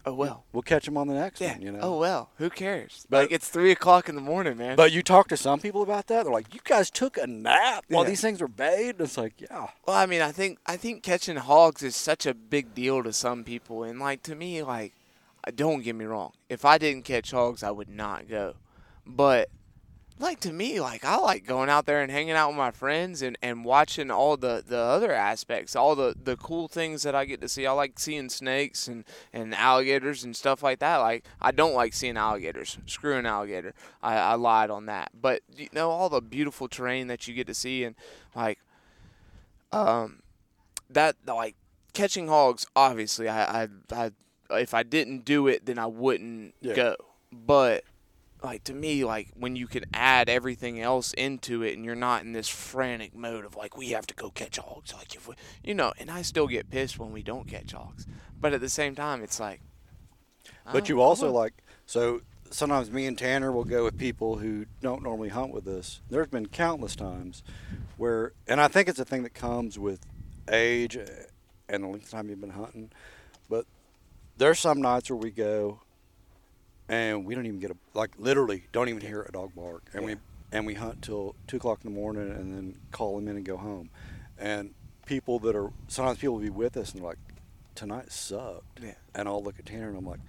Oh 0.07 0.13
well. 0.15 0.45
we'll 0.53 0.63
catch 0.63 0.85
them 0.87 0.97
on 0.97 1.09
the 1.09 1.15
next 1.15 1.41
Yeah. 1.41 1.53
one. 1.53 1.63
You 1.63 1.73
know. 1.73 1.79
Oh 1.83 1.99
well. 1.99 2.31
Who 2.37 2.49
cares? 2.51 3.07
But- 3.09 3.23
like 3.25 3.33
it's 3.33 3.49
three 3.49 3.71
o'clock 3.71 4.09
in 4.09 4.15
the 4.15 4.21
morning, 4.21 4.57
man. 4.59 4.77
But 4.77 4.93
you 4.93 5.03
talk 5.03 5.29
to 5.29 5.37
some 5.37 5.61
people 5.61 5.83
about 5.83 6.07
that, 6.09 6.25
they're 6.25 6.33
like, 6.33 6.55
"You 6.55 6.61
guys 6.65 6.91
took 6.91 7.17
a 7.19 7.27
nap 7.27 7.85
while 7.89 8.05
Yeah. 8.05 8.11
these 8.11 8.21
things 8.21 8.41
were 8.41 8.49
bayed." 8.49 8.97
And 8.97 9.01
it's 9.03 9.17
like, 9.19 9.41
yeah, 9.41 9.69
Well, 9.87 9.97
I 9.97 10.07
mean, 10.07 10.21
I 10.23 10.33
think 10.33 10.59
I 10.67 10.77
think 10.77 11.03
catching 11.03 11.37
hogs 11.37 11.83
is 11.83 11.97
such 11.97 12.25
a 12.27 12.35
big 12.35 12.75
deal 12.75 13.03
to 13.03 13.13
some 13.13 13.45
people, 13.45 13.83
and 13.83 13.99
like 14.01 14.23
to 14.25 14.35
me, 14.35 14.63
like, 14.63 14.93
don't 15.55 15.83
get 15.83 15.95
me 15.97 16.05
wrong. 16.07 16.33
If 16.51 16.65
I 16.65 16.77
didn't 16.79 17.05
catch 17.05 17.31
hogs, 17.31 17.63
I 17.63 17.71
would 17.71 17.89
not 17.89 18.29
go. 18.29 18.55
But 19.07 19.49
like 20.21 20.41
to 20.41 20.53
me, 20.53 20.81
like 20.81 21.05
I 21.05 21.17
like 21.17 21.47
going 21.47 21.69
out 21.69 21.87
there 21.87 22.01
and 22.03 22.11
hanging 22.13 22.33
out 22.35 22.49
with 22.49 22.57
my 22.57 22.71
friends 22.71 23.23
and, 23.23 23.37
and 23.43 23.65
watching 23.65 24.11
all 24.11 24.37
the, 24.37 24.63
the 24.67 24.79
other 24.79 25.13
aspects, 25.13 25.75
all 25.75 25.97
the, 25.97 26.15
the 26.23 26.37
cool 26.37 26.69
things 26.69 27.03
that 27.03 27.15
I 27.15 27.25
get 27.25 27.41
to 27.41 27.49
see. 27.49 27.67
I 27.67 27.73
like 27.73 27.99
seeing 27.99 28.29
snakes 28.29 28.87
and, 28.87 29.05
and 29.33 29.55
alligators 29.55 30.23
and 30.23 30.37
stuff 30.37 30.63
like 30.63 30.79
that. 30.81 30.99
Like 30.99 31.25
I 31.41 31.51
don't 31.53 31.75
like 31.75 31.95
seeing 31.95 32.17
alligators. 32.17 32.79
Screw 32.87 33.17
an 33.17 33.27
alligator. 33.27 33.75
I, 34.03 34.17
I 34.17 34.35
lied 34.35 34.71
on 34.71 34.87
that. 34.87 35.11
But 35.21 35.43
you 35.57 35.69
know 35.73 35.91
all 35.91 36.09
the 36.09 36.21
beautiful 36.21 36.69
terrain 36.69 37.07
that 37.09 37.27
you 37.27 37.35
get 37.35 37.47
to 37.47 37.55
see 37.55 37.85
and 37.85 37.97
like 38.35 38.59
um 39.73 40.21
that 40.89 41.17
like 41.27 41.55
catching 41.93 42.29
hogs 42.29 42.67
obviously 42.75 43.29
I, 43.29 43.63
I 43.65 43.69
I 43.93 44.11
if 44.51 44.75
I 44.75 44.83
didn't 44.83 45.25
do 45.25 45.47
it 45.47 45.67
then 45.67 45.79
I 45.79 45.87
wouldn't 45.87 46.55
Yeah. 46.61 46.75
go 46.75 46.97
but 47.33 47.85
like 48.43 48.65
to 48.65 48.75
me 48.75 49.05
like 49.05 49.29
when 49.35 49.57
you 49.57 49.67
can 49.67 49.85
add 49.93 50.29
everything 50.29 50.81
else 50.81 51.13
into 51.13 51.63
it 51.63 51.75
and 51.77 51.85
you're 51.85 51.95
not 51.95 52.23
in 52.23 52.33
this 52.33 52.49
frantic 52.49 53.15
mode 53.15 53.45
of 53.45 53.57
like 53.57 53.77
we 53.77 53.91
have 53.91 54.07
to 54.07 54.15
go 54.15 54.31
catch 54.31 54.57
hogs 54.57 54.95
like 54.95 55.15
if 55.15 55.29
we 55.29 55.35
you 55.63 55.75
know 55.75 55.93
and 55.99 56.11
I 56.11 56.23
still 56.23 56.47
get 56.47 56.71
pissed 56.71 56.99
when 56.99 57.13
we 57.13 57.23
don't 57.23 57.47
catch 57.47 57.73
hogs 57.73 58.07
but 58.41 58.53
at 58.53 58.61
the 58.61 58.69
same 58.69 58.95
time 58.95 59.23
it's 59.23 59.39
like 59.39 59.61
But 60.73 60.89
you 60.89 61.01
also 61.01 61.31
like 61.31 61.53
so 61.87 62.23
sometimes 62.51 62.91
me 62.91 63.07
and 63.07 63.17
Tanner 63.17 63.53
will 63.53 63.65
go 63.65 63.85
with 63.85 63.97
people 63.97 64.37
who 64.37 64.67
don't 64.81 65.03
normally 65.03 65.29
hunt 65.29 65.53
with 65.53 65.67
us. 65.67 66.01
There's 66.11 66.29
been 66.29 66.47
countless 66.47 66.97
times 66.97 67.43
where, 67.97 68.33
and 68.47 68.61
I 68.61 68.69
think 68.69 68.89
it's 68.89 68.99
a 68.99 69.05
thing 69.05 69.23
that 69.23 69.35
comes 69.35 69.79
with 69.79 70.01
age 70.51 70.97
and 70.97 71.85
the 71.85 71.89
length 71.89 72.05
of 72.05 72.11
time 72.11 72.29
you've 72.29 72.41
been 72.41 72.51
hunting. 72.51 72.91
But 73.49 73.67
there's 74.37 74.59
some 74.59 74.83
nights 74.83 75.11
where 75.11 75.17
we 75.17 75.31
go 75.31 75.81
and 76.91 77.25
we 77.25 77.37
don't 77.37 77.47
even 77.47 77.61
get 77.61 77.71
a 77.71 77.77
like 77.95 78.11
literally 78.19 78.65
don't 78.73 78.89
even 78.89 79.01
hear 79.01 79.23
a 79.23 79.33
dog 79.33 79.55
bark, 79.55 79.85
and 79.95 80.05
we 80.05 80.17
and 80.53 80.67
we 80.67 80.75
hunt 80.75 81.01
till 81.03 81.37
two 81.47 81.57
o'clock 81.57 81.79
in 81.85 81.93
the 81.93 81.99
morning 81.99 82.31
and 82.31 82.53
then 82.53 82.77
call 82.91 83.15
them 83.17 83.29
in 83.29 83.37
and 83.37 83.45
go 83.45 83.57
home. 83.57 83.89
And 84.37 84.75
people 85.07 85.39
that 85.41 85.55
are 85.55 85.71
sometimes 85.87 86.19
people 86.19 86.35
will 86.35 86.43
be 86.43 86.51
with 86.51 86.77
us 86.77 86.93
and 86.93 87.01
they're 87.01 87.09
like 87.09 87.19
tonight 87.77 88.11
sucked. 88.11 88.81
Yeah. 88.83 88.95
And 89.15 89.29
I'll 89.29 89.43
look 89.43 89.61
at 89.61 89.67
Tanner 89.67 89.89
and 89.89 89.97
I'm 89.97 90.07
like, 90.07 90.21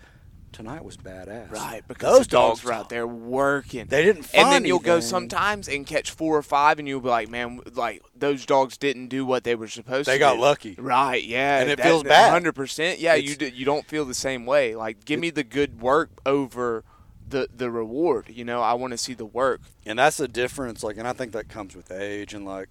tonight 0.51 0.83
was 0.83 0.97
badass. 0.97 1.51
Right, 1.51 1.81
because 1.87 2.17
those 2.19 2.27
dogs, 2.27 2.63
were 2.63 2.73
out 2.73 2.89
there 2.89 3.07
working. 3.07 3.87
They 3.87 4.03
didn't 4.03 4.23
find 4.23 4.43
and 4.43 4.53
then 4.53 4.65
you'll 4.65 4.79
go 4.79 4.99
sometimes 4.99 5.67
and 5.67 5.85
catch 5.85 6.11
four 6.11 6.37
or 6.37 6.43
five, 6.43 6.79
and 6.79 6.87
you'll 6.87 7.01
be 7.01 7.09
like, 7.09 7.29
"Man, 7.29 7.61
like 7.73 8.01
those 8.15 8.45
dogs 8.45 8.77
didn't 8.77 9.07
do 9.07 9.25
what 9.25 9.43
they 9.43 9.55
were 9.55 9.67
supposed 9.67 10.07
They 10.07 10.13
to." 10.13 10.15
They 10.15 10.19
got 10.19 10.35
do." 10.35 10.41
lucky. 10.41 10.75
Right? 10.77 11.23
Yeah, 11.23 11.59
And 11.59 11.69
it 11.69 11.79
feels 11.81 12.03
bad. 12.03 12.31
Hundred 12.31 12.53
percent. 12.53 12.99
Yeah, 12.99 13.15
you 13.15 13.35
do, 13.35 13.47
you 13.47 13.65
don't 13.65 13.85
feel 13.85 14.05
the 14.05 14.13
same 14.13 14.45
way. 14.45 14.75
Like, 14.75 15.05
give 15.05 15.19
me 15.19 15.29
the 15.29 15.43
good 15.43 15.81
work 15.81 16.09
over 16.25 16.83
the 17.27 17.49
the 17.55 17.71
reward. 17.71 18.29
You 18.29 18.45
know, 18.45 18.61
I 18.61 18.73
want 18.73 18.91
to 18.91 18.97
see 18.97 19.13
the 19.13 19.25
work. 19.25 19.61
And 19.85 19.99
that's 19.99 20.17
the 20.17 20.27
difference. 20.27 20.83
Like, 20.83 20.97
and 20.97 21.07
I 21.07 21.13
think 21.13 21.31
that 21.31 21.49
comes 21.49 21.75
with 21.75 21.91
age 21.91 22.33
and 22.33 22.45
like, 22.45 22.69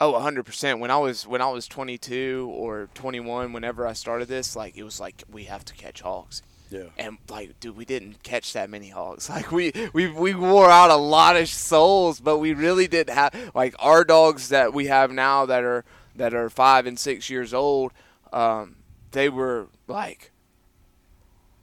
Oh, 0.00 0.12
100%. 0.12 0.78
When 0.78 0.92
I 0.92 0.98
was 0.98 1.26
when 1.26 1.42
I 1.42 1.48
was 1.48 1.66
22 1.66 2.52
or 2.54 2.88
21 2.94 3.52
whenever 3.52 3.84
I 3.84 3.94
started 3.94 4.28
this, 4.28 4.54
like 4.54 4.76
it 4.76 4.84
was 4.84 5.00
like 5.00 5.24
we 5.30 5.44
have 5.44 5.64
to 5.64 5.74
catch 5.74 6.02
hogs. 6.02 6.42
Yeah. 6.70 6.84
And 6.98 7.18
like 7.28 7.58
dude, 7.60 7.76
we 7.76 7.84
didn't 7.84 8.22
catch 8.22 8.52
that 8.52 8.70
many 8.70 8.88
hogs. 8.90 9.28
Like 9.38 9.52
we 9.52 9.72
we 9.92 10.08
we 10.08 10.34
wore 10.34 10.70
out 10.70 10.90
a 10.90 10.96
lot 10.96 11.36
of 11.36 11.48
souls, 11.48 12.20
but 12.20 12.38
we 12.38 12.52
really 12.54 12.88
didn't 12.88 13.14
have 13.14 13.52
like 13.54 13.74
our 13.78 14.04
dogs 14.04 14.48
that 14.48 14.72
we 14.72 14.86
have 14.86 15.10
now 15.10 15.46
that 15.46 15.64
are 15.64 15.84
that 16.16 16.34
are 16.34 16.50
5 16.50 16.86
and 16.86 16.98
6 16.98 17.30
years 17.30 17.54
old, 17.54 17.92
um 18.32 18.76
they 19.12 19.28
were 19.28 19.68
like 19.86 20.32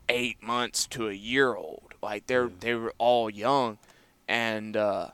8 0.10 0.42
months 0.42 0.88
to 0.88 1.10
a 1.10 1.14
year 1.14 1.56
old. 1.56 1.94
Like 2.02 2.28
they're 2.28 2.50
they 2.60 2.74
were 2.76 2.94
all 2.98 3.30
young 3.30 3.78
and 4.28 4.78
uh 4.78 5.10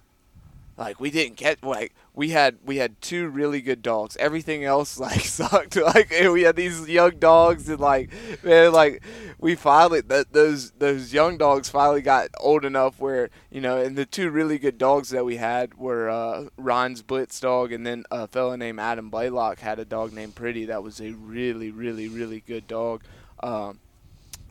like 0.77 0.99
we 0.99 1.11
didn't 1.11 1.37
get 1.37 1.63
like 1.63 1.93
we 2.13 2.29
had 2.29 2.57
we 2.65 2.77
had 2.77 3.01
two 3.01 3.29
really 3.29 3.61
good 3.61 3.81
dogs. 3.81 4.17
Everything 4.17 4.63
else 4.63 4.99
like 5.07 5.21
sucked. 5.21 5.75
Like 5.75 6.09
we 6.11 6.43
had 6.43 6.55
these 6.55 6.87
young 6.87 7.17
dogs 7.19 7.69
and 7.69 7.79
like 7.79 8.11
man 8.43 8.71
like 8.71 9.03
we 9.39 9.55
finally 9.55 10.01
that 10.01 10.33
those 10.33 10.71
those 10.71 11.13
young 11.13 11.37
dogs 11.37 11.69
finally 11.69 12.01
got 12.01 12.29
old 12.39 12.65
enough 12.65 12.99
where 12.99 13.29
you 13.49 13.61
know 13.61 13.77
and 13.77 13.97
the 13.97 14.05
two 14.05 14.29
really 14.29 14.59
good 14.59 14.77
dogs 14.77 15.09
that 15.09 15.25
we 15.25 15.37
had 15.37 15.75
were 15.75 16.09
uh, 16.09 16.45
Ryan's 16.57 17.01
Blitz 17.01 17.39
dog 17.39 17.71
and 17.71 17.85
then 17.85 18.03
a 18.11 18.27
fellow 18.27 18.55
named 18.55 18.79
Adam 18.79 19.09
Blaylock 19.09 19.59
had 19.59 19.79
a 19.79 19.85
dog 19.85 20.13
named 20.13 20.35
Pretty 20.35 20.65
that 20.65 20.83
was 20.83 20.99
a 20.99 21.11
really 21.11 21.71
really 21.71 22.07
really 22.07 22.41
good 22.45 22.67
dog. 22.67 23.03
Um, 23.41 23.79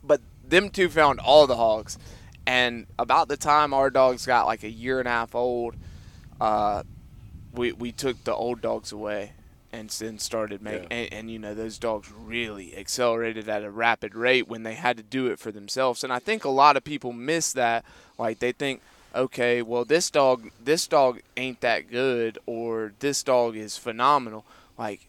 but 0.02 0.20
them 0.42 0.70
two 0.70 0.88
found 0.88 1.20
all 1.20 1.46
the 1.46 1.56
hogs, 1.56 1.98
and 2.46 2.86
about 2.98 3.28
the 3.28 3.36
time 3.36 3.74
our 3.74 3.90
dogs 3.90 4.26
got 4.26 4.46
like 4.46 4.64
a 4.64 4.70
year 4.70 4.98
and 4.98 5.06
a 5.06 5.11
half 5.11 5.34
old, 5.34 5.76
uh, 6.40 6.82
we 7.53 7.72
we 7.72 7.92
took 7.92 8.22
the 8.24 8.34
old 8.34 8.61
dogs 8.61 8.92
away 8.92 9.32
and 9.72 9.88
then 9.90 10.18
started 10.18 10.61
making 10.62 10.82
Yeah. 10.90 10.96
and, 10.96 11.12
and 11.12 11.30
you 11.30 11.38
know 11.38 11.55
those 11.55 11.78
dogs 11.78 12.11
really 12.12 12.76
accelerated 12.76 13.48
at 13.48 13.62
a 13.64 13.70
rapid 13.70 14.14
rate 14.14 14.48
when 14.48 14.62
they 14.64 14.74
had 14.74 14.96
to 14.96 15.03
do 15.03 15.26
it 15.28 15.38
for 15.38 15.53
themselves 15.53 16.03
and 16.05 16.12
i 16.12 16.18
think 16.18 16.44
a 16.44 16.48
lot 16.51 16.76
of 16.76 16.84
people 16.84 17.12
miss 17.12 17.53
that 17.53 17.84
like 18.18 18.38
they 18.40 18.51
think 18.53 18.80
okay 19.14 19.62
well 19.62 19.84
this 19.84 20.11
dog 20.11 20.51
this 20.62 20.86
dog 20.88 21.20
ain't 21.36 21.61
that 21.61 21.90
good 21.90 22.38
or 22.46 22.92
this 23.01 23.22
dog 23.22 23.57
is 23.57 23.76
phenomenal 23.76 24.44
like 24.78 25.07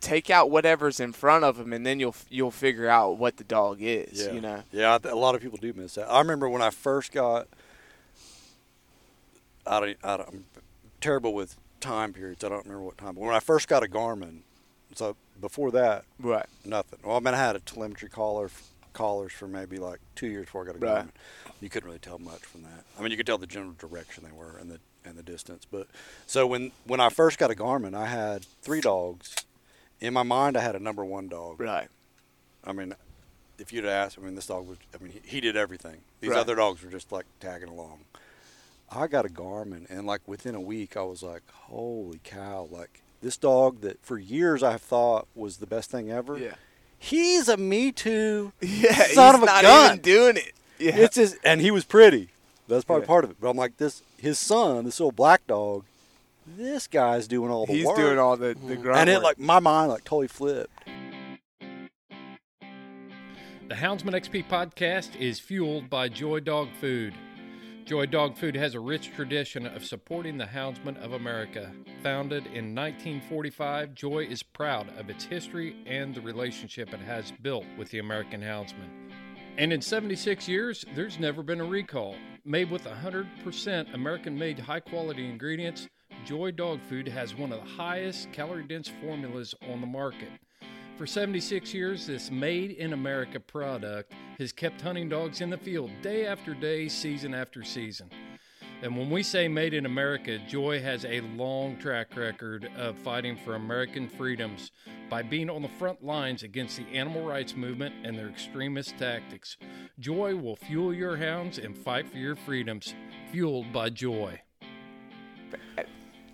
take 0.00 0.28
out 0.28 0.50
whatever's 0.50 1.00
in 1.00 1.12
front 1.14 1.44
of 1.44 1.56
them 1.56 1.72
and 1.72 1.86
then 1.86 1.98
you'll 1.98 2.14
you'll 2.28 2.50
figure 2.50 2.88
out 2.88 3.16
what 3.16 3.38
the 3.38 3.44
dog 3.44 3.78
is 3.80 4.26
Yeah. 4.26 4.32
you 4.32 4.40
know 4.42 4.62
Yeah, 4.72 4.94
I 4.94 4.98
th- 4.98 5.12
a 5.12 5.16
lot 5.16 5.34
of 5.34 5.40
people 5.40 5.56
do 5.58 5.72
miss 5.74 5.94
that. 5.94 6.10
I 6.10 6.18
remember 6.18 6.48
when 6.50 6.60
I 6.60 6.68
first 6.70 7.12
got. 7.12 7.48
I 9.66 9.80
don't, 9.80 9.96
I 10.04 10.16
don't, 10.18 10.44
terrible 11.04 11.34
with 11.34 11.56
time 11.80 12.12
periods. 12.14 12.42
I 12.42 12.48
don't 12.48 12.64
remember 12.64 12.82
what 12.82 12.96
time. 12.98 13.14
But 13.14 13.20
when 13.24 13.34
I 13.34 13.40
first 13.40 13.68
got 13.68 13.82
a 13.84 13.86
Garmin, 13.86 14.38
so 14.94 15.16
before 15.40 15.70
that, 15.72 16.04
right 16.18 16.46
nothing. 16.64 17.00
Well, 17.04 17.16
I 17.16 17.20
mean, 17.20 17.34
I 17.34 17.36
had 17.36 17.56
a 17.56 17.60
telemetry 17.60 18.08
collar 18.08 18.50
collars 18.94 19.32
for 19.32 19.46
maybe 19.46 19.78
like 19.78 20.00
two 20.14 20.28
years 20.28 20.46
before 20.46 20.62
I 20.62 20.66
got 20.66 20.76
a 20.76 20.78
Right. 20.78 21.04
Garmin. 21.06 21.10
You 21.60 21.68
couldn't 21.68 21.86
really 21.86 21.98
tell 21.98 22.18
much 22.18 22.40
from 22.40 22.62
that. 22.62 22.84
I 22.98 23.02
mean, 23.02 23.10
you 23.10 23.16
could 23.16 23.26
tell 23.26 23.38
the 23.38 23.46
general 23.46 23.72
direction 23.78 24.24
they 24.24 24.32
were 24.32 24.56
and 24.56 24.70
the 24.70 24.80
and 25.04 25.16
the 25.18 25.22
distance. 25.22 25.66
But 25.70 25.88
so 26.26 26.46
when 26.46 26.72
when 26.86 27.00
I 27.00 27.10
first 27.10 27.38
got 27.38 27.50
a 27.50 27.54
Garmin, 27.54 27.94
I 27.94 28.06
had 28.06 28.44
three 28.62 28.80
dogs. 28.80 29.36
In 30.00 30.14
my 30.14 30.22
mind, 30.22 30.56
I 30.56 30.60
had 30.60 30.74
a 30.74 30.80
number 30.80 31.04
one 31.04 31.28
dog. 31.28 31.60
Right. 31.60 31.88
I 32.64 32.72
mean, 32.72 32.94
if 33.58 33.72
you'd 33.72 33.84
asked, 33.84 34.18
I 34.18 34.22
mean, 34.22 34.34
this 34.34 34.46
dog 34.46 34.66
was, 34.66 34.78
I 34.98 35.02
mean, 35.02 35.12
he, 35.12 35.20
he 35.24 35.40
did 35.40 35.56
everything. 35.56 35.98
These 36.20 36.30
Right. 36.30 36.38
other 36.40 36.54
dogs 36.54 36.82
were 36.82 36.90
just 36.90 37.12
like 37.12 37.26
tagging 37.40 37.68
along. 37.68 38.00
I 38.96 39.06
got 39.06 39.26
a 39.26 39.28
Garmin, 39.28 39.86
and 39.90 40.06
like 40.06 40.20
within 40.26 40.54
a 40.54 40.60
week, 40.60 40.96
I 40.96 41.02
was 41.02 41.22
like, 41.22 41.42
holy 41.52 42.20
cow. 42.24 42.68
Like, 42.70 43.02
this 43.22 43.36
dog 43.36 43.80
that 43.80 44.04
for 44.04 44.18
years 44.18 44.62
I 44.62 44.76
thought 44.76 45.26
was 45.34 45.56
the 45.58 45.66
best 45.66 45.90
thing 45.90 46.10
ever, 46.10 46.38
Yeah. 46.38 46.54
he's 46.98 47.48
a 47.48 47.56
Me 47.56 47.90
Too 47.92 48.52
Yeah. 48.60 48.92
son 48.92 49.06
he's 49.08 49.34
of 49.34 49.42
a 49.42 49.46
not 49.46 49.62
gun. 49.62 49.86
even 49.92 50.02
doing 50.02 50.36
it. 50.36 50.52
Yeah. 50.78 50.96
It's 50.96 51.14
just, 51.16 51.36
and 51.44 51.60
he 51.60 51.70
was 51.70 51.84
pretty. 51.84 52.28
That's 52.68 52.84
probably 52.84 53.02
Yeah. 53.02 53.08
part 53.08 53.24
of 53.24 53.30
it. 53.30 53.36
But 53.40 53.50
I'm 53.50 53.56
like, 53.56 53.76
this, 53.78 54.02
his 54.18 54.38
son, 54.38 54.84
this 54.84 55.00
little 55.00 55.12
black 55.12 55.46
dog, 55.46 55.84
this 56.46 56.86
guy's 56.86 57.26
doing 57.26 57.50
all 57.50 57.66
the 57.66 57.72
work. 57.72 57.76
He's 57.76 57.86
work. 57.86 57.96
doing 57.96 58.18
all 58.18 58.36
the 58.36 58.48
the 58.48 58.54
mm-hmm. 58.54 58.82
grunt 58.82 58.98
and 59.00 59.08
it 59.10 59.20
like 59.20 59.38
my 59.38 59.60
mind 59.60 59.90
like 59.90 60.04
totally 60.04 60.28
flipped. 60.28 60.70
The 63.66 63.74
Houndsman 63.74 64.12
XP 64.12 64.46
podcast 64.48 65.16
is 65.16 65.40
fueled 65.40 65.88
by 65.88 66.10
Joy 66.10 66.40
Dog 66.40 66.68
Food. 66.80 67.14
Joy 67.84 68.06
Dog 68.06 68.38
Food 68.38 68.56
has 68.56 68.74
a 68.74 68.80
rich 68.80 69.12
tradition 69.14 69.66
of 69.66 69.84
supporting 69.84 70.38
the 70.38 70.46
houndsmen 70.46 70.96
of 71.04 71.12
America. 71.12 71.70
Founded 72.02 72.46
in 72.46 72.74
1945, 72.74 73.94
Joy 73.94 74.24
is 74.24 74.42
proud 74.42 74.88
of 74.98 75.10
its 75.10 75.24
history 75.24 75.76
and 75.84 76.14
the 76.14 76.22
relationship 76.22 76.94
it 76.94 77.00
has 77.00 77.30
built 77.42 77.66
with 77.76 77.90
the 77.90 77.98
American 77.98 78.40
houndsman. 78.40 78.88
And 79.58 79.70
in 79.70 79.82
76 79.82 80.48
years, 80.48 80.86
there's 80.94 81.18
never 81.18 81.42
been 81.42 81.60
a 81.60 81.64
recall. 81.64 82.16
Made 82.46 82.70
with 82.70 82.84
100% 82.84 83.92
American 83.92 84.38
made 84.38 84.58
high 84.58 84.80
quality 84.80 85.28
ingredients, 85.28 85.86
Joy 86.24 86.52
Dog 86.52 86.80
Food 86.88 87.06
has 87.08 87.34
one 87.34 87.52
of 87.52 87.60
the 87.62 87.70
highest 87.70 88.32
calorie 88.32 88.66
dense 88.66 88.90
formulas 89.02 89.54
on 89.68 89.82
the 89.82 89.86
market. 89.86 90.30
For 90.96 91.08
76 91.08 91.74
years, 91.74 92.06
this 92.06 92.30
made 92.30 92.70
in 92.70 92.92
America 92.92 93.40
product 93.40 94.12
has 94.38 94.52
kept 94.52 94.80
hunting 94.80 95.08
dogs 95.08 95.40
in 95.40 95.50
the 95.50 95.58
field 95.58 95.90
day 96.02 96.24
after 96.24 96.54
day, 96.54 96.86
season 96.86 97.34
after 97.34 97.64
season. 97.64 98.08
And 98.80 98.96
when 98.96 99.10
we 99.10 99.24
say 99.24 99.48
made 99.48 99.74
in 99.74 99.86
America, 99.86 100.38
Joy 100.46 100.80
has 100.80 101.04
a 101.04 101.20
long 101.22 101.78
track 101.78 102.16
record 102.16 102.70
of 102.76 102.96
fighting 102.98 103.36
for 103.36 103.56
American 103.56 104.08
freedoms 104.08 104.70
by 105.10 105.22
being 105.22 105.50
on 105.50 105.62
the 105.62 105.68
front 105.68 106.04
lines 106.04 106.44
against 106.44 106.76
the 106.76 106.86
animal 106.92 107.26
rights 107.26 107.56
movement 107.56 107.94
and 108.04 108.16
their 108.16 108.28
extremist 108.28 108.96
tactics. 108.96 109.56
Joy 109.98 110.36
will 110.36 110.54
fuel 110.54 110.94
your 110.94 111.16
hounds 111.16 111.58
and 111.58 111.76
fight 111.76 112.08
for 112.08 112.18
your 112.18 112.36
freedoms, 112.36 112.94
fueled 113.32 113.72
by 113.72 113.90
Joy. 113.90 114.42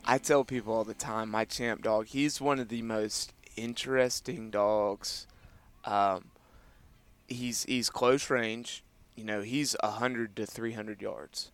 I 0.05 0.19
tell 0.19 0.45
people 0.45 0.75
all 0.75 0.85
the 0.85 0.93
time, 0.93 1.31
my 1.31 1.47
champ 1.47 1.83
dog, 1.83 2.09
he's 2.09 2.43
one 2.43 2.59
of 2.59 2.69
the 2.69 2.83
most 2.83 3.33
interesting 3.61 4.51
dogs. 4.51 5.27
Um, 5.85 6.27
he's 7.29 7.65
he's 7.65 7.91
close 7.91 8.31
range. 8.31 8.83
You 9.17 9.25
know, 9.25 9.43
he's 9.43 9.77
hundred 9.83 10.37
to 10.37 10.47
three 10.47 10.73
hundred 10.73 11.03
yards. 11.03 11.53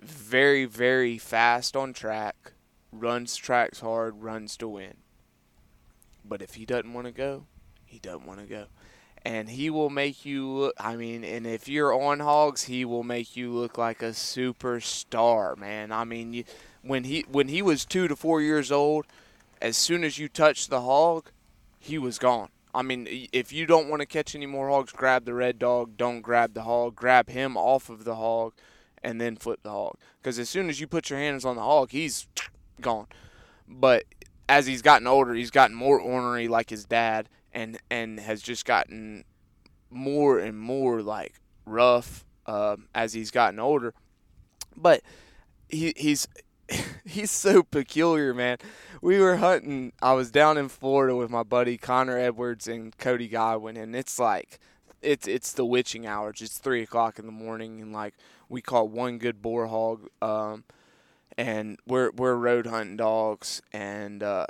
Very 0.00 0.64
very 0.64 1.18
fast 1.18 1.76
on 1.76 1.92
track. 1.92 2.52
Runs 2.92 3.36
tracks 3.36 3.80
hard. 3.80 4.22
Runs 4.22 4.56
to 4.58 4.68
win. 4.68 4.94
But 6.24 6.42
if 6.42 6.54
he 6.54 6.64
doesn't 6.64 6.92
want 6.92 7.06
to 7.06 7.12
go, 7.12 7.44
he 7.84 7.98
doesn't 7.98 8.26
want 8.26 8.40
to 8.40 8.46
go. 8.46 8.66
And 9.24 9.48
he 9.50 9.70
will 9.70 9.90
make 9.90 10.24
you 10.24 10.48
look. 10.48 10.74
I 10.78 10.94
mean, 10.94 11.24
and 11.24 11.46
if 11.46 11.68
you're 11.68 11.92
on 11.92 12.20
hogs, 12.20 12.64
he 12.64 12.84
will 12.84 13.02
make 13.02 13.36
you 13.36 13.50
look 13.50 13.76
like 13.76 14.02
a 14.02 14.10
superstar, 14.10 15.56
man. 15.56 15.90
I 15.90 16.04
mean, 16.04 16.32
you, 16.32 16.44
when 16.82 17.04
he 17.04 17.24
when 17.30 17.48
he 17.48 17.60
was 17.60 17.84
two 17.84 18.06
to 18.06 18.14
four 18.14 18.40
years 18.40 18.70
old, 18.70 19.06
as 19.60 19.76
soon 19.76 20.04
as 20.04 20.18
you 20.18 20.28
touched 20.28 20.70
the 20.70 20.82
hog, 20.82 21.30
he 21.78 21.98
was 21.98 22.18
gone. 22.18 22.48
I 22.74 22.82
mean, 22.82 23.08
if 23.32 23.52
you 23.52 23.64
don't 23.64 23.88
want 23.88 24.00
to 24.00 24.06
catch 24.06 24.34
any 24.34 24.46
more 24.46 24.68
hogs, 24.68 24.92
grab 24.92 25.24
the 25.24 25.32
red 25.32 25.58
dog. 25.58 25.96
Don't 25.96 26.20
grab 26.20 26.52
the 26.52 26.62
hog. 26.62 26.94
Grab 26.94 27.30
him 27.30 27.56
off 27.56 27.88
of 27.88 28.04
the 28.04 28.16
hog, 28.16 28.52
and 29.02 29.18
then 29.20 29.36
flip 29.36 29.60
the 29.62 29.70
hog. 29.70 29.96
Because 30.20 30.38
as 30.38 30.50
soon 30.50 30.68
as 30.68 30.78
you 30.78 30.86
put 30.86 31.08
your 31.08 31.18
hands 31.18 31.44
on 31.44 31.56
the 31.56 31.62
hog, 31.62 31.90
he's 31.90 32.28
gone. 32.80 33.06
But 33.66 34.04
as 34.48 34.66
he's 34.66 34.82
gotten 34.82 35.06
older, 35.06 35.32
he's 35.34 35.50
gotten 35.50 35.74
more 35.74 35.98
ornery 35.98 36.48
like 36.48 36.68
his 36.68 36.84
dad, 36.84 37.28
and 37.52 37.78
and 37.90 38.20
has 38.20 38.42
just 38.42 38.66
gotten 38.66 39.24
more 39.90 40.38
and 40.38 40.58
more 40.58 41.00
like 41.00 41.40
rough 41.64 42.26
um, 42.46 42.88
as 42.94 43.14
he's 43.14 43.30
gotten 43.30 43.58
older. 43.58 43.94
But 44.76 45.00
he 45.68 45.94
he's 45.96 46.28
he's 47.04 47.30
so 47.30 47.62
peculiar, 47.62 48.34
man. 48.34 48.58
We 49.00 49.18
were 49.18 49.36
hunting. 49.36 49.92
I 50.02 50.12
was 50.14 50.30
down 50.30 50.58
in 50.58 50.68
Florida 50.68 51.14
with 51.14 51.30
my 51.30 51.42
buddy 51.42 51.76
Connor 51.76 52.18
Edwards 52.18 52.66
and 52.66 52.96
Cody 52.98 53.28
Godwin, 53.28 53.76
and 53.76 53.94
it's 53.94 54.18
like 54.18 54.58
it's 55.02 55.28
it's 55.28 55.52
the 55.52 55.64
witching 55.64 56.06
hours. 56.06 56.40
It's 56.40 56.58
three 56.58 56.82
o'clock 56.82 57.18
in 57.18 57.26
the 57.26 57.32
morning, 57.32 57.80
and 57.80 57.92
like 57.92 58.14
we 58.48 58.60
caught 58.60 58.90
one 58.90 59.18
good 59.18 59.42
boar 59.42 59.66
hog, 59.66 60.08
um, 60.20 60.64
and 61.36 61.78
we're 61.86 62.10
we're 62.10 62.34
road 62.34 62.66
hunting 62.66 62.96
dogs. 62.96 63.62
And 63.72 64.22
uh, 64.22 64.46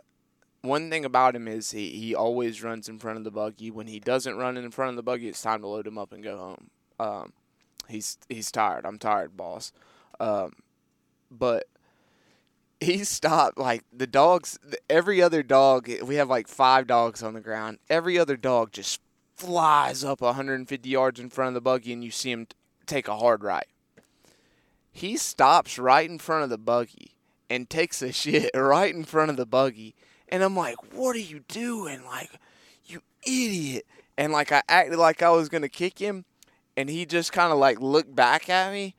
one 0.63 0.91
thing 0.91 1.05
about 1.05 1.37
him 1.37 1.49
is 1.49 1.73
he 1.73 1.91
he 1.91 2.15
always 2.15 2.63
runs 2.63 2.89
in 2.89 2.99
front 2.99 3.19
of 3.19 3.25
the 3.25 3.31
buggy. 3.31 3.71
When 3.71 3.87
he 3.87 4.01
doesn't 4.01 4.37
run 4.37 4.57
in 4.57 4.71
front 4.71 4.91
of 4.91 4.97
the 4.97 5.03
buggy, 5.03 5.29
it's 5.29 5.43
time 5.43 5.61
to 5.61 5.67
load 5.67 5.87
him 5.87 5.99
up 5.99 6.13
and 6.13 6.23
go 6.23 6.39
home. 6.39 6.71
Um, 6.99 7.33
he's 7.89 8.19
he's 8.29 8.51
tired. 8.51 8.87
I'm 8.87 8.99
tired, 8.99 9.37
boss. 9.37 9.73
Um, 10.19 10.53
but 11.31 11.67
he 12.81 13.05
stopped 13.05 13.59
like 13.59 13.83
the 13.93 14.07
dogs 14.07 14.59
every 14.91 15.23
other 15.23 15.43
dog 15.43 15.91
we 16.03 16.17
have 16.17 16.29
like 16.29 16.49
five 16.49 16.87
dogs 16.87 17.23
on 17.23 17.35
the 17.35 17.41
ground. 17.41 17.79
Every 17.89 18.19
other 18.19 18.37
dog 18.37 18.73
just 18.73 19.01
flies 19.35 20.05
up 20.05 20.21
150 20.21 20.89
yards 20.89 21.21
in 21.21 21.31
front 21.31 21.49
of 21.49 21.55
the 21.55 21.61
buggy 21.61 21.93
and 21.93 22.05
you 22.05 22.11
see 22.11 22.31
him 22.31 22.47
take 22.87 23.09
a 23.09 23.17
hard 23.17 23.43
right. 23.43 23.67
He 24.93 25.17
stops 25.17 25.79
right 25.79 26.09
in 26.09 26.19
front 26.19 26.45
of 26.45 26.51
the 26.51 26.59
buggy 26.59 27.17
and 27.49 27.69
takes 27.69 28.03
a 28.03 28.13
shit 28.13 28.51
right 28.55 28.95
in 28.95 29.05
front 29.05 29.31
of 29.31 29.37
the 29.37 29.47
buggy. 29.47 29.95
And 30.29 30.43
i'm 30.43 30.57
like 30.57 30.77
what 30.93 31.17
are 31.17 31.21
you 31.21 31.41
doing? 31.49 32.05
Like 32.05 32.31
you 32.85 33.01
idiot. 33.27 33.87
And 34.19 34.33
like 34.33 34.53
i 34.53 34.63
acted 34.69 34.99
like 34.99 35.23
i 35.23 35.31
was 35.31 35.49
gonna 35.49 35.69
kick 35.69 35.99
him 35.99 36.25
and 36.77 36.91
he 36.91 37.07
just 37.07 37.33
kind 37.33 37.53
of 37.53 37.59
like 37.59 37.81
looked 37.81 38.15
back 38.15 38.51
at 38.51 38.73
me 38.73 38.95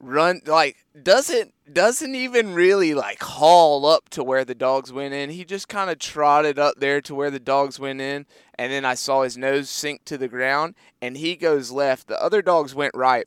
run 0.00 0.40
like 0.46 0.76
doesn't 1.02 1.52
doesn't 1.72 2.14
even 2.14 2.54
really 2.54 2.94
like 2.94 3.22
haul 3.22 3.86
up 3.86 4.08
to 4.10 4.22
where 4.22 4.44
the 4.44 4.54
dogs 4.54 4.92
went 4.92 5.14
in. 5.14 5.30
He 5.30 5.44
just 5.44 5.68
kind 5.68 5.90
of 5.90 5.98
trotted 5.98 6.58
up 6.58 6.74
there 6.78 7.00
to 7.02 7.14
where 7.14 7.30
the 7.30 7.40
dogs 7.40 7.78
went 7.78 8.00
in, 8.00 8.26
and 8.58 8.72
then 8.72 8.84
I 8.84 8.94
saw 8.94 9.22
his 9.22 9.36
nose 9.36 9.68
sink 9.68 10.04
to 10.06 10.18
the 10.18 10.28
ground, 10.28 10.74
and 11.00 11.16
he 11.16 11.36
goes 11.36 11.70
left. 11.70 12.08
The 12.08 12.22
other 12.22 12.42
dogs 12.42 12.74
went 12.74 12.94
right. 12.94 13.26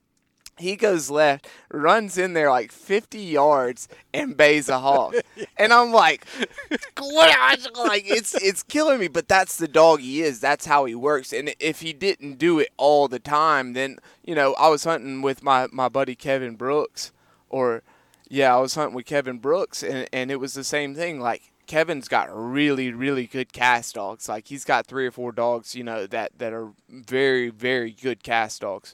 He 0.59 0.75
goes 0.75 1.09
left, 1.09 1.47
runs 1.71 2.17
in 2.17 2.33
there 2.33 2.49
like 2.49 2.71
50 2.71 3.17
yards, 3.17 3.87
and 4.13 4.35
bays 4.35 4.67
a 4.67 4.79
hog. 4.79 5.15
and 5.57 5.71
I'm 5.71 5.91
like, 5.91 6.25
what? 6.97 7.67
Like 7.75 8.03
it's 8.05 8.35
it's 8.35 8.61
killing 8.63 8.99
me. 8.99 9.07
But 9.07 9.27
that's 9.27 9.55
the 9.57 9.67
dog 9.67 10.01
he 10.01 10.21
is. 10.21 10.39
That's 10.39 10.65
how 10.65 10.85
he 10.85 10.95
works. 10.95 11.31
And 11.31 11.55
if 11.59 11.81
he 11.81 11.93
didn't 11.93 12.37
do 12.37 12.59
it 12.59 12.69
all 12.77 13.07
the 13.07 13.19
time, 13.19 13.73
then 13.73 13.99
you 14.23 14.35
know 14.35 14.53
I 14.55 14.67
was 14.67 14.83
hunting 14.83 15.21
with 15.21 15.43
my 15.43 15.67
my 15.71 15.87
buddy 15.87 16.15
Kevin 16.15 16.55
Brooks, 16.55 17.13
or 17.49 17.81
yeah, 18.29 18.53
I 18.53 18.59
was 18.59 18.75
hunting 18.75 18.95
with 18.95 19.05
Kevin 19.05 19.39
Brooks, 19.39 19.81
and 19.81 20.09
and 20.11 20.29
it 20.29 20.41
was 20.41 20.53
the 20.53 20.63
same 20.65 20.93
thing. 20.93 21.21
Like 21.21 21.51
Kevin's 21.67 22.09
got 22.09 22.27
really 22.31 22.91
really 22.91 23.27
good 23.27 23.53
cast 23.53 23.95
dogs. 23.95 24.27
Like 24.27 24.49
he's 24.49 24.65
got 24.65 24.87
three 24.87 25.07
or 25.07 25.11
four 25.11 25.31
dogs, 25.31 25.73
you 25.73 25.85
know, 25.85 26.05
that 26.07 26.37
that 26.37 26.51
are 26.51 26.73
very 26.89 27.49
very 27.49 27.91
good 27.91 28.23
cast 28.23 28.61
dogs 28.61 28.93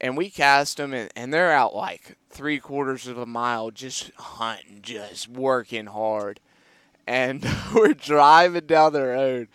and 0.00 0.16
we 0.16 0.30
cast 0.30 0.76
them 0.76 0.92
and, 0.92 1.10
and 1.16 1.32
they're 1.32 1.52
out 1.52 1.74
like 1.74 2.16
three 2.30 2.58
quarters 2.58 3.06
of 3.06 3.18
a 3.18 3.26
mile 3.26 3.70
just 3.70 4.10
hunting 4.16 4.80
just 4.82 5.28
working 5.28 5.86
hard. 5.86 6.40
And 7.06 7.46
we're 7.74 7.94
driving 7.94 8.66
down 8.66 8.92
the 8.92 9.02
road 9.02 9.48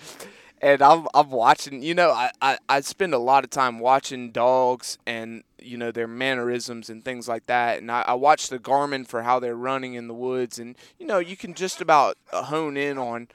and 0.63 0.81
I'm, 0.81 1.07
I'm 1.13 1.29
watching 1.29 1.83
you 1.83 1.93
know 1.93 2.09
I, 2.11 2.31
I, 2.41 2.57
I 2.69 2.79
spend 2.81 3.13
a 3.13 3.19
lot 3.19 3.43
of 3.43 3.49
time 3.49 3.79
watching 3.79 4.31
dogs 4.31 4.97
and 5.05 5.43
you 5.61 5.77
know 5.77 5.91
their 5.91 6.07
mannerisms 6.07 6.89
and 6.89 7.03
things 7.03 7.27
like 7.27 7.45
that 7.47 7.79
and 7.79 7.91
I, 7.91 8.03
I 8.07 8.13
watch 8.13 8.47
the 8.47 8.59
garmin 8.59 9.05
for 9.05 9.23
how 9.23 9.39
they're 9.39 9.55
running 9.55 9.93
in 9.93 10.07
the 10.07 10.13
woods 10.13 10.57
and 10.57 10.75
you 10.97 11.05
know 11.05 11.19
you 11.19 11.35
can 11.35 11.53
just 11.53 11.81
about 11.81 12.17
hone 12.31 12.77
in 12.77 12.97
on 12.97 13.27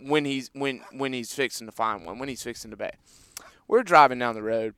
when 0.00 0.24
he's 0.24 0.50
when 0.54 0.80
when 0.92 1.12
he's 1.12 1.34
fixing 1.34 1.66
to 1.66 1.72
find 1.72 2.04
one 2.06 2.18
when 2.18 2.28
he's 2.28 2.42
fixing 2.42 2.70
to 2.70 2.76
bay. 2.76 2.92
We're 3.68 3.82
driving 3.82 4.18
down 4.18 4.34
the 4.34 4.42
road 4.42 4.74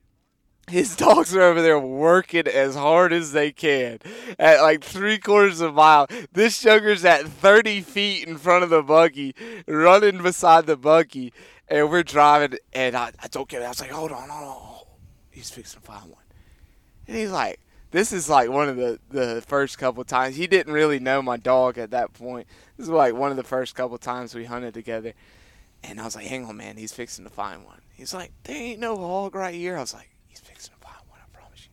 his 0.68 0.96
dogs 0.96 1.34
are 1.34 1.42
over 1.42 1.62
there 1.62 1.78
working 1.78 2.46
as 2.46 2.74
hard 2.74 3.12
as 3.12 3.32
they 3.32 3.52
can 3.52 3.98
at 4.38 4.60
like 4.60 4.82
three 4.82 5.18
quarters 5.18 5.60
of 5.60 5.70
a 5.70 5.72
mile. 5.72 6.06
This 6.32 6.56
sugar's 6.58 7.04
at 7.04 7.26
30 7.26 7.82
feet 7.82 8.26
in 8.26 8.36
front 8.36 8.64
of 8.64 8.70
the 8.70 8.82
buggy, 8.82 9.34
running 9.66 10.22
beside 10.22 10.66
the 10.66 10.76
buggy, 10.76 11.32
and 11.68 11.90
we're 11.90 12.02
driving. 12.02 12.58
And 12.72 12.96
I, 12.96 13.12
I 13.22 13.28
told 13.28 13.48
Kevin, 13.48 13.66
I 13.66 13.70
was 13.70 13.80
like, 13.80 13.90
hold 13.90 14.12
on, 14.12 14.28
hold 14.28 14.56
on. 14.56 14.76
He's 15.30 15.50
fixing 15.50 15.80
to 15.80 15.86
find 15.86 16.10
one. 16.10 16.22
And 17.06 17.16
he's 17.16 17.30
like, 17.30 17.60
this 17.90 18.12
is 18.12 18.28
like 18.28 18.50
one 18.50 18.68
of 18.68 18.76
the, 18.76 18.98
the 19.10 19.42
first 19.46 19.78
couple 19.78 20.02
times. 20.04 20.36
He 20.36 20.46
didn't 20.46 20.72
really 20.72 20.98
know 20.98 21.22
my 21.22 21.36
dog 21.36 21.78
at 21.78 21.92
that 21.92 22.12
point. 22.12 22.46
This 22.76 22.84
is 22.84 22.90
like 22.90 23.14
one 23.14 23.30
of 23.30 23.36
the 23.36 23.44
first 23.44 23.74
couple 23.74 23.96
times 23.98 24.34
we 24.34 24.44
hunted 24.44 24.74
together. 24.74 25.14
And 25.82 26.00
I 26.00 26.04
was 26.04 26.16
like, 26.16 26.26
hang 26.26 26.46
on, 26.46 26.56
man, 26.56 26.76
he's 26.76 26.92
fixing 26.92 27.24
to 27.24 27.30
find 27.30 27.64
one. 27.64 27.80
He's 27.94 28.12
like, 28.12 28.32
there 28.44 28.56
ain't 28.56 28.80
no 28.80 28.96
hog 28.96 29.34
right 29.34 29.54
here. 29.54 29.76
I 29.76 29.80
was 29.80 29.94
like, 29.94 30.10
he's 30.26 30.40
fixing 30.40 30.74
to 30.74 30.80
find 30.80 30.96
one, 31.08 31.20
I 31.22 31.38
promise 31.38 31.66
you. 31.66 31.70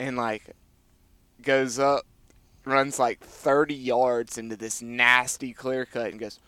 And 0.00 0.16
like, 0.16 0.56
goes 1.42 1.78
up, 1.78 2.06
runs 2.64 2.98
like 2.98 3.20
30 3.20 3.74
yards 3.74 4.38
into 4.38 4.56
this 4.56 4.80
nasty 4.80 5.52
clear 5.52 5.84
cut 5.84 6.10
and 6.10 6.18
goes, 6.18 6.40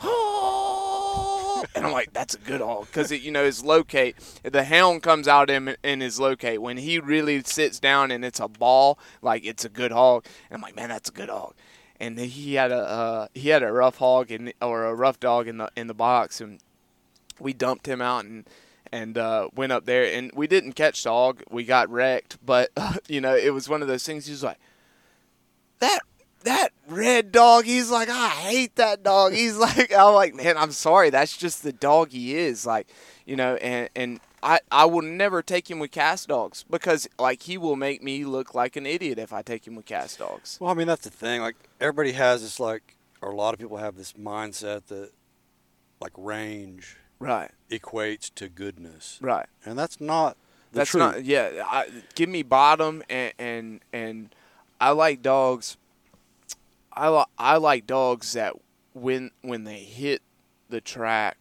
oh! 0.00 1.64
and 1.74 1.86
I'm 1.86 1.92
like, 1.92 2.12
that's 2.12 2.34
a 2.34 2.38
good 2.38 2.60
hog 2.60 2.86
because 2.86 3.10
it, 3.10 3.22
you 3.22 3.30
know 3.30 3.44
his 3.44 3.64
locate. 3.64 4.16
The 4.42 4.64
hound 4.64 5.02
comes 5.02 5.26
out 5.26 5.48
in 5.48 5.74
in 5.82 6.02
his 6.02 6.20
locate 6.20 6.60
when 6.60 6.76
he 6.76 6.98
really 6.98 7.42
sits 7.42 7.80
down 7.80 8.10
and 8.10 8.26
it's 8.26 8.40
a 8.40 8.48
ball, 8.48 8.98
like 9.22 9.42
it's 9.46 9.64
a 9.64 9.70
good 9.70 9.90
hog. 9.90 10.26
And 10.50 10.56
I'm 10.56 10.60
like, 10.60 10.76
man, 10.76 10.90
that's 10.90 11.08
a 11.08 11.12
good 11.12 11.30
hog. 11.30 11.54
And 11.98 12.18
he 12.18 12.54
had 12.54 12.72
a 12.72 12.78
uh, 12.78 13.26
he 13.32 13.48
had 13.48 13.62
a 13.62 13.72
rough 13.72 13.96
hog 13.96 14.30
in, 14.30 14.52
or 14.60 14.84
a 14.84 14.94
rough 14.94 15.18
dog 15.18 15.48
in 15.48 15.56
the 15.56 15.70
in 15.74 15.86
the 15.86 15.94
box, 15.94 16.42
and 16.42 16.60
we 17.40 17.54
dumped 17.54 17.88
him 17.88 18.02
out 18.02 18.26
and 18.26 18.46
and 18.92 19.16
uh, 19.18 19.48
went 19.54 19.72
up 19.72 19.84
there 19.84 20.12
and 20.12 20.30
we 20.34 20.46
didn't 20.46 20.72
catch 20.72 21.02
dog. 21.04 21.42
We 21.50 21.64
got 21.64 21.90
wrecked, 21.90 22.38
but 22.44 22.70
you 23.08 23.20
know 23.20 23.34
it 23.34 23.50
was 23.50 23.68
one 23.68 23.82
of 23.82 23.88
those 23.88 24.04
things. 24.04 24.26
He 24.26 24.32
was 24.32 24.42
like, 24.42 24.58
that 25.80 26.00
that 26.44 26.70
red 26.86 27.32
dog. 27.32 27.64
He's 27.64 27.90
like, 27.90 28.08
I 28.08 28.28
hate 28.28 28.76
that 28.76 29.02
dog. 29.02 29.32
He's 29.32 29.56
like, 29.58 29.92
I'm 29.92 30.14
like, 30.14 30.34
man, 30.34 30.56
I'm 30.56 30.72
sorry. 30.72 31.10
That's 31.10 31.36
just 31.36 31.62
the 31.62 31.72
dog 31.72 32.10
he 32.10 32.36
is. 32.36 32.66
Like, 32.66 32.88
you 33.26 33.36
know, 33.36 33.56
and 33.56 33.88
and 33.94 34.20
I 34.42 34.60
I 34.70 34.84
will 34.84 35.02
never 35.02 35.42
take 35.42 35.70
him 35.70 35.78
with 35.78 35.90
cast 35.90 36.28
dogs 36.28 36.64
because 36.68 37.08
like 37.18 37.42
he 37.42 37.58
will 37.58 37.76
make 37.76 38.02
me 38.02 38.24
look 38.24 38.54
like 38.54 38.76
an 38.76 38.86
idiot 38.86 39.18
if 39.18 39.32
I 39.32 39.42
take 39.42 39.66
him 39.66 39.74
with 39.74 39.86
cast 39.86 40.18
dogs. 40.18 40.58
Well, 40.60 40.70
I 40.70 40.74
mean 40.74 40.86
that's 40.86 41.04
the 41.04 41.10
thing. 41.10 41.40
Like 41.40 41.56
everybody 41.80 42.12
has 42.12 42.42
this 42.42 42.60
like, 42.60 42.96
or 43.20 43.30
a 43.30 43.36
lot 43.36 43.54
of 43.54 43.60
people 43.60 43.78
have 43.78 43.96
this 43.96 44.12
mindset 44.14 44.86
that 44.86 45.10
like 46.00 46.12
range 46.16 46.96
Right. 47.18 47.50
equates 47.70 48.32
to 48.36 48.48
goodness, 48.48 49.18
Right. 49.20 49.46
and 49.64 49.78
that's 49.78 50.00
not 50.00 50.36
the 50.72 50.78
That's 50.78 50.90
truth. 50.90 51.00
not. 51.16 51.24
Yeah. 51.24 51.62
I, 51.66 51.88
give 52.14 52.28
me 52.28 52.42
bottom 52.42 53.02
and 53.08 53.32
and 53.38 53.80
and 53.92 54.34
I 54.80 54.90
like 54.90 55.22
dogs. 55.22 55.76
I 56.92 57.08
li- 57.08 57.24
I 57.38 57.56
like 57.56 57.86
dogs 57.86 58.32
that 58.32 58.54
when 58.92 59.30
when 59.42 59.64
they 59.64 59.78
hit 59.80 60.22
the 60.68 60.80
track, 60.80 61.36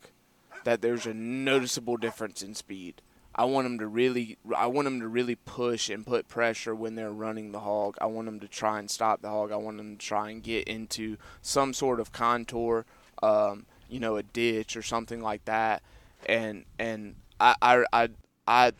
that 0.63 0.81
there's 0.81 1.05
a 1.05 1.13
noticeable 1.13 1.97
difference 1.97 2.41
in 2.41 2.55
speed. 2.55 3.01
I 3.35 3.45
want 3.45 3.65
them 3.65 3.77
to 3.79 3.87
really 3.87 4.37
I 4.55 4.65
want 4.67 4.85
them 4.85 4.99
to 5.01 5.07
really 5.07 5.35
push 5.35 5.89
and 5.89 6.05
put 6.05 6.27
pressure 6.27 6.73
when 6.73 6.95
they're 6.95 7.11
running 7.11 7.51
the 7.51 7.59
hog. 7.59 7.97
I 8.01 8.07
want 8.07 8.25
them 8.25 8.39
to 8.39 8.47
try 8.47 8.79
and 8.79 8.89
stop 8.89 9.21
the 9.21 9.29
hog. 9.29 9.51
I 9.51 9.57
want 9.57 9.77
them 9.77 9.97
to 9.97 10.03
try 10.05 10.31
and 10.31 10.41
get 10.41 10.67
into 10.67 11.17
some 11.41 11.73
sort 11.73 11.99
of 11.99 12.11
contour, 12.11 12.85
um, 13.21 13.65
you 13.89 13.99
know, 13.99 14.17
a 14.17 14.23
ditch 14.23 14.75
or 14.77 14.81
something 14.81 15.21
like 15.21 15.45
that. 15.45 15.83
And 16.25 16.65
and 16.79 17.15
I 17.39 17.55
I 17.61 17.85
I, 17.93 18.09
I 18.47 18.71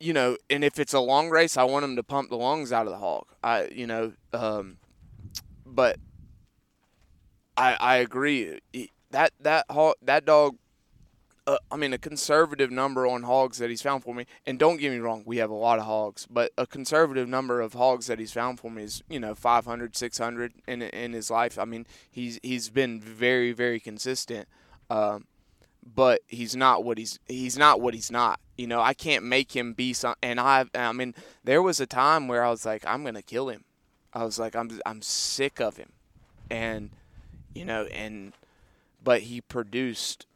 you 0.00 0.12
know, 0.12 0.36
and 0.50 0.64
if 0.64 0.78
it's 0.78 0.92
a 0.92 1.00
long 1.00 1.30
race, 1.30 1.56
I 1.56 1.64
want 1.64 1.84
him 1.84 1.96
to 1.96 2.02
pump 2.02 2.30
the 2.30 2.36
lungs 2.36 2.72
out 2.72 2.86
of 2.86 2.92
the 2.92 2.98
hog. 2.98 3.26
I, 3.42 3.66
you 3.68 3.86
know, 3.86 4.12
um, 4.32 4.78
but 5.66 5.98
I 7.56 7.74
I 7.80 7.96
agree 7.96 8.60
that 9.10 9.32
that 9.40 9.66
hog 9.70 9.94
that 10.02 10.24
dog. 10.24 10.56
I 11.46 11.76
mean, 11.76 11.92
a 11.92 11.98
conservative 11.98 12.70
number 12.70 13.06
on 13.06 13.24
hogs 13.24 13.58
that 13.58 13.68
he's 13.68 13.82
found 13.82 14.04
for 14.04 14.14
me, 14.14 14.26
and 14.46 14.58
don't 14.58 14.76
get 14.76 14.92
me 14.92 14.98
wrong, 14.98 15.24
we 15.26 15.38
have 15.38 15.50
a 15.50 15.54
lot 15.54 15.80
of 15.80 15.86
hogs, 15.86 16.26
but 16.30 16.52
a 16.56 16.66
conservative 16.66 17.28
number 17.28 17.60
of 17.60 17.72
hogs 17.72 18.06
that 18.06 18.20
he's 18.20 18.32
found 18.32 18.60
for 18.60 18.70
me 18.70 18.84
is, 18.84 19.02
you 19.08 19.18
know, 19.18 19.34
500, 19.34 19.96
600 19.96 20.52
in 20.68 20.82
in 20.82 21.12
his 21.12 21.30
life. 21.30 21.58
I 21.58 21.64
mean, 21.64 21.86
he's 22.10 22.38
he's 22.42 22.70
been 22.70 23.00
very, 23.00 23.52
very 23.52 23.80
consistent. 23.80 24.48
Um, 24.88 25.26
but 25.82 26.20
he's 26.28 26.54
not 26.54 26.84
what 26.84 26.98
he's 26.98 27.18
he's 27.26 27.58
not 27.58 27.80
what 27.80 27.94
he's 27.94 28.10
not. 28.10 28.40
You 28.56 28.66
know, 28.66 28.80
I 28.80 28.94
can't 28.94 29.24
make 29.24 29.56
him 29.56 29.72
be 29.72 29.92
some. 29.92 30.14
And 30.22 30.38
I 30.38 30.66
I 30.74 30.92
mean, 30.92 31.14
there 31.42 31.62
was 31.62 31.80
a 31.80 31.86
time 31.86 32.28
where 32.28 32.44
I 32.44 32.50
was 32.50 32.64
like, 32.64 32.86
I'm 32.86 33.04
gonna 33.04 33.22
kill 33.22 33.48
him. 33.48 33.64
I 34.12 34.24
was 34.24 34.38
like, 34.38 34.54
I'm 34.54 34.80
I'm 34.86 35.02
sick 35.02 35.60
of 35.60 35.76
him, 35.76 35.92
and 36.50 36.90
you 37.54 37.64
know, 37.64 37.86
and 37.86 38.32
but 39.02 39.22
he 39.22 39.40
produced. 39.40 40.26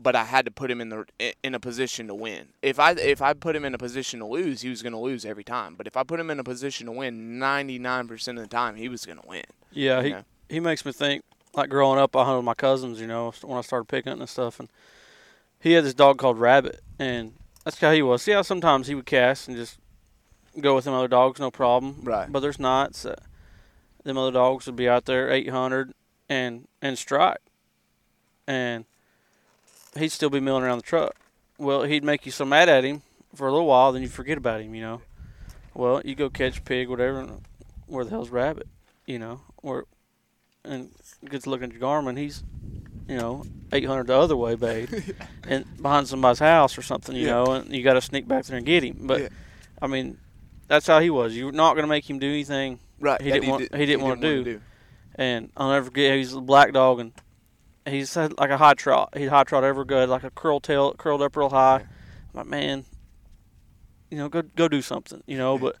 But 0.00 0.16
I 0.16 0.24
had 0.24 0.44
to 0.46 0.50
put 0.50 0.70
him 0.70 0.80
in 0.80 0.88
the 0.88 1.04
in 1.42 1.54
a 1.54 1.60
position 1.60 2.06
to 2.08 2.14
win. 2.14 2.48
If 2.62 2.78
I 2.78 2.92
if 2.92 3.20
I 3.20 3.34
put 3.34 3.56
him 3.56 3.64
in 3.64 3.74
a 3.74 3.78
position 3.78 4.20
to 4.20 4.26
lose, 4.26 4.62
he 4.62 4.70
was 4.70 4.82
gonna 4.82 5.00
lose 5.00 5.24
every 5.24 5.44
time. 5.44 5.74
But 5.74 5.86
if 5.86 5.96
I 5.96 6.02
put 6.02 6.20
him 6.20 6.30
in 6.30 6.38
a 6.38 6.44
position 6.44 6.86
to 6.86 6.92
win, 6.92 7.38
99% 7.38 8.28
of 8.28 8.36
the 8.36 8.46
time, 8.46 8.76
he 8.76 8.88
was 8.88 9.04
gonna 9.04 9.22
win. 9.26 9.44
Yeah, 9.70 10.02
he 10.02 10.10
know? 10.10 10.24
he 10.48 10.60
makes 10.60 10.84
me 10.84 10.92
think 10.92 11.22
like 11.54 11.70
growing 11.70 11.98
up. 11.98 12.16
I 12.16 12.24
hunted 12.24 12.38
with 12.38 12.44
my 12.44 12.54
cousins, 12.54 13.00
you 13.00 13.06
know, 13.06 13.32
when 13.42 13.58
I 13.58 13.62
started 13.62 13.86
pig 13.86 14.04
hunting 14.04 14.22
and 14.22 14.30
stuff, 14.30 14.60
and 14.60 14.68
he 15.60 15.72
had 15.72 15.84
this 15.84 15.94
dog 15.94 16.18
called 16.18 16.38
Rabbit, 16.38 16.80
and 16.98 17.34
that's 17.64 17.78
how 17.78 17.92
he 17.92 18.02
was. 18.02 18.22
See 18.22 18.32
how 18.32 18.42
sometimes 18.42 18.86
he 18.86 18.94
would 18.94 19.06
cast 19.06 19.48
and 19.48 19.56
just 19.56 19.78
go 20.60 20.74
with 20.74 20.84
them 20.84 20.94
other 20.94 21.08
dogs, 21.08 21.40
no 21.40 21.50
problem. 21.50 22.00
Right. 22.02 22.30
But 22.30 22.40
there's 22.40 22.58
nights 22.58 23.02
that 23.02 23.20
them 24.04 24.18
other 24.18 24.32
dogs 24.32 24.66
would 24.66 24.76
be 24.76 24.88
out 24.88 25.04
there 25.04 25.30
800 25.30 25.92
and 26.28 26.66
and 26.80 26.98
strike, 26.98 27.40
and 28.46 28.84
he'd 29.98 30.10
still 30.12 30.30
be 30.30 30.40
milling 30.40 30.64
around 30.64 30.78
the 30.78 30.82
truck. 30.84 31.14
Well, 31.58 31.82
he'd 31.84 32.04
make 32.04 32.26
you 32.26 32.32
so 32.32 32.44
mad 32.44 32.68
at 32.68 32.84
him 32.84 33.02
for 33.34 33.46
a 33.46 33.52
little 33.52 33.66
while, 33.66 33.92
then 33.92 34.02
you 34.02 34.08
forget 34.08 34.38
about 34.38 34.60
him, 34.60 34.74
you 34.74 34.82
know. 34.82 35.02
Well, 35.74 36.02
you 36.04 36.14
go 36.14 36.28
catch 36.30 36.64
pig, 36.64 36.88
whatever. 36.88 37.20
and 37.20 37.40
Where 37.86 38.04
the 38.04 38.10
hell's 38.10 38.30
Rabbit? 38.30 38.68
You 39.06 39.18
know, 39.18 39.40
or 39.62 39.86
and 40.64 40.90
gets 41.28 41.46
looking 41.46 41.70
at 41.70 41.72
your 41.72 41.80
Garmin, 41.82 42.16
he's, 42.16 42.42
you 43.08 43.16
know, 43.16 43.44
800 43.72 44.06
the 44.06 44.14
other 44.16 44.36
way, 44.36 44.54
babe, 44.54 44.88
and 45.48 45.64
behind 45.82 46.06
somebody's 46.08 46.38
house 46.38 46.78
or 46.78 46.82
something, 46.82 47.16
you 47.16 47.26
Yeah. 47.26 47.32
know, 47.32 47.44
and 47.52 47.74
you 47.74 47.82
got 47.82 47.94
to 47.94 48.00
sneak 48.00 48.28
back 48.28 48.44
there 48.44 48.56
and 48.58 48.64
get 48.66 48.84
him. 48.84 48.98
But 49.00 49.20
Yeah. 49.22 49.28
I 49.80 49.88
mean, 49.88 50.18
that's 50.68 50.86
how 50.86 51.00
he 51.00 51.10
was. 51.10 51.36
You're 51.36 51.50
not 51.52 51.74
going 51.74 51.82
to 51.82 51.88
make 51.88 52.08
him 52.08 52.18
do 52.20 52.28
anything, 52.28 52.78
Right. 53.00 53.20
He 53.20 53.32
didn't 53.32 53.48
want- 53.48 53.70
did- 53.72 53.78
he 53.80 53.86
didn't 53.86 54.02
wanna 54.02 54.20
wanna 54.20 54.44
do. 54.44 54.60
and 55.16 55.50
I'll 55.56 55.70
never 55.72 55.86
forget. 55.86 56.16
He's 56.16 56.32
a 56.32 56.40
black 56.40 56.72
dog, 56.72 57.00
and 57.00 57.12
he's 57.86 58.12
had 58.14 58.38
like 58.38 58.50
a 58.50 58.58
high 58.58 58.74
trot. 58.74 59.16
He'd 59.16 59.28
high 59.28 59.44
trot 59.44 59.64
ever 59.64 59.84
good, 59.84 60.08
like 60.08 60.24
a 60.24 60.30
curl 60.30 60.60
tail, 60.60 60.94
curled 60.94 61.22
up 61.22 61.36
real 61.36 61.50
high. 61.50 61.76
I'm 61.80 61.86
like, 62.34 62.46
man, 62.46 62.84
you 64.10 64.18
know, 64.18 64.28
go 64.28 64.42
go 64.42 64.68
do 64.68 64.82
something, 64.82 65.22
you 65.26 65.36
know. 65.38 65.58
But 65.58 65.76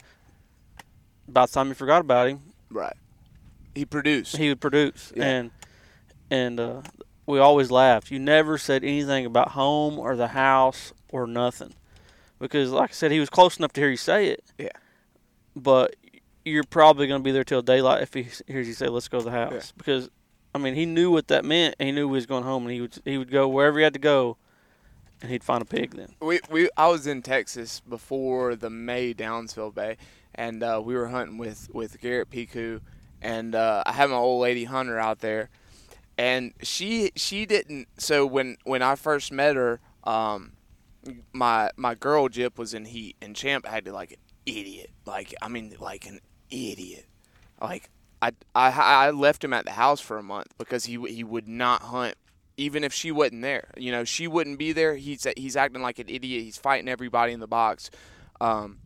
by 1.28 1.46
the 1.46 1.52
time 1.52 1.68
you 1.68 1.74
forgot 1.74 2.00
about 2.00 2.28
him, 2.28 2.40
Right. 2.70 2.96
He 3.74 3.84
produced. 3.84 4.36
he 4.36 4.48
would 4.48 4.60
produce 4.60 5.12
Yeah. 5.16 5.24
and 5.24 5.50
and 6.30 6.60
uh, 6.60 6.82
we 7.26 7.38
always 7.38 7.70
laughed 7.70 8.10
you 8.10 8.18
never 8.18 8.58
said 8.58 8.82
anything 8.84 9.24
about 9.26 9.50
home 9.50 9.98
or 9.98 10.16
the 10.16 10.28
house 10.28 10.92
or 11.10 11.26
nothing 11.26 11.72
because 12.38 12.70
like 12.70 12.90
i 12.90 12.92
said 12.92 13.10
he 13.12 13.20
was 13.20 13.28
close 13.30 13.58
enough 13.58 13.72
to 13.74 13.80
hear 13.80 13.90
you 13.90 13.96
say 13.96 14.26
it 14.28 14.42
Yeah. 14.58 14.68
but 15.54 15.94
you're 16.44 16.64
probably 16.64 17.06
going 17.06 17.20
to 17.20 17.24
be 17.24 17.32
there 17.32 17.44
till 17.44 17.62
daylight 17.62 18.02
if 18.02 18.12
he 18.14 18.26
hears 18.46 18.66
you 18.66 18.74
say 18.74 18.88
let's 18.88 19.08
go 19.08 19.18
to 19.18 19.24
the 19.24 19.30
house 19.30 19.52
Yeah. 19.52 19.60
because 19.78 20.10
i 20.54 20.58
mean 20.58 20.74
he 20.74 20.86
knew 20.86 21.10
what 21.10 21.28
that 21.28 21.44
meant 21.44 21.74
he 21.78 21.92
knew 21.92 22.06
he 22.08 22.12
was 22.12 22.26
going 22.26 22.44
home 22.44 22.64
and 22.64 22.72
he 22.72 22.80
would 22.80 22.98
he 23.04 23.18
would 23.18 23.30
go 23.30 23.48
wherever 23.48 23.78
he 23.78 23.84
had 23.84 23.92
to 23.92 23.98
go 23.98 24.36
and 25.20 25.30
he'd 25.30 25.44
find 25.44 25.62
a 25.62 25.64
pig 25.64 25.94
then 25.94 26.14
we, 26.20 26.40
we 26.50 26.68
I 26.76 26.88
was 26.88 27.06
in 27.06 27.22
Texas 27.22 27.80
before 27.80 28.56
the 28.56 28.70
May 28.70 29.14
Downsville 29.14 29.74
Bay, 29.74 29.96
and 30.34 30.62
uh, 30.62 30.80
we 30.84 30.94
were 30.94 31.08
hunting 31.08 31.38
with 31.38 31.68
with 31.72 32.00
Garrett 32.00 32.30
Piku, 32.30 32.80
and 33.20 33.54
uh, 33.54 33.82
I 33.86 33.92
had 33.92 34.10
my 34.10 34.16
old 34.16 34.42
lady 34.42 34.64
hunter 34.64 34.98
out 34.98 35.20
there, 35.20 35.48
and 36.18 36.52
she 36.62 37.12
she 37.16 37.46
didn't. 37.46 37.88
So 37.98 38.26
when 38.26 38.56
when 38.64 38.82
I 38.82 38.96
first 38.96 39.32
met 39.32 39.56
her, 39.56 39.80
um, 40.04 40.52
my 41.32 41.70
my 41.76 41.94
girl 41.94 42.28
Jip 42.28 42.58
was 42.58 42.74
in 42.74 42.86
heat, 42.86 43.16
and 43.22 43.36
Champ 43.36 43.64
acted 43.70 43.92
like 43.92 44.12
an 44.12 44.18
idiot. 44.46 44.90
Like 45.06 45.34
I 45.40 45.48
mean, 45.48 45.74
like 45.78 46.06
an 46.06 46.20
idiot. 46.50 47.06
Like 47.60 47.90
I 48.22 48.30
I 48.54 48.70
I 48.70 49.10
left 49.10 49.44
him 49.44 49.52
at 49.52 49.66
the 49.66 49.72
house 49.72 50.00
for 50.00 50.16
a 50.16 50.22
month 50.22 50.54
because 50.56 50.86
he 50.86 50.98
he 51.08 51.24
would 51.24 51.48
not 51.48 51.82
hunt 51.82 52.14
even 52.56 52.84
if 52.84 52.92
she 52.92 53.10
wasn't 53.10 53.42
there. 53.42 53.70
You 53.76 53.92
know, 53.92 54.04
she 54.04 54.26
wouldn't 54.28 54.58
be 54.58 54.72
there. 54.72 54.96
He's 54.96 55.26
he's 55.36 55.56
acting 55.56 55.82
like 55.82 55.98
an 55.98 56.08
idiot. 56.08 56.44
He's 56.44 56.56
fighting 56.56 56.88
everybody 56.88 57.32
in 57.32 57.40
the 57.40 57.46
box. 57.46 57.90
Um, 58.40 58.78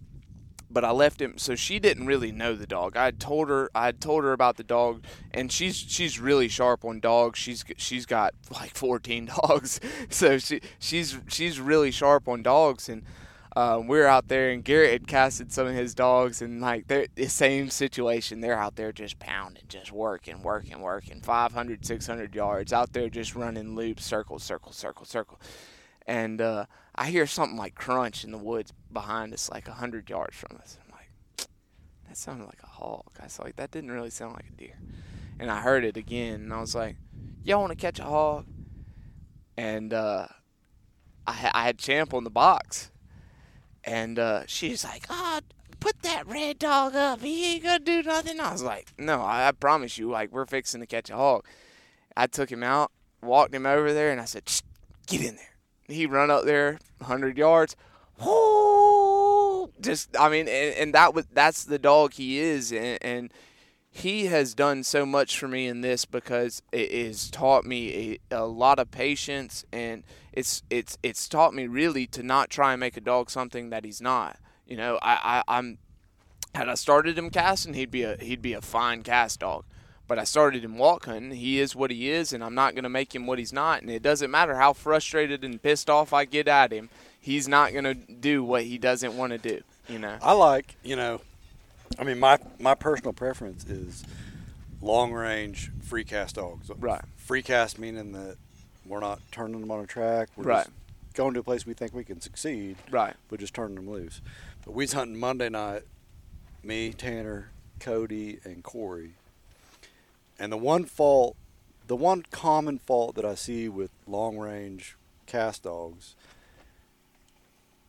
but 0.71 0.85
I 0.85 0.91
left 0.91 1.21
him. 1.21 1.39
So 1.39 1.55
she 1.55 1.79
didn't 1.79 2.07
really 2.07 2.33
know 2.33 2.55
the 2.55 2.67
dog. 2.67 2.97
I 2.97 3.07
had 3.07 3.21
told 3.21 3.49
her, 3.49 3.71
I 3.75 3.93
told 3.93 4.25
her 4.25 4.33
about 4.33 4.57
the 4.57 4.65
dog, 4.65 5.05
and 5.33 5.51
she's 5.51 5.77
she's 5.77 6.19
really 6.19 6.49
sharp 6.49 6.85
on 6.85 7.01
dogs. 7.01 7.39
She's 7.39 7.65
she's 7.77 8.07
got 8.07 8.35
like 8.51 8.75
14 8.75 9.27
dogs, 9.43 9.81
so 10.09 10.39
she 10.39 10.61
she's 10.79 11.19
she's 11.29 11.61
really 11.61 11.91
sharp 11.91 12.29
on 12.29 12.43
dogs. 12.43 12.89
And 12.89 13.03
um, 13.57 13.87
we 13.87 13.97
were 13.97 14.07
out 14.07 14.29
there, 14.29 14.51
and 14.51 14.63
Garrett 14.63 14.93
had 14.93 15.07
casted 15.07 15.51
some 15.51 15.67
of 15.67 15.75
his 15.75 15.95
dogs, 15.95 16.43
and 16.43 16.61
like 16.61 16.89
they're 16.89 17.07
the 17.15 17.27
same 17.27 17.71
situation. 17.71 18.41
They're 18.41 18.59
out 18.59 18.77
there 18.77 18.93
just 18.93 19.19
pounding, 19.19 19.63
just 19.67 19.91
working, 19.91 20.43
working, 20.43 20.83
working, 20.83 21.23
500, 21.23 21.87
600 21.87 22.35
yards 22.35 22.75
out 22.75 22.93
there, 22.93 23.09
just 23.09 23.35
running 23.35 23.75
loops, 23.75 24.05
circle, 24.05 24.39
circle, 24.39 24.73
circle, 24.73 25.07
circle. 25.07 25.41
And 26.07 26.43
uh, 26.43 26.67
I 26.95 27.07
hear 27.07 27.27
something 27.27 27.57
like 27.57 27.75
crunch 27.75 28.25
in 28.25 28.31
the 28.31 28.39
woods 28.39 28.75
behind 28.93 29.33
us, 29.33 29.51
like 29.51 29.69
100 29.69 30.11
yards 30.11 30.37
from 30.37 30.59
us. 30.59 30.79
I'm 30.85 30.93
like, 30.93 31.49
that 32.07 32.19
sounded 32.19 32.45
like 32.45 32.63
a 32.63 32.67
hog. 32.69 33.07
I 33.19 33.25
was 33.25 33.39
like, 33.39 33.57
that 33.57 33.71
didn't 33.71 33.91
really 33.91 34.11
sound 34.11 34.35
like 34.35 34.51
a 34.51 34.53
deer. 34.53 34.79
And 35.41 35.51
I 35.51 35.63
heard 35.63 35.83
it 35.83 35.97
again, 35.97 36.43
and 36.43 36.53
I 36.53 36.61
was 36.61 36.75
like, 36.75 36.97
y'all 37.43 37.61
want 37.61 37.71
to 37.71 37.77
catch 37.77 38.01
a 38.01 38.05
hog? 38.05 38.45
And 39.57 39.95
uh, 39.95 40.27
I, 41.27 41.51
I 41.55 41.63
had 41.65 41.79
Champ 41.79 42.13
on 42.13 42.25
the 42.25 42.31
box. 42.31 42.91
And 43.87 44.19
uh, 44.19 44.43
she's 44.47 44.85
like, 44.85 45.07
oh, 45.09 45.41
put 45.79 46.03
that 46.03 46.27
red 46.27 46.59
dog 46.59 46.95
up. 46.97 47.23
He 47.23 47.55
ain't 47.55 47.65
to 47.65 47.79
do 47.79 48.03
nothing. 48.03 48.41
I 48.41 48.53
was 48.53 48.63
like, 48.63 48.93
no, 48.99 49.23
I, 49.23 49.49
I 49.49 49.53
promise 49.53 49.97
you, 49.97 50.11
like, 50.11 50.33
we're 50.33 50.47
fixing 50.47 50.81
to 50.81 50.87
catch 50.87 51.09
a 51.09 51.17
hog. 51.17 51.45
I 52.17 52.27
took 52.27 52.51
him 52.51 52.65
out, 52.65 52.91
walked 53.23 53.55
him 53.55 53.67
over 53.67 53.93
there, 53.93 54.11
and 54.11 54.21
I 54.21 54.25
said, 54.25 54.45
get 55.07 55.23
in 55.23 55.37
there. 55.37 55.55
He 55.89 56.07
run 56.07 56.31
up 56.31 56.45
there 56.45 56.81
100 56.99 57.39
yards. 57.39 57.77
Whoo! 58.25 59.71
Just, 59.81 60.17
I 60.19 60.29
mean, 60.29 60.49
and, 60.49 60.75
and 60.75 60.95
that 60.95 61.15
was 61.15 61.27
that's 61.33 61.65
the 61.65 61.79
dog 61.79 62.15
he 62.15 62.39
is, 62.39 62.73
and, 62.73 62.99
and 63.03 63.33
he 63.97 64.27
has 64.27 64.53
done 64.53 64.85
so 64.85 65.07
much 65.07 65.39
for 65.39 65.49
me 65.49 65.67
in 65.67 65.81
this 65.81 66.05
because 66.05 66.61
it 66.71 66.93
has 67.07 67.31
taught 67.31 67.65
me 67.65 68.19
a, 68.31 68.43
a 68.43 68.45
lot 68.45 68.79
of 68.79 68.91
patience, 68.91 69.65
and 69.73 70.03
it's 70.35 70.63
it's 70.69 70.99
it's 71.03 71.27
taught 71.29 71.55
me 71.55 71.67
really 71.67 72.07
to 72.09 72.23
not 72.23 72.51
try 72.51 72.75
and 72.75 72.81
make 72.81 72.99
a 72.99 73.01
dog 73.01 73.31
something 73.31 73.71
that 73.71 73.87
he's 73.87 74.03
not. 74.03 74.37
You 74.67 74.77
know, 74.77 74.99
I, 75.01 75.43
I 75.49 75.57
I'm 75.57 75.79
had 76.55 76.69
I 76.69 76.75
started 76.75 77.17
him 77.17 77.31
casting, 77.31 77.73
he'd 77.73 77.91
be 77.91 78.03
a 78.03 78.19
he'd 78.19 78.43
be 78.43 78.53
a 78.53 78.61
fine 78.61 79.03
cast 79.03 79.41
dog. 79.41 79.65
But 80.07 80.19
I 80.19 80.25
started 80.25 80.63
him 80.63 80.77
walk 80.77 81.07
hunting. 81.07 81.31
He 81.31 81.59
is 81.59 81.75
what 81.75 81.91
he 81.91 82.11
is, 82.11 82.35
and 82.35 82.45
I'm 82.45 82.55
not 82.55 82.75
going 82.75 82.85
to 82.85 82.91
make 82.91 83.15
him 83.15 83.27
what 83.27 83.39
he's 83.39 83.53
not. 83.53 83.81
And 83.81 83.91
it 83.91 84.03
doesn't 84.03 84.31
matter 84.31 84.57
how 84.57 84.75
frustrated 84.75 85.43
and 85.43 85.61
pissed 85.61 85.89
off 85.89 86.13
I 86.13 86.27
get 86.27 86.47
at 86.47 86.71
him. 86.71 86.91
He's 87.19 87.49
not 87.49 87.73
going 87.73 87.85
to 87.85 87.95
do 87.95 88.45
what 88.45 88.65
he 88.65 88.79
doesn't 88.79 89.17
want 89.17 89.33
to 89.33 89.39
do. 89.39 89.63
You 89.89 89.99
know. 89.99 90.19
I 90.23 90.33
like, 90.33 90.77
you 90.85 90.95
know, 90.95 91.23
I 91.99 92.05
mean, 92.05 92.19
my 92.19 92.39
my 92.59 92.75
personal 92.75 93.13
preference 93.13 93.65
is 93.65 94.05
long 94.83 95.13
range 95.13 95.71
free 95.83 96.05
cast 96.05 96.37
dogs. 96.37 96.71
Right. 96.79 97.03
Free 97.17 97.43
cast 97.43 97.79
meaning 97.79 98.13
that 98.13 98.37
we're 98.85 99.01
not 99.01 99.21
turning 99.33 99.61
them 99.61 99.71
on 99.71 99.81
a 99.83 99.87
track. 99.87 100.29
We're 100.37 100.45
Right. 100.45 100.65
just 100.67 100.71
going 101.15 101.35
to 101.35 101.41
a 101.41 101.43
place 101.43 101.67
we 101.67 101.75
think 101.75 101.95
we 101.95 102.05
can 102.05 102.21
succeed. 102.21 102.77
Right. 102.91 103.15
But 103.29 103.41
just 103.41 103.55
turning 103.55 103.77
them 103.77 103.89
loose. 103.91 104.21
But 104.65 104.75
we 104.75 104.85
was 104.85 104.93
hunting 104.93 105.19
Monday 105.19 105.49
night. 105.49 105.83
Me, 106.63 106.93
Tanner, 106.93 107.51
Cody, 107.81 108.41
and 108.45 108.63
Corey. 108.63 109.13
And 110.39 110.53
the 110.53 110.57
one 110.57 110.85
fault, 110.85 111.37
the 111.87 111.97
one 111.97 112.25
common 112.31 112.79
fault 112.79 113.15
that 113.15 113.25
I 113.25 113.35
see 113.35 113.69
with 113.69 113.91
long 114.07 114.37
range 114.37 114.97
cast 115.27 115.63
dogs 115.63 116.15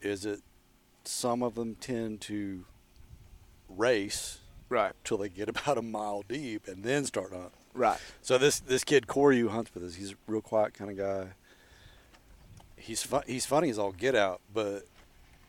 is 0.01 0.21
that 0.21 0.41
some 1.03 1.41
of 1.41 1.55
them 1.55 1.75
tend 1.75 2.21
to 2.21 2.65
race 3.69 4.39
Right. 4.69 4.91
till 5.03 5.17
they 5.17 5.29
get 5.29 5.47
about 5.49 5.77
a 5.77 5.81
mile 5.81 6.23
deep 6.27 6.67
and 6.67 6.83
then 6.83 7.05
start 7.05 7.31
hunting. 7.31 7.51
Right. 7.73 7.99
So 8.21 8.37
this 8.37 8.59
this 8.59 8.83
kid 8.83 9.07
Corey 9.07 9.39
who 9.39 9.49
hunts 9.49 9.73
with 9.73 9.83
us, 9.83 9.95
he's 9.95 10.11
a 10.13 10.15
real 10.27 10.41
quiet 10.41 10.73
kind 10.73 10.89
of 10.91 10.97
guy. 10.97 11.27
He's 12.75 13.03
fun, 13.03 13.23
he's 13.27 13.45
funny 13.45 13.69
as 13.69 13.77
all 13.79 13.91
get 13.91 14.15
out, 14.15 14.41
but 14.53 14.87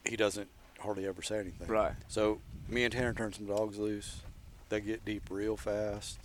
he 0.04 0.16
doesn't 0.16 0.48
hardly 0.80 1.06
ever 1.06 1.22
say 1.22 1.38
anything. 1.38 1.66
Right. 1.68 1.92
So 2.08 2.40
me 2.68 2.84
and 2.84 2.92
Tanner 2.92 3.12
turn 3.14 3.32
some 3.32 3.46
dogs 3.46 3.78
loose. 3.78 4.20
They 4.68 4.80
get 4.80 5.04
deep 5.04 5.24
real 5.30 5.56
fast, 5.56 6.18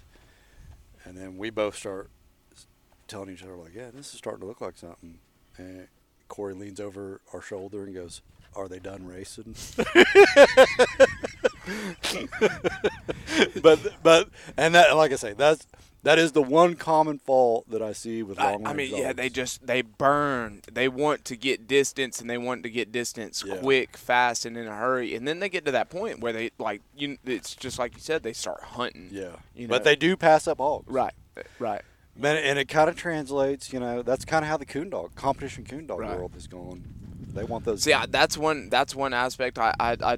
and 1.06 1.18
then 1.18 1.38
we 1.38 1.50
both 1.50 1.76
start 1.78 2.10
telling 3.08 3.30
each 3.30 3.42
other 3.44 3.56
like, 3.56 3.74
"Yeah, 3.74 3.90
this 3.94 4.12
is 4.14 4.18
starting 4.18 4.42
to 4.42 4.46
look 4.48 4.60
like 4.62 4.78
something." 4.78 5.20
And 5.58 5.88
Corey 6.28 6.54
leans 6.54 6.80
over 6.82 7.22
our 7.34 7.42
shoulder 7.42 7.84
and 7.86 7.94
goes, 7.96 8.22
"Are 8.56 8.68
they 8.68 8.80
done 8.80 9.06
racing?" 9.08 9.56
but 13.62 13.80
but 14.04 14.30
and 14.58 14.76
that 14.76 14.96
like 14.96 15.12
I 15.12 15.16
say, 15.16 15.34
that's 15.34 15.66
that 16.04 16.20
is 16.20 16.34
the 16.34 16.42
one 16.42 16.76
common 16.76 17.18
fault 17.18 17.70
that 17.70 17.82
I 17.82 17.94
see 17.94 18.24
with 18.24 18.38
long 18.38 18.68
I 18.68 18.74
mean, 18.74 18.92
range 18.92 19.02
yeah, 19.02 19.14
they 19.14 19.24
dogs. 19.30 19.36
just 19.36 19.68
they 19.68 19.82
burn. 19.82 20.62
They 20.72 20.88
want 20.90 21.24
to 21.26 21.38
get 21.38 21.68
distance, 21.68 22.20
and 22.20 22.30
they 22.30 22.38
want 22.38 22.64
to 22.64 22.70
get 22.70 22.92
distance 22.92 23.44
Yeah. 23.46 23.58
quick, 23.58 23.96
fast, 23.96 24.46
and 24.46 24.58
in 24.58 24.68
a 24.68 24.76
hurry. 24.76 25.16
And 25.16 25.26
then 25.28 25.40
they 25.40 25.48
get 25.50 25.64
to 25.66 25.72
that 25.72 25.90
point 25.90 26.20
where 26.20 26.34
they 26.34 26.52
like 26.58 26.82
you. 26.98 27.18
It's 27.26 27.56
just 27.56 27.80
like 27.80 27.94
you 27.96 28.02
said, 28.02 28.24
they 28.24 28.34
start 28.34 28.62
hunting. 28.62 29.10
yeah. 29.12 29.38
you 29.56 29.68
but 29.68 29.84
they 29.86 29.96
do 29.96 30.18
pass 30.18 30.48
up 30.48 30.60
all. 30.60 30.84
Right, 30.88 31.14
Right. 31.36 31.46
Right. 31.60 31.82
Man, 32.16 32.38
and 32.38 32.60
it 32.60 32.68
kind 32.68 32.90
of 32.92 32.96
translates, 32.96 33.74
you 33.74 33.80
know, 33.80 34.04
that's 34.04 34.24
kind 34.24 34.46
of 34.46 34.50
how 34.50 34.56
the 34.58 34.68
coon 34.68 34.92
dog 34.92 35.16
competition 35.16 35.64
coon 35.66 35.88
dog 35.88 36.00
Right. 36.02 36.16
world 36.16 36.36
is 36.36 36.46
going. 36.46 36.84
They 37.34 37.44
want 37.44 37.66
those. 37.66 37.82
See, 37.82 37.94
I, 37.94 38.06
that's 38.06 38.38
one. 38.38 38.70
That's 38.70 38.94
one 38.94 39.14
aspect. 39.14 39.58
I, 39.58 39.74
I, 39.80 39.98
I, 40.04 40.18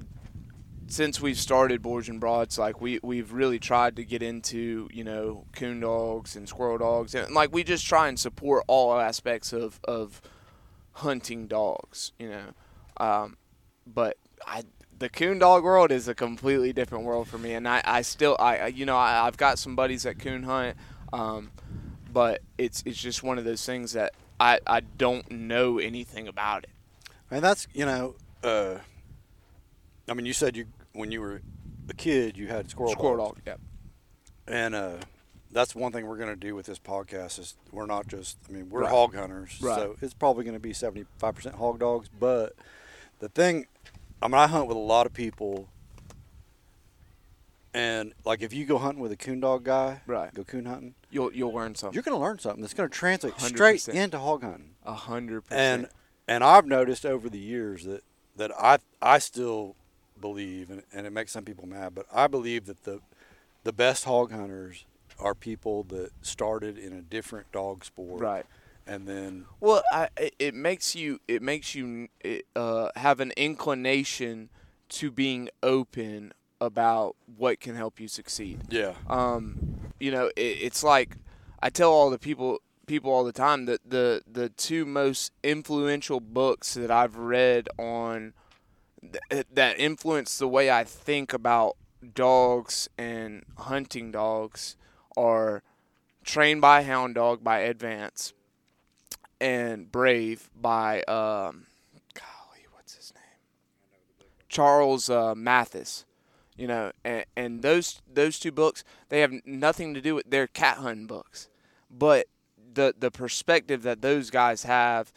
since 0.88 1.20
we've 1.20 1.38
started 1.38 1.82
Boars 1.82 2.08
and 2.08 2.20
Broads, 2.20 2.58
like 2.58 2.80
we 2.80 3.00
we've 3.02 3.32
really 3.32 3.58
tried 3.58 3.96
to 3.96 4.04
get 4.04 4.22
into 4.22 4.88
you 4.92 5.04
know 5.04 5.44
coon 5.52 5.80
dogs 5.80 6.36
and 6.36 6.48
squirrel 6.48 6.78
dogs, 6.78 7.14
and 7.14 7.34
like 7.34 7.52
we 7.52 7.64
just 7.64 7.86
try 7.86 8.08
and 8.08 8.18
support 8.18 8.64
all 8.66 8.98
aspects 8.98 9.52
of 9.52 9.80
of 9.84 10.20
hunting 10.92 11.46
dogs. 11.46 12.12
You 12.18 12.28
know, 12.30 12.44
um, 12.98 13.36
but 13.86 14.16
I. 14.46 14.62
The 14.98 15.10
coon 15.10 15.38
dog 15.38 15.62
world 15.62 15.92
is 15.92 16.08
a 16.08 16.14
completely 16.14 16.72
different 16.72 17.04
world 17.04 17.28
for 17.28 17.36
me, 17.36 17.52
and 17.52 17.68
I, 17.68 17.82
I 17.84 18.00
still, 18.00 18.34
I, 18.38 18.56
I- 18.60 18.66
you 18.68 18.86
know, 18.86 18.96
I, 18.96 19.26
I've 19.26 19.36
got 19.36 19.58
some 19.58 19.76
buddies 19.76 20.04
that 20.04 20.18
coon 20.18 20.42
hunt, 20.44 20.74
um, 21.12 21.50
but 22.10 22.40
it's, 22.56 22.82
it's 22.86 22.96
just 22.96 23.22
one 23.22 23.36
of 23.36 23.44
those 23.44 23.62
things 23.66 23.92
that 23.92 24.14
I, 24.40 24.58
I 24.66 24.80
don't 24.80 25.30
know 25.30 25.78
anything 25.78 26.28
about 26.28 26.64
it. 26.64 26.70
And 27.30 27.44
that's 27.44 27.68
you 27.74 27.84
know, 27.84 28.14
uh, 28.42 28.76
I 30.08 30.14
mean, 30.14 30.26
you 30.26 30.32
said 30.32 30.56
you 30.56 30.66
when 30.92 31.10
you 31.12 31.20
were 31.20 31.40
a 31.88 31.94
kid 31.94 32.36
you 32.36 32.46
had 32.48 32.70
squirrel, 32.70 32.92
Squirrel 32.92 33.16
dogs. 33.28 33.40
dog, 33.44 33.58
yeah. 34.48 34.54
and 34.54 34.74
uh, 34.74 34.96
that's 35.52 35.74
one 35.74 35.92
thing 35.92 36.06
we're 36.06 36.16
going 36.16 36.28
to 36.30 36.36
do 36.36 36.54
with 36.54 36.66
this 36.66 36.78
podcast 36.78 37.38
is 37.38 37.54
we're 37.72 37.86
not 37.86 38.06
just 38.06 38.38
I 38.48 38.52
mean 38.52 38.68
we're 38.70 38.82
Right. 38.82 38.90
hog 38.90 39.14
hunters, 39.14 39.58
Right. 39.60 39.76
so 39.76 39.96
it's 40.00 40.14
probably 40.14 40.44
going 40.44 40.54
to 40.56 40.60
be 40.60 40.72
seventy 40.72 41.06
five 41.18 41.34
percent 41.34 41.56
hog 41.56 41.78
dogs. 41.80 42.08
But 42.08 42.54
the 43.18 43.28
thing, 43.28 43.66
I 44.22 44.28
mean, 44.28 44.34
I 44.36 44.46
hunt 44.46 44.66
with 44.68 44.76
a 44.76 44.80
lot 44.80 45.06
of 45.06 45.12
people, 45.12 45.68
and 47.74 48.12
like 48.24 48.42
if 48.42 48.52
you 48.52 48.64
go 48.64 48.78
hunting 48.78 49.02
with 49.02 49.12
a 49.12 49.16
coon 49.16 49.40
dog 49.40 49.64
guy, 49.64 50.00
Right. 50.06 50.32
Go 50.32 50.44
coon 50.44 50.64
hunting, 50.66 50.94
You'll 51.10 51.32
you'll 51.32 51.52
learn 51.52 51.74
something. 51.74 51.94
you're 51.94 52.02
going 52.02 52.16
to 52.16 52.22
learn 52.22 52.38
something 52.38 52.60
that's 52.62 52.74
going 52.74 52.88
to 52.88 52.94
translate 52.94 53.38
straight 53.40 53.80
100%. 53.80 53.94
into 53.94 54.18
hog 54.18 54.42
hunting. 54.42 54.70
A 54.84 54.94
hundred 54.94 55.44
and 55.50 55.82
percent. 55.82 55.92
and 56.28 56.44
I've 56.44 56.66
noticed 56.66 57.04
over 57.04 57.28
the 57.28 57.38
years 57.38 57.84
that 57.84 58.02
that 58.36 58.50
I 58.58 58.78
I 59.02 59.18
still 59.18 59.76
believe 60.20 60.70
and, 60.70 60.82
and 60.92 61.06
it 61.06 61.10
makes 61.10 61.32
some 61.32 61.44
people 61.44 61.66
mad, 61.66 61.94
but 61.94 62.06
I 62.12 62.26
believe 62.26 62.66
that 62.66 62.84
the 62.84 63.00
the 63.64 63.72
best 63.72 64.04
hog 64.04 64.30
hunters 64.32 64.84
are 65.18 65.34
people 65.34 65.82
that 65.84 66.10
started 66.22 66.78
in 66.78 66.92
a 66.92 67.00
different 67.02 67.50
dog 67.52 67.84
sport, 67.84 68.20
Right. 68.22 68.46
And 68.86 69.08
then 69.08 69.46
Well, 69.60 69.82
I, 69.92 70.08
it- 70.38 70.54
makes 70.54 70.94
you 70.94 71.20
it 71.26 71.42
makes 71.42 71.74
you 71.74 72.08
uh, 72.54 72.90
have 72.96 73.18
an 73.20 73.32
inclination 73.36 74.48
to 74.90 75.10
being 75.10 75.48
open 75.62 76.32
about 76.60 77.16
what 77.36 77.58
can 77.60 77.74
help 77.74 77.98
you 77.98 78.06
succeed. 78.08 78.60
yeah, 78.70 78.94
Um, 79.08 79.90
you 79.98 80.10
know, 80.12 80.26
it, 80.36 80.40
it's 80.62 80.82
like 80.84 81.16
I 81.60 81.70
tell 81.70 81.90
all 81.90 82.10
the 82.10 82.18
people 82.18 82.60
people 82.86 83.10
all 83.10 83.24
the 83.24 83.32
time 83.32 83.66
that 83.66 83.80
the 83.84 84.22
the 84.30 84.48
two 84.50 84.86
most 84.86 85.32
influential 85.42 86.20
books 86.20 86.74
that 86.74 86.90
I've 86.90 87.16
read 87.16 87.68
on 87.78 88.32
th- 89.30 89.46
that 89.52 89.78
influence 89.78 90.38
the 90.38 90.48
way 90.48 90.70
I 90.70 90.84
think 90.84 91.32
about 91.32 91.76
dogs 92.14 92.88
and 92.98 93.44
hunting 93.58 94.10
dogs 94.10 94.76
are 95.16 95.62
Trained 96.24 96.60
by 96.60 96.82
Hound 96.82 97.14
Dog 97.14 97.44
by 97.44 97.62
Ed 97.62 97.78
Vance 97.78 98.32
and 99.40 99.90
Brave 99.92 100.50
by 100.60 101.02
um 101.02 101.66
golly, 102.14 102.66
what's 102.72 102.96
his 102.96 103.12
name? 103.14 104.26
Charles 104.48 105.08
uh, 105.08 105.36
Mathis. 105.36 106.04
You 106.56 106.66
know, 106.66 106.90
and, 107.04 107.24
and 107.36 107.62
those 107.62 108.00
those 108.12 108.40
two 108.40 108.50
books 108.50 108.82
they 109.08 109.20
have 109.20 109.32
nothing 109.44 109.94
to 109.94 110.00
do 110.00 110.16
with 110.16 110.28
their 110.28 110.48
cat 110.48 110.78
hunting 110.78 111.06
books, 111.06 111.48
but 111.90 112.26
the 112.74 112.92
the 112.98 113.12
perspective 113.12 113.82
that 113.82 114.02
those 114.02 114.30
guys 114.30 114.64
have 114.64 115.12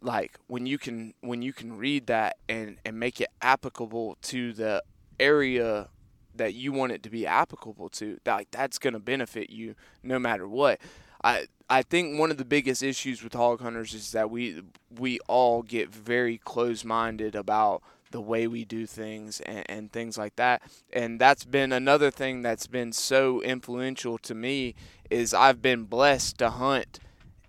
like 0.00 0.38
when 0.46 0.66
you 0.66 0.78
can 0.78 1.14
when 1.20 1.42
you 1.42 1.52
can 1.52 1.76
read 1.76 2.06
that 2.06 2.36
and 2.48 2.78
and 2.84 2.98
make 2.98 3.20
it 3.20 3.28
applicable 3.42 4.16
to 4.22 4.52
the 4.52 4.82
area 5.18 5.88
that 6.34 6.54
you 6.54 6.72
want 6.72 6.92
it 6.92 7.02
to 7.02 7.10
be 7.10 7.26
applicable 7.26 7.88
to 7.88 8.18
that, 8.24 8.34
like 8.34 8.50
that's 8.50 8.78
going 8.78 8.94
to 8.94 9.00
benefit 9.00 9.50
you 9.50 9.74
no 10.02 10.18
matter 10.18 10.46
what. 10.48 10.80
I 11.22 11.46
i 11.68 11.82
think 11.82 12.18
one 12.18 12.30
of 12.30 12.38
the 12.38 12.44
biggest 12.44 12.82
issues 12.82 13.22
with 13.22 13.34
hog 13.34 13.60
hunters 13.60 13.92
is 13.92 14.12
that 14.12 14.30
we 14.30 14.62
we 14.98 15.18
all 15.26 15.62
get 15.62 15.92
very 15.92 16.38
close 16.38 16.84
minded 16.84 17.34
about 17.34 17.82
the 18.10 18.20
way 18.20 18.46
we 18.46 18.64
do 18.64 18.86
things 18.86 19.40
and, 19.40 19.64
and 19.68 19.92
things 19.92 20.16
like 20.16 20.36
that. 20.36 20.62
And 20.94 21.20
that's 21.20 21.44
been 21.44 21.72
another 21.72 22.10
thing 22.10 22.40
that's 22.40 22.66
been 22.66 22.92
so 22.92 23.42
influential 23.42 24.16
to 24.18 24.34
me 24.34 24.74
is 25.10 25.34
i've 25.34 25.60
been 25.62 25.84
blessed 25.84 26.38
to 26.38 26.50
hunt 26.50 27.00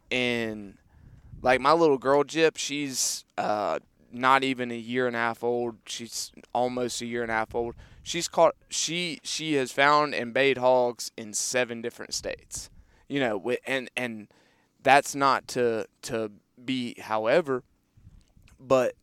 in 0.09 0.78
like 1.41 1.61
my 1.61 1.73
little 1.73 1.97
girl 1.97 2.23
Jip, 2.23 2.57
she's 2.57 3.25
uh, 3.37 3.79
not 4.11 4.43
even 4.43 4.71
a 4.71 4.77
year 4.77 5.07
and 5.07 5.15
a 5.15 5.19
half 5.19 5.43
old. 5.43 5.77
She's 5.85 6.31
almost 6.53 7.01
a 7.01 7.05
year 7.05 7.21
and 7.21 7.31
a 7.31 7.35
half 7.35 7.55
old. 7.55 7.75
She's 8.03 8.27
caught. 8.27 8.55
She 8.69 9.19
she 9.23 9.53
has 9.53 9.71
found 9.71 10.13
and 10.15 10.33
bayed 10.33 10.57
hogs 10.57 11.11
in 11.17 11.33
seven 11.33 11.81
different 11.81 12.13
states. 12.13 12.69
You 13.07 13.19
know, 13.19 13.53
and 13.65 13.89
and 13.95 14.27
that's 14.81 15.15
not 15.15 15.47
to 15.49 15.85
to 16.03 16.31
be 16.63 16.95
however, 16.99 17.63
but 18.59 18.95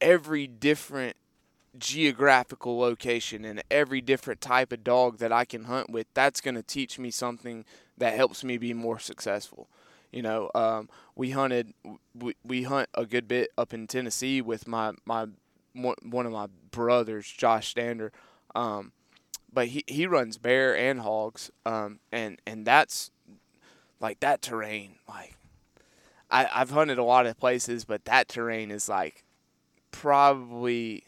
every 0.00 0.46
different 0.46 1.16
geographical 1.78 2.78
location 2.78 3.44
and 3.44 3.62
every 3.70 4.00
different 4.00 4.40
type 4.40 4.72
of 4.72 4.84
dog 4.84 5.18
that 5.18 5.32
I 5.32 5.44
can 5.44 5.64
hunt 5.64 5.90
with, 5.90 6.06
that's 6.14 6.40
going 6.40 6.54
to 6.54 6.62
teach 6.62 6.98
me 6.98 7.10
something 7.10 7.64
that 7.98 8.14
helps 8.14 8.44
me 8.44 8.58
be 8.58 8.72
more 8.72 8.98
successful. 8.98 9.68
You 10.14 10.22
know, 10.22 10.48
um, 10.54 10.88
we 11.16 11.30
hunted, 11.30 11.74
we, 12.14 12.36
we 12.44 12.62
hunt 12.62 12.88
a 12.94 13.04
good 13.04 13.26
bit 13.26 13.50
up 13.58 13.74
in 13.74 13.88
Tennessee 13.88 14.40
with 14.40 14.68
my, 14.68 14.92
my 15.04 15.26
one 15.74 16.24
of 16.24 16.30
my 16.30 16.46
brothers, 16.70 17.26
Josh 17.26 17.68
Stander. 17.68 18.12
Um, 18.54 18.92
but 19.52 19.66
he, 19.68 19.82
he 19.88 20.06
runs 20.06 20.38
bear 20.38 20.76
and 20.76 21.00
hogs. 21.00 21.50
Um, 21.66 21.98
and, 22.12 22.40
and 22.46 22.64
that's 22.64 23.10
like 23.98 24.20
that 24.20 24.40
terrain. 24.40 24.96
Like 25.08 25.36
I, 26.30 26.48
I've 26.54 26.70
hunted 26.70 26.98
a 26.98 27.04
lot 27.04 27.26
of 27.26 27.36
places, 27.36 27.84
but 27.84 28.04
that 28.04 28.28
terrain 28.28 28.70
is 28.70 28.88
like 28.88 29.24
probably 29.90 31.04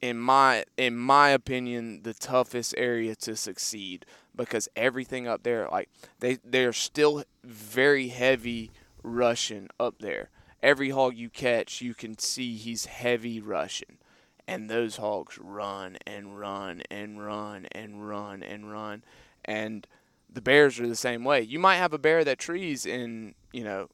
in 0.00 0.18
my 0.18 0.64
in 0.76 0.96
my 0.96 1.30
opinion 1.30 2.02
the 2.04 2.14
toughest 2.14 2.74
area 2.76 3.16
to 3.16 3.34
succeed 3.34 4.06
because 4.38 4.68
everything 4.76 5.28
up 5.28 5.42
there 5.42 5.68
like 5.70 5.90
they 6.20 6.38
they're 6.44 6.72
still 6.72 7.24
very 7.44 8.08
heavy 8.08 8.70
Russian 9.02 9.68
up 9.78 9.96
there. 9.98 10.30
Every 10.62 10.90
hog 10.90 11.16
you 11.16 11.28
catch, 11.28 11.82
you 11.82 11.94
can 11.94 12.18
see 12.18 12.56
he's 12.56 12.86
heavy 12.86 13.40
Russian. 13.40 13.98
And 14.46 14.70
those 14.70 14.96
hogs 14.96 15.38
run 15.38 15.98
and 16.06 16.38
run 16.38 16.82
and 16.90 17.22
run 17.24 17.66
and 17.72 18.08
run 18.08 18.42
and 18.42 18.72
run. 18.72 19.04
And 19.44 19.86
the 20.32 20.40
bears 20.40 20.80
are 20.80 20.88
the 20.88 20.96
same 20.96 21.22
way. 21.22 21.42
You 21.42 21.58
might 21.58 21.76
have 21.76 21.92
a 21.92 21.98
bear 21.98 22.24
that 22.24 22.38
trees 22.38 22.86
in, 22.86 23.34
you 23.52 23.62
know, 23.62 23.88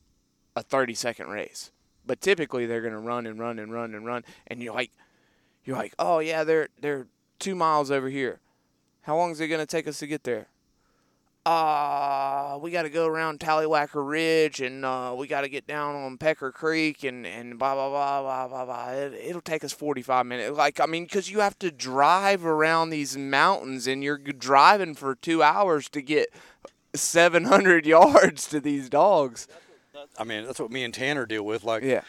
a 0.55 0.63
30 0.63 0.95
second 0.95 1.29
race. 1.29 1.73
But 2.07 2.21
typically 2.21 2.67
they're 2.67 2.81
going 2.81 2.93
to 2.93 2.99
run 2.99 3.27
and 3.27 3.39
run 3.39 3.59
and 3.59 3.73
run 3.73 3.95
and 3.95 4.07
run 4.07 4.25
and 4.47 4.63
you're 4.63 4.75
like 4.75 4.93
you're 5.65 5.77
like, 5.77 5.95
"Oh 5.99 6.19
yeah, 6.19 6.45
they're 6.45 6.69
they're 6.79 7.07
2 7.39 7.55
miles 7.55 7.91
over 7.91 8.11
here." 8.11 8.41
How 9.05 9.17
long 9.17 9.31
is 9.33 9.41
it 9.41 9.49
going 9.49 9.61
to 9.61 9.67
take 9.67 9.87
us 9.87 9.99
to 9.99 10.07
get 10.07 10.25
there? 10.25 10.49
Uh, 11.47 12.59
we 12.63 12.71
got 12.71 12.85
to 12.85 12.89
go 12.89 13.07
around 13.07 13.39
Tallywhacker 13.39 14.07
Ridge 14.07 14.63
and 14.63 14.83
uh, 14.83 15.15
we 15.17 15.27
got 15.27 15.43
to 15.43 15.51
get 15.51 15.67
down 15.67 15.95
on 15.95 16.17
Pecker 16.17 16.51
Creek 16.51 17.05
and, 17.05 17.27
and 17.27 17.59
blah, 17.59 17.75
blah, 17.75 17.91
blah, 17.91 18.23
blah, 18.23 18.49
blah, 18.49 18.65
blah. 18.65 18.89
It, 18.93 19.13
it'll 19.13 19.43
take 19.43 19.63
us 19.63 19.73
45 19.73 20.25
minutes. 20.25 20.57
Like, 20.57 20.81
I 20.81 20.87
mean, 20.87 21.05
because 21.05 21.31
you 21.31 21.41
have 21.41 21.59
to 21.59 21.71
drive 21.71 22.47
around 22.47 22.89
these 22.89 23.19
mountains 23.19 23.87
and 23.87 24.03
you're 24.03 24.17
driving 24.17 24.95
for 24.95 25.15
two 25.15 25.43
hours 25.43 25.91
to 25.91 26.01
get 26.01 26.31
700 26.95 27.85
yards 27.87 28.49
to 28.49 28.59
these 28.59 28.89
dogs. 28.89 29.47
I 30.19 30.25
mean, 30.25 30.47
that's 30.47 30.59
what 30.59 30.71
me 30.71 30.83
and 30.83 30.95
Tanner 30.95 31.27
deal 31.27 31.45
with. 31.45 31.63
Like, 31.63 31.83
yeah. 31.83 32.03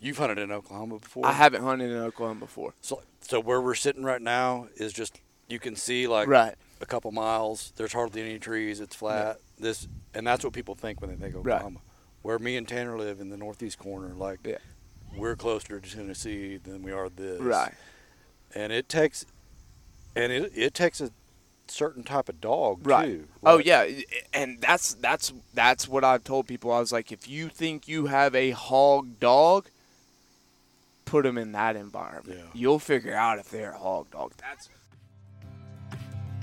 You've 0.00 0.18
hunted 0.18 0.38
in 0.38 0.50
Oklahoma 0.50 0.98
before? 1.00 1.26
I 1.26 1.32
haven't 1.32 1.62
hunted 1.62 1.90
in 1.90 1.98
Oklahoma 1.98 2.40
before. 2.40 2.74
So, 2.80 3.02
so 3.20 3.40
where 3.40 3.60
we're 3.60 3.74
sitting 3.74 4.04
right 4.04 4.20
now 4.20 4.68
is 4.76 4.92
just 4.92 5.20
you 5.54 5.60
can 5.60 5.76
see 5.76 6.06
like 6.06 6.28
right. 6.28 6.54
a 6.80 6.86
couple 6.86 7.12
miles. 7.12 7.72
There's 7.76 7.92
hardly 7.92 8.20
any 8.20 8.38
trees. 8.38 8.80
It's 8.80 8.96
flat. 8.96 9.38
Yeah. 9.38 9.64
This 9.64 9.88
and 10.12 10.26
that's 10.26 10.44
what 10.44 10.52
people 10.52 10.74
think 10.74 11.00
when 11.00 11.10
they 11.10 11.16
think 11.16 11.36
Oklahoma. 11.36 11.78
Right. 11.78 11.88
Where 12.22 12.38
me 12.38 12.56
and 12.56 12.66
Tanner 12.66 12.98
live 12.98 13.20
in 13.20 13.30
the 13.30 13.36
northeast 13.36 13.78
corner, 13.78 14.08
like 14.14 14.40
yeah. 14.44 14.58
we're 15.16 15.36
closer 15.36 15.80
to 15.80 15.96
Tennessee 15.96 16.56
than 16.56 16.82
we 16.82 16.90
are 16.90 17.08
this. 17.08 17.40
Right. 17.40 17.72
And 18.54 18.72
it 18.72 18.88
takes, 18.88 19.24
and 20.16 20.32
it 20.32 20.52
it 20.54 20.74
takes 20.74 21.00
a 21.00 21.10
certain 21.68 22.02
type 22.02 22.28
of 22.28 22.40
dog 22.40 22.86
right. 22.86 23.06
too. 23.06 23.28
Oh 23.44 23.58
yeah, 23.58 23.86
and 24.32 24.60
that's 24.60 24.94
that's 24.94 25.32
that's 25.54 25.88
what 25.88 26.02
I've 26.02 26.24
told 26.24 26.48
people. 26.48 26.72
I 26.72 26.80
was 26.80 26.92
like, 26.92 27.12
if 27.12 27.28
you 27.28 27.48
think 27.48 27.86
you 27.86 28.06
have 28.06 28.34
a 28.34 28.50
hog 28.50 29.20
dog, 29.20 29.68
put 31.04 31.24
them 31.24 31.38
in 31.38 31.52
that 31.52 31.76
environment. 31.76 32.38
Yeah. 32.38 32.50
You'll 32.54 32.78
figure 32.80 33.14
out 33.14 33.38
if 33.38 33.50
they're 33.50 33.72
a 33.72 33.78
hog 33.78 34.10
dog. 34.10 34.32
That's 34.38 34.68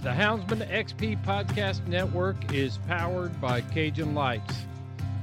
the 0.02 0.10
Houndsman 0.10 0.68
XP 0.68 1.24
Podcast 1.24 1.86
Network 1.86 2.52
is 2.52 2.80
powered 2.88 3.40
by 3.40 3.62
Cajun 3.62 4.16
Lights. 4.16 4.66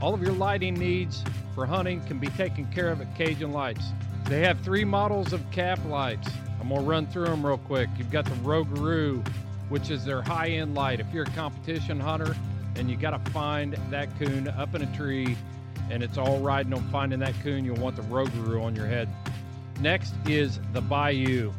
All 0.01 0.15
of 0.15 0.23
your 0.23 0.31
lighting 0.31 0.75
needs 0.75 1.25
for 1.57 1.67
hunting 1.67 2.01
can 2.03 2.21
be 2.21 2.29
taken 2.29 2.65
care 2.67 2.91
of 2.91 3.01
at 3.01 3.13
Cajun 3.17 3.51
Lights. 3.51 3.87
They 4.27 4.39
have 4.43 4.61
three 4.61 4.85
models 4.85 5.33
of 5.33 5.43
cap 5.51 5.85
lights. 5.87 6.29
I'm 6.61 6.69
going 6.69 6.83
to 6.83 6.89
run 6.89 7.07
through 7.09 7.25
them 7.25 7.45
real 7.45 7.59
quick. 7.59 7.89
You've 7.99 8.13
got 8.13 8.25
the 8.25 8.37
Rougarou, 8.37 9.27
which 9.69 9.91
is 9.91 10.05
their 10.05 10.23
high 10.23 10.51
end 10.51 10.77
light. 10.77 11.01
If 11.01 11.13
you're 11.13 11.25
a 11.25 11.31
competition 11.31 11.99
hunter 11.99 12.37
and 12.77 12.89
you 12.89 12.97
got 12.97 13.11
to 13.25 13.31
find 13.33 13.77
that 13.91 14.17
coon 14.17 14.47
up 14.47 14.77
in 14.77 14.83
a 14.83 14.97
tree 14.97 15.37
and 15.91 16.05
it's 16.05 16.19
all 16.19 16.39
riding 16.39 16.73
on 16.73 16.89
finding 16.91 17.19
that 17.19 17.35
coon, 17.43 17.65
you'll 17.65 17.79
want 17.79 17.97
the 17.97 18.03
Rougarou 18.03 18.63
on 18.63 18.77
your 18.77 18.87
head. 18.87 19.09
Next 19.81 20.15
is 20.29 20.61
the 20.73 20.81
Bayou. 20.81 21.53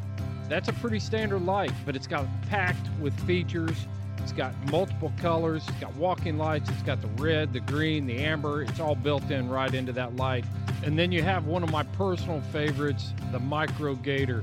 That's 0.50 0.68
a 0.68 0.72
pretty 0.72 0.98
standard 0.98 1.46
light, 1.46 1.70
but 1.86 1.94
it's 1.94 2.08
got 2.08 2.26
packed 2.48 2.88
with 3.00 3.18
features. 3.20 3.86
It's 4.18 4.32
got 4.32 4.52
multiple 4.68 5.12
colors. 5.18 5.62
It's 5.68 5.78
got 5.78 5.94
walking 5.94 6.38
lights. 6.38 6.68
It's 6.70 6.82
got 6.82 7.00
the 7.00 7.22
red, 7.22 7.52
the 7.52 7.60
green, 7.60 8.04
the 8.04 8.18
amber. 8.18 8.62
It's 8.62 8.80
all 8.80 8.96
built 8.96 9.30
in 9.30 9.48
right 9.48 9.72
into 9.72 9.92
that 9.92 10.16
light. 10.16 10.44
And 10.82 10.98
then 10.98 11.12
you 11.12 11.22
have 11.22 11.46
one 11.46 11.62
of 11.62 11.70
my 11.70 11.84
personal 11.84 12.40
favorites, 12.52 13.12
the 13.30 13.38
Micro 13.38 13.94
Gator. 13.94 14.42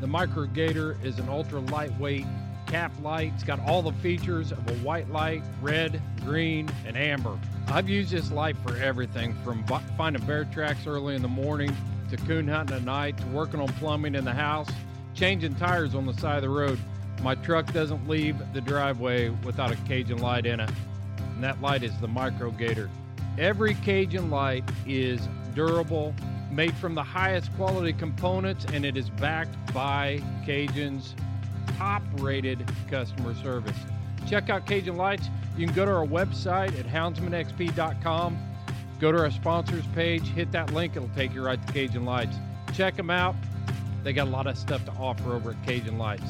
The 0.00 0.06
Micro 0.06 0.46
Gator 0.46 0.96
is 1.02 1.18
an 1.18 1.28
ultra 1.28 1.58
lightweight 1.58 2.26
cap 2.68 2.92
light. 3.02 3.32
It's 3.34 3.42
got 3.42 3.58
all 3.66 3.82
the 3.82 3.92
features 3.94 4.52
of 4.52 4.70
a 4.70 4.74
white 4.84 5.10
light, 5.10 5.42
red, 5.60 6.00
green, 6.24 6.70
and 6.86 6.96
amber. 6.96 7.36
I've 7.66 7.88
used 7.88 8.12
this 8.12 8.30
light 8.30 8.56
for 8.64 8.76
everything 8.76 9.34
from 9.42 9.64
finding 9.98 10.24
bear 10.26 10.44
tracks 10.44 10.86
early 10.86 11.16
in 11.16 11.22
the 11.22 11.28
morning 11.28 11.76
to 12.08 12.16
coon 12.18 12.46
hunting 12.46 12.76
at 12.76 12.84
night 12.84 13.18
to 13.18 13.26
working 13.26 13.60
on 13.60 13.66
plumbing 13.74 14.14
in 14.14 14.24
the 14.24 14.32
house 14.32 14.70
changing 15.20 15.54
tires 15.56 15.94
on 15.94 16.06
the 16.06 16.14
side 16.14 16.36
of 16.36 16.42
the 16.42 16.48
road. 16.48 16.78
My 17.22 17.34
truck 17.34 17.70
doesn't 17.74 18.08
leave 18.08 18.38
the 18.54 18.60
driveway 18.62 19.28
without 19.28 19.70
a 19.70 19.76
Cajun 19.86 20.16
light 20.16 20.46
in 20.46 20.60
it, 20.60 20.70
and 21.18 21.44
that 21.44 21.60
light 21.60 21.82
is 21.82 21.94
the 22.00 22.08
Micro 22.08 22.50
Gator. 22.52 22.88
Every 23.36 23.74
Cajun 23.74 24.30
light 24.30 24.64
is 24.86 25.28
durable, 25.54 26.14
made 26.50 26.74
from 26.76 26.94
the 26.94 27.02
highest 27.02 27.54
quality 27.56 27.92
components, 27.92 28.64
and 28.72 28.82
it 28.86 28.96
is 28.96 29.10
backed 29.10 29.74
by 29.74 30.22
Cajun's 30.46 31.14
top 31.76 32.02
rated 32.14 32.66
customer 32.90 33.34
service. 33.34 33.76
Check 34.26 34.48
out 34.48 34.66
Cajun 34.66 34.96
Lights. 34.96 35.28
You 35.58 35.66
can 35.66 35.74
go 35.74 35.84
to 35.84 35.92
our 35.92 36.06
website 36.06 36.78
at 36.80 36.86
houndsmanxp.com. 36.86 38.38
Go 38.98 39.12
to 39.12 39.18
our 39.18 39.30
sponsors 39.30 39.84
page, 39.94 40.26
hit 40.28 40.50
that 40.52 40.72
link, 40.72 40.96
it'll 40.96 41.10
take 41.10 41.34
you 41.34 41.44
right 41.44 41.66
to 41.66 41.72
Cajun 41.74 42.06
Lights. 42.06 42.36
Check 42.72 42.96
them 42.96 43.10
out. 43.10 43.34
They 44.02 44.14
got 44.14 44.28
a 44.28 44.30
lot 44.30 44.46
of 44.46 44.56
stuff 44.56 44.84
to 44.86 44.92
offer 44.92 45.34
over 45.34 45.50
at 45.50 45.62
Cajun 45.66 45.98
Lights. 45.98 46.22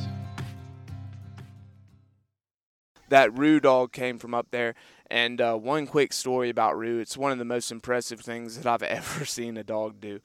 That 3.09 3.37
Rue 3.37 3.61
dog 3.61 3.93
came 3.93 4.19
from 4.19 4.35
up 4.35 4.49
there. 4.51 4.75
And 5.09 5.41
uh, 5.41 5.57
one 5.57 5.87
quick 5.87 6.13
story 6.13 6.49
about 6.49 6.79
Rue. 6.79 6.99
It's 6.99 7.17
one 7.17 7.33
of 7.33 7.39
the 7.39 7.45
most 7.45 7.71
impressive 7.71 8.21
things 8.21 8.59
that 8.59 8.67
I've 8.67 8.83
ever 8.83 9.25
seen 9.25 9.57
a 9.57 9.65
dog 9.65 10.01
do. 10.01 10.21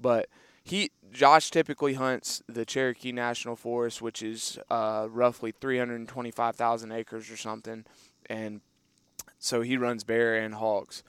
But 0.00 0.28
he, 0.64 0.90
Josh, 1.12 1.50
typically 1.50 1.94
hunts 1.94 2.42
the 2.48 2.64
Cherokee 2.64 3.12
National 3.12 3.56
Forest, 3.56 4.02
which 4.02 4.22
is 4.22 4.58
uh, 4.70 5.06
roughly 5.10 5.52
325,000 5.52 6.92
acres 6.92 7.30
or 7.30 7.36
something, 7.36 7.84
and 8.26 8.60
so 9.38 9.62
he 9.62 9.76
runs 9.76 10.04
bear 10.04 10.36
and 10.36 10.54
hogs 10.54 11.02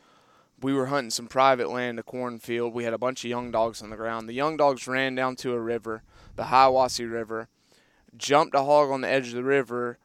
we 0.63 0.73
were 0.73 0.87
hunting 0.87 1.11
some 1.11 1.27
private 1.27 1.69
land, 1.69 1.99
a 1.99 2.03
cornfield. 2.03 2.73
We 2.73 2.85
had 2.85 2.93
a 2.93 2.97
bunch 2.97 3.23
of 3.23 3.29
young 3.29 3.51
dogs 3.51 3.81
on 3.81 3.89
the 3.89 3.97
ground. 3.97 4.29
The 4.29 4.33
young 4.33 4.57
dogs 4.57 4.87
ran 4.87 5.13
down 5.13 5.35
to 5.37 5.53
a 5.53 5.59
river, 5.59 6.03
the 6.35 6.43
Hiwassee 6.43 7.11
River, 7.11 7.49
jumped 8.15 8.55
a 8.55 8.63
hog 8.63 8.89
on 8.89 9.01
the 9.01 9.09
edge 9.09 9.27
of 9.27 9.33
the 9.33 9.43
river, 9.43 9.97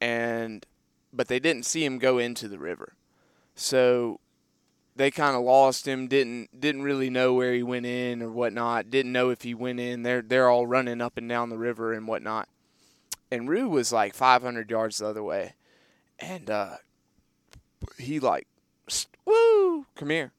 and 0.00 0.66
but 1.12 1.28
they 1.28 1.38
didn't 1.38 1.64
see 1.64 1.84
him 1.84 1.98
go 1.98 2.18
into 2.18 2.48
the 2.48 2.58
river. 2.58 2.94
So 3.54 4.18
they 4.96 5.10
kind 5.10 5.36
of 5.36 5.42
lost 5.42 5.86
him. 5.86 6.08
Didn't 6.08 6.60
didn't 6.60 6.82
really 6.82 7.10
know 7.10 7.34
where 7.34 7.54
he 7.54 7.62
went 7.62 7.86
in 7.86 8.20
or 8.20 8.30
whatnot. 8.30 8.90
Didn't 8.90 9.12
know 9.12 9.30
if 9.30 9.42
he 9.42 9.54
went 9.54 9.78
in. 9.78 10.02
They're 10.02 10.22
they're 10.22 10.50
all 10.50 10.66
running 10.66 11.00
up 11.00 11.16
and 11.16 11.28
down 11.28 11.50
the 11.50 11.58
river 11.58 11.92
and 11.92 12.08
whatnot. 12.08 12.48
And 13.30 13.48
Rue 13.48 13.68
was 13.68 13.92
like 13.92 14.14
500 14.14 14.70
yards 14.70 14.98
the 14.98 15.06
other 15.06 15.22
way, 15.22 15.54
and 16.18 16.50
uh, 16.50 16.76
he 17.98 18.20
like, 18.20 18.46
woo, 19.24 19.86
come 19.94 20.10
here. 20.10 20.32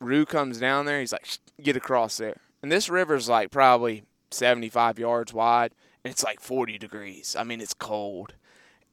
Rue 0.00 0.26
comes 0.26 0.58
down 0.58 0.86
there. 0.86 1.00
He's 1.00 1.12
like, 1.12 1.26
get 1.62 1.76
across 1.76 2.16
there. 2.16 2.40
And 2.62 2.70
this 2.70 2.88
river's 2.88 3.28
like 3.28 3.50
probably 3.50 4.04
75 4.30 4.98
yards 4.98 5.32
wide, 5.32 5.74
and 6.04 6.12
it's 6.12 6.24
like 6.24 6.40
40 6.40 6.78
degrees. 6.78 7.36
I 7.38 7.44
mean, 7.44 7.60
it's 7.60 7.74
cold. 7.74 8.34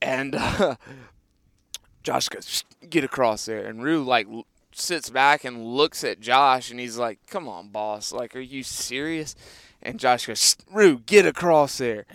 And 0.01 0.35
uh, 0.37 0.75
Josh 2.03 2.29
goes, 2.29 2.63
get 2.89 3.03
across 3.03 3.45
there. 3.45 3.65
And 3.65 3.83
Rue 3.83 4.03
like 4.03 4.27
sits 4.73 5.09
back 5.09 5.43
and 5.43 5.65
looks 5.65 6.03
at 6.03 6.19
Josh, 6.19 6.71
and 6.71 6.79
he's 6.79 6.97
like, 6.97 7.19
come 7.27 7.47
on, 7.47 7.69
boss. 7.69 8.11
Like, 8.11 8.35
are 8.35 8.39
you 8.39 8.63
serious? 8.63 9.35
And 9.81 9.99
Josh 9.99 10.27
goes, 10.27 10.55
Rue, 10.71 10.99
get 10.99 11.25
across 11.25 11.77
there. 11.77 12.05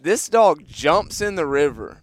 This 0.00 0.28
dog 0.28 0.64
jumps 0.68 1.20
in 1.20 1.34
the 1.34 1.46
river, 1.46 2.02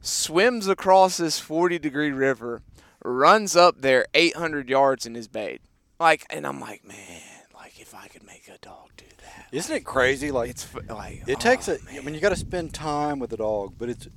swims 0.00 0.68
across 0.68 1.16
this 1.16 1.38
40 1.38 1.78
degree 1.78 2.10
river, 2.10 2.62
runs 3.04 3.56
up 3.56 3.80
there 3.80 4.06
800 4.14 4.68
yards 4.68 5.06
in 5.06 5.14
his 5.14 5.28
bait. 5.28 5.60
Like, 5.98 6.24
and 6.30 6.46
I'm 6.46 6.60
like, 6.60 6.84
man, 6.86 7.20
like 7.54 7.80
if 7.80 7.94
I 7.94 8.08
could 8.08 8.24
make 8.24 8.48
a 8.48 8.58
dog 8.58 8.90
do 8.96 9.04
that. 9.22 9.46
Isn't 9.52 9.74
it 9.76 9.84
crazy? 9.84 10.30
Like 10.30 10.50
It's 10.50 10.66
like 10.88 11.22
it 11.26 11.36
oh, 11.38 11.40
takes 11.40 11.68
a. 11.68 11.78
I 11.90 11.94
man. 11.94 12.04
mean, 12.04 12.14
you 12.14 12.20
got 12.20 12.28
to 12.30 12.36
spend 12.36 12.72
time 12.74 13.18
with 13.18 13.30
the 13.30 13.36
dog, 13.36 13.74
but 13.78 13.88
it's. 13.88 14.08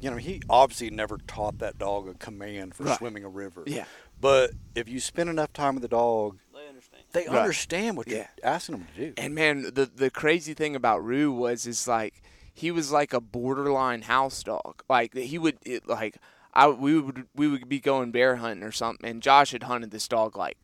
You 0.00 0.10
know, 0.10 0.16
he 0.16 0.42
obviously 0.50 0.90
never 0.90 1.16
taught 1.28 1.58
that 1.58 1.78
dog 1.78 2.08
a 2.08 2.14
command 2.14 2.74
for 2.74 2.82
Right. 2.82 2.98
swimming 2.98 3.22
a 3.22 3.28
river. 3.28 3.62
Yeah. 3.66 3.84
But 4.20 4.50
if 4.74 4.88
you 4.88 4.98
spend 4.98 5.30
enough 5.30 5.52
time 5.52 5.74
with 5.76 5.82
the 5.82 5.88
dog, 5.88 6.38
They 6.52 6.66
understand. 6.68 7.02
they 7.12 7.26
Right. 7.28 7.38
understand 7.38 7.96
what 7.96 8.08
Yeah. 8.08 8.26
you're 8.42 8.52
asking 8.52 8.78
them 8.78 8.88
to 8.96 9.00
do. 9.06 9.14
And 9.16 9.32
man, 9.32 9.62
the 9.62 9.86
the 9.94 10.10
crazy 10.10 10.54
thing 10.54 10.74
about 10.74 11.04
Rue 11.04 11.30
was 11.30 11.66
is 11.68 11.86
like 11.86 12.20
he 12.52 12.70
was 12.70 12.92
like 12.92 13.12
a 13.12 13.20
borderline 13.20 14.02
house 14.02 14.42
dog. 14.42 14.82
Like 14.88 15.14
he 15.14 15.38
would 15.38 15.58
it, 15.64 15.88
like 15.88 16.16
I 16.54 16.68
we 16.68 17.00
would 17.00 17.26
we 17.34 17.48
would 17.48 17.68
be 17.68 17.80
going 17.80 18.10
bear 18.10 18.36
hunting 18.36 18.64
or 18.64 18.72
something, 18.72 19.08
and 19.08 19.22
Josh 19.22 19.52
had 19.52 19.64
hunted 19.64 19.90
this 19.90 20.08
dog 20.08 20.36
like 20.36 20.58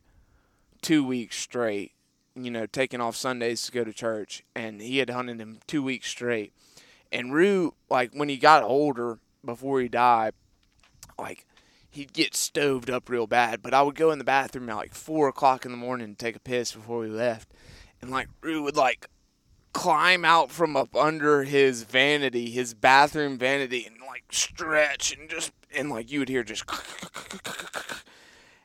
two 0.81 1.03
weeks 1.03 1.37
straight. 1.37 1.93
You 2.35 2.51
know, 2.51 2.67
taking 2.67 3.01
off 3.01 3.15
Sundays 3.15 3.65
to 3.65 3.71
go 3.71 3.83
to 3.83 3.91
church, 3.91 4.43
and 4.55 4.81
he 4.81 4.99
had 4.99 5.09
hunted 5.09 5.41
him 5.41 5.59
two 5.67 5.83
weeks 5.83 6.07
straight. 6.07 6.53
And 7.11 7.33
Rue, 7.33 7.73
like 7.89 8.13
when 8.13 8.29
he 8.29 8.37
got 8.37 8.63
older, 8.63 9.19
before 9.43 9.81
he 9.81 9.89
died, 9.89 10.33
like 11.17 11.45
he'd 11.89 12.13
get 12.13 12.35
stoved 12.35 12.89
up 12.89 13.09
real 13.09 13.27
bad. 13.27 13.61
But 13.61 13.73
I 13.73 13.81
would 13.81 13.95
go 13.95 14.11
in 14.11 14.19
the 14.19 14.23
bathroom 14.23 14.69
at 14.69 14.75
like 14.75 14.93
four 14.93 15.27
o'clock 15.27 15.65
in 15.65 15.71
the 15.71 15.77
morning 15.77 16.11
to 16.11 16.15
take 16.15 16.35
a 16.35 16.39
piss 16.39 16.71
before 16.71 16.99
we 16.99 17.07
left, 17.07 17.53
and 18.01 18.11
like 18.11 18.29
Rue 18.41 18.63
would 18.63 18.77
like 18.77 19.07
climb 19.73 20.25
out 20.25 20.51
from 20.51 20.75
up 20.75 20.95
under 20.95 21.43
his 21.43 21.83
vanity, 21.83 22.49
his 22.49 22.73
bathroom 22.73 23.37
vanity, 23.37 23.85
and 23.85 23.97
like 24.07 24.23
stretch 24.31 25.15
and 25.15 25.29
just 25.29 25.51
and 25.75 25.89
like 25.89 26.11
you 26.11 26.19
would 26.19 26.29
hear 26.29 26.43
just. 26.43 26.63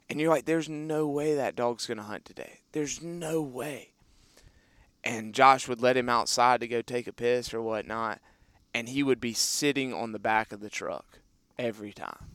And 0.09 0.21
you're 0.21 0.31
like, 0.31 0.45
there's 0.45 0.69
no 0.69 1.09
way 1.09 1.35
that 1.35 1.57
dog's 1.57 1.87
gonna 1.87 2.03
hunt 2.03 2.25
today. 2.25 2.61
There's 2.73 3.03
no 3.03 3.41
way. 3.43 3.91
And 5.03 5.35
Josh 5.35 5.67
would 5.69 5.83
let 5.83 5.97
him 5.97 6.09
outside 6.09 6.61
to 6.61 6.69
go 6.69 6.83
take 6.83 7.07
a 7.07 7.13
piss 7.13 7.53
or 7.53 7.61
whatnot, 7.61 8.21
and 8.73 8.89
he 8.89 9.03
would 9.03 9.21
be 9.21 9.33
sitting 9.33 9.93
on 9.93 10.13
the 10.13 10.19
back 10.19 10.53
of 10.53 10.61
the 10.61 10.71
truck 10.71 11.21
every 11.59 11.93
time. 11.93 12.31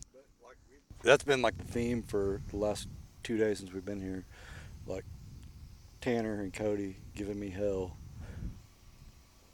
That's 1.04 1.24
been 1.24 1.42
like 1.42 1.58
the 1.58 1.64
theme 1.64 2.04
for 2.04 2.42
the 2.50 2.58
last 2.58 2.88
two 3.24 3.38
days 3.38 3.60
since 3.60 3.72
we've 3.72 3.86
been 3.86 4.02
here. 4.02 4.26
Like 4.86 5.06
Tanner 6.02 6.42
and 6.42 6.54
Cody 6.54 6.98
giving 7.16 7.40
me 7.40 7.50
hell. 7.50 7.98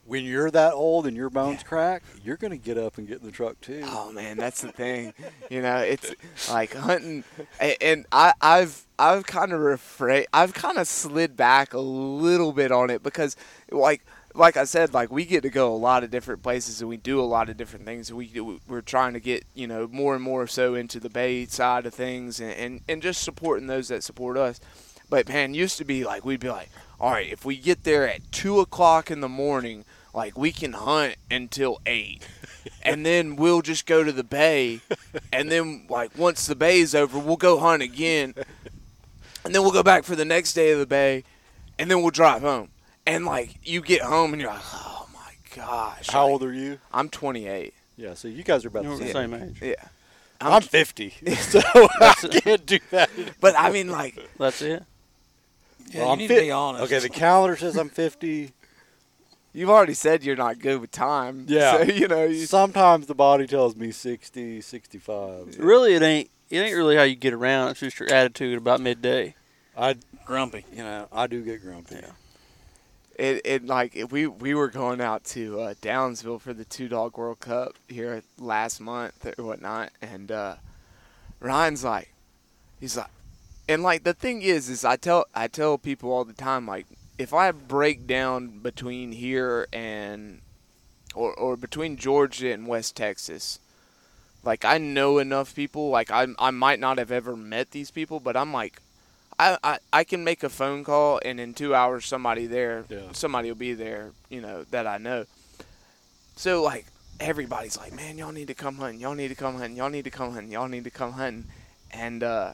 When 0.06 0.24
you're 0.24 0.52
that 0.52 0.74
old 0.74 1.08
and 1.08 1.18
your 1.18 1.32
bones 1.32 1.64
crack, 1.64 2.04
you're 2.24 2.38
gonna 2.38 2.58
get 2.58 2.78
up 2.78 2.98
and 2.98 3.08
get 3.08 3.20
in 3.22 3.26
the 3.26 3.32
truck 3.32 3.60
too. 3.60 3.82
Oh 3.86 4.12
man, 4.12 4.38
that's 4.38 4.62
the 4.62 4.72
thing. 4.72 5.14
You 5.50 5.62
know, 5.62 5.78
it's 5.78 6.14
like 6.50 6.74
hunting, 6.76 7.24
and 7.82 8.06
I, 8.12 8.34
I've 8.40 8.86
I've 9.00 9.26
kind 9.26 9.52
of 9.52 9.60
refra- 9.60 10.26
I've 10.32 10.54
kind 10.54 10.78
of 10.78 10.88
slid 10.88 11.36
back 11.36 11.74
a 11.74 11.80
little 11.80 12.54
bit 12.54 12.72
on 12.72 12.90
it 12.90 13.02
because, 13.02 13.36
like 13.72 14.06
like 14.36 14.58
I 14.58 14.66
said, 14.66 14.94
like 14.94 15.12
we 15.12 15.26
get 15.26 15.42
to 15.44 15.50
go 15.50 15.74
a 15.74 15.78
lot 15.78 16.04
of 16.04 16.12
different 16.12 16.44
places 16.44 16.82
and 16.82 16.90
we 16.90 16.98
do 16.98 17.20
a 17.20 17.24
lot 17.24 17.50
of 17.50 17.58
different 17.58 17.86
things. 17.86 18.12
We 18.12 18.32
we're 18.68 18.82
trying 18.82 19.14
to 19.14 19.20
get 19.20 19.46
you 19.54 19.68
know 19.68 19.88
more 19.88 20.14
and 20.14 20.24
more 20.24 20.46
so 20.48 20.76
into 20.76 21.00
the 21.00 21.10
bay 21.10 21.46
side 21.46 21.86
of 21.86 21.94
things 21.94 22.40
and, 22.40 22.52
and 22.52 22.82
and 22.88 23.02
just 23.02 23.24
supporting 23.24 23.68
those 23.68 23.88
that 23.88 24.04
support 24.04 24.38
us. 24.38 24.60
But 25.10 25.30
man, 25.30 25.54
used 25.54 25.78
to 25.78 25.86
be 25.86 26.04
like 26.04 26.26
we'd 26.26 26.40
be 26.40 26.50
like, 26.50 26.70
all 27.00 27.12
right, 27.12 27.32
if 27.32 27.46
we 27.46 27.58
get 27.58 27.84
there 27.84 28.08
at 28.08 28.32
two 28.32 28.60
o'clock 28.60 29.10
in 29.10 29.22
the 29.22 29.30
morning, 29.30 29.86
like 30.16 30.36
we 30.38 30.52
can 30.52 30.74
hunt 30.74 31.16
until 31.30 31.80
eight, 31.86 32.28
and 32.82 33.06
then 33.06 33.36
we'll 33.36 33.62
just 33.62 33.86
go 33.86 34.04
to 34.04 34.12
the 34.12 34.24
bay, 34.24 34.80
and 35.32 35.52
then 35.52 35.86
like 35.90 36.18
once 36.18 36.48
the 36.48 36.56
bay 36.56 36.80
is 36.80 36.96
over, 36.96 37.20
we'll 37.20 37.36
go 37.36 37.60
hunt 37.60 37.84
again, 37.84 38.34
and 39.44 39.54
then 39.54 39.62
we'll 39.62 39.72
go 39.72 39.84
back 39.84 40.04
for 40.06 40.16
the 40.16 40.26
next 40.26 40.54
day 40.54 40.72
of 40.72 40.80
the 40.80 40.86
bay, 40.88 41.24
and 41.78 41.92
then 41.92 42.02
we'll 42.02 42.12
drive 42.12 42.42
home. 42.42 42.70
And 43.06 43.26
like 43.26 43.58
you 43.64 43.82
get 43.82 44.02
home 44.02 44.34
and 44.34 44.42
you're 44.42 44.50
like, 44.52 44.64
oh 44.74 45.08
my 45.14 45.34
gosh. 45.56 46.10
How 46.10 46.24
like, 46.24 46.32
old 46.32 46.44
are 46.44 46.54
you? 46.54 46.80
I'm 46.92 47.08
28. 47.10 47.72
Yeah, 47.98 48.14
so 48.16 48.28
you 48.28 48.42
guys 48.44 48.66
are 48.66 48.70
about 48.70 48.84
You're 48.84 48.98
the 48.98 49.04
the 49.06 49.12
same. 49.14 49.32
same 49.32 49.44
age. 49.50 49.58
Yeah. 49.62 49.76
I'm 50.42 50.62
50, 50.64 51.10
so 51.36 51.62
I 52.02 52.14
can't 52.42 52.66
do 52.66 52.80
that. 52.92 53.10
But 53.40 53.54
I 53.58 53.70
mean, 53.72 53.90
like, 53.90 54.18
That's 54.40 54.62
it. 54.62 54.84
Yeah, 55.92 56.00
Well, 56.00 56.08
you 56.08 56.12
I'm 56.14 56.18
need 56.18 56.28
fit- 56.28 56.36
to 56.36 56.42
be 56.42 56.52
honest. 56.52 56.84
Okay, 56.86 57.00
the 57.00 57.10
calendar 57.10 57.56
says 57.56 57.78
I'm 57.78 57.90
50. 57.90 58.52
You've 59.56 59.70
already 59.70 59.94
said 59.94 60.24
you're 60.24 60.36
not 60.36 60.60
good 60.60 60.82
with 60.82 60.92
time. 60.92 61.46
Yeah. 61.56 61.78
So, 61.78 61.84
you 61.92 62.08
know, 62.08 62.26
you, 62.26 62.46
Sometimes 62.46 63.08
the 63.08 63.16
body 63.16 63.48
tells 63.48 63.76
me 63.76 63.92
60, 63.92 64.62
65. 64.62 65.56
Really, 65.58 65.94
it 65.96 66.02
ain't. 66.02 66.30
It 66.50 66.60
ain't 66.60 66.76
really 66.76 66.96
how 66.96 67.04
you 67.04 67.16
get 67.16 67.34
around. 67.34 67.70
It's 67.70 67.80
just 67.80 68.00
your 68.00 68.12
attitude 68.14 68.58
about 68.58 68.80
midday. 68.80 69.36
I, 69.76 69.96
grumpy. 70.26 70.64
you 70.72 70.84
know, 70.84 71.08
I 71.12 71.28
do 71.28 71.42
get 71.44 71.62
grumpy. 71.62 71.96
Yeah. 71.96 72.12
it, 73.18 73.42
it 73.46 73.66
like 73.66 73.96
it, 73.96 74.12
we 74.12 74.28
we 74.28 74.54
were 74.54 74.68
going 74.68 75.02
out 75.02 75.24
to 75.26 75.60
uh, 75.62 75.74
Downsville 75.82 76.40
for 76.42 76.54
the 76.54 76.66
two 76.66 76.88
dog 76.88 77.18
World 77.18 77.40
Cup 77.40 77.74
here 77.88 78.22
last 78.38 78.80
month 78.80 79.26
or 79.38 79.44
whatnot, 79.44 79.92
and 80.02 80.32
uh, 80.32 80.56
Ryan's 81.40 81.84
like, 81.84 82.14
he's 82.80 82.96
like, 82.98 83.10
and 83.68 83.82
like 83.84 84.04
the 84.04 84.14
thing 84.14 84.42
is, 84.42 84.70
is 84.70 84.86
I 84.86 84.98
tell 84.98 85.26
I 85.34 85.48
tell 85.48 85.78
people 85.78 86.12
all 86.12 86.26
the 86.26 86.34
time 86.34 86.66
like 86.68 86.86
if 87.18 87.34
I 87.34 87.52
break 87.52 88.08
down 88.08 88.60
between 88.60 89.12
here 89.12 89.68
and 89.72 90.42
or 91.14 91.34
or 91.34 91.56
between 91.58 91.98
Georgia 91.98 92.52
and 92.52 92.68
West 92.68 92.96
Texas. 92.96 93.60
Like 94.44 94.64
I 94.64 94.78
know 94.78 95.18
enough 95.18 95.56
people. 95.56 95.90
Like 95.90 96.12
I 96.12 96.28
I 96.38 96.52
might 96.52 96.80
not 96.80 96.98
have 96.98 97.12
ever 97.12 97.36
met 97.36 97.72
these 97.72 97.90
people, 97.90 98.20
but 98.20 98.38
I'm 98.38 98.54
like, 98.54 98.80
I, 99.40 99.58
I, 99.64 99.80
I 99.92 100.04
can 100.04 100.24
make 100.24 100.44
a 100.44 100.50
phone 100.50 100.84
call 100.84 101.20
and 101.26 101.40
in 101.40 101.54
two 101.54 101.74
hours 101.74 102.06
somebody 102.06 102.46
there 102.46 102.86
Yeah. 102.90 103.12
somebody 103.12 103.50
will 103.50 103.56
be 103.58 103.74
there 103.74 104.12
you 104.30 104.40
know 104.42 104.64
that 104.72 104.88
I 104.88 104.98
know 104.98 105.26
so 106.38 106.64
like 106.64 106.86
everybody's 107.20 107.78
like 107.78 107.94
man 107.94 108.18
y'all 108.18 108.32
need 108.32 108.48
to 108.48 108.54
come 108.54 108.76
hunting 108.78 109.00
y'all 109.02 109.14
need 109.16 109.28
to 109.30 109.36
come 109.36 109.56
hunting 109.56 109.76
y'all 109.76 109.90
need 109.90 110.06
to 110.06 110.12
come 110.12 110.32
hunting 110.32 110.52
y'all 110.54 110.70
need 110.70 110.84
to 110.86 110.90
come 110.90 111.14
hunting 111.14 111.46
and 111.92 112.24
uh, 112.24 112.54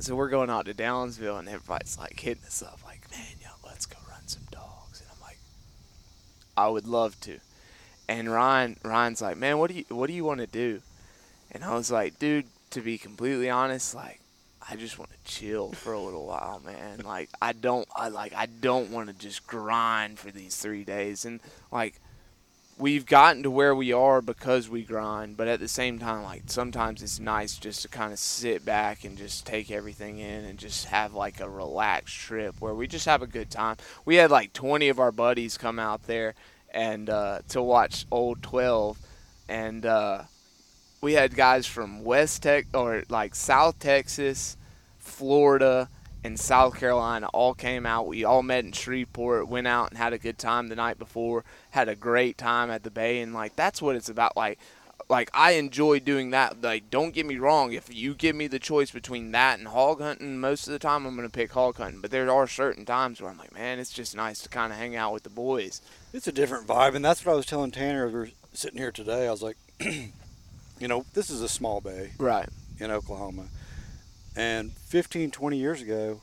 so 0.00 0.14
we're 0.16 0.30
going 0.30 0.48
out 0.48 0.64
to 0.66 0.72
Downsville 0.74 1.38
and 1.38 1.48
everybody's 1.48 1.98
like 1.98 2.18
hitting 2.20 2.44
us 2.44 2.62
up 2.62 2.78
like 2.86 3.10
man 3.10 3.36
yo 3.42 3.48
let's 3.66 3.84
go 3.84 3.98
run 4.08 4.26
some 4.26 4.44
dogs 4.50 5.00
and 5.00 5.10
I'm 5.14 5.20
like 5.20 5.38
I 6.56 6.68
would 6.68 6.86
love 6.86 7.18
to 7.22 7.38
and 8.08 8.30
Ryan 8.30 8.78
Ryan's 8.82 9.22
like 9.22 9.36
man 9.36 9.58
what 9.58 9.70
do 9.70 9.76
you 9.76 9.84
what 9.88 10.06
do 10.06 10.12
you 10.12 10.24
want 10.24 10.40
to 10.40 10.46
do 10.46 10.82
and 11.50 11.64
I 11.64 11.74
was 11.74 11.90
like 11.90 12.18
dude 12.18 12.46
to 12.70 12.80
be 12.80 12.98
completely 12.98 13.50
honest 13.50 13.94
like 13.94 14.22
I 14.68 14.76
just 14.76 14.98
want 14.98 15.10
to 15.10 15.30
chill 15.30 15.72
for 15.72 15.92
a 15.92 16.00
little 16.00 16.26
while, 16.26 16.62
man. 16.64 17.00
Like 17.04 17.30
I 17.40 17.52
don't, 17.52 17.86
I 17.96 18.08
like, 18.08 18.32
I 18.34 18.46
don't 18.46 18.90
want 18.90 19.08
to 19.08 19.14
just 19.14 19.46
grind 19.46 20.18
for 20.18 20.30
these 20.30 20.56
three 20.56 20.84
days. 20.84 21.24
And 21.24 21.40
like, 21.70 22.00
we've 22.78 23.06
gotten 23.06 23.42
to 23.42 23.50
where 23.50 23.74
we 23.74 23.92
are 23.92 24.20
because 24.20 24.68
we 24.68 24.82
grind. 24.82 25.36
But 25.36 25.48
at 25.48 25.60
the 25.60 25.68
same 25.68 25.98
time, 25.98 26.22
like 26.22 26.44
sometimes 26.46 27.02
it's 27.02 27.20
nice 27.20 27.56
just 27.56 27.82
to 27.82 27.88
kind 27.88 28.12
of 28.12 28.18
sit 28.18 28.64
back 28.64 29.04
and 29.04 29.16
just 29.16 29.46
take 29.46 29.70
everything 29.70 30.18
in 30.18 30.44
and 30.44 30.58
just 30.58 30.86
have 30.86 31.14
like 31.14 31.40
a 31.40 31.48
relaxed 31.48 32.16
trip 32.16 32.56
where 32.60 32.74
we 32.74 32.86
just 32.86 33.06
have 33.06 33.22
a 33.22 33.26
good 33.26 33.50
time. 33.50 33.76
We 34.04 34.16
had 34.16 34.30
like 34.30 34.52
20 34.52 34.88
of 34.88 34.98
our 34.98 35.12
buddies 35.12 35.56
come 35.56 35.78
out 35.78 36.06
there 36.06 36.34
and 36.72 37.08
uh, 37.10 37.40
to 37.50 37.62
watch 37.62 38.06
Old 38.10 38.42
12, 38.42 38.98
and 39.48 39.84
uh, 39.84 40.22
we 41.02 41.12
had 41.12 41.34
guys 41.34 41.66
from 41.66 42.02
West 42.02 42.42
Tech 42.42 42.66
or 42.72 43.04
like 43.10 43.34
South 43.34 43.78
Texas, 43.78 44.56
Florida, 44.98 45.88
and 46.24 46.38
South 46.38 46.78
Carolina 46.78 47.28
all 47.32 47.54
came 47.54 47.84
out. 47.86 48.06
We 48.06 48.24
all 48.24 48.42
met 48.42 48.64
in 48.64 48.72
Shreveport, 48.72 49.48
went 49.48 49.66
out 49.66 49.90
and 49.90 49.98
had 49.98 50.12
a 50.12 50.18
good 50.18 50.38
time 50.38 50.68
the 50.68 50.76
night 50.76 50.98
before, 50.98 51.44
had 51.70 51.88
a 51.88 51.96
great 51.96 52.38
time 52.38 52.70
at 52.70 52.82
the 52.84 52.90
bay, 52.90 53.20
and 53.20 53.34
like 53.34 53.56
that's 53.56 53.82
what 53.82 53.96
it's 53.96 54.08
about. 54.08 54.36
Like 54.36 54.58
like 55.08 55.30
I 55.34 55.52
enjoy 55.52 55.98
doing 55.98 56.30
that. 56.30 56.62
Like, 56.62 56.88
don't 56.88 57.12
get 57.12 57.26
me 57.26 57.36
wrong. 57.36 57.72
If 57.72 57.92
you 57.92 58.14
give 58.14 58.36
me 58.36 58.46
the 58.46 58.60
choice 58.60 58.90
between 58.92 59.32
that 59.32 59.58
and 59.58 59.68
hog 59.68 60.00
hunting, 60.00 60.38
most 60.38 60.66
of 60.68 60.72
the 60.72 60.78
time 60.78 61.04
I'm 61.04 61.16
gonna 61.16 61.28
pick 61.28 61.52
hog 61.52 61.76
hunting. 61.76 62.00
But 62.00 62.12
there 62.12 62.30
are 62.30 62.46
certain 62.46 62.84
times 62.84 63.20
where 63.20 63.30
I'm 63.30 63.36
like, 63.38 63.52
man, 63.52 63.78
it's 63.80 63.90
just 63.92 64.14
nice 64.16 64.40
to 64.42 64.48
kind 64.48 64.72
of 64.72 64.78
hang 64.78 64.94
out 64.96 65.12
with 65.12 65.24
the 65.24 65.28
boys. 65.30 65.82
It's 66.12 66.28
a 66.28 66.32
different 66.32 66.66
vibe, 66.68 66.94
and 66.94 67.04
that's 67.04 67.26
what 67.26 67.32
I 67.32 67.36
was 67.36 67.46
telling 67.46 67.72
Tanner. 67.72 68.06
as 68.06 68.12
We 68.12 68.18
were 68.20 68.30
sitting 68.54 68.78
here 68.78 68.92
today. 68.92 69.26
I 69.26 69.30
was 69.32 69.42
like, 69.42 69.56
you 69.80 70.88
know, 70.88 71.04
this 71.14 71.30
is 71.30 71.42
a 71.42 71.48
small 71.48 71.80
bay 71.80 72.12
Right. 72.18 72.48
in 72.78 72.90
Oklahoma, 72.90 73.46
and 74.36 74.72
15, 74.72 75.30
20 75.30 75.56
years 75.56 75.82
ago, 75.82 76.22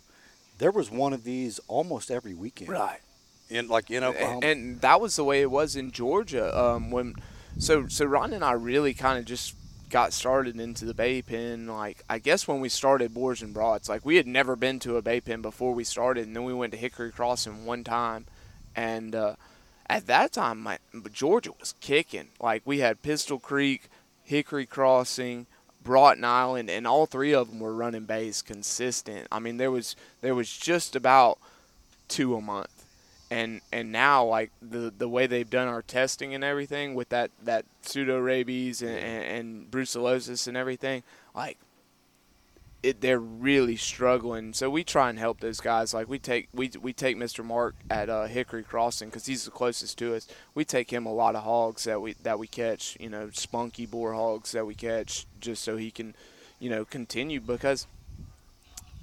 there 0.58 0.72
was 0.72 0.92
one 0.92 1.14
of 1.14 1.24
these 1.24 1.60
almost 1.68 2.12
every 2.12 2.34
weekend. 2.34 2.70
Right. 2.70 3.00
In 3.50 3.68
like 3.68 3.90
in 3.90 4.04
Oklahoma. 4.04 4.34
and, 4.36 4.44
and 4.44 4.82
that 4.82 5.02
was 5.02 5.16
the 5.16 5.24
way 5.24 5.42
it 5.42 5.50
was 5.50 5.76
in 5.76 5.92
Georgia. 5.92 6.58
Um, 6.58 6.92
when 6.92 7.16
so 7.58 7.88
so 7.88 8.06
Ron 8.06 8.34
and 8.34 8.44
I 8.44 8.52
really 8.52 8.94
kind 8.94 9.18
of 9.18 9.26
just 9.26 9.56
got 9.90 10.14
started 10.14 10.60
into 10.60 10.86
the 10.86 10.94
bay 10.94 11.22
pen. 11.22 11.68
Like 11.68 12.04
I 12.10 12.20
guess 12.20 12.48
when 12.48 12.60
we 12.60 12.70
started 12.70 13.14
Boars 13.14 13.42
and 13.42 13.54
Broads, 13.54 13.90
like 13.90 14.06
we 14.06 14.18
had 14.18 14.28
never 14.28 14.56
been 14.56 14.80
to 14.80 14.98
a 14.98 15.02
bay 15.02 15.20
pen 15.20 15.42
before 15.42 15.74
we 15.74 15.84
started, 15.84 16.28
and 16.28 16.36
then 16.36 16.44
we 16.44 16.54
went 16.54 16.74
to 16.74 16.78
Hickory 16.78 17.12
Crossing 17.12 17.66
one 17.66 17.84
time, 17.84 18.26
and 18.76 19.16
uh, 19.16 19.36
at 19.90 20.06
that 20.08 20.32
time, 20.32 20.62
my 20.62 20.78
Georgia 21.12 21.52
was 21.60 21.74
kicking. 21.82 22.28
Like 22.40 22.62
we 22.66 22.80
had 22.80 23.02
Pistol 23.02 23.40
Creek, 23.40 23.90
Hickory 24.24 24.66
Crossing. 24.66 25.48
Broughton 25.84 26.24
Island, 26.24 26.70
and 26.70 26.86
all 26.86 27.06
three 27.06 27.34
of 27.34 27.50
them 27.50 27.60
were 27.60 27.74
running 27.74 28.06
bays 28.06 28.42
consistent. 28.42 29.28
I 29.32 29.40
mean, 29.40 29.58
there 29.58 29.72
was 29.72 29.96
there 30.22 30.36
was 30.36 30.56
just 30.56 30.96
about 30.96 31.40
two 32.08 32.36
a 32.36 32.42
month 32.42 32.80
and 33.32 33.62
and 33.72 33.92
now 33.92 34.26
like 34.26 34.52
the 34.62 34.92
the 34.98 35.08
way 35.08 35.28
they've 35.28 35.50
done 35.50 35.68
our 35.68 35.82
testing 35.82 36.34
and 36.34 36.44
everything 36.44 36.96
with 36.96 37.10
that 37.10 37.32
that 37.44 37.66
pseudo 37.82 38.18
rabies 38.18 38.82
and, 38.82 38.98
and, 38.98 39.24
and 39.24 39.72
brucellosis 39.72 40.48
and 40.48 40.58
everything 40.58 41.04
like 41.36 41.58
it 42.82 43.02
they're 43.02 43.20
really 43.20 43.76
struggling. 43.76 44.54
So 44.54 44.70
we 44.70 44.84
try 44.84 45.10
and 45.10 45.20
help 45.20 45.40
those 45.40 45.60
guys. 45.60 45.94
Like 45.94 46.08
we 46.08 46.20
take 46.20 46.50
we 46.54 46.72
we 46.82 46.94
take 46.94 47.18
Mr. 47.18 47.44
Mark 47.44 47.76
at 47.90 48.10
uh, 48.10 48.26
Hickory 48.26 48.64
Crossing 48.64 49.10
because 49.10 49.26
he's 49.26 49.46
the 49.46 49.52
closest 49.52 49.98
to 50.00 50.16
us. 50.16 50.28
We 50.54 50.66
take 50.66 50.92
him 50.92 51.06
a 51.06 51.14
lot 51.14 51.36
of 51.36 51.44
hogs 51.44 51.84
that 51.84 52.02
we 52.02 52.14
that 52.24 52.40
we 52.40 52.48
catch 52.48 52.98
you 53.00 53.10
know 53.10 53.30
spunky 53.32 53.86
boar 53.86 54.14
hogs 54.14 54.52
that 54.54 54.66
we 54.66 54.76
catch 54.76 55.26
just 55.40 55.64
so 55.64 55.78
he 55.78 55.92
can 55.92 56.16
you 56.60 56.70
know 56.70 56.86
continue 56.86 57.42
because 57.42 57.88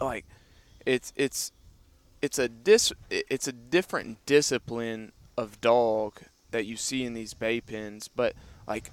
like 0.00 0.24
it's 0.84 1.12
it's 1.16 1.52
it's 2.22 2.38
a 2.38 2.48
dis 2.48 2.92
it's 3.10 3.46
a 3.46 3.52
different 3.52 4.24
discipline 4.26 5.12
of 5.36 5.60
dog 5.60 6.20
that 6.50 6.64
you 6.64 6.76
see 6.76 7.04
in 7.04 7.14
these 7.14 7.34
bay 7.34 7.60
pens, 7.60 8.08
but 8.08 8.34
like 8.66 8.90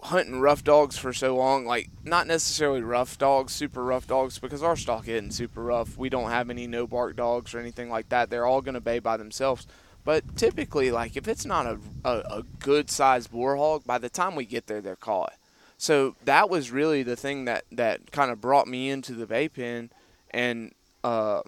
hunting 0.00 0.40
rough 0.40 0.62
dogs 0.62 0.96
for 0.96 1.12
so 1.12 1.34
long, 1.36 1.66
like 1.66 1.90
not 2.04 2.26
necessarily 2.26 2.82
rough 2.82 3.18
dogs, 3.18 3.52
super 3.52 3.82
rough 3.82 4.06
dogs, 4.06 4.38
because 4.38 4.62
our 4.62 4.76
stock 4.76 5.08
isn't 5.08 5.32
super 5.32 5.62
rough. 5.62 5.96
We 5.96 6.08
don't 6.08 6.30
have 6.30 6.50
any 6.50 6.66
no 6.66 6.86
bark 6.86 7.16
dogs 7.16 7.54
or 7.54 7.58
anything 7.58 7.90
like 7.90 8.08
that. 8.10 8.30
They're 8.30 8.46
all 8.46 8.62
gonna 8.62 8.80
bay 8.80 8.98
by 8.98 9.16
themselves. 9.16 9.66
But 10.04 10.36
typically, 10.36 10.90
like 10.90 11.16
if 11.16 11.28
it's 11.28 11.44
not 11.44 11.66
a, 11.66 11.78
a, 12.04 12.10
a 12.38 12.42
good 12.60 12.90
sized 12.90 13.30
boar 13.30 13.56
hog, 13.56 13.84
by 13.84 13.98
the 13.98 14.08
time 14.08 14.34
we 14.34 14.44
get 14.44 14.66
there, 14.66 14.80
they're 14.80 14.96
caught. 14.96 15.34
So 15.76 16.16
that 16.24 16.50
was 16.50 16.70
really 16.70 17.02
the 17.02 17.14
thing 17.16 17.44
that, 17.44 17.64
that 17.70 18.10
kind 18.10 18.30
of 18.32 18.40
brought 18.40 18.66
me 18.66 18.90
into 18.90 19.12
the 19.12 19.26
bay 19.26 19.48
pen, 19.48 19.90
and 20.30 20.72
uh, 21.04 21.42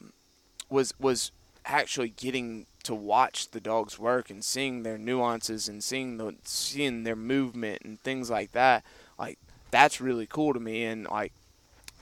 was 0.68 0.94
was 1.00 1.32
actually 1.64 2.10
getting 2.10 2.66
to 2.90 2.94
watch 2.96 3.52
the 3.52 3.60
dogs 3.60 4.00
work 4.00 4.30
and 4.30 4.44
seeing 4.44 4.82
their 4.82 4.98
nuances 4.98 5.68
and 5.68 5.82
seeing 5.82 6.16
the 6.16 6.34
seeing 6.42 7.04
their 7.04 7.14
movement 7.14 7.82
and 7.84 8.00
things 8.00 8.28
like 8.28 8.50
that. 8.50 8.84
Like 9.16 9.38
that's 9.70 10.00
really 10.00 10.26
cool 10.26 10.52
to 10.54 10.58
me, 10.58 10.82
and 10.84 11.06
like 11.06 11.32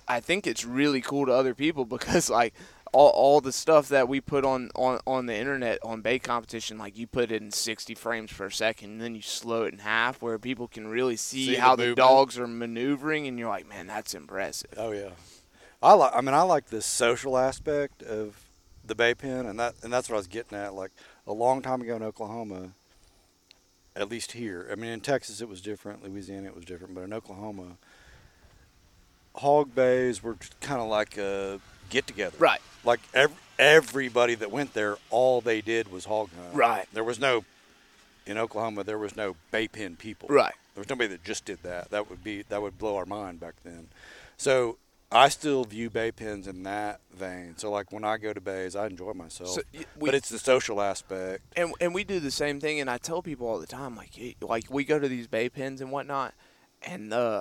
I 0.08 0.20
think 0.20 0.46
it's 0.46 0.64
really 0.64 1.02
cool 1.02 1.26
to 1.26 1.32
other 1.32 1.54
people 1.54 1.84
because 1.96 2.30
like 2.30 2.54
all, 2.94 3.10
all 3.10 3.40
the 3.42 3.52
stuff 3.52 3.90
that 3.90 4.08
we 4.08 4.18
put 4.18 4.46
on, 4.46 4.70
on, 4.74 4.98
on 5.06 5.26
the 5.26 5.36
internet 5.36 5.78
on 5.82 6.00
bay 6.00 6.18
competition, 6.18 6.78
like 6.78 6.96
you 6.96 7.06
put 7.06 7.30
it 7.30 7.42
in 7.42 7.50
60 7.50 7.94
frames 7.94 8.32
per 8.32 8.48
second, 8.48 8.92
and 8.92 9.00
then 9.02 9.14
you 9.14 9.20
slow 9.20 9.64
it 9.64 9.74
in 9.74 9.80
half, 9.80 10.22
where 10.22 10.38
people 10.38 10.68
can 10.68 10.88
really 10.88 11.16
see, 11.16 11.48
See 11.48 11.54
how 11.56 11.76
the, 11.76 11.88
movement. 11.88 11.98
dogs 11.98 12.38
are 12.38 12.46
maneuvering, 12.46 13.26
and 13.26 13.38
you're 13.38 13.50
like, 13.50 13.68
man, 13.68 13.86
that's 13.86 14.14
impressive. 14.14 14.72
Oh 14.78 14.92
yeah, 14.92 15.10
I 15.82 15.92
like. 15.92 16.12
I 16.14 16.22
mean, 16.22 16.34
I 16.34 16.40
like 16.42 16.70
the 16.70 16.80
social 16.80 17.36
aspect 17.36 18.02
of 18.02 18.47
the 18.88 18.94
bay 18.94 19.14
pen, 19.14 19.46
and 19.46 19.58
that 19.58 19.74
and 19.82 19.92
that's 19.92 20.08
what 20.08 20.16
I 20.16 20.18
was 20.18 20.26
getting 20.26 20.58
at. 20.58 20.74
Like 20.74 20.90
a 21.26 21.32
long 21.32 21.62
time 21.62 21.80
ago 21.80 21.96
in 21.96 22.02
Oklahoma, 22.02 22.72
at 23.94 24.08
least 24.10 24.32
here. 24.32 24.68
I 24.70 24.74
mean, 24.74 24.90
in 24.90 25.00
Texas 25.00 25.40
it 25.40 25.48
was 25.48 25.60
different. 25.60 26.02
Louisiana 26.02 26.48
it 26.48 26.56
was 26.56 26.64
different, 26.64 26.94
but 26.94 27.02
in 27.02 27.12
Oklahoma, 27.12 27.76
hog 29.36 29.74
bays 29.74 30.22
were 30.22 30.36
kind 30.60 30.80
of 30.80 30.88
like 30.88 31.16
a 31.16 31.60
get 31.90 32.06
together. 32.06 32.36
Right. 32.38 32.60
Like 32.84 33.00
ev- 33.14 33.40
everybody 33.58 34.34
that 34.36 34.50
went 34.50 34.74
there, 34.74 34.96
all 35.10 35.40
they 35.40 35.60
did 35.60 35.90
was 35.90 36.04
hog 36.04 36.30
hunt. 36.36 36.54
Right. 36.54 36.86
There 36.92 37.04
was 37.04 37.18
no 37.18 37.44
in 38.26 38.38
Oklahoma. 38.38 38.84
There 38.84 38.98
was 38.98 39.16
no 39.16 39.36
bay 39.50 39.68
pen 39.68 39.96
people. 39.96 40.28
Right. 40.28 40.54
There 40.74 40.80
was 40.80 40.88
nobody 40.88 41.08
that 41.08 41.24
just 41.24 41.44
did 41.44 41.62
that. 41.62 41.90
That 41.90 42.08
would 42.08 42.22
be 42.22 42.42
that 42.42 42.62
would 42.62 42.78
blow 42.78 42.96
our 42.96 43.06
mind 43.06 43.40
back 43.40 43.54
then. 43.64 43.88
So 44.36 44.76
I 45.10 45.30
still 45.30 45.64
view 45.64 45.88
bay 45.88 46.12
pens 46.12 46.46
in 46.46 46.62
that 46.64 47.00
vein. 47.14 47.54
So 47.56 47.70
like 47.70 47.92
when 47.92 48.04
I 48.04 48.18
go 48.18 48.32
to 48.34 48.40
bays, 48.40 48.76
I 48.76 48.86
enjoy 48.86 49.12
myself. 49.14 49.48
So, 49.50 49.62
we- 49.72 49.86
but 50.06 50.14
it's 50.14 50.28
the 50.28 50.38
social 50.38 50.80
aspect. 50.82 51.42
and 51.56 51.72
and 51.80 51.94
we 51.94 52.04
do 52.04 52.20
the 52.20 52.30
same 52.30 52.60
thing 52.60 52.78
and 52.78 52.90
i 52.90 52.98
tell 52.98 53.22
people 53.22 53.46
all 53.46 53.58
the 53.58 53.66
time 53.66 53.96
like 53.96 54.36
like 54.42 54.64
we 54.70 54.84
go 54.84 54.98
to 54.98 55.08
these 55.08 55.26
bay 55.26 55.48
pens 55.48 55.80
and 55.80 55.90
whatnot 55.90 56.34
and 56.82 57.12
uh 57.12 57.40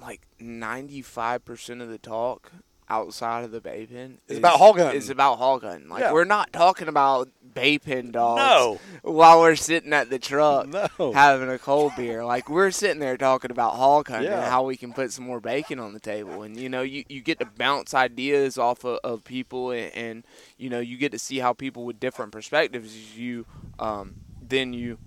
like 0.00 0.22
95% 0.40 1.82
of 1.82 1.88
the 1.88 1.98
talk 1.98 2.52
outside 2.90 3.44
of 3.44 3.50
the 3.50 3.60
bay 3.60 3.86
pen 3.86 4.18
It's 4.28 4.38
about 4.38 4.58
hog 4.58 4.78
hunting. 4.78 4.96
is 4.96 5.10
about 5.10 5.36
hog 5.38 5.62
hunting 5.62 5.88
like 5.88 6.00
Yeah. 6.00 6.12
we're 6.12 6.24
not 6.24 6.52
talking 6.52 6.88
about 6.88 7.28
bay 7.54 7.78
pen 7.78 8.10
dogs 8.12 8.38
No. 8.40 8.80
while 9.02 9.40
we're 9.40 9.56
sitting 9.56 9.92
at 9.92 10.10
the 10.10 10.18
truck 10.18 10.66
No. 10.68 11.12
having 11.12 11.50
a 11.50 11.58
cold 11.58 11.92
beer 11.96 12.24
like 12.24 12.48
we're 12.48 12.70
sitting 12.70 12.98
there 12.98 13.16
talking 13.16 13.50
about 13.50 13.74
hog 13.74 14.08
hunting 14.08 14.32
and 14.32 14.44
how 14.44 14.64
we 14.64 14.76
can 14.76 14.92
put 14.92 15.12
some 15.12 15.24
more 15.24 15.40
bacon 15.40 15.78
on 15.78 15.92
the 15.92 16.00
table 16.00 16.42
and 16.42 16.56
you 16.56 16.68
know 16.68 16.82
you, 16.82 17.04
you 17.08 17.20
get 17.20 17.38
to 17.40 17.44
bounce 17.46 17.92
ideas 17.94 18.56
off 18.58 18.84
of, 18.84 18.98
of 19.04 19.24
people 19.24 19.70
and, 19.70 19.94
and 19.94 20.24
you 20.56 20.70
know 20.70 20.80
you 20.80 20.96
get 20.96 21.12
to 21.12 21.18
see 21.18 21.38
how 21.40 21.52
people 21.52 21.84
with 21.84 22.00
different 22.00 22.32
perspectives 22.32 23.16
you 23.18 23.44
um, 23.78 24.14
then 24.40 24.72
you 24.72 24.98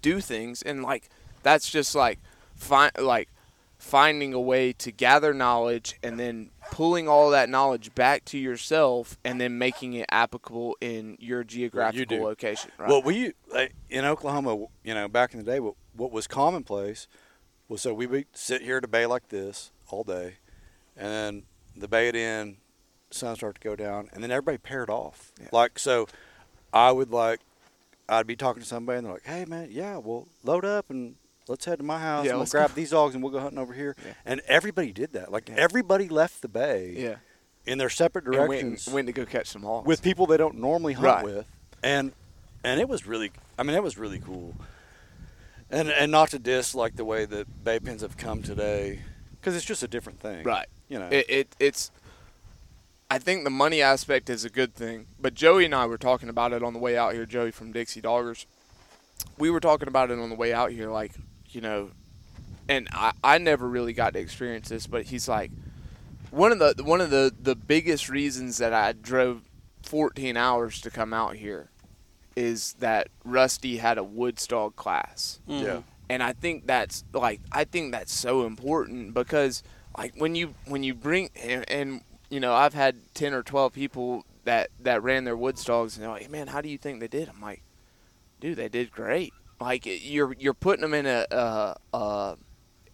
do 0.00 0.20
things 0.20 0.62
and 0.62 0.82
like 0.82 1.08
that's 1.42 1.68
just 1.70 1.94
like 1.94 2.18
find 2.54 2.92
like 2.98 3.28
finding 3.78 4.32
a 4.32 4.40
way 4.40 4.72
to 4.72 4.90
gather 4.90 5.34
knowledge 5.34 5.96
and 6.02 6.18
then 6.18 6.50
pulling 6.70 7.08
all 7.08 7.30
that 7.30 7.48
knowledge 7.48 7.94
back 7.94 8.24
to 8.26 8.38
yourself 8.38 9.18
and 9.24 9.40
then 9.40 9.58
making 9.58 9.94
it 9.94 10.06
applicable 10.10 10.76
in 10.80 11.16
your 11.20 11.44
geographical 11.44 12.18
do. 12.18 12.22
location 12.22 12.70
right 12.78 12.88
Well, 12.88 13.02
we 13.02 13.32
in 13.88 14.04
Oklahoma, 14.04 14.66
you 14.84 14.94
know, 14.94 15.08
back 15.08 15.32
in 15.32 15.38
the 15.38 15.44
day, 15.44 15.60
what, 15.60 15.74
what 15.94 16.12
was 16.12 16.26
commonplace 16.26 17.08
was 17.68 17.82
so 17.82 17.94
we 17.94 18.06
would 18.06 18.26
sit 18.32 18.62
here 18.62 18.78
at 18.78 18.84
a 18.84 18.88
bay 18.88 19.06
like 19.06 19.28
this 19.28 19.72
all 19.88 20.04
day, 20.04 20.36
and 20.96 21.08
then 21.08 21.42
the 21.76 21.88
bay 21.88 22.06
would 22.06 22.16
end, 22.16 22.56
sun 23.10 23.36
start 23.36 23.56
to 23.56 23.60
go 23.60 23.74
down, 23.76 24.08
and 24.12 24.22
then 24.22 24.30
everybody 24.30 24.58
paired 24.58 24.90
off. 24.90 25.32
Yeah. 25.40 25.48
Like 25.52 25.78
so, 25.78 26.06
I 26.72 26.92
would 26.92 27.10
like, 27.10 27.40
I'd 28.08 28.26
be 28.26 28.36
talking 28.36 28.62
to 28.62 28.68
somebody, 28.68 28.98
and 28.98 29.06
they're 29.06 29.14
like, 29.14 29.26
"Hey, 29.26 29.44
man, 29.46 29.68
yeah, 29.70 29.96
well, 29.96 30.28
load 30.44 30.64
up 30.64 30.90
and." 30.90 31.16
Let's 31.48 31.64
head 31.64 31.78
to 31.78 31.84
my 31.84 31.98
house 32.00 32.24
Yeah, 32.24 32.32
and 32.32 32.40
we'll 32.40 32.46
grab 32.48 32.70
go." 32.70 32.74
these 32.74 32.90
dogs 32.90 33.14
and 33.14 33.22
we'll 33.22 33.32
go 33.32 33.40
hunting 33.40 33.58
over 33.58 33.72
here. 33.72 33.94
Yeah. 34.04 34.12
And 34.24 34.40
everybody 34.48 34.92
did 34.92 35.12
that. 35.12 35.30
Like 35.30 35.48
Yeah. 35.48 35.56
everybody 35.58 36.08
left 36.08 36.42
the 36.42 36.48
bay 36.48 36.94
yeah 36.96 37.16
in 37.66 37.78
their 37.78 37.90
separate 37.90 38.24
and 38.26 38.34
went, 38.36 38.48
directions 38.50 38.88
went 38.88 39.06
to 39.08 39.12
go 39.12 39.24
catch 39.26 39.48
some 39.48 39.62
hogs 39.62 39.86
with 39.86 40.00
people 40.02 40.26
they 40.26 40.36
don't 40.36 40.56
normally 40.56 40.92
hunt 40.94 41.06
Right. 41.06 41.24
with, 41.24 41.46
and 41.82 42.12
and 42.64 42.80
it 42.80 42.88
was 42.88 43.06
really, 43.06 43.30
I 43.58 43.62
mean, 43.62 43.76
it 43.76 43.82
was 43.82 43.96
really 43.98 44.18
cool. 44.18 44.54
And 45.70 45.88
and 45.90 46.12
not 46.12 46.30
to 46.30 46.38
diss 46.38 46.74
like 46.74 46.96
the 46.96 47.04
way 47.04 47.24
that 47.26 47.64
bay 47.64 47.80
pens 47.80 48.02
have 48.02 48.16
come 48.16 48.42
today, 48.42 49.00
because 49.32 49.56
it's 49.56 49.64
just 49.64 49.82
a 49.82 49.88
different 49.88 50.20
thing, 50.20 50.44
Right. 50.44 50.68
You 50.88 50.98
know, 51.00 51.08
It, 51.10 51.26
it 51.28 51.56
it's. 51.58 51.90
I 53.08 53.18
think 53.20 53.44
the 53.44 53.50
money 53.50 53.82
aspect 53.82 54.28
is 54.30 54.44
a 54.44 54.50
good 54.50 54.74
thing, 54.74 55.06
but 55.20 55.32
Joey 55.34 55.64
and 55.64 55.74
I 55.74 55.86
were 55.86 55.98
talking 55.98 56.28
about 56.28 56.52
it 56.52 56.62
on 56.64 56.72
the 56.72 56.78
way 56.80 56.96
out 56.96 57.14
here. 57.14 57.24
Joey 57.24 57.52
from 57.52 57.70
Dixie 57.72 58.02
Doggers, 58.02 58.46
we 59.38 59.48
were 59.50 59.60
talking 59.60 59.86
about 59.86 60.10
it 60.10 60.18
on 60.18 60.28
the 60.28 60.34
way 60.34 60.52
out 60.52 60.72
here, 60.72 60.90
like 60.90 61.12
you 61.56 61.62
know, 61.62 61.90
and 62.68 62.86
I, 62.92 63.12
I 63.24 63.38
never 63.38 63.66
really 63.66 63.94
got 63.94 64.12
to 64.12 64.18
experience 64.18 64.68
this, 64.68 64.86
but 64.86 65.04
he's 65.06 65.26
like, 65.26 65.50
one 66.30 66.52
of 66.52 66.58
the 66.58 66.84
one 66.84 67.00
of 67.00 67.08
the 67.08 67.32
the 67.40 67.54
biggest 67.54 68.10
reasons 68.10 68.58
that 68.58 68.74
I 68.74 68.92
drove 68.92 69.40
14 69.84 70.36
hours 70.36 70.82
to 70.82 70.90
come 70.90 71.14
out 71.14 71.36
here 71.36 71.70
is 72.36 72.74
that 72.74 73.08
Rusty 73.24 73.78
had 73.78 73.96
a 73.96 74.04
Woods 74.04 74.46
dog 74.46 74.76
class 74.76 75.40
mm. 75.48 75.62
yeah, 75.62 75.80
and 76.10 76.22
I 76.22 76.34
think 76.34 76.66
that's 76.66 77.04
like 77.14 77.40
I 77.50 77.64
think 77.64 77.92
that's 77.92 78.12
so 78.12 78.44
important 78.44 79.14
because 79.14 79.62
like 79.96 80.12
when 80.18 80.34
you 80.34 80.54
when 80.66 80.82
you 80.82 80.92
bring 80.92 81.30
and, 81.42 81.64
and 81.70 82.00
you 82.28 82.40
know 82.40 82.52
I've 82.52 82.74
had 82.74 82.96
ten 83.14 83.32
or 83.32 83.42
twelve 83.42 83.72
people 83.72 84.26
that 84.44 84.68
that 84.80 85.02
ran 85.02 85.24
their 85.24 85.36
Woods 85.38 85.64
dogs 85.64 85.96
and 85.96 86.04
they're 86.04 86.12
like, 86.12 86.30
man, 86.30 86.48
how 86.48 86.60
do 86.60 86.68
you 86.68 86.76
think 86.76 87.00
they 87.00 87.08
did? 87.08 87.30
I'm 87.30 87.40
like, 87.40 87.62
dude, 88.40 88.58
they 88.58 88.68
did 88.68 88.90
great. 88.90 89.32
Like 89.60 89.84
you're 89.86 90.34
you're 90.38 90.54
putting 90.54 90.82
them 90.82 90.94
in 90.94 91.06
a, 91.06 91.26
a, 91.30 91.76
a 91.96 92.36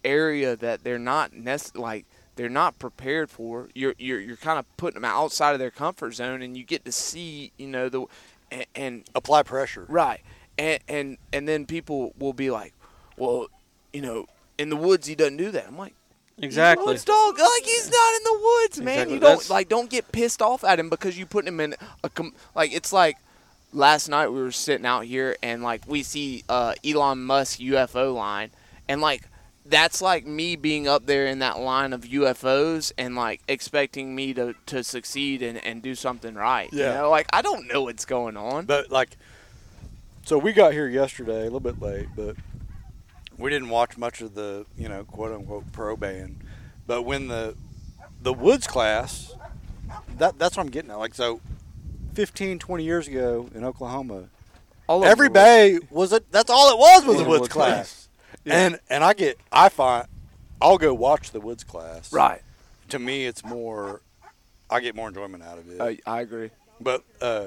area 0.03 0.55
that 0.55 0.83
they're 0.83 0.99
not 0.99 1.33
nec- 1.33 1.75
like 1.77 2.05
they're 2.35 2.49
not 2.49 2.79
prepared 2.79 3.29
for. 3.29 3.69
You're 3.75 3.95
you're 3.97 4.19
you're 4.19 4.37
kind 4.37 4.57
of 4.59 4.65
putting 4.77 4.95
them 5.01 5.05
outside 5.05 5.53
of 5.53 5.59
their 5.59 5.71
comfort 5.71 6.13
zone, 6.13 6.41
and 6.41 6.55
you 6.57 6.63
get 6.63 6.85
to 6.85 6.91
see 6.91 7.51
you 7.57 7.67
know 7.67 7.89
the 7.89 8.05
and, 8.51 8.65
and 8.75 9.03
Apply 9.15 9.43
pressure. 9.43 9.85
Right. 9.89 10.21
And 10.57 10.79
and 10.87 11.17
and 11.33 11.47
then 11.47 11.65
people 11.65 12.13
will 12.17 12.33
be 12.33 12.49
like, 12.49 12.73
"Well, 13.17 13.47
you 13.91 14.01
know, 14.01 14.27
in 14.57 14.69
the 14.69 14.75
woods 14.77 15.07
he 15.07 15.15
doesn't 15.15 15.37
do 15.37 15.51
that." 15.51 15.67
I'm 15.67 15.77
like, 15.77 15.93
Exactly. 16.37 16.85
"Woods 16.85 17.03
dog, 17.03 17.37
like 17.37 17.63
he's 17.63 17.89
not 17.89 18.15
in 18.15 18.23
the 18.23 18.39
woods, 18.43 18.77
man. 18.81 18.93
Exactly. 18.93 19.13
You 19.15 19.19
don't 19.19 19.29
That's- 19.31 19.49
like 19.49 19.67
don't 19.69 19.89
get 19.89 20.11
pissed 20.11 20.41
off 20.41 20.63
at 20.63 20.79
him 20.79 20.89
because 20.89 21.17
you 21.17 21.25
put 21.25 21.47
him 21.47 21.59
in 21.59 21.75
a 22.03 22.09
com- 22.09 22.33
like 22.55 22.71
it's 22.71 22.93
like 22.93 23.17
last 23.73 24.07
night 24.07 24.27
we 24.29 24.41
were 24.41 24.51
sitting 24.51 24.85
out 24.85 25.05
here 25.05 25.35
and 25.43 25.63
like 25.63 25.87
we 25.87 26.03
see 26.03 26.43
uh, 26.47 26.73
Elon 26.85 27.23
Musk 27.23 27.59
UFO 27.59 28.13
line 28.15 28.51
and 28.87 29.01
like 29.01 29.23
that's 29.65 30.01
like 30.01 30.25
me 30.25 30.55
being 30.57 30.87
up 30.87 31.05
there 31.05 31.25
in 31.25 31.39
that 31.39 31.57
line 31.59 31.93
of 31.93 32.01
UFOs 32.01 32.91
and 32.97 33.15
like 33.15 33.41
expecting 33.47 34.13
me 34.13 34.33
to, 34.33 34.53
to 34.65 34.83
succeed 34.83 35.41
and, 35.41 35.57
and 35.63 35.81
do 35.81 35.95
something 35.95 36.35
right. 36.35 36.71
You 36.73 36.79
Yeah. 36.79 36.93
know, 36.95 37.09
like 37.09 37.27
I 37.31 37.41
don't 37.41 37.67
know 37.67 37.83
what's 37.83 38.03
going 38.05 38.35
on. 38.35 38.65
But 38.65 38.91
like, 38.91 39.15
so 40.25 40.37
we 40.37 40.51
got 40.53 40.73
here 40.73 40.87
yesterday 40.87 41.41
a 41.41 41.43
little 41.43 41.59
bit 41.61 41.81
late, 41.81 42.07
but 42.15 42.35
we 43.37 43.49
didn't 43.49 43.69
watch 43.69 43.97
much 43.97 44.21
of 44.21 44.35
the 44.35 44.65
you 44.77 44.89
know 44.89 45.03
quote 45.05 45.31
unquote 45.31 45.71
pro 45.71 45.95
band. 45.95 46.39
But 46.85 47.03
when 47.03 47.27
the 47.29 47.55
the 48.21 48.33
Woods 48.33 48.67
class, 48.67 49.33
that 50.17 50.37
that's 50.37 50.57
what 50.57 50.63
I'm 50.65 50.71
getting 50.71 50.91
at. 50.91 50.99
Like 50.99 51.13
so, 51.15 51.39
15, 52.13 52.59
20 52.59 52.83
years 52.83 53.07
ago 53.07 53.49
in 53.53 53.63
Oklahoma, 53.63 54.25
All 54.87 55.03
every 55.03 55.29
bay 55.29 55.79
was 55.89 56.13
it. 56.13 56.31
That's 56.31 56.49
all 56.49 56.71
it 56.71 56.77
was 56.77 57.05
was 57.05 57.19
a 57.21 57.23
Woods 57.25 57.47
class. 57.47 58.07
class. 58.45 58.53
And 58.55 58.79
and 58.89 59.03
I 59.03 59.13
get 59.13 59.37
I 59.51 59.69
find 59.69 60.07
I'll 60.61 60.77
go 60.77 60.93
watch 60.93 61.31
the 61.31 61.39
Woods 61.41 61.63
class. 61.63 62.11
Right. 62.13 62.41
To 62.89 62.99
me, 62.99 63.25
it's 63.25 63.43
more. 63.43 64.01
I 64.69 64.79
get 64.79 64.95
more 64.95 65.07
enjoyment 65.07 65.43
out 65.43 65.57
of 65.57 65.69
it. 65.69 65.81
I, 65.81 65.97
I 66.09 66.21
agree. 66.21 66.49
But 66.79 67.03
uh, 67.21 67.45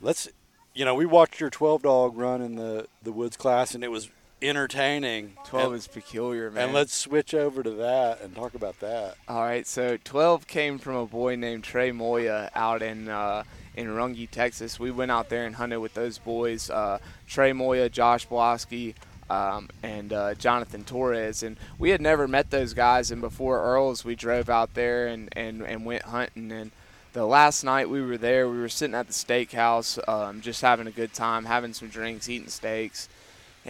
let's, 0.00 0.28
you 0.74 0.84
know, 0.84 0.94
we 0.94 1.06
watched 1.06 1.40
your 1.40 1.48
12 1.50 1.82
dog 1.82 2.16
run 2.16 2.42
in 2.42 2.56
the, 2.56 2.86
the 3.02 3.12
woods 3.12 3.36
class, 3.36 3.74
and 3.74 3.82
it 3.82 3.90
was 3.90 4.10
entertaining. 4.42 5.36
12 5.44 5.66
and, 5.66 5.74
is 5.76 5.86
peculiar, 5.86 6.50
man. 6.50 6.64
and 6.64 6.72
let's 6.74 6.94
switch 6.94 7.34
over 7.34 7.62
to 7.62 7.70
that 7.70 8.20
and 8.20 8.34
talk 8.34 8.54
about 8.54 8.80
that. 8.80 9.16
All 9.28 9.42
right, 9.42 9.66
so 9.66 9.96
12 10.02 10.46
came 10.46 10.78
from 10.78 10.96
a 10.96 11.06
boy 11.06 11.36
named 11.36 11.64
Trey 11.64 11.92
Moya 11.92 12.50
out 12.54 12.82
in 12.82 13.08
uh, 13.08 13.44
in 13.76 13.88
Runge, 13.88 14.28
Texas. 14.30 14.78
We 14.78 14.90
went 14.90 15.10
out 15.10 15.28
there 15.28 15.46
and 15.46 15.56
hunted 15.56 15.78
with 15.78 15.94
those 15.94 16.18
boys, 16.18 16.70
uh, 16.70 16.98
Trey 17.26 17.52
Moya, 17.52 17.88
Josh 17.88 18.26
Blasky, 18.26 18.94
um, 19.30 19.68
and 19.82 20.12
uh, 20.12 20.34
Jonathan 20.34 20.84
Torres. 20.84 21.42
And 21.42 21.56
we 21.78 21.90
had 21.90 22.00
never 22.00 22.26
met 22.26 22.50
those 22.50 22.74
guys. 22.74 23.10
And 23.10 23.20
before 23.20 23.62
Earls, 23.62 24.04
we 24.04 24.16
drove 24.16 24.50
out 24.50 24.74
there 24.74 25.06
and, 25.06 25.28
and, 25.36 25.62
and 25.62 25.86
went 25.86 26.02
hunting. 26.02 26.50
And 26.50 26.72
the 27.12 27.24
last 27.24 27.64
night 27.64 27.88
we 27.88 28.02
were 28.02 28.18
there, 28.18 28.48
we 28.48 28.58
were 28.58 28.68
sitting 28.68 28.94
at 28.94 29.06
the 29.06 29.12
steakhouse, 29.12 30.06
um, 30.08 30.40
just 30.40 30.60
having 30.62 30.86
a 30.86 30.92
good 30.92 31.14
time, 31.14 31.44
having 31.44 31.72
some 31.72 31.88
drinks, 31.88 32.28
eating 32.28 32.48
steaks. 32.48 33.08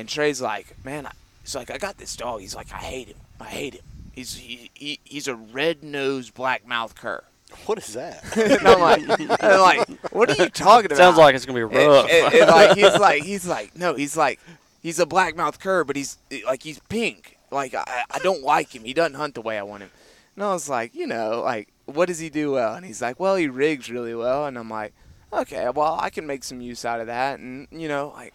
And 0.01 0.09
Trey's 0.09 0.41
like, 0.41 0.75
man, 0.85 1.07
I, 1.07 1.13
he's 1.43 1.55
like, 1.55 1.71
I 1.71 1.79
got 1.79 1.99
this 1.99 2.17
dog. 2.17 2.41
He's 2.41 2.55
like, 2.55 2.73
I 2.73 2.79
hate 2.79 3.09
him. 3.09 3.17
I 3.39 3.45
hate 3.45 3.75
him. 3.75 3.83
He's 4.13 4.35
he, 4.35 4.71
he 4.75 4.99
he's 5.05 5.29
a 5.29 5.35
red 5.37 5.83
nosed 5.85 6.35
black 6.35 6.67
mouth 6.67 6.95
cur. 6.95 7.23
What 7.67 7.79
is 7.79 7.95
that? 7.95 8.25
and 8.37 8.67
I'm 8.67 8.81
like, 8.81 9.43
I'm 9.43 9.61
like, 9.61 10.13
what 10.13 10.31
are 10.31 10.43
you 10.43 10.49
talking 10.51 10.87
about? 10.87 10.99
Sounds 10.99 11.17
like 11.17 11.35
it's 11.35 11.47
gonna 11.47 11.67
be 11.67 11.77
And- 11.77 11.89
rough. 11.89 12.11
and- 12.11 12.35
and, 12.35 12.49
like 12.51 12.77
he's 12.77 12.99
like 12.99 13.23
he's 13.23 13.47
like 13.47 13.77
no, 13.77 13.95
he's 13.95 14.17
like 14.17 14.41
he's 14.83 14.99
a 14.99 15.07
black 15.07 15.37
mouth 15.37 15.59
cur, 15.61 15.85
but 15.85 15.97
he's 15.97 16.19
like 16.47 16.63
he's 16.63 16.81
pink. 16.89 17.39
Like 17.51 17.75
I, 17.75 18.05
I 18.11 18.19
don't 18.21 18.43
like 18.43 18.75
him. 18.75 18.85
He 18.85 18.95
doesn't 18.95 19.15
hunt 19.15 19.35
the 19.35 19.43
way 19.43 19.59
I 19.59 19.63
want 19.63 19.83
him. 19.83 19.91
And 20.37 20.45
I 20.45 20.53
was 20.53 20.69
like, 20.69 20.95
you 20.95 21.07
know, 21.07 21.41
like 21.43 21.69
what 21.87 22.07
does 22.07 22.19
he 22.19 22.31
do 22.31 22.53
well? 22.53 22.75
And 22.75 22.85
he's 22.87 23.01
like, 23.03 23.19
well, 23.19 23.37
he 23.37 23.49
rigs 23.49 23.91
really 23.91 24.15
well. 24.15 24.47
And 24.47 24.57
I'm 24.59 24.71
like, 24.71 24.93
okay, 25.33 25.69
well, 25.71 25.99
I 26.01 26.11
can 26.11 26.27
make 26.27 26.45
some 26.45 26.61
use 26.61 26.85
out 26.85 27.01
of 27.01 27.07
that. 27.09 27.39
And 27.41 27.67
you 27.73 27.89
know, 27.89 28.13
like 28.17 28.35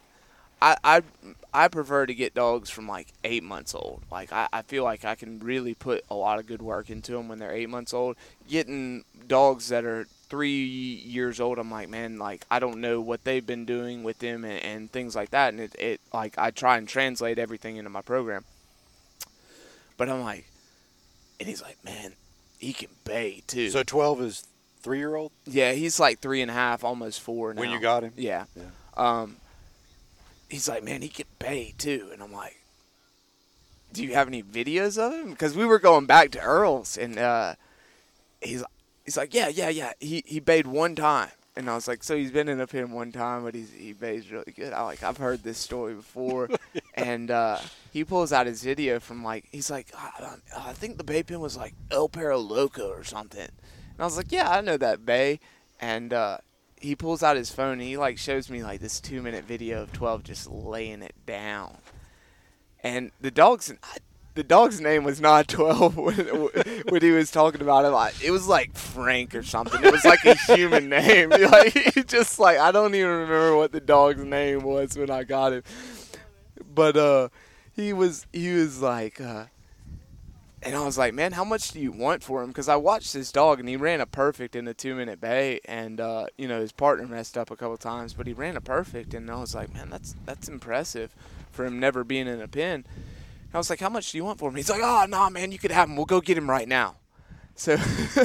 I 0.62 0.76
I 0.84 1.02
I 1.56 1.70
prefer 1.70 2.06
to 2.06 2.14
get 2.14 2.34
dogs 2.34 2.70
from 2.70 2.86
like 2.86 3.08
eight 3.24 3.42
months 3.42 3.74
old. 3.74 4.04
Like 4.12 4.34
I, 4.34 4.50
I 4.52 4.62
feel 4.62 4.84
like 4.84 5.06
I 5.06 5.16
can 5.16 5.40
really 5.40 5.74
put 5.74 6.04
a 6.10 6.16
lot 6.16 6.38
of 6.38 6.48
good 6.48 6.62
work 6.62 6.90
into 6.90 7.14
them 7.14 7.30
when 7.30 7.40
they're 7.40 7.54
eight 7.54 7.70
months 7.70 7.94
old. 7.94 8.18
Getting 8.50 9.06
dogs 9.26 9.70
that 9.70 9.86
are 9.86 10.06
three 10.28 10.52
years 10.60 11.40
old, 11.40 11.58
I'm 11.58 11.72
like, 11.72 11.88
man, 11.88 12.20
like 12.20 12.46
I 12.52 12.60
don't 12.60 12.82
know 12.82 13.00
what 13.00 13.24
they've 13.24 13.46
been 13.46 13.64
doing 13.64 14.04
with 14.04 14.20
them 14.20 14.44
and, 14.44 14.62
and 14.64 14.92
things 14.92 15.16
like 15.16 15.30
that. 15.30 15.54
And 15.54 15.62
it, 15.62 15.76
it 15.80 16.02
like 16.14 16.38
I 16.38 16.52
try 16.52 16.78
and 16.78 16.90
translate 16.90 17.40
everything 17.40 17.78
into 17.78 17.90
my 17.90 18.02
program. 18.02 18.44
But 19.96 20.10
I'm 20.10 20.24
like, 20.24 20.46
and 21.40 21.48
he's 21.48 21.62
like, 21.62 21.78
man, 21.86 22.16
he 22.60 22.74
can 22.74 22.90
bay 23.06 23.44
too. 23.48 23.70
so 23.70 23.82
12 23.82 24.22
is 24.24 24.48
three 24.82 24.98
year 24.98 25.16
old 25.16 25.32
Yeah, 25.46 25.72
he's 25.72 26.02
like 26.02 26.20
three 26.20 26.42
and 26.42 26.52
a 26.52 26.54
half, 26.54 26.84
almost 26.84 27.22
four 27.22 27.54
now. 27.54 27.62
when 27.62 27.72
you 27.72 27.80
got 27.80 28.04
him? 28.04 28.12
Yeah. 28.18 28.44
Yeah. 28.58 28.64
Um, 28.98 29.38
he's 30.50 30.68
like, 30.68 30.84
man, 30.84 31.02
he 31.02 31.10
can 31.10 31.26
bay 31.40 31.74
too, 31.78 32.10
and 32.12 32.22
I'm 32.22 32.32
like, 32.32 32.58
do 33.92 34.04
you 34.04 34.14
have 34.14 34.28
any 34.28 34.44
videos 34.44 34.98
of 34.98 35.14
him? 35.14 35.32
Because 35.32 35.56
we 35.56 35.66
were 35.66 35.80
going 35.80 36.06
back 36.06 36.32
to 36.32 36.42
Earl's, 36.42 36.98
and 36.98 37.18
uh, 37.18 37.56
he's 38.42 38.64
he's 39.06 39.18
like, 39.18 39.34
yeah, 39.34 39.48
yeah, 39.48 39.70
yeah. 39.70 39.94
He 40.00 40.24
he 40.26 40.40
bayed 40.40 40.68
one 40.68 40.96
time, 40.96 41.30
and 41.56 41.70
I 41.70 41.76
was 41.76 41.88
like, 41.88 42.04
so 42.04 42.16
he's 42.16 42.32
been 42.32 42.50
in 42.50 42.60
a 42.60 42.68
pen 42.68 42.92
one 42.92 43.12
time, 43.12 43.44
but 43.44 43.56
he's 43.56 43.72
he 43.72 43.94
bays 43.94 44.32
really 44.32 44.54
good. 44.56 44.74
I 44.74 44.82
like 44.82 45.02
I've 45.02 45.18
heard 45.18 45.44
this 45.44 45.58
story 45.58 45.94
before, 45.94 46.50
and 46.94 47.32
uh, 47.32 47.60
he 47.92 48.04
pulls 48.04 48.34
out 48.34 48.48
his 48.48 48.64
video 48.64 49.00
from 49.00 49.24
like 49.24 49.46
he's 49.52 49.72
like, 49.72 49.88
I, 49.98 50.36
I 50.56 50.74
think 50.74 50.98
the 50.98 51.04
bay 51.04 51.24
pen 51.24 51.40
was 51.40 51.56
like 51.56 51.74
El 51.90 52.10
Perro 52.10 52.38
Loco 52.38 52.90
or 52.90 53.04
something, 53.04 53.40
and 53.40 54.00
I 54.00 54.04
was 54.04 54.18
like, 54.18 54.32
yeah, 54.32 54.50
I 54.50 54.62
know 54.62 54.78
that 54.78 55.06
bay, 55.06 55.40
and 55.80 56.12
uh, 56.12 56.40
he 56.86 56.96
pulls 56.96 57.24
out 57.24 57.36
his 57.36 57.50
phone 57.50 57.74
and 57.74 57.82
he 57.82 57.98
like 57.98 58.18
shows 58.18 58.50
me 58.50 58.64
like 58.64 58.80
this 58.80 59.00
two 59.00 59.22
minute 59.22 59.44
video 59.44 59.82
of 59.82 59.92
12 59.92 60.24
just 60.24 60.50
laying 60.50 61.02
it 61.02 61.16
down. 61.26 61.78
And 62.84 63.12
the 63.20 63.32
dog's 63.32 63.74
the 64.36 64.44
dog's 64.44 64.80
name 64.80 65.04
was 65.04 65.20
not 65.20 65.48
12 65.50 65.98
when, 65.98 66.18
when 66.90 67.02
he 67.02 67.12
was 67.12 67.32
talking 67.32 67.62
about 67.62 67.86
it 67.86 67.90
like 67.90 68.14
it 68.24 68.32
was 68.32 68.48
like 68.48 68.76
frank 68.76 69.34
or 69.34 69.44
something. 69.44 69.84
It 69.84 69.92
was 69.92 70.06
like 70.06 70.24
a 70.26 70.36
human 70.56 70.90
name. 70.90 71.32
Like 71.46 71.74
he 71.74 72.04
just 72.04 72.40
like 72.40 72.58
i 72.58 72.72
don't 72.72 72.96
even 72.96 73.10
remember 73.10 73.56
what 73.56 73.72
the 73.72 73.80
dog's 73.80 74.24
name 74.24 74.64
was 74.64 74.98
when 74.98 75.10
i 75.10 75.24
got 75.24 75.54
him 75.54 75.64
but 76.74 76.98
uh 76.98 77.30
he 77.74 77.94
was 77.94 78.26
he 78.34 78.54
was 78.54 78.82
like 78.82 79.22
uh 79.22 79.46
and 80.66 80.76
I 80.76 80.84
was 80.84 80.98
like, 80.98 81.14
man, 81.14 81.34
how 81.34 81.44
much 81.44 81.72
do 81.72 81.80
you 81.80 81.92
want 81.92 82.24
for 82.24 82.42
him? 82.42 82.50
Because 82.50 82.68
I 82.68 82.76
watched 82.76 83.14
this 83.14 83.32
dog 83.32 83.60
and 83.60 83.70
he 83.70 83.78
ran 83.78 84.02
a 84.02 84.08
perfect 84.08 84.56
in 84.56 84.68
a 84.68 84.74
two 84.74 84.96
minute 84.96 85.22
bay, 85.22 85.60
and 85.66 86.02
uh, 86.02 86.26
you 86.38 86.48
know 86.48 86.60
his 86.60 86.72
partner 86.72 87.06
messed 87.06 87.38
up 87.38 87.52
a 87.52 87.56
couple 87.56 87.78
times, 87.78 88.14
but 88.14 88.26
he 88.26 88.34
ran 88.34 88.58
a 88.58 88.62
perfect, 88.62 89.14
and 89.14 89.30
I 89.30 89.40
was 89.40 89.54
like, 89.54 89.74
man, 89.74 89.90
that's 89.92 90.16
that's 90.26 90.50
impressive 90.50 91.16
for 91.52 91.66
him 91.66 91.80
never 91.80 92.04
being 92.04 92.28
in 92.28 92.42
a 92.42 92.48
pen. 92.48 92.86
I 93.54 93.58
was 93.58 93.70
like, 93.70 93.80
how 93.80 93.90
much 93.90 94.12
do 94.12 94.18
you 94.18 94.26
want 94.26 94.40
for 94.40 94.50
him? 94.50 94.56
He's 94.56 94.70
like, 94.70 94.82
oh, 94.84 95.06
nah, 95.08 95.30
man, 95.30 95.54
you 95.54 95.58
could 95.58 95.72
have 95.72 95.88
him. 95.88 95.96
We'll 95.96 96.06
go 96.06 96.20
get 96.20 96.38
him 96.38 96.50
right 96.50 96.68
now. 96.68 96.98
So, 97.56 97.78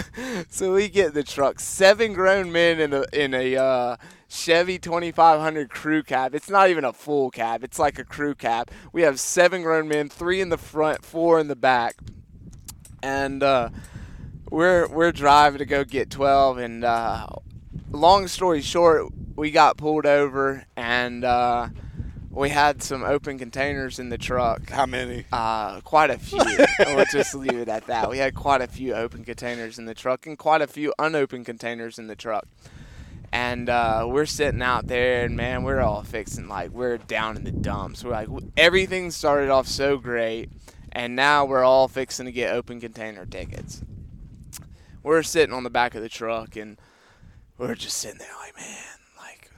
so 0.48 0.74
we 0.74 0.88
get 0.88 1.14
the 1.14 1.22
truck. 1.22 1.60
Seven 1.60 2.14
grown 2.14 2.50
men 2.50 2.80
in 2.80 2.92
a 2.92 3.04
in 3.12 3.32
a 3.32 3.56
uh, 3.56 3.96
Chevy 4.28 4.78
2500 4.78 5.70
crew 5.70 6.02
cab. 6.02 6.34
It's 6.34 6.50
not 6.50 6.68
even 6.68 6.84
a 6.84 6.92
full 6.92 7.30
cab. 7.30 7.62
It's 7.62 7.78
like 7.78 7.98
a 7.98 8.04
crew 8.04 8.34
cab. 8.34 8.70
We 8.92 9.02
have 9.02 9.20
seven 9.20 9.62
grown 9.62 9.86
men, 9.86 10.08
three 10.08 10.40
in 10.40 10.48
the 10.48 10.58
front, 10.58 11.04
four 11.04 11.38
in 11.38 11.46
the 11.46 11.54
back, 11.54 11.96
and 13.02 13.42
uh, 13.42 13.70
we're 14.50 14.88
we're 14.88 15.12
driving 15.12 15.58
to 15.58 15.66
go 15.66 15.84
get 15.84 16.10
12. 16.10 16.58
And 16.58 16.84
uh, 16.84 17.26
long 17.90 18.28
story 18.28 18.62
short, 18.62 19.12
we 19.36 19.50
got 19.50 19.76
pulled 19.76 20.06
over 20.06 20.64
and. 20.76 21.24
Uh, 21.24 21.68
we 22.30 22.48
had 22.48 22.82
some 22.82 23.02
open 23.02 23.38
containers 23.38 23.98
in 23.98 24.08
the 24.08 24.18
truck. 24.18 24.70
How 24.70 24.86
many? 24.86 25.24
Uh, 25.32 25.80
quite 25.80 26.10
a 26.10 26.18
few. 26.18 26.38
we'll 26.78 27.04
just 27.10 27.34
leave 27.34 27.54
it 27.54 27.68
at 27.68 27.86
that. 27.88 28.08
We 28.08 28.18
had 28.18 28.34
quite 28.34 28.60
a 28.60 28.68
few 28.68 28.94
open 28.94 29.24
containers 29.24 29.78
in 29.78 29.84
the 29.84 29.94
truck 29.94 30.26
and 30.26 30.38
quite 30.38 30.62
a 30.62 30.66
few 30.66 30.94
unopened 30.98 31.46
containers 31.46 31.98
in 31.98 32.06
the 32.06 32.14
truck. 32.14 32.46
And 33.32 33.68
uh, 33.68 34.06
we're 34.08 34.26
sitting 34.26 34.62
out 34.62 34.88
there, 34.88 35.24
and 35.24 35.36
man, 35.36 35.62
we're 35.62 35.80
all 35.80 36.02
fixing 36.02 36.48
like 36.48 36.70
we're 36.70 36.98
down 36.98 37.36
in 37.36 37.44
the 37.44 37.52
dumps. 37.52 38.02
We're 38.02 38.10
like 38.10 38.28
everything 38.56 39.12
started 39.12 39.50
off 39.50 39.68
so 39.68 39.98
great, 39.98 40.50
and 40.92 41.14
now 41.16 41.44
we're 41.44 41.64
all 41.64 41.88
fixing 41.88 42.26
to 42.26 42.32
get 42.32 42.54
open 42.54 42.80
container 42.80 43.26
tickets. 43.26 43.82
We're 45.02 45.22
sitting 45.22 45.54
on 45.54 45.64
the 45.64 45.70
back 45.70 45.94
of 45.94 46.02
the 46.02 46.08
truck, 46.08 46.56
and 46.56 46.78
we're 47.56 47.74
just 47.74 47.96
sitting 47.96 48.18
there 48.18 48.28
like, 48.40 48.56
man, 48.56 48.98
like, 49.18 49.50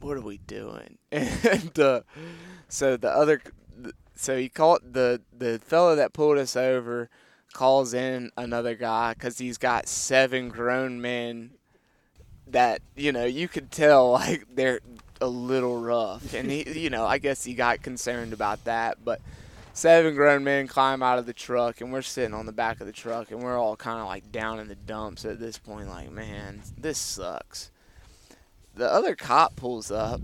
what 0.00 0.16
are 0.16 0.22
we 0.22 0.38
doing? 0.38 0.98
And 1.12 1.78
uh, 1.78 2.02
so 2.68 2.96
the 2.96 3.10
other, 3.10 3.42
so 4.14 4.36
he 4.36 4.48
called 4.48 4.92
the 4.92 5.20
the 5.36 5.58
fellow 5.58 5.96
that 5.96 6.12
pulled 6.12 6.38
us 6.38 6.56
over 6.56 7.08
calls 7.52 7.92
in 7.92 8.30
another 8.36 8.74
guy 8.76 9.12
because 9.14 9.38
he's 9.38 9.58
got 9.58 9.88
seven 9.88 10.48
grown 10.48 11.00
men 11.00 11.50
that 12.46 12.80
you 12.94 13.10
know 13.10 13.24
you 13.24 13.48
could 13.48 13.70
tell 13.70 14.12
like 14.12 14.44
they're 14.54 14.80
a 15.20 15.28
little 15.28 15.80
rough, 15.80 16.34
and 16.34 16.50
he, 16.50 16.80
you 16.80 16.90
know, 16.90 17.04
I 17.04 17.18
guess 17.18 17.44
he 17.44 17.54
got 17.54 17.82
concerned 17.82 18.32
about 18.32 18.64
that. 18.64 18.98
But 19.04 19.20
seven 19.80 20.14
grown 20.14 20.44
men 20.44 20.66
climb 20.66 21.02
out 21.02 21.18
of 21.18 21.24
the 21.24 21.32
truck, 21.32 21.80
and 21.80 21.90
we're 21.90 22.02
sitting 22.02 22.34
on 22.34 22.44
the 22.44 22.52
back 22.52 22.82
of 22.82 22.86
the 22.86 22.92
truck, 22.92 23.30
and 23.30 23.42
we're 23.42 23.58
all 23.58 23.76
kind 23.76 23.98
of 23.98 24.06
like 24.06 24.30
down 24.30 24.60
in 24.60 24.68
the 24.68 24.74
dumps 24.74 25.24
at 25.24 25.40
this 25.40 25.56
point. 25.56 25.88
Like, 25.88 26.10
man, 26.10 26.60
this 26.76 26.98
sucks. 26.98 27.70
The 28.74 28.92
other 28.92 29.16
cop 29.16 29.56
pulls 29.56 29.90
up, 29.90 30.20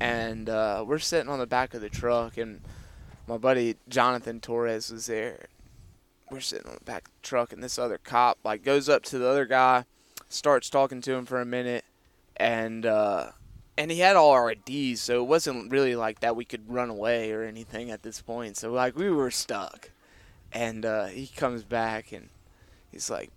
and 0.00 0.50
uh, 0.50 0.84
we're 0.86 0.98
sitting 0.98 1.30
on 1.30 1.38
the 1.38 1.46
back 1.46 1.72
of 1.72 1.80
the 1.80 1.88
truck, 1.88 2.36
and 2.36 2.60
my 3.26 3.38
buddy 3.38 3.76
Jonathan 3.88 4.38
Torres 4.38 4.90
was 4.90 5.06
there. 5.06 5.46
We're 6.30 6.40
sitting 6.40 6.68
on 6.68 6.76
the 6.78 6.84
back 6.84 7.08
of 7.08 7.14
the 7.14 7.26
truck, 7.26 7.54
and 7.54 7.64
this 7.64 7.78
other 7.78 7.96
cop 7.96 8.38
like 8.44 8.62
goes 8.62 8.90
up 8.90 9.02
to 9.04 9.18
the 9.18 9.26
other 9.26 9.46
guy, 9.46 9.86
starts 10.28 10.68
talking 10.68 11.00
to 11.00 11.14
him 11.14 11.24
for 11.24 11.40
a 11.40 11.46
minute, 11.46 11.86
and 12.36 12.84
uh, 12.84 13.28
and 13.76 13.90
he 13.90 13.98
had 13.98 14.16
all 14.16 14.30
our 14.30 14.52
IDs, 14.52 15.00
so 15.00 15.20
it 15.20 15.26
wasn't 15.26 15.70
really 15.70 15.96
like 15.96 16.20
that 16.20 16.36
we 16.36 16.44
could 16.44 16.70
run 16.70 16.90
away 16.90 17.32
or 17.32 17.42
anything 17.42 17.90
at 17.90 18.02
this 18.02 18.20
point. 18.20 18.56
So 18.56 18.72
like 18.72 18.96
we 18.96 19.10
were 19.10 19.30
stuck, 19.30 19.90
and 20.52 20.84
uh, 20.84 21.06
he 21.06 21.26
comes 21.26 21.64
back 21.64 22.12
and 22.12 22.28
he's 22.92 23.10
like, 23.10 23.30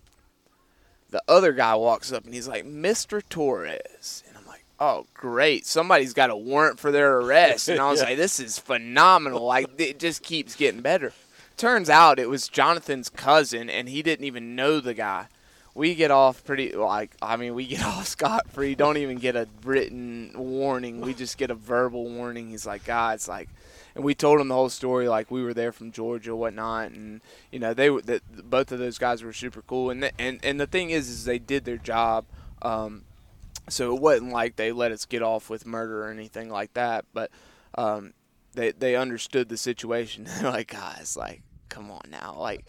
the 1.09 1.23
other 1.27 1.53
guy 1.53 1.76
walks 1.76 2.11
up 2.11 2.26
and 2.26 2.34
he's 2.34 2.47
like, 2.47 2.65
Mr. 2.65 3.22
Torres, 3.27 4.23
and 4.27 4.38
I'm 4.38 4.45
like, 4.45 4.64
oh 4.80 5.07
great, 5.14 5.65
somebody's 5.65 6.14
got 6.14 6.30
a 6.30 6.38
warrant 6.38 6.80
for 6.80 6.91
their 6.91 7.18
arrest, 7.18 7.69
and 7.69 7.80
I 7.80 7.89
was 7.89 8.01
like, 8.03 8.18
this 8.18 8.39
is 8.39 8.59
phenomenal. 8.59 9.43
Like 9.45 9.80
it 9.80 9.99
just 9.99 10.22
keeps 10.22 10.55
getting 10.55 10.81
better. 10.81 11.14
Turns 11.55 11.89
out 11.89 12.19
it 12.19 12.30
was 12.30 12.47
Jonathan's 12.47 13.09
cousin, 13.09 13.68
and 13.68 13.89
he 13.89 14.03
didn't 14.03 14.26
even 14.26 14.55
know 14.55 14.80
the 14.80 14.93
guy 14.93 15.27
we 15.77 15.93
get 15.93 16.09
off 16.09 16.43
pretty 16.43 16.71
like 16.73 17.15
I 17.21 17.37
mean 17.37 17.53
we 17.53 17.67
get 17.67 17.83
off 17.85 18.07
scot 18.07 18.49
free. 18.49 18.73
Don't 18.73 18.97
even 18.97 19.17
get 19.17 19.35
a 19.35 19.47
written 19.63 20.33
warning. 20.35 21.01
We 21.01 21.13
just 21.13 21.37
get 21.37 21.51
a 21.51 21.55
verbal 21.55 22.09
warning. 22.09 22.49
He's 22.49 22.65
like, 22.65 22.83
guys, 22.83 23.27
like, 23.27 23.47
and 23.93 24.03
we 24.03 24.15
told 24.15 24.41
him 24.41 24.47
the 24.47 24.55
whole 24.55 24.69
story. 24.69 25.07
Like 25.07 25.29
we 25.29 25.43
were 25.43 25.53
there 25.53 25.71
from 25.71 25.91
Georgia, 25.91 26.35
whatnot, 26.35 26.91
and 26.91 27.21
you 27.51 27.59
know 27.59 27.73
they 27.75 27.89
that 27.89 28.49
both 28.49 28.71
of 28.71 28.79
those 28.79 28.97
guys 28.97 29.23
were 29.23 29.33
super 29.33 29.61
cool. 29.61 29.91
And 29.91 30.03
the, 30.03 30.19
and 30.19 30.39
and 30.43 30.59
the 30.59 30.67
thing 30.67 30.89
is, 30.89 31.09
is 31.09 31.25
they 31.25 31.39
did 31.39 31.63
their 31.63 31.77
job. 31.77 32.25
Um, 32.63 33.03
so 33.69 33.95
it 33.95 34.01
wasn't 34.01 34.31
like 34.31 34.55
they 34.55 34.71
let 34.71 34.91
us 34.91 35.05
get 35.05 35.21
off 35.21 35.49
with 35.49 35.67
murder 35.67 36.05
or 36.05 36.09
anything 36.09 36.49
like 36.49 36.73
that. 36.73 37.05
But 37.13 37.29
um, 37.75 38.13
they 38.53 38.71
they 38.71 38.95
understood 38.95 39.47
the 39.47 39.57
situation. 39.57 40.23
They're 40.41 40.51
like, 40.51 40.71
guys, 40.71 41.15
like, 41.15 41.43
come 41.69 41.91
on 41.91 42.09
now, 42.09 42.35
like 42.35 42.65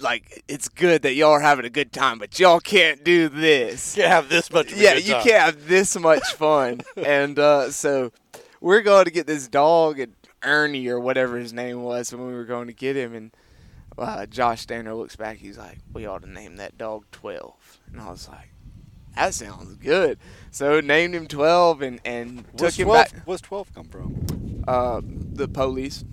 like 0.00 0.42
it's 0.48 0.68
good 0.68 1.02
that 1.02 1.14
y'all 1.14 1.32
are 1.32 1.40
having 1.40 1.64
a 1.64 1.70
good 1.70 1.92
time, 1.92 2.18
but 2.18 2.38
y'all 2.38 2.60
can't 2.60 3.04
do 3.04 3.28
this. 3.28 3.96
You 3.96 4.02
can't 4.02 4.12
have 4.12 4.28
this 4.28 4.50
much. 4.52 4.72
yeah, 4.72 4.94
you 4.94 5.14
can't 5.14 5.26
have 5.30 5.66
this 5.68 5.98
much 5.98 6.24
fun. 6.34 6.80
and 6.96 7.38
uh, 7.38 7.70
so 7.70 8.12
we're 8.60 8.82
going 8.82 9.04
to 9.04 9.10
get 9.10 9.26
this 9.26 9.48
dog 9.48 9.98
and 9.98 10.14
Ernie 10.42 10.88
or 10.88 11.00
whatever 11.00 11.36
his 11.38 11.52
name 11.52 11.82
was 11.82 12.12
when 12.12 12.26
we 12.26 12.34
were 12.34 12.44
going 12.44 12.66
to 12.66 12.72
get 12.72 12.96
him, 12.96 13.14
and 13.14 13.30
uh, 13.96 14.26
Josh 14.26 14.66
Danner 14.66 14.94
looks 14.94 15.16
back. 15.16 15.38
He's 15.38 15.58
like, 15.58 15.78
"We 15.92 16.06
ought 16.06 16.22
to 16.22 16.30
name 16.30 16.56
that 16.56 16.76
dog 16.78 17.04
12. 17.12 17.80
And 17.92 18.00
I 18.00 18.10
was 18.10 18.28
like, 18.28 18.50
"That 19.14 19.34
sounds 19.34 19.74
good." 19.76 20.18
So 20.50 20.80
named 20.80 21.14
him 21.14 21.26
Twelve 21.26 21.82
and 21.82 22.00
and 22.04 22.44
What's 22.52 22.76
took 22.76 22.80
him 22.80 22.86
12, 22.86 23.12
back. 23.12 23.22
What's 23.26 23.42
twelve 23.42 23.72
come 23.74 23.88
from? 23.88 24.64
Uh, 24.66 25.00
the 25.04 25.48
police. 25.48 26.04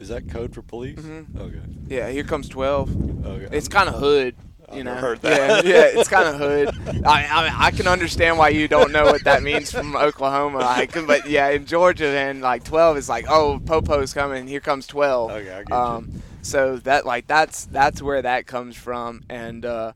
Is 0.00 0.08
that 0.08 0.28
code 0.30 0.54
for 0.54 0.62
police? 0.62 0.98
Mhm. 0.98 1.38
Okay. 1.38 1.60
Yeah, 1.88 2.08
here 2.08 2.24
comes 2.24 2.48
Twelve. 2.48 2.90
Okay. 3.26 3.54
It's 3.56 3.68
kind 3.68 3.88
of 3.88 3.96
hood, 3.96 4.34
you 4.72 4.78
I've 4.78 4.84
know. 4.86 4.94
heard 4.94 5.20
that. 5.22 5.64
Yeah, 5.64 5.70
yeah, 5.74 6.00
it's 6.00 6.08
kind 6.08 6.26
of 6.28 6.36
hood. 6.36 7.04
I, 7.06 7.26
I 7.26 7.66
I 7.66 7.70
can 7.70 7.86
understand 7.86 8.38
why 8.38 8.48
you 8.48 8.66
don't 8.66 8.92
know 8.92 9.04
what 9.04 9.24
that 9.24 9.42
means 9.42 9.70
from 9.70 9.94
Oklahoma, 9.96 10.58
like, 10.58 10.94
but 11.06 11.28
yeah, 11.28 11.48
in 11.50 11.66
Georgia, 11.66 12.06
and 12.08 12.40
like 12.40 12.64
twelve 12.64 12.96
is 12.96 13.08
like, 13.10 13.26
oh, 13.28 13.60
Popo's 13.64 14.14
coming. 14.14 14.46
Here 14.46 14.60
comes 14.60 14.86
twelve. 14.86 15.30
Okay, 15.32 15.50
I 15.52 15.58
get 15.64 15.68
you. 15.68 15.74
Um, 15.74 16.22
so 16.42 16.78
that 16.78 17.04
like 17.04 17.26
that's 17.26 17.66
that's 17.66 18.00
where 18.00 18.22
that 18.22 18.46
comes 18.46 18.76
from, 18.76 19.22
and 19.28 19.66
uh, 19.66 19.92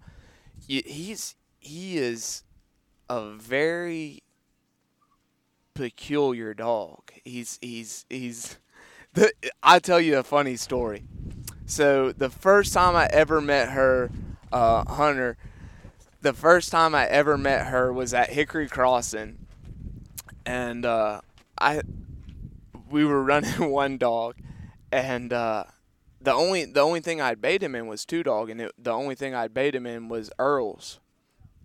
y- 0.68 0.82
he's 0.84 1.34
he 1.60 1.96
is 1.96 2.42
a 3.08 3.30
very 3.30 4.22
peculiar 5.72 6.52
dog. 6.52 7.10
He's 7.24 7.58
he's 7.62 8.04
he's. 8.10 8.58
The, 9.14 9.32
I'll 9.62 9.80
tell 9.80 10.00
you 10.00 10.18
a 10.18 10.24
funny 10.24 10.56
story. 10.56 11.04
So 11.66 12.10
the 12.10 12.28
first 12.28 12.72
time 12.72 12.96
I 12.96 13.06
ever 13.12 13.40
met 13.40 13.70
her, 13.70 14.10
uh, 14.52 14.84
Hunter, 14.92 15.36
the 16.20 16.32
first 16.32 16.72
time 16.72 16.96
I 16.96 17.06
ever 17.06 17.38
met 17.38 17.66
her 17.66 17.92
was 17.92 18.12
at 18.12 18.30
Hickory 18.30 18.68
Crossing, 18.68 19.46
and 20.44 20.84
uh, 20.84 21.20
I 21.56 21.82
we 22.90 23.04
were 23.04 23.22
running 23.22 23.70
one 23.70 23.98
dog, 23.98 24.34
and 24.90 25.32
uh, 25.32 25.64
the 26.20 26.32
only 26.32 26.64
the 26.64 26.80
only 26.80 27.00
thing 27.00 27.20
I'd 27.20 27.40
bait 27.40 27.62
him 27.62 27.76
in 27.76 27.86
was 27.86 28.04
two 28.04 28.24
dog, 28.24 28.50
and 28.50 28.60
it, 28.62 28.72
the 28.76 28.92
only 28.92 29.14
thing 29.14 29.32
I'd 29.32 29.54
bait 29.54 29.76
him 29.76 29.86
in 29.86 30.08
was 30.08 30.32
Earl's, 30.40 30.98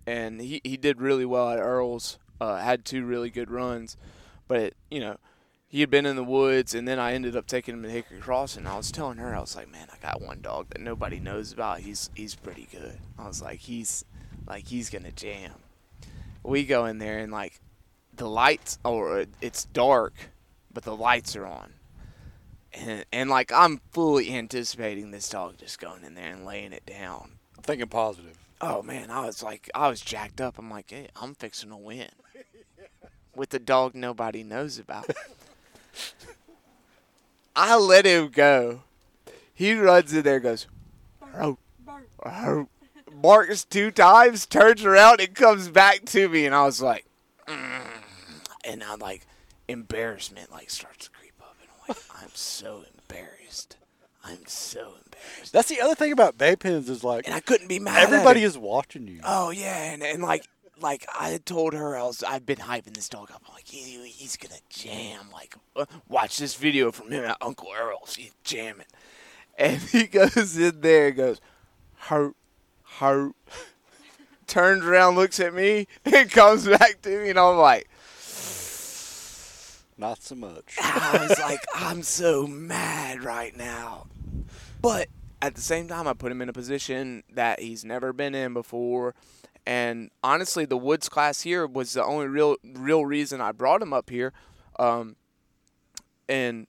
and 0.06 0.40
he 0.40 0.60
he 0.62 0.76
did 0.76 1.00
really 1.00 1.24
well 1.24 1.50
at 1.50 1.58
Earl's. 1.58 2.20
Uh, 2.40 2.56
had 2.58 2.84
two 2.84 3.04
really 3.04 3.28
good 3.28 3.50
runs, 3.50 3.96
but 4.46 4.72
you 4.88 5.00
know 5.00 5.16
he 5.70 5.82
had 5.82 5.90
been 5.90 6.04
in 6.04 6.16
the 6.16 6.24
woods, 6.24 6.74
and 6.74 6.86
then 6.86 6.98
I 6.98 7.12
ended 7.12 7.36
up 7.36 7.46
taking 7.46 7.74
him 7.74 7.84
to 7.84 7.88
Hickory 7.88 8.18
Crossing. 8.18 8.66
I 8.66 8.76
was 8.76 8.90
telling 8.90 9.18
her, 9.18 9.36
I 9.36 9.40
was 9.40 9.54
like, 9.54 9.70
man, 9.70 9.86
I 9.92 10.04
got 10.04 10.20
one 10.20 10.40
dog 10.40 10.66
that 10.70 10.80
nobody 10.80 11.20
knows 11.20 11.52
about. 11.52 11.78
He's 11.78 12.10
he's 12.12 12.34
pretty 12.34 12.66
good. 12.72 12.98
I 13.16 13.28
was 13.28 13.40
like, 13.40 13.60
he's 13.60 14.04
like 14.48 14.66
he's 14.66 14.90
gonna 14.90 15.12
jam. 15.12 15.52
We 16.42 16.64
go 16.64 16.86
in 16.86 16.98
there 16.98 17.20
and 17.20 17.30
like 17.30 17.60
the 18.12 18.28
lights, 18.28 18.80
or 18.84 19.26
it's 19.40 19.66
dark, 19.66 20.14
but 20.74 20.82
the 20.82 20.96
lights 20.96 21.36
are 21.36 21.46
on. 21.46 21.74
And, 22.72 23.04
and 23.12 23.30
like 23.30 23.52
I'm 23.52 23.80
fully 23.92 24.34
anticipating 24.34 25.12
this 25.12 25.28
dog 25.28 25.58
just 25.58 25.78
going 25.78 26.02
in 26.02 26.16
there 26.16 26.32
and 26.32 26.44
laying 26.44 26.72
it 26.72 26.84
down. 26.84 27.38
I'm 27.56 27.62
thinking 27.62 27.86
positive. 27.86 28.36
Oh 28.60 28.82
man, 28.82 29.08
I 29.12 29.24
was 29.24 29.40
like, 29.40 29.70
I 29.72 29.88
was 29.88 30.00
jacked 30.00 30.40
up. 30.40 30.58
I'm 30.58 30.68
like, 30.68 30.90
hey, 30.90 31.10
I'm 31.14 31.36
fixing 31.36 31.70
to 31.70 31.76
win 31.76 32.08
with 33.36 33.50
the 33.50 33.60
dog 33.60 33.94
nobody 33.94 34.42
knows 34.42 34.76
about. 34.76 35.08
I 37.56 37.76
let 37.76 38.06
him 38.06 38.28
go. 38.28 38.82
He 39.52 39.74
runs 39.74 40.12
in 40.12 40.22
there, 40.22 40.40
goes, 40.40 40.66
"Row, 41.34 41.58
row," 42.24 42.68
barks 43.12 43.64
two 43.64 43.90
times, 43.90 44.46
turns 44.46 44.84
around, 44.84 45.20
and 45.20 45.34
comes 45.34 45.68
back 45.68 46.04
to 46.06 46.28
me, 46.28 46.46
and 46.46 46.54
I 46.54 46.64
was 46.64 46.80
like, 46.80 47.04
mm. 47.46 47.82
and 48.64 48.82
I'm 48.82 48.98
like, 48.98 49.26
embarrassment 49.68 50.50
like 50.50 50.70
starts 50.70 51.06
to 51.06 51.10
creep 51.10 51.34
up, 51.40 51.56
and 51.60 51.70
I'm 51.70 51.88
like, 51.88 52.22
I'm 52.22 52.30
so 52.34 52.84
embarrassed. 52.94 53.76
I'm 54.22 54.46
so 54.46 54.80
embarrassed, 55.04 55.52
That's 55.52 55.68
the 55.68 55.80
other 55.80 55.94
thing 55.94 56.12
about 56.12 56.36
bay 56.36 56.54
pins 56.54 56.88
is 56.90 57.02
like 57.02 57.26
and 57.26 57.34
I 57.34 57.40
couldn't 57.40 57.68
be 57.68 57.78
mad. 57.78 58.02
everybody 58.02 58.42
is 58.42 58.56
watching 58.56 59.08
you. 59.08 59.20
Oh 59.24 59.50
yeah, 59.50 59.92
and, 59.92 60.02
and 60.02 60.22
like 60.22 60.46
like 60.80 61.06
I 61.18 61.30
had 61.30 61.46
told 61.46 61.74
her 61.74 61.96
I 61.96 62.02
was 62.02 62.22
I've 62.22 62.46
been 62.46 62.58
hyping 62.58 62.94
this 62.94 63.08
dog 63.08 63.30
up. 63.30 63.42
I'm 63.46 63.54
like 63.54 63.68
he, 63.68 64.06
he's 64.08 64.36
gonna 64.36 64.60
jam. 64.68 65.26
Like 65.32 65.54
uh, 65.76 65.86
watch 66.08 66.38
this 66.38 66.54
video 66.54 66.92
from 66.92 67.10
him 67.10 67.24
at 67.24 67.36
Uncle 67.40 67.68
Earl's. 67.76 68.16
He's 68.16 68.34
jamming, 68.44 68.86
and 69.58 69.80
he 69.92 70.06
goes 70.06 70.56
in 70.56 70.80
there 70.80 71.08
and 71.08 71.16
goes 71.16 71.40
hurt 71.94 72.34
hurt. 72.98 73.32
Turns 74.46 74.84
around, 74.84 75.14
looks 75.14 75.38
at 75.38 75.54
me, 75.54 75.86
and 76.04 76.28
comes 76.28 76.66
back 76.66 77.00
to 77.02 77.22
me, 77.22 77.30
and 77.30 77.38
I'm 77.38 77.56
like, 77.56 77.88
Not 79.96 80.22
so 80.22 80.34
much. 80.34 80.76
I 80.82 81.26
was 81.28 81.38
like, 81.38 81.60
I'm 81.74 82.02
so 82.02 82.48
mad 82.48 83.22
right 83.22 83.56
now. 83.56 84.08
But 84.82 85.08
at 85.40 85.54
the 85.54 85.60
same 85.60 85.86
time, 85.86 86.08
I 86.08 86.14
put 86.14 86.32
him 86.32 86.42
in 86.42 86.48
a 86.48 86.52
position 86.52 87.22
that 87.32 87.60
he's 87.60 87.84
never 87.84 88.12
been 88.12 88.34
in 88.34 88.52
before. 88.52 89.14
And 89.66 90.10
honestly, 90.22 90.64
the 90.64 90.76
Woods 90.76 91.08
class 91.08 91.42
here 91.42 91.66
was 91.66 91.92
the 91.92 92.04
only 92.04 92.26
real 92.26 92.56
real 92.64 93.04
reason 93.04 93.40
I 93.40 93.52
brought 93.52 93.82
him 93.82 93.92
up 93.92 94.10
here. 94.10 94.32
Um, 94.78 95.16
and 96.28 96.66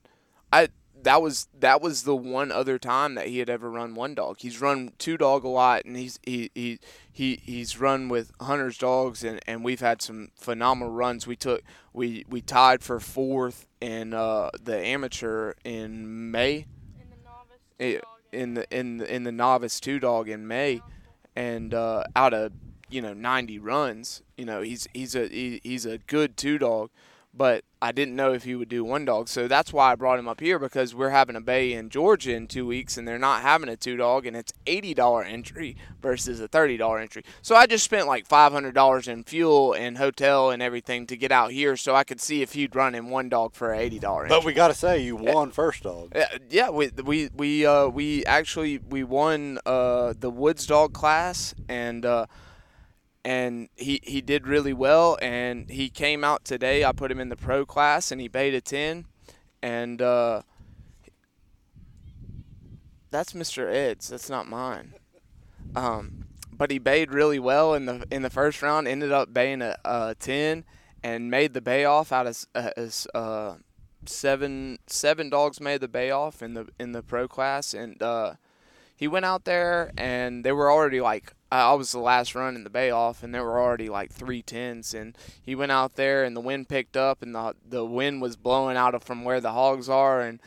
I 0.52 0.70
that 1.04 1.22
was 1.22 1.48
that 1.60 1.82
was 1.82 2.04
the 2.04 2.16
one 2.16 2.52
other 2.52 2.78
time 2.78 3.16
that 3.16 3.28
he 3.28 3.40
had 3.40 3.50
ever 3.50 3.70
run 3.70 3.96
one 3.96 4.16
dog. 4.16 4.38
He's 4.40 4.62
run 4.62 4.92
two 4.98 5.18
dog 5.18 5.44
a 5.44 5.48
lot, 5.48 5.86
and 5.86 5.96
he's 5.96 6.20
he 6.24 6.52
he, 6.54 6.80
he 7.12 7.40
he's 7.44 7.80
run 7.80 8.10
with 8.10 8.32
hunters 8.42 8.78
dogs, 8.78 9.24
and, 9.24 9.40
and 9.48 9.64
we've 9.64 9.80
had 9.80 10.02
some 10.02 10.30
phenomenal 10.36 10.94
runs. 10.94 11.26
We 11.26 11.36
took 11.36 11.64
we 11.94 12.26
we 12.30 12.42
tied 12.42 12.84
for 12.84 13.00
fourth 13.00 13.68
in 13.80 14.14
uh, 14.14 14.52
the 14.62 14.78
amateur 14.78 15.54
in 15.64 16.32
May. 16.32 16.66
Eh, 17.80 18.00
In 18.32 18.54
the 18.54 18.78
in 18.78 18.98
the 18.98 19.16
in 19.16 19.24
the 19.24 19.32
novice 19.32 19.80
two 19.80 20.00
dog 20.00 20.30
in 20.30 20.48
May, 20.48 20.82
and 21.36 21.74
uh, 21.74 22.04
out 22.16 22.34
of 22.34 22.52
you 22.92 23.02
know 23.02 23.14
90 23.14 23.60
runs, 23.60 24.22
you 24.38 24.46
know 24.46 24.62
he's 24.62 24.88
he's 24.94 25.16
a 25.16 25.28
he, 25.28 25.62
he's 25.64 25.86
a 25.86 25.98
good 25.98 26.38
two 26.38 26.58
dog, 26.58 26.90
but 27.34 27.64
I 27.82 27.92
didn't 27.92 28.16
know 28.16 28.34
if 28.34 28.44
he 28.44 28.56
would 28.56 28.70
do 28.70 28.84
one 28.84 29.06
dog. 29.06 29.28
So 29.28 29.48
that's 29.48 29.74
why 29.74 29.92
I 29.92 29.96
brought 29.96 30.20
him 30.20 30.28
up 30.28 30.40
here 30.40 30.60
because 30.60 30.94
we're 30.94 31.10
having 31.10 31.36
a 31.36 31.42
bay 31.42 31.74
in 31.74 31.90
Georgia 31.90 32.36
in 32.36 32.48
two 32.48 32.68
weeks 32.68 32.98
and 32.98 33.08
they're 33.08 33.18
not 33.18 33.42
having 33.42 33.70
a 33.70 33.78
two 33.78 33.98
dog 33.98 34.26
and 34.26 34.36
it's 34.36 34.54
$80 34.68 35.26
entry 35.26 35.78
versus 36.02 36.40
a 36.42 36.48
$30 36.48 37.02
entry. 37.02 37.24
So 37.42 37.56
I 37.56 37.66
just 37.66 37.86
spent 37.86 38.06
like 38.06 38.28
$500 38.28 39.08
in 39.08 39.24
fuel 39.24 39.74
and 39.74 39.98
hotel 39.98 40.52
and 40.52 40.62
everything 40.62 41.08
to 41.08 41.18
get 41.18 41.32
out 41.32 41.52
here 41.52 41.76
so 41.78 41.96
I 41.96 42.04
could 42.04 42.22
see 42.22 42.42
if 42.42 42.54
he'd 42.54 42.76
run 42.76 42.94
in 42.94 43.10
one 43.10 43.30
dog 43.30 43.56
for 43.56 43.70
$80 43.70 43.94
entry. 43.94 44.30
But 44.30 44.46
we 44.46 44.54
got 44.54 44.68
to 44.68 44.76
say, 44.76 45.00
you 45.02 45.16
won 45.16 45.52
first 45.52 45.84
dog. 45.84 46.12
Yeah, 46.14 46.28
yeah, 46.50 46.70
we 46.70 46.92
we 47.04 47.30
we 47.36 47.66
uh 47.66 47.88
we 47.88 48.26
actually 48.26 48.78
we 48.78 49.04
won 49.04 49.58
uh 49.66 50.14
the 50.20 50.30
Woods 50.30 50.68
dog 50.68 50.94
class 50.94 51.56
and 51.68 52.06
uh 52.06 52.28
and 53.24 53.70
he 53.76 54.00
he 54.04 54.22
did 54.22 54.48
really 54.48 54.74
well 54.74 55.18
and 55.22 55.70
he 55.70 55.90
came 55.90 56.24
out 56.24 56.44
today. 56.44 56.84
I 56.84 56.92
put 56.92 57.12
him 57.12 57.20
in 57.20 57.30
the 57.30 57.36
pro 57.36 57.66
class 57.66 58.12
and 58.12 58.20
he 58.20 58.28
bayed 58.28 58.54
a 58.54 58.62
10 58.62 59.06
and 59.62 60.02
uh 60.02 60.42
that's 63.12 63.34
Mr. 63.34 63.72
Ed's. 63.72 64.08
That's 64.08 64.30
not 64.30 64.48
mine. 64.48 64.94
Um 65.76 66.26
but 66.52 66.72
he 66.72 66.80
bayed 66.80 67.14
really 67.14 67.40
well 67.40 67.74
in 67.74 67.86
the 67.86 68.06
in 68.12 68.22
the 68.22 68.30
first 68.30 68.62
round. 68.62 68.88
Ended 68.88 69.12
up 69.12 69.34
baying 69.34 69.62
a, 69.62 69.78
a 69.86 70.16
10 70.20 70.64
and 71.04 71.30
made 71.30 71.54
the 71.54 71.62
bay 71.62 71.86
off 71.86 72.12
out 72.12 72.28
of 72.28 72.46
uh, 72.56 72.72
uh 73.14 73.56
seven 74.06 74.80
seven 74.88 75.30
dogs 75.30 75.60
made 75.62 75.82
the 75.82 75.88
bay 75.88 76.10
off 76.10 76.42
in 76.42 76.56
the 76.56 76.68
in 76.80 76.92
the 76.92 77.04
pro 77.04 77.28
class 77.28 77.74
and 77.74 78.02
uh 78.02 78.34
he 78.96 79.08
went 79.08 79.26
out 79.26 79.46
there 79.46 79.92
and 79.98 80.44
they 80.44 80.52
were 80.52 80.72
already 80.72 81.00
like 81.00 81.34
I 81.52 81.74
was 81.74 81.92
the 81.92 82.00
last 82.00 82.34
run 82.34 82.56
in 82.56 82.64
the 82.64 82.70
bay 82.70 82.92
off 82.92 83.24
and 83.24 83.36
there 83.36 83.44
were 83.44 83.60
already 83.60 83.90
like 83.90 84.12
three 84.12 84.42
tens 84.42 84.94
and 84.94 85.18
he 85.42 85.54
went 85.54 85.72
out 85.72 85.96
there 85.96 86.24
and 86.24 86.36
the 86.36 86.42
wind 86.42 86.70
picked 86.70 86.96
up 86.96 87.22
and 87.22 87.36
the 87.36 87.56
the 87.68 87.84
wind 87.84 88.22
was 88.22 88.38
blowing 88.38 88.78
out 88.78 88.96
of 88.96 89.04
from 89.04 89.26
where 89.26 89.42
the 89.42 89.52
hogs 89.52 89.90
are 89.90 90.22
and 90.22 90.40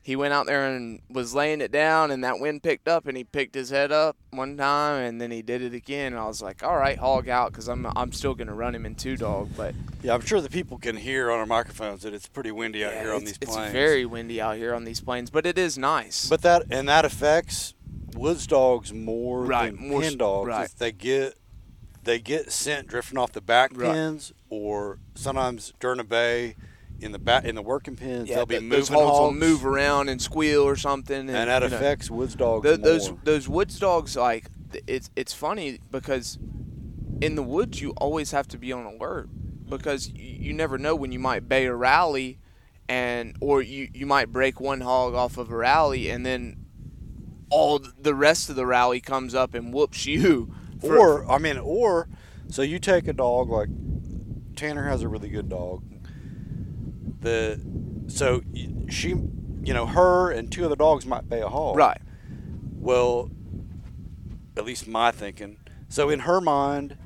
he 0.00 0.14
went 0.14 0.34
out 0.34 0.44
there 0.46 0.66
and 0.66 1.00
was 1.08 1.34
laying 1.34 1.62
it 1.62 1.72
down 1.72 2.10
and 2.10 2.22
that 2.22 2.38
wind 2.38 2.62
picked 2.62 2.86
up 2.86 3.06
and 3.06 3.16
he 3.16 3.24
picked 3.24 3.54
his 3.54 3.70
head 3.70 3.90
up 3.90 4.16
one 4.30 4.56
time 4.56 5.02
and 5.02 5.20
then 5.20 5.30
he 5.30 5.42
did 5.42 5.60
it 5.60 5.74
again 5.74 6.12
and 6.12 6.20
I 6.20 6.26
was 6.26 6.40
like 6.40 6.62
all 6.62 6.76
right 6.76 6.98
hog 6.98 7.28
out 7.28 7.50
because 7.50 7.68
I'm 7.68 7.86
I'm 7.96 8.12
still 8.12 8.34
gonna 8.34 8.54
run 8.54 8.76
him 8.76 8.86
in 8.86 8.94
two 8.94 9.16
dog 9.16 9.50
but 9.56 9.74
Yeah, 10.02 10.14
I'm 10.14 10.20
sure 10.20 10.40
the 10.40 10.50
people 10.50 10.78
can 10.78 10.96
hear 10.96 11.32
on 11.32 11.40
our 11.40 11.46
microphones 11.46 12.02
that 12.02 12.14
it's 12.14 12.28
pretty 12.28 12.52
windy 12.52 12.84
out 12.84 12.92
yeah, 12.92 13.02
here 13.02 13.14
on 13.14 13.24
these 13.24 13.38
it's 13.40 13.56
very 13.56 14.04
windy 14.04 14.40
out 14.40 14.56
here 14.56 14.72
on 14.72 14.84
these 14.84 15.00
plains 15.00 15.30
but 15.30 15.46
it 15.46 15.58
is 15.58 15.76
nice. 15.76 16.28
But 16.28 16.42
that 16.42 16.62
and 16.70 16.88
that 16.88 17.04
affects 17.04 17.73
woods 18.14 18.46
dogs 18.46 18.92
more 18.92 19.44
Right, 19.44 19.74
than 19.76 19.88
more 19.88 20.00
pin 20.02 20.18
dogs. 20.18 20.48
right. 20.48 20.64
If 20.66 20.76
They 20.76 20.92
get 20.92 21.34
they 22.04 22.18
get 22.18 22.52
scent 22.52 22.86
drifting 22.86 23.16
off 23.18 23.32
the 23.32 23.40
back 23.40 23.70
Right. 23.74 23.92
pins, 23.92 24.32
or 24.50 24.98
sometimes 25.14 25.72
during 25.80 26.00
a 26.00 26.04
bay 26.04 26.54
in 27.00 27.12
the 27.12 27.18
back 27.18 27.44
in 27.44 27.54
the 27.54 27.62
working 27.62 27.96
pins, 27.96 28.28
yeah 28.28 28.36
they'll 28.36 28.46
be 28.46 28.54
th- 28.56 28.62
moving 28.62 28.78
those 28.78 28.88
hogs 28.88 29.18
will 29.18 29.32
move 29.32 29.64
around 29.66 30.08
and 30.08 30.20
squeal 30.20 30.62
or 30.62 30.76
something 30.76 31.16
and, 31.16 31.30
and 31.30 31.48
that 31.50 31.62
you 31.62 31.68
know. 31.70 31.76
affects 31.76 32.10
woods 32.10 32.34
dogs 32.34 32.66
Th- 32.68 32.80
those 32.80 33.12
those 33.24 33.48
woods 33.48 33.78
dogs 33.78 34.16
like 34.16 34.46
it's 34.86 35.10
it's 35.16 35.32
funny 35.32 35.80
because 35.90 36.38
in 37.20 37.34
the 37.36 37.42
woods 37.42 37.80
you 37.80 37.90
always 37.92 38.30
have 38.32 38.46
to 38.48 38.58
be 38.58 38.70
on 38.72 38.84
alert 38.86 39.28
because 39.68 40.08
you, 40.10 40.36
you 40.48 40.52
never 40.52 40.76
know 40.78 40.94
when 40.94 41.10
you 41.10 41.18
might 41.18 41.48
bay 41.48 41.64
a 41.66 41.74
rally 41.74 42.38
and 42.88 43.34
or 43.40 43.62
you 43.62 43.88
you 43.94 44.04
might 44.06 44.30
break 44.30 44.60
one 44.60 44.80
hog 44.82 45.14
off 45.14 45.38
of 45.38 45.50
a 45.50 45.56
rally 45.56 46.10
and 46.10 46.24
then 46.26 46.63
all 47.50 47.78
the 47.78 48.14
rest 48.14 48.50
of 48.50 48.56
the 48.56 48.66
rally 48.66 49.00
comes 49.00 49.34
up 49.34 49.54
and 49.54 49.72
whoops 49.72 50.06
you 50.06 50.52
for- 50.80 50.98
or 51.24 51.30
I 51.30 51.38
mean, 51.38 51.58
or 51.58 52.08
so 52.48 52.62
you 52.62 52.78
take 52.78 53.08
a 53.08 53.12
dog 53.12 53.50
like 53.50 53.68
Tanner 54.56 54.88
has 54.88 55.02
a 55.02 55.08
really 55.08 55.28
good 55.28 55.48
dog. 55.48 55.82
The 57.20 57.60
so 58.06 58.42
she, 58.90 59.08
you 59.08 59.72
know, 59.74 59.86
her 59.86 60.30
and 60.30 60.50
two 60.52 60.64
other 60.64 60.76
dogs 60.76 61.06
might 61.06 61.28
bay 61.28 61.40
a 61.40 61.48
hog. 61.48 61.76
right 61.76 62.00
Well, 62.74 63.30
at 64.56 64.64
least 64.64 64.86
my 64.86 65.10
thinking. 65.10 65.58
So 65.88 66.10
in 66.10 66.20
her 66.20 66.40
mind, 66.40 66.96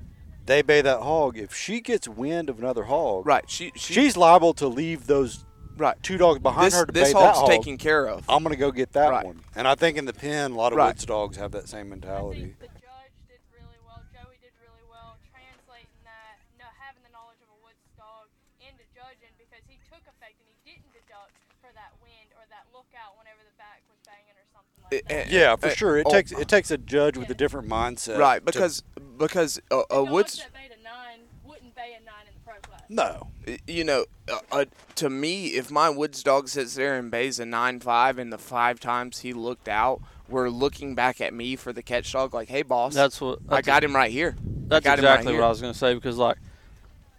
they 0.46 0.62
bay 0.62 0.80
that 0.80 1.00
hog. 1.00 1.36
If 1.38 1.54
she 1.54 1.80
gets 1.80 2.08
wind 2.08 2.48
of 2.50 2.58
another 2.58 2.84
hog, 2.84 3.26
right 3.26 3.48
she, 3.48 3.70
she 3.76 3.94
she's 3.94 4.16
liable 4.16 4.54
to 4.54 4.66
leave 4.66 5.06
those 5.06 5.44
right 5.78 5.96
two 6.02 6.18
dogs 6.18 6.38
behind 6.40 6.66
this 6.66 6.74
her 6.74 6.86
to 6.86 6.92
this 6.92 7.08
bay 7.08 7.12
that 7.12 7.34
hog's 7.34 7.38
hog. 7.38 7.48
taken 7.48 7.78
care 7.78 8.06
of 8.06 8.24
I'm 8.28 8.42
gonna 8.42 8.56
go 8.56 8.70
get 8.70 8.92
that 8.92 9.08
Right. 9.10 9.24
one. 9.26 9.42
And 9.56 9.66
I 9.66 9.74
think 9.74 9.96
in 9.96 10.04
the 10.04 10.12
pen, 10.12 10.52
a 10.52 10.54
lot 10.54 10.72
of 10.72 10.76
Right. 10.78 10.88
woods 10.88 11.04
dogs 11.06 11.36
have 11.36 11.52
that 11.52 11.68
same 11.68 11.86
I 11.86 11.90
mentality. 11.96 12.54
think 12.54 12.58
the 12.60 12.66
judge 12.80 13.14
did 13.28 13.40
really 13.54 13.78
well. 13.86 14.02
Joey 14.12 14.36
did 14.42 14.52
really 14.62 14.84
well 14.90 15.16
translating 15.32 15.88
that, 16.04 16.36
no, 16.58 16.64
having 16.78 17.02
the 17.02 17.10
knowledge 17.14 17.38
of 17.42 17.48
a 17.50 17.58
woods 17.64 17.80
dog 17.96 18.26
into 18.60 18.84
judging 18.94 19.32
because 19.38 19.62
he 19.66 19.78
took 19.88 20.02
effect 20.04 20.34
and 20.38 20.46
he 20.50 20.56
didn't 20.74 20.90
deduct 20.92 21.32
for 21.62 21.70
that 21.74 21.92
wind 22.02 22.28
or 22.36 22.44
that 22.50 22.66
lookout 22.74 23.16
whenever 23.18 23.40
the 23.46 23.54
back 23.58 23.82
was 23.88 23.98
banging 24.06 24.36
or 24.36 24.46
something 24.52 24.78
like 24.90 25.06
that. 25.08 25.30
Yeah, 25.32 25.56
for 25.56 25.68
Uh, 25.68 25.78
sure. 25.78 25.94
It 25.98 26.06
oh. 26.06 26.12
takes 26.12 26.32
it 26.32 26.48
takes 26.48 26.70
a 26.70 26.78
judge 26.78 27.16
with 27.16 27.30
a 27.30 27.34
different 27.38 27.68
mindset. 27.68 28.18
right 28.18 28.38
to- 28.40 28.44
because 28.44 28.82
because 29.18 29.58
a, 29.70 29.82
a 29.90 30.02
Dogs 30.06 30.10
woods 30.10 30.32
that 30.38 30.52
bayed 30.54 30.70
a 30.72 30.82
nine 30.82 31.26
wouldn't 31.44 31.74
bay 31.74 31.96
a 31.98 32.04
nine 32.04 32.26
in 32.28 32.34
the 32.34 32.40
pro 32.46 32.54
class. 32.60 32.82
no, 32.88 33.28
you 33.66 33.84
know, 33.84 34.04
uh, 34.30 34.38
uh, 34.52 34.64
to 34.96 35.08
me, 35.10 35.48
if 35.48 35.70
my 35.70 35.88
woods 35.90 36.22
dog 36.22 36.48
sits 36.48 36.74
there 36.74 36.96
and 36.98 37.10
bays 37.10 37.38
a 37.38 37.46
nine 37.46 37.80
five, 37.80 38.18
and 38.18 38.32
the 38.32 38.38
five 38.38 38.80
times 38.80 39.20
he 39.20 39.32
looked 39.32 39.68
out 39.68 40.00
were 40.28 40.50
looking 40.50 40.94
back 40.94 41.20
at 41.20 41.32
me 41.32 41.56
for 41.56 41.72
the 41.72 41.82
catch 41.82 42.12
dog, 42.12 42.34
like, 42.34 42.48
"Hey, 42.48 42.62
boss, 42.62 42.94
That's 42.94 43.20
what 43.20 43.38
I 43.48 43.56
that's 43.56 43.66
got 43.66 43.84
him 43.84 43.94
right 43.96 44.10
here." 44.10 44.36
That's 44.68 44.84
right 44.86 44.98
exactly 44.98 45.32
here. 45.32 45.40
what 45.40 45.46
I 45.46 45.50
was 45.50 45.60
going 45.60 45.72
to 45.72 45.78
say 45.78 45.94
because, 45.94 46.18
like, 46.18 46.36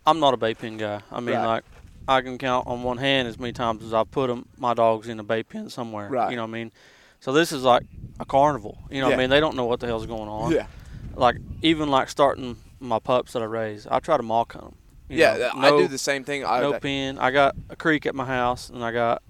I'm 0.05 0.19
not 0.19 0.33
a 0.33 0.37
bay 0.37 0.53
pin 0.53 0.77
guy. 0.77 1.01
I 1.11 1.19
mean, 1.19 1.35
Right. 1.35 1.45
like, 1.45 1.63
I 2.07 2.21
can 2.21 2.37
count 2.37 2.67
on 2.67 2.83
one 2.83 2.97
hand 2.97 3.27
as 3.27 3.39
many 3.39 3.53
times 3.53 3.83
as 3.83 3.93
I've 3.93 4.09
put 4.11 4.29
'em- 4.29 4.47
my 4.57 4.73
dogs 4.73 5.07
in 5.07 5.19
a 5.19 5.23
bay 5.23 5.43
pen 5.43 5.69
somewhere. 5.69 6.09
Right. 6.09 6.29
You 6.31 6.35
know 6.35 6.43
what 6.43 6.49
I 6.49 6.53
mean? 6.53 6.71
So 7.19 7.33
this 7.33 7.51
is 7.51 7.63
like 7.63 7.83
a 8.19 8.25
carnival. 8.25 8.77
You 8.89 9.01
know 9.01 9.07
what 9.07 9.15
I 9.15 9.17
mean? 9.17 9.29
They 9.29 9.39
don't 9.39 9.55
know 9.55 9.65
what 9.65 9.79
the 9.79 9.87
hell's 9.87 10.05
going 10.05 10.29
on. 10.29 10.51
Yeah, 10.51 10.67
Like, 11.15 11.37
even 11.61 11.89
like 11.89 12.09
starting 12.09 12.55
my 12.79 12.97
pups 12.99 13.33
that 13.33 13.41
I 13.41 13.45
raise, 13.45 13.85
I 13.87 13.99
try 13.99 14.15
to 14.17 14.23
malk 14.23 14.53
hunt 14.53 14.65
'em. 14.65 14.75
You 15.09 15.17
yeah, 15.17 15.37
know, 15.37 15.51
I 15.55 15.69
no- 15.71 15.77
do 15.79 15.87
the 15.87 15.97
same 15.97 16.23
thing. 16.23 16.45
I, 16.45 16.59
no 16.61 16.71
that- 16.73 16.81
pen. 16.81 17.17
I 17.17 17.31
got 17.31 17.55
a 17.69 17.75
creek 17.75 18.05
at 18.05 18.13
my 18.15 18.25
house, 18.25 18.69
and 18.69 18.83
I 18.83 18.91
got 18.91 19.21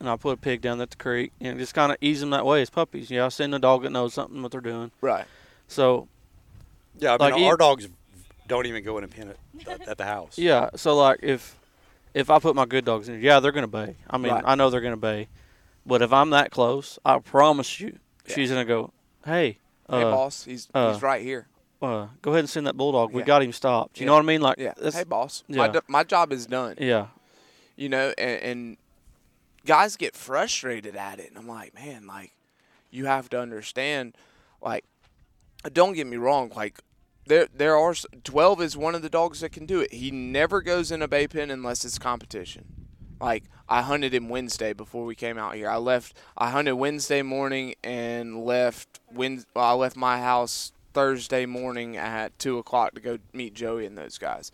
and 0.00 0.08
I 0.08 0.16
put 0.16 0.30
a 0.34 0.36
pig 0.40 0.60
down 0.60 0.80
at 0.80 0.90
the 0.90 0.96
creek, 0.96 1.32
and 1.40 1.58
just 1.58 1.74
kind 1.74 1.90
of 1.92 1.98
ease 2.00 2.20
them 2.20 2.30
that 2.30 2.44
way 2.44 2.60
as 2.62 2.70
puppies. 2.70 3.10
Yeah, 3.10 3.24
I 3.26 3.28
send 3.28 3.54
a 3.54 3.58
dog 3.58 3.82
that 3.84 3.90
knows 3.90 4.14
something 4.14 4.42
what 4.42 4.52
they're 4.52 4.60
doing. 4.60 4.90
right. 5.00 5.24
So 5.68 6.08
yeah. 6.98 7.10
I 7.10 7.12
mean, 7.12 7.20
Like, 7.20 7.32
our 7.34 7.38
e- 7.38 7.44
you- 7.46 7.56
dogs 7.56 7.88
don't 8.48 8.66
even 8.66 8.82
go 8.84 8.98
in 8.98 9.04
a 9.04 9.08
pen 9.08 9.34
at, 9.68 9.88
at 9.88 9.98
the 9.98 10.04
house. 10.04 10.36
yeah, 10.38 10.70
so 10.76 10.96
like 10.96 11.20
if 11.22 11.56
if 12.14 12.30
I 12.30 12.38
put 12.40 12.56
my 12.56 12.64
good 12.66 12.84
dogs 12.84 13.08
in, 13.08 13.20
yeah, 13.20 13.38
they're 13.40 13.52
gonna 13.52 13.66
bay. 13.68 13.96
I 14.10 14.18
mean, 14.18 14.32
Right. 14.32 14.44
I 14.46 14.54
know 14.56 14.70
they're 14.70 14.80
gonna 14.80 14.96
bay, 14.96 15.28
but 15.86 16.02
if 16.02 16.12
I'm 16.12 16.30
that 16.30 16.50
close, 16.50 16.98
I 17.04 17.18
promise 17.20 17.78
you, 17.80 17.98
Yeah. 18.26 18.34
she's 18.34 18.50
gonna 18.50 18.64
go, 18.64 18.92
hey. 19.24 19.58
Hey, 19.90 20.02
Uh, 20.02 20.10
boss, 20.10 20.44
he's 20.44 20.68
uh, 20.74 20.92
he's 20.92 21.02
right 21.02 21.22
here. 21.22 21.46
Uh, 21.80 22.08
go 22.22 22.30
ahead 22.32 22.40
and 22.40 22.50
send 22.50 22.66
that 22.66 22.76
bulldog. 22.76 23.12
We 23.12 23.22
Yeah. 23.22 23.26
got 23.26 23.42
him 23.42 23.52
stopped. 23.52 23.98
You 24.00 24.04
Yeah. 24.04 24.08
know 24.08 24.14
what 24.14 24.22
I 24.22 24.26
mean? 24.26 24.40
Like, 24.40 24.58
Yeah. 24.58 24.74
Hey, 24.92 25.04
boss, 25.04 25.44
my, 25.48 25.68
do- 25.68 25.80
my 25.88 26.04
job 26.04 26.32
is 26.32 26.46
done. 26.46 26.76
yeah, 26.80 27.08
You 27.76 27.88
know, 27.88 28.12
and, 28.18 28.42
and 28.42 28.76
guys 29.64 29.96
get 29.96 30.14
frustrated 30.16 30.96
at 30.96 31.18
it, 31.20 31.28
and 31.28 31.38
I'm 31.38 31.46
like, 31.48 31.74
man, 31.74 32.06
like, 32.06 32.32
you 32.90 33.06
have 33.06 33.28
to 33.30 33.40
understand, 33.40 34.16
like, 34.60 34.84
don't 35.72 35.92
get 35.94 36.06
me 36.06 36.16
wrong, 36.16 36.50
like. 36.54 36.78
There, 37.26 37.46
there 37.54 37.76
are 37.76 37.94
twelve 38.24 38.62
is 38.62 38.74
one 38.74 38.94
of 38.94 39.02
the 39.02 39.10
dogs 39.10 39.40
that 39.40 39.52
can 39.52 39.66
do 39.66 39.80
it. 39.80 39.92
He 39.92 40.10
never 40.10 40.62
goes 40.62 40.90
in 40.90 41.02
a 41.02 41.08
bay 41.08 41.28
pen 41.28 41.50
unless 41.50 41.84
it's 41.84 41.98
competition. 41.98 42.64
Like 43.20 43.44
I 43.68 43.82
hunted 43.82 44.14
him 44.14 44.30
Wednesday 44.30 44.72
before 44.72 45.04
we 45.04 45.14
came 45.14 45.36
out 45.36 45.54
here. 45.54 45.68
I 45.68 45.76
left. 45.76 46.16
I 46.38 46.48
hunted 46.48 46.76
Wednesday 46.76 47.20
morning 47.20 47.74
and 47.84 48.46
left. 48.46 49.00
Wed. 49.12 49.44
Well, 49.54 49.62
I 49.66 49.72
left 49.74 49.94
my 49.94 50.22
house 50.22 50.72
Thursday 50.98 51.46
morning 51.46 51.96
at 51.96 52.36
two 52.40 52.58
o'clock 52.58 52.92
to 52.92 53.00
go 53.00 53.18
meet 53.32 53.54
Joey 53.54 53.86
and 53.86 53.96
those 53.96 54.18
guys. 54.18 54.50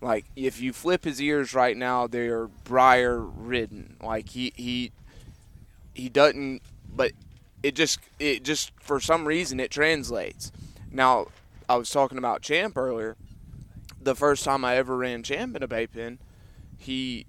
Like 0.00 0.26
if 0.36 0.60
you 0.60 0.72
flip 0.72 1.02
his 1.02 1.20
ears 1.20 1.54
right 1.54 1.76
now, 1.76 2.06
they're 2.06 2.46
briar 2.46 3.18
ridden. 3.18 3.96
Like 4.00 4.28
he 4.28 4.52
he 4.54 4.92
he 5.94 6.08
doesn't. 6.08 6.62
But 6.94 7.14
it 7.64 7.74
just 7.74 7.98
it 8.20 8.44
just 8.44 8.70
for 8.78 9.00
some 9.00 9.26
reason 9.26 9.58
it 9.58 9.72
translates. 9.72 10.52
Now 10.92 11.26
I 11.68 11.74
was 11.74 11.90
talking 11.90 12.16
about 12.16 12.42
Champ 12.42 12.76
earlier. 12.76 13.16
The 14.00 14.14
first 14.14 14.44
time 14.44 14.64
I 14.64 14.76
ever 14.76 14.96
ran 14.96 15.24
Champ 15.24 15.56
in 15.56 15.64
a 15.64 15.68
bay 15.68 15.88
pen, 15.88 16.20
he 16.76 17.26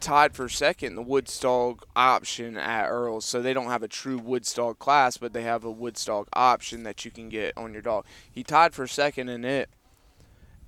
tied 0.00 0.34
for 0.34 0.48
second 0.48 0.88
in 0.88 0.96
the 0.96 1.02
Woods 1.02 1.38
dog 1.38 1.84
option 1.94 2.56
at 2.56 2.88
Earl's. 2.88 3.24
So 3.24 3.40
they 3.40 3.52
don't 3.52 3.66
have 3.66 3.82
a 3.82 3.88
true 3.88 4.18
Woods 4.18 4.52
dog 4.54 4.78
class, 4.78 5.16
but 5.16 5.32
they 5.32 5.42
have 5.42 5.64
a 5.64 5.70
Woods 5.70 6.04
dog 6.04 6.28
option 6.32 6.82
that 6.84 7.04
you 7.04 7.10
can 7.10 7.28
get 7.28 7.56
on 7.56 7.72
your 7.72 7.82
dog. 7.82 8.04
He 8.30 8.42
tied 8.42 8.74
for 8.74 8.86
second 8.86 9.28
in 9.28 9.44
it, 9.44 9.68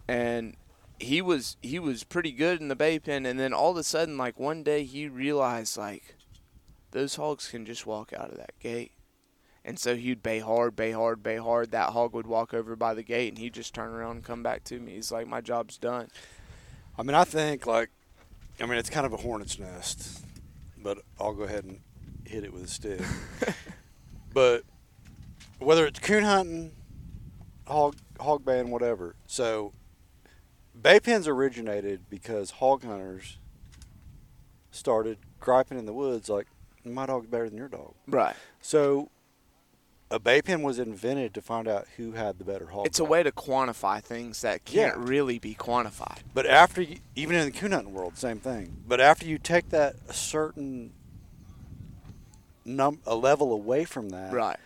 and 0.07 0.57
he 0.99 1.23
was 1.23 1.57
he 1.63 1.79
was 1.79 2.05
pretty 2.05 2.33
good 2.33 2.61
in 2.61 2.69
the 2.69 2.77
bay 2.77 2.99
pen. 2.99 3.27
And 3.27 3.39
then 3.39 3.53
all 3.53 3.71
of 3.73 3.77
a 3.77 3.85
sudden, 3.85 4.17
like 4.17 4.39
one 4.39 4.63
day, 4.63 4.85
he 4.85 5.09
realized 5.09 5.77
like 5.77 6.17
those 6.91 7.17
hogs 7.17 7.49
can 7.49 7.67
just 7.67 7.87
walk 7.87 8.13
out 8.13 8.31
of 8.31 8.39
that 8.39 8.59
gate. 8.61 8.93
And 9.65 9.79
so 9.79 9.97
he'd 9.97 10.23
bay 10.23 10.39
hard, 10.39 10.75
bay 10.77 10.93
hard, 10.93 11.23
bay 11.23 11.37
hard. 11.37 11.73
That 11.73 11.91
hog 11.91 12.15
would 12.15 12.27
walk 12.27 12.55
over 12.55 12.75
by 12.75 12.95
the 12.95 13.03
gate, 13.03 13.29
and 13.29 13.39
he'd 13.39 13.53
just 13.53 13.75
turn 13.75 13.91
around 13.91 14.17
and 14.17 14.25
come 14.25 14.43
back 14.43 14.65
to 14.65 14.81
me. 14.81 14.95
He's 14.95 15.13
like, 15.13 15.27
"My 15.27 15.41
job's 15.41 15.77
done." 15.77 16.09
I 16.99 17.03
mean, 17.03 17.15
I 17.15 17.25
think 17.25 17.67
like 17.67 17.91
I 18.61 18.67
mean, 18.67 18.79
it's 18.79 18.91
kind 18.91 19.07
of 19.07 19.13
a 19.13 19.17
hornet's 19.17 19.59
nest, 19.59 20.25
but 20.77 20.99
I'll 21.21 21.35
go 21.35 21.45
ahead 21.45 21.65
and 21.65 21.81
hit 22.27 22.45
it 22.45 22.53
with 22.53 22.65
a 22.65 22.69
stick. 22.69 23.01
but 24.33 24.63
whether 25.59 25.87
it's 25.87 25.99
coon 25.99 26.25
hunting, 26.25 26.73
hog 27.67 27.97
hog 28.21 28.45
baying, 28.45 28.71
whatever. 28.71 29.15
So 29.27 29.73
bay 30.81 31.01
pens 31.01 31.29
originated 31.29 32.09
because 32.11 32.53
hog 32.53 32.85
hunters 32.85 33.39
started 34.71 35.19
griping 35.41 35.79
in 35.79 35.87
the 35.87 35.93
woods 35.93 36.29
like 36.29 36.47
my 36.85 37.07
dog's 37.07 37.27
better 37.27 37.49
than 37.49 37.59
your 37.59 37.69
dog. 37.69 37.95
Right. 38.07 38.37
So 38.61 39.11
a 40.11 40.19
bay 40.19 40.41
pen 40.41 40.63
was 40.63 40.79
invented 40.79 41.35
to 41.35 41.43
find 41.43 41.69
out 41.69 41.87
who 41.97 42.13
had 42.13 42.39
the 42.39 42.45
better 42.45 42.67
hog. 42.67 42.87
It's 42.87 42.99
a 42.99 43.05
way 43.05 43.23
to 43.23 43.31
quantify 43.33 44.03
things 44.03 44.41
that 44.43 44.65
can't 44.65 44.97
Yeah. 44.97 45.03
really 45.07 45.39
be 45.39 45.55
quantified. 45.55 46.19
But 46.33 46.47
after, 46.47 46.81
you, 46.83 46.99
even 47.15 47.37
in 47.37 47.45
the 47.45 47.51
coon 47.51 47.73
hunting 47.73 47.93
world, 47.93 48.17
same 48.17 48.41
thing. 48.41 48.83
But 48.87 49.01
after 49.01 49.27
you 49.27 49.39
take 49.39 49.69
that 49.71 49.97
a 50.09 50.15
certain 50.15 50.93
num 52.65 53.01
a 53.07 53.15
level 53.15 53.53
away 53.53 53.85
from 53.85 54.11
that, 54.11 54.33
Right. 54.33 54.59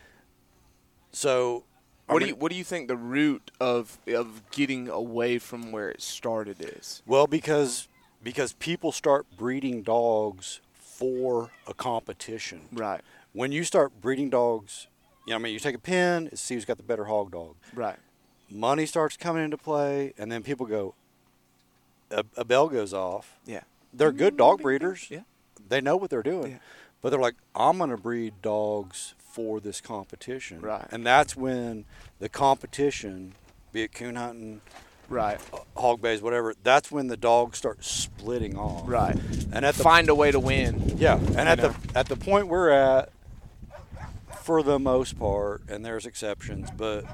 So, 1.12 1.64
I 2.08 2.14
What 2.14 2.20
do 2.20 2.26
you 2.28 2.34
What 2.36 2.50
do 2.50 2.56
you 2.56 2.64
think 2.64 2.88
the 2.88 2.96
root 2.96 3.50
of 3.60 3.98
of 4.06 4.42
getting 4.50 4.88
away 4.88 5.38
from 5.38 5.72
where 5.72 5.90
it 5.90 6.00
started 6.02 6.56
is? 6.60 7.02
Well, 7.06 7.26
because 7.26 7.88
because 8.22 8.52
people 8.54 8.92
start 8.92 9.26
breeding 9.36 9.82
dogs 9.82 10.60
for 10.74 11.50
a 11.66 11.74
competition. 11.74 12.68
Right. 12.72 13.00
When 13.32 13.50
you 13.52 13.64
start 13.64 14.00
breeding 14.00 14.30
dogs, 14.30 14.86
you 15.26 15.30
know, 15.30 15.36
I 15.36 15.38
mean, 15.38 15.52
you 15.52 15.58
take 15.58 15.74
a 15.74 15.80
pin, 15.80 16.30
see 16.34 16.54
who's 16.54 16.64
got 16.64 16.76
the 16.76 16.82
better 16.82 17.04
hog 17.04 17.32
dog. 17.32 17.56
Right. 17.74 17.96
Money 18.50 18.86
starts 18.86 19.16
coming 19.16 19.44
into 19.44 19.56
play, 19.56 20.12
and 20.18 20.30
then 20.30 20.42
people 20.42 20.66
go. 20.66 20.94
A, 22.10 22.24
a 22.36 22.44
bell 22.44 22.68
goes 22.68 22.92
off. 22.92 23.38
Yeah. 23.46 23.62
They're 23.94 24.12
good 24.12 24.36
dog 24.36 24.62
breeders. 24.62 25.06
Yeah. 25.10 25.22
They 25.68 25.80
know 25.80 25.96
what 25.96 26.10
they're 26.10 26.22
doing. 26.22 26.52
Yeah. 26.52 26.58
But 27.00 27.10
they're 27.10 27.20
like, 27.20 27.36
I'm 27.54 27.78
going 27.78 27.90
to 27.90 27.96
breed 27.96 28.34
dogs 28.42 29.14
for 29.18 29.60
this 29.60 29.80
competition. 29.80 30.60
Right. 30.60 30.86
And 30.90 31.06
that's 31.06 31.34
when 31.34 31.86
the 32.18 32.28
competition, 32.28 33.34
be 33.72 33.82
it 33.82 33.92
coon 33.92 34.16
hunting, 34.16 34.60
Right. 35.12 35.38
Uh, 35.52 35.58
hog 35.78 36.00
bays, 36.00 36.22
whatever, 36.22 36.54
that's 36.62 36.90
when 36.90 37.08
the 37.08 37.16
dogs 37.16 37.58
start 37.58 37.84
splitting 37.84 38.56
off. 38.56 38.84
Right. 38.86 39.16
And 39.52 39.64
at 39.64 39.74
the 39.74 39.82
Find 39.82 40.08
a 40.08 40.14
way 40.14 40.30
to 40.30 40.40
win. 40.40 40.94
yeah, 40.96 41.16
and 41.16 41.40
at 41.40 41.58
know? 41.58 41.68
the 41.68 41.98
at 41.98 42.06
the 42.06 42.16
point 42.16 42.48
we're 42.48 42.70
at, 42.70 43.10
for 44.42 44.62
the 44.62 44.78
most 44.78 45.18
part, 45.18 45.62
and 45.68 45.84
there's 45.84 46.06
exceptions, 46.06 46.70
but 46.70 47.04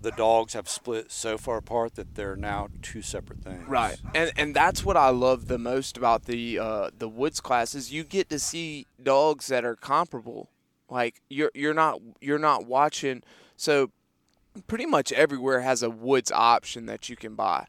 the 0.00 0.10
dogs 0.12 0.52
have 0.52 0.68
split 0.68 1.10
so 1.10 1.36
far 1.36 1.58
apart 1.58 1.96
that 1.96 2.14
they're 2.14 2.36
now 2.36 2.68
two 2.82 3.02
separate 3.02 3.42
things. 3.42 3.66
Right. 3.68 4.00
And 4.14 4.32
and 4.36 4.54
that's 4.54 4.84
what 4.84 4.96
I 4.96 5.10
love 5.10 5.48
the 5.48 5.58
most 5.58 5.96
about 5.96 6.24
the 6.24 6.58
uh, 6.58 6.90
the 6.96 7.08
woods 7.08 7.40
classes. 7.40 7.92
You 7.92 8.04
get 8.04 8.28
to 8.30 8.38
see 8.38 8.86
dogs 9.02 9.48
that 9.48 9.64
are 9.64 9.76
comparable. 9.76 10.50
Like 10.88 11.20
you're 11.28 11.50
you're 11.54 11.74
not 11.74 12.00
you're 12.20 12.38
not 12.38 12.66
watching 12.66 13.22
so 13.56 13.90
pretty 14.66 14.86
much 14.86 15.12
everywhere 15.12 15.60
has 15.60 15.82
a 15.82 15.90
woods 15.90 16.30
option 16.32 16.86
that 16.86 17.08
you 17.08 17.16
can 17.16 17.34
buy. 17.34 17.66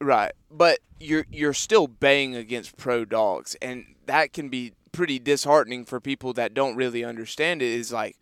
Right. 0.00 0.32
But 0.50 0.80
you're 1.00 1.26
you're 1.30 1.54
still 1.54 1.86
baying 1.86 2.36
against 2.36 2.76
pro 2.76 3.04
dogs 3.04 3.56
and 3.62 3.94
that 4.06 4.32
can 4.32 4.48
be 4.48 4.72
pretty 4.92 5.18
disheartening 5.18 5.84
for 5.84 6.00
people 6.00 6.32
that 6.34 6.54
don't 6.54 6.76
really 6.76 7.04
understand 7.04 7.62
it 7.62 7.70
is 7.70 7.92
like 7.92 8.16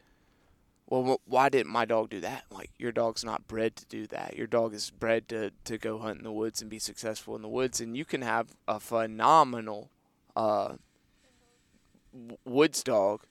well, 0.91 1.21
why 1.25 1.49
didn't 1.49 1.71
my 1.71 1.85
dog 1.85 2.11
do 2.11 2.21
that? 2.21 2.45
Like, 2.51 2.73
your 2.77 2.91
dog's 2.91 3.25
not 3.25 3.47
bred 3.47 3.77
to 3.77 3.87
do 3.87 4.09
that. 4.09 4.37
Your 4.37 4.49
dog 4.49 4.75
is 4.75 4.91
bred 4.91 5.29
to, 5.29 5.53
to 5.65 5.79
go 5.79 5.99
hunt 5.99 6.19
in 6.19 6.25
the 6.25 6.33
woods 6.33 6.61
and 6.61 6.69
be 6.69 6.81
successful 6.81 7.37
in 7.37 7.43
the 7.43 7.49
woods. 7.49 7.81
And 7.81 7.97
you 7.97 8.05
can 8.05 8.23
have 8.23 8.49
a 8.67 8.81
phenomenal 8.81 9.89
uh, 10.35 10.75
woods 12.45 12.83
dog 12.83 13.23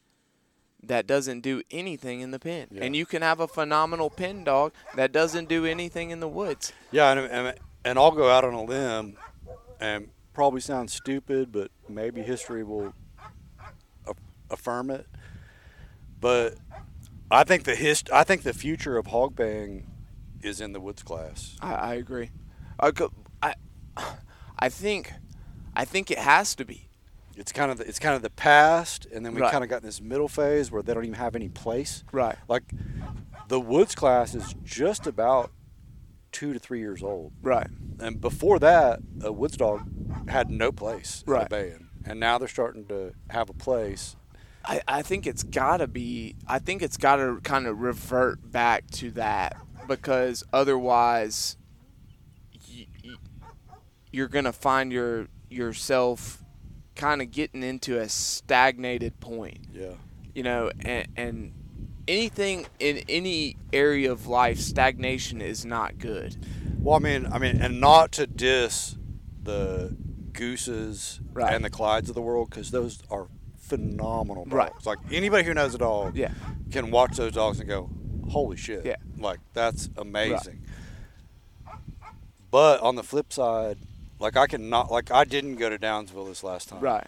that 0.81 1.05
doesn't 1.05 1.41
do 1.41 1.61
anything 1.69 2.21
in 2.21 2.31
the 2.31 2.39
pen. 2.39 2.67
And 2.77 2.95
you 2.95 3.05
can 3.05 3.21
have 3.21 3.41
a 3.41 3.47
phenomenal 3.47 4.09
pen 4.09 4.45
dog 4.45 4.71
that 4.95 5.11
doesn't 5.11 5.49
do 5.49 5.65
anything 5.65 6.11
in 6.11 6.21
the 6.21 6.29
woods. 6.29 6.71
Yeah, 6.91 7.11
and, 7.11 7.19
and 7.19 7.59
and 7.83 7.99
I'll 7.99 8.11
go 8.11 8.29
out 8.29 8.43
on 8.43 8.53
a 8.53 8.63
limb, 8.63 9.17
and 9.79 10.09
probably 10.33 10.61
sound 10.61 10.91
stupid, 10.91 11.51
but 11.51 11.71
maybe 11.87 12.21
history 12.21 12.63
will 12.63 12.93
affirm 14.51 14.89
it. 14.89 15.07
But 16.19 16.55
I 17.31 17.43
think 17.43 17.63
the 17.63 17.75
hist- 17.75 18.11
I 18.11 18.23
think 18.23 18.43
the 18.43 18.53
future 18.53 18.97
of 18.97 19.07
hog 19.07 19.35
baying 19.35 19.85
is 20.41 20.61
in 20.61 20.73
the 20.73 20.79
woods 20.79 21.03
class. 21.03 21.55
I, 21.61 21.73
I 21.73 21.93
agree. 21.95 22.31
I, 22.79 22.91
I, 23.41 23.53
I 24.57 24.69
think, 24.69 25.13
I 25.75 25.85
think 25.85 26.11
it 26.11 26.17
has 26.17 26.55
to 26.55 26.65
be. 26.65 26.89
It's 27.35 27.51
kind 27.53 27.71
of 27.71 27.77
the, 27.77 27.87
it's 27.87 27.99
kind 27.99 28.15
of 28.15 28.21
the 28.21 28.29
past, 28.29 29.05
and 29.05 29.25
then 29.25 29.33
we 29.33 29.41
Right. 29.41 29.51
kind 29.51 29.63
of 29.63 29.69
got 29.69 29.77
in 29.81 29.85
this 29.85 30.01
middle 30.01 30.27
phase 30.27 30.71
where 30.71 30.81
they 30.81 30.93
don't 30.93 31.05
even 31.05 31.15
have 31.15 31.35
any 31.35 31.47
place. 31.49 32.03
Right. 32.11 32.35
Like 32.49 32.63
the 33.47 33.59
woods 33.59 33.95
class 33.95 34.35
is 34.35 34.55
just 34.63 35.07
about 35.07 35.51
two 36.33 36.51
to 36.53 36.59
three 36.59 36.79
years 36.79 37.01
old, 37.01 37.31
Right. 37.41 37.67
and 37.99 38.19
before 38.19 38.59
that, 38.59 38.99
a 39.23 39.31
woods 39.31 39.55
dog 39.57 39.87
had 40.29 40.49
no 40.49 40.71
place 40.71 41.23
in 41.25 41.33
Right. 41.33 41.45
a 41.45 41.49
baying, 41.49 41.87
and 42.05 42.19
now 42.19 42.37
they're 42.37 42.47
starting 42.49 42.85
to 42.87 43.13
have 43.29 43.49
a 43.49 43.53
place. 43.53 44.15
I, 44.69 44.81
I 44.87 45.01
think 45.01 45.25
it's 45.25 45.41
gotta 45.43 45.87
be 45.87 46.35
I 46.47 46.59
think 46.59 46.81
it's 46.83 46.97
gotta 46.97 47.39
kind 47.43 47.65
of 47.65 47.79
revert 47.79 48.51
back 48.51 48.87
to 48.91 49.09
that 49.11 49.57
because 49.87 50.43
otherwise 50.53 51.57
y- 52.69 52.85
y- 53.03 53.15
you're 54.11 54.27
gonna 54.27 54.53
find 54.53 54.91
your 54.91 55.27
yourself 55.49 56.43
kind 56.95 57.21
of 57.21 57.31
getting 57.31 57.63
into 57.63 57.97
a 57.99 58.07
stagnated 58.09 59.19
point 59.19 59.59
Yeah. 59.73 59.93
you 60.35 60.43
know 60.43 60.69
and, 60.81 61.07
and 61.15 61.53
anything 62.07 62.67
in 62.79 62.97
any 63.09 63.55
area 63.73 64.11
of 64.11 64.27
life 64.27 64.59
stagnation 64.59 65.41
is 65.41 65.65
not 65.65 65.97
good 65.97 66.35
Well, 66.79 66.95
I 66.95 66.99
mean, 66.99 67.27
I 67.31 67.39
mean, 67.39 67.59
and 67.61 67.79
not 67.81 68.11
to 68.13 68.27
diss 68.27 68.95
the 69.43 69.95
gooses 70.33 71.19
Right. 71.33 71.53
and 71.53 71.63
the 71.65 71.69
Clydes 71.69 72.09
of 72.09 72.15
the 72.15 72.21
world 72.21 72.49
because 72.49 72.71
those 72.71 73.01
are 73.09 73.27
phenomenal 73.69 74.43
dogs. 74.45 74.53
Right. 74.53 74.71
Like 74.85 74.97
anybody 75.11 75.43
who 75.45 75.53
knows 75.53 75.73
a 75.75 75.77
dog 75.77 76.15
Yeah. 76.17 76.31
can 76.71 76.91
watch 76.91 77.15
those 77.17 77.31
dogs 77.33 77.59
and 77.59 77.69
go, 77.69 77.89
"Holy 78.29 78.57
shit!" 78.57 78.85
Yeah. 78.85 78.95
Like 79.17 79.39
that's 79.53 79.89
amazing. 79.97 80.65
But 82.51 82.81
on 82.81 82.95
the 82.95 83.03
flip 83.03 83.31
side, 83.31 83.77
like 84.19 84.35
I 84.35 84.47
can 84.47 84.69
not 84.69 84.91
like 84.91 85.11
I 85.11 85.23
didn't 85.23 85.55
go 85.57 85.69
to 85.69 85.77
Downsville 85.77 86.27
this 86.27 86.43
last 86.43 86.69
time. 86.69 86.81
right 86.81 87.07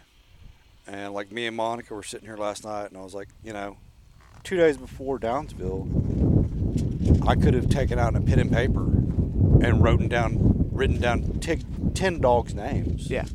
And 0.88 1.14
like 1.14 1.32
me 1.32 1.48
and 1.48 1.56
Monica 1.58 1.94
were 1.96 2.04
sitting 2.04 2.28
here 2.28 2.38
last 2.38 2.64
night, 2.64 2.88
and 2.90 2.98
I 2.98 3.02
was 3.02 3.14
like, 3.16 3.30
you 3.44 3.54
know, 3.54 3.78
two 4.44 4.56
days 4.58 4.78
before 4.78 5.18
Downsville, 5.20 5.88
I 7.28 7.36
could 7.36 7.54
have 7.54 7.70
taken 7.70 7.98
out 8.00 8.16
a 8.16 8.22
pen 8.22 8.40
and 8.40 8.52
paper 8.52 8.84
and 9.66 9.82
written 9.84 10.08
down, 10.08 10.70
written 10.72 11.00
down 11.02 11.40
t- 11.40 11.64
ten 11.94 12.20
dogs' 12.20 12.54
names. 12.56 13.10
yeah 13.10 13.26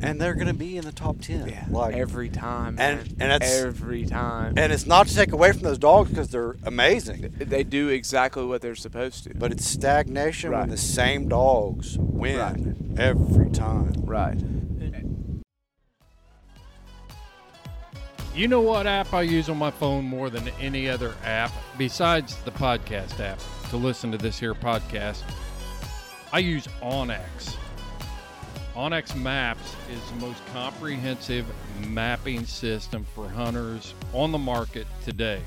and 0.00 0.20
they're 0.20 0.34
gonna 0.34 0.54
be 0.54 0.76
in 0.76 0.84
the 0.84 0.92
top 0.92 1.20
ten. 1.20 1.48
yeah 1.48 1.64
like 1.70 1.94
every 1.94 2.28
time 2.28 2.76
and- 2.78 2.98
man. 2.98 3.06
and 3.20 3.32
it's- 3.32 3.60
every 3.62 4.04
time 4.06 4.54
And 4.56 4.72
it's 4.72 4.86
not 4.86 5.06
to 5.08 5.14
take 5.14 5.32
away 5.32 5.52
from 5.52 5.62
those 5.62 5.78
dogs 5.78 6.10
because 6.10 6.28
they're 6.28 6.56
amazing, 6.64 7.34
they 7.38 7.64
do 7.64 7.88
exactly 7.88 8.44
what 8.44 8.60
they're 8.62 8.74
supposed 8.76 9.24
to 9.24 9.34
but 9.34 9.50
it's 9.52 9.66
stagnation 9.68 10.52
when 10.52 10.68
the 10.68 10.76
same 10.76 11.28
dogs 11.28 11.96
win 11.98 12.38
Right. 12.38 13.00
every 13.00 13.50
time. 13.50 13.92
right 14.04 14.38
You 18.34 18.46
know 18.46 18.60
what 18.60 18.86
app 18.86 19.12
I 19.14 19.22
use 19.22 19.48
on 19.48 19.56
my 19.58 19.72
phone 19.72 20.04
more 20.04 20.30
than 20.30 20.46
any 20.60 20.88
other 20.88 21.14
app 21.24 21.50
besides 21.76 22.36
the 22.44 22.52
podcast 22.52 23.18
app 23.18 23.40
to 23.70 23.76
listen 23.76 24.12
to 24.12 24.18
this 24.18 24.38
here 24.38 24.54
podcast? 24.54 25.22
I 26.32 26.38
use 26.38 26.68
onX. 26.80 27.56
onX 28.78 29.20
Maps 29.20 29.74
is 29.90 30.00
the 30.08 30.24
most 30.24 30.40
comprehensive 30.52 31.44
mapping 31.88 32.44
system 32.44 33.04
for 33.12 33.28
hunters 33.28 33.92
on 34.12 34.30
the 34.30 34.38
market 34.38 34.86
today. 35.04 35.42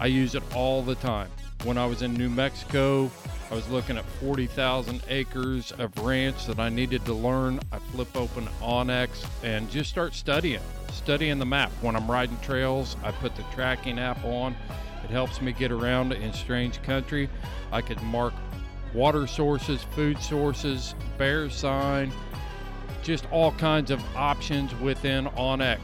I 0.00 0.06
use 0.06 0.34
it 0.34 0.42
all 0.54 0.80
the 0.80 0.94
time. 0.94 1.28
When 1.64 1.76
I 1.76 1.84
was 1.84 2.00
in 2.00 2.14
New 2.14 2.30
Mexico, 2.30 3.10
I 3.50 3.54
was 3.54 3.68
looking 3.68 3.98
at 3.98 4.06
40,000 4.06 5.02
acres 5.08 5.70
of 5.72 5.98
ranch 5.98 6.46
that 6.46 6.58
I 6.58 6.70
needed 6.70 7.04
to 7.04 7.12
learn. 7.12 7.60
I 7.72 7.78
flip 7.78 8.16
open 8.16 8.48
onX 8.62 9.26
and 9.44 9.70
just 9.70 9.90
start 9.90 10.14
studying, 10.14 10.62
studying 10.92 11.38
the 11.38 11.44
map. 11.44 11.70
When 11.82 11.94
I'm 11.94 12.10
riding 12.10 12.38
trails, 12.40 12.96
I 13.04 13.12
put 13.12 13.36
the 13.36 13.44
tracking 13.54 13.98
app 13.98 14.24
on. 14.24 14.56
It 15.04 15.10
helps 15.10 15.42
me 15.42 15.52
get 15.52 15.72
around 15.72 16.14
in 16.14 16.32
strange 16.32 16.82
country. 16.82 17.28
I 17.70 17.82
could 17.82 18.00
mark 18.00 18.32
water 18.94 19.26
sources, 19.26 19.82
food 19.94 20.18
sources, 20.22 20.94
bear 21.18 21.50
sign, 21.50 22.10
just 23.06 23.30
all 23.30 23.52
kinds 23.52 23.90
of 23.90 24.02
options 24.16 24.74
within 24.80 25.26
onX. 25.26 25.78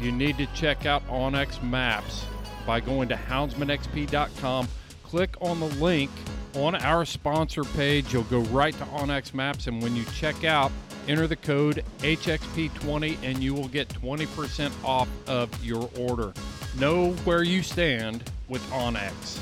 You 0.00 0.12
need 0.12 0.38
to 0.38 0.46
check 0.54 0.86
out 0.86 1.06
onX 1.08 1.62
Maps 1.62 2.24
by 2.66 2.80
going 2.80 3.08
to 3.08 3.16
houndsmanxp.com. 3.16 4.68
Click 5.02 5.34
on 5.40 5.60
the 5.60 5.66
link 5.66 6.10
on 6.54 6.74
our 6.76 7.04
sponsor 7.04 7.64
page. 7.64 8.12
You'll 8.12 8.22
go 8.24 8.40
right 8.40 8.74
to 8.74 8.84
onX 8.84 9.34
Maps, 9.34 9.66
and 9.66 9.82
when 9.82 9.94
you 9.94 10.04
check 10.14 10.44
out, 10.44 10.72
Enter 11.08 11.26
the 11.26 11.36
code 11.36 11.84
HXP20 11.98 13.18
and 13.22 13.42
you 13.42 13.54
will 13.54 13.68
get 13.68 13.88
20% 13.88 14.72
off 14.84 15.08
of 15.26 15.64
your 15.64 15.90
order. 15.98 16.32
Know 16.78 17.12
where 17.24 17.42
you 17.42 17.62
stand 17.62 18.30
with 18.48 18.62
onX. 18.70 19.40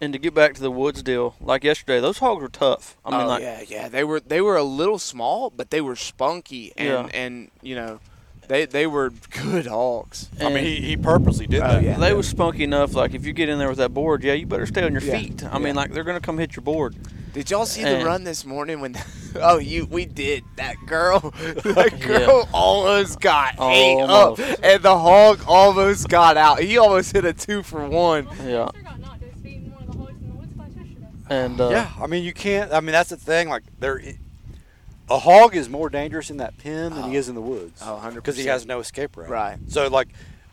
And 0.00 0.12
to 0.12 0.18
get 0.18 0.32
back 0.32 0.54
to 0.54 0.60
the 0.60 0.70
woods 0.70 1.02
deal, 1.02 1.34
like 1.40 1.64
yesterday, 1.64 2.00
those 2.00 2.18
hogs 2.18 2.40
were 2.40 2.48
tough. 2.48 2.96
I 3.04 3.10
mean, 3.10 3.20
oh 3.22 3.26
like 3.26 3.42
yeah, 3.42 3.62
yeah. 3.66 3.88
They 3.88 4.04
were 4.04 4.20
they 4.20 4.40
were 4.40 4.56
a 4.56 4.62
little 4.62 4.98
small, 4.98 5.50
but 5.50 5.70
they 5.70 5.80
were 5.80 5.96
spunky 5.96 6.72
and 6.76 6.88
Yeah. 6.88 7.08
and 7.20 7.50
you 7.62 7.74
know, 7.74 7.98
they 8.46 8.64
they 8.66 8.86
were 8.86 9.10
good 9.30 9.66
hogs. 9.66 10.28
I 10.40 10.50
mean, 10.50 10.64
he, 10.64 10.76
he 10.76 10.96
purposely 10.96 11.48
did 11.48 11.62
Oh, 11.62 11.66
that. 11.66 11.82
yeah. 11.82 11.98
they 11.98 12.12
was 12.14 12.28
spunky 12.28 12.62
enough. 12.62 12.94
Like 12.94 13.12
if 13.14 13.26
you 13.26 13.32
get 13.32 13.48
in 13.48 13.58
there 13.58 13.68
with 13.68 13.78
that 13.78 13.92
board, 13.92 14.22
yeah, 14.22 14.34
you 14.34 14.46
better 14.46 14.66
stay 14.66 14.84
on 14.84 14.92
your 14.92 15.02
Yeah. 15.02 15.18
feet. 15.18 15.44
I 15.44 15.58
mean, 15.58 15.74
like 15.74 15.92
they're 15.92 16.04
gonna 16.04 16.20
come 16.20 16.38
hit 16.38 16.54
your 16.54 16.62
board. 16.62 16.94
Did 17.34 17.50
y'all 17.50 17.66
see 17.66 17.82
And- 17.82 18.00
the 18.00 18.06
run 18.06 18.22
this 18.24 18.44
morning 18.44 18.80
when? 18.80 18.96
Oh, 19.40 19.58
you 19.58 19.84
we 19.84 20.06
did. 20.06 20.42
That 20.56 20.76
girl, 20.86 21.20
that 21.36 22.00
girl 22.06 22.48
almost 22.50 23.20
got 23.20 23.56
ate 23.60 24.00
up, 24.00 24.38
and 24.62 24.82
the 24.82 24.98
hog 24.98 25.40
almost 25.46 26.08
got 26.08 26.38
out. 26.38 26.60
He 26.60 26.78
almost 26.78 27.12
hit 27.12 27.26
a 27.26 27.34
two 27.34 27.62
for 27.62 27.86
one. 27.86 28.26
Yeah, 28.42 28.60
Monster 28.72 28.82
got 28.82 28.98
knocked 29.00 29.20
to 29.20 29.26
his 29.28 29.38
feet 29.42 29.56
in 29.58 29.70
one 29.70 29.82
of 29.82 29.86
the 29.92 29.98
hogs 29.98 30.12
in 30.22 30.28
the 30.30 30.34
woods 30.34 30.52
class 30.56 30.68
yesterday. 30.74 31.06
And 31.30 31.60
uh, 31.60 31.68
Yeah, 31.70 31.90
I 32.00 32.06
mean, 32.06 32.24
you 32.24 32.32
can't. 32.32 32.72
I 32.72 32.80
mean, 32.80 32.92
that's 32.92 33.10
the 33.10 33.16
thing. 33.16 33.48
Like, 33.48 33.62
there, 33.80 34.00
a 35.10 35.18
hog 35.18 35.56
is 35.56 35.68
more 35.68 35.88
dangerous 35.88 36.30
in 36.30 36.36
that 36.38 36.58
pen 36.58 36.94
than 36.94 37.10
he 37.10 37.16
is 37.16 37.28
in 37.28 37.34
the 37.34 37.40
woods. 37.40 37.80
Oh, 37.84 38.00
100%. 38.02 38.14
Because 38.14 38.36
he 38.36 38.46
has 38.46 38.66
no 38.66 38.80
escape 38.80 39.16
route. 39.16 39.28
Right. 39.30 39.58
So, 39.68 39.88
like, 39.88 40.08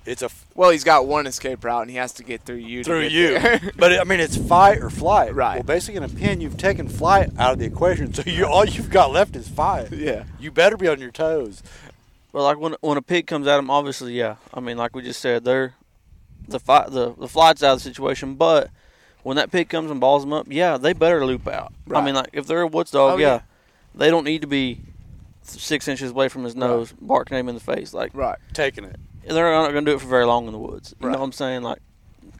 it's 0.05 0.21
a 0.21 0.25
f- 0.25 0.45
Well, 0.55 0.69
he's 0.69 0.83
got 0.83 1.07
one 1.07 1.25
escape 1.27 1.63
route, 1.63 1.81
and 1.81 1.89
he 1.89 1.97
has 1.97 2.13
to 2.13 2.23
get 2.23 2.41
through 2.43 2.57
you. 2.57 2.83
to 2.83 2.89
through 2.89 3.01
get 3.09 3.11
you. 3.11 3.39
there. 3.39 3.71
but 3.77 3.99
I 3.99 4.03
mean, 4.03 4.19
it's 4.19 4.37
fight 4.37 4.77
or 4.79 4.89
flight. 4.89 5.33
Right. 5.33 5.55
Well, 5.55 5.63
basically, 5.63 5.97
in 5.97 6.03
a 6.03 6.09
pen, 6.09 6.41
you've 6.41 6.57
taken 6.57 6.87
flight 6.87 7.31
out 7.39 7.53
of 7.53 7.59
the 7.59 7.65
equation, 7.65 8.13
so 8.13 8.21
you 8.25 8.45
all 8.45 8.65
you've 8.65 8.91
got 8.91 9.11
left 9.11 9.35
is 9.35 9.47
fight. 9.47 9.91
yeah. 9.91 10.25
You 10.39 10.51
better 10.51 10.77
be 10.77 10.87
on 10.87 10.99
your 11.01 11.11
toes. 11.11 11.63
Well, 12.31 12.43
like 12.43 12.59
when 12.59 12.75
when 12.81 12.97
a 12.97 13.01
pig 13.01 13.25
comes 13.27 13.47
at 13.47 13.57
him, 13.57 13.69
obviously, 13.71 14.13
yeah. 14.13 14.35
I 14.53 14.59
mean, 14.59 14.77
like 14.77 14.95
we 14.95 15.01
just 15.01 15.21
said, 15.21 15.43
they're 15.43 15.73
the 16.47 16.59
fight 16.59 16.91
the 16.91 17.13
the 17.17 17.27
flight's 17.27 17.63
out 17.63 17.73
of 17.73 17.79
the 17.79 17.89
situation. 17.89 18.35
But 18.35 18.69
when 19.25 19.37
that 19.37 19.51
pig 19.51 19.69
comes 19.69 19.89
and 19.89 19.99
balls 19.99 20.21
them 20.23 20.31
up, 20.33 20.45
yeah, 20.49 20.77
they 20.77 20.93
better 20.93 21.25
loop 21.25 21.47
out. 21.47 21.73
I 21.91 21.99
mean, 22.05 22.13
like 22.13 22.29
if 22.33 22.45
they're 22.45 22.61
a 22.61 22.67
woods 22.67 22.91
dog, 22.91 23.13
Oh, 23.15 23.17
yeah, 23.17 23.27
yeah. 23.27 23.39
they 23.95 24.11
don't 24.11 24.23
need 24.23 24.41
to 24.41 24.47
be 24.47 24.81
six 25.41 25.87
inches 25.87 26.11
away 26.11 26.29
from 26.29 26.43
his 26.43 26.55
nose, 26.55 26.93
barking 27.01 27.35
him 27.37 27.49
in 27.49 27.55
the 27.55 27.61
face. 27.61 27.91
Like 27.91 28.11
Right. 28.13 28.37
Taking 28.53 28.83
it. 28.83 28.97
they're 29.27 29.51
not 29.51 29.71
going 29.71 29.83
to 29.83 29.91
do 29.91 29.95
it 29.95 29.99
for 30.01 30.05
very 30.07 30.25
long 30.27 30.45
in 30.45 30.51
the 30.53 30.59
woods. 30.59 30.93
You 30.99 31.07
Right. 31.07 31.13
know 31.13 31.19
what 31.19 31.25
I'm 31.25 31.31
saying? 31.31 31.63
Like 31.63 31.79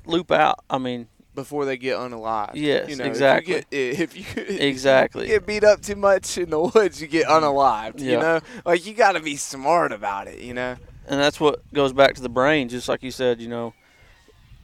loop 0.05 0.31
out. 0.31 0.63
I 0.69 0.77
mean, 0.77 1.07
Before 1.33 1.65
they 1.65 1.75
get 1.77 1.97
unalive. 1.97 2.51
Yes, 2.53 2.87
you 2.89 2.95
know, 2.97 3.05
exactly. 3.05 3.63
If 3.71 4.15
you, 4.15 4.23
get, 4.23 4.37
if 4.37 4.51
you 4.61 4.67
Exactly. 4.67 5.25
get 5.27 5.47
beat 5.47 5.63
up 5.63 5.81
too 5.81 5.95
much 5.95 6.37
in 6.37 6.51
the 6.51 6.59
woods, 6.59 7.01
you 7.01 7.07
get 7.07 7.25
unalived. 7.25 7.99
You 7.99 8.17
know, 8.19 8.39
like 8.63 8.85
you 8.85 8.93
got 8.93 9.13
to 9.13 9.19
be 9.19 9.35
smart 9.37 9.91
about 9.91 10.27
it. 10.27 10.39
You 10.39 10.53
know. 10.53 10.75
and 11.07 11.19
that's 11.19 11.39
what 11.39 11.61
goes 11.73 11.93
back 11.93 12.13
to 12.15 12.21
the 12.21 12.29
brain. 12.29 12.69
Just 12.69 12.87
like 12.87 13.01
you 13.01 13.09
said, 13.11 13.41
you 13.41 13.47
know, 13.47 13.73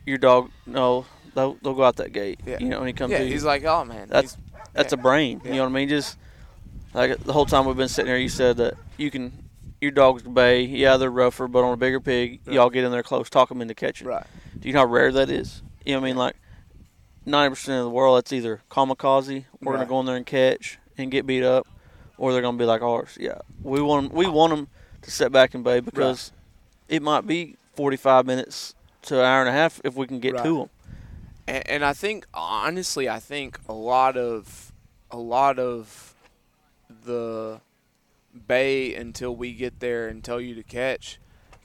your 0.05 0.17
dog. 0.19 0.51
No, 0.65 1.05
they'll, 1.35 1.55
they'll 1.61 1.73
go 1.73 1.83
out 1.83 1.95
that 1.97 2.11
gate. 2.13 2.39
Yeah. 2.45 2.57
You 2.59 2.69
know, 2.69 2.79
when 2.79 2.87
he 2.87 2.93
comes 2.93 3.11
Yeah. 3.11 3.19
to. 3.19 3.27
He's 3.27 3.43
like, 3.43 3.63
oh 3.65 3.83
man. 3.85 4.07
That's 4.09 4.37
that's 4.73 4.93
yeah. 4.93 4.99
a 4.99 5.01
brain. 5.01 5.41
You 5.43 5.51
know 5.53 5.63
what 5.63 5.69
I 5.69 5.71
mean? 5.73 5.89
Just 5.89 6.17
like 6.93 7.17
the 7.23 7.33
whole 7.33 7.45
time 7.45 7.65
we've 7.65 7.77
been 7.77 7.87
sitting 7.87 8.09
here, 8.09 8.17
you 8.17 8.29
said 8.29 8.57
that 8.57 8.75
you 8.97 9.11
can 9.11 9.31
your 9.79 9.91
dogs 9.91 10.21
bay. 10.23 10.63
Yeah, 10.63 10.97
they're 10.97 11.09
rougher, 11.09 11.47
but 11.47 11.63
on 11.63 11.73
a 11.73 11.77
bigger 11.77 11.99
pig, 11.99 12.41
y'all 12.45 12.69
get 12.69 12.83
in 12.83 12.91
there 12.91 13.03
close, 13.03 13.29
talk 13.29 13.49
them 13.49 13.61
into 13.61 13.73
catching. 13.73 14.07
right. 14.07 14.25
Do 14.59 14.67
you 14.67 14.73
know 14.73 14.81
how 14.81 14.85
rare 14.85 15.11
that 15.11 15.29
is? 15.29 15.61
You 15.85 15.93
know 15.93 15.99
what 16.01 16.05
I 16.05 16.09
mean? 16.09 16.17
Like 16.17 16.35
ninety 17.25 17.49
percent 17.55 17.77
of 17.79 17.85
the 17.85 17.89
world, 17.89 18.17
that's 18.17 18.31
either 18.33 18.61
kamikaze, 18.69 19.45
we're 19.61 19.71
Right. 19.73 19.77
gonna 19.79 19.89
go 19.89 19.99
in 20.01 20.05
there 20.05 20.15
and 20.17 20.25
catch 20.25 20.77
and 20.97 21.09
get 21.09 21.25
beat 21.25 21.43
up, 21.43 21.67
or 22.17 22.31
they're 22.33 22.41
gonna 22.41 22.57
be 22.57 22.65
like 22.65 22.81
ours. 22.81 23.17
Yeah, 23.19 23.39
we 23.63 23.81
want 23.81 24.11
'em- 24.11 24.15
we 24.15 24.27
want 24.27 24.51
them 24.51 24.67
to 25.01 25.09
sit 25.11 25.31
back 25.31 25.53
and 25.55 25.63
bay 25.63 25.79
because 25.79 26.31
it 26.87 27.01
might 27.01 27.25
be 27.25 27.55
forty 27.75 27.97
five 27.97 28.25
minutes 28.27 28.75
to 29.03 29.17
an 29.19 29.25
hour 29.25 29.39
and 29.39 29.49
a 29.49 29.53
half 29.53 29.81
if 29.83 29.95
we 29.95 30.05
can 30.05 30.19
get 30.19 30.33
Right. 30.35 30.43
to 30.43 30.57
them. 30.59 30.69
And, 31.47 31.69
and 31.69 31.85
I 31.85 31.93
think 31.93 32.25
honestly, 32.33 33.09
I 33.09 33.19
think 33.19 33.59
a 33.67 33.73
lot 33.73 34.17
of 34.17 34.71
a 35.09 35.17
lot 35.17 35.59
of 35.59 36.15
the 37.05 37.61
bay 38.47 38.95
until 38.95 39.35
we 39.35 39.53
get 39.53 39.79
there 39.79 40.07
and 40.07 40.23
tell 40.23 40.39
you 40.39 40.55
to 40.55 40.63
catch 40.63 41.19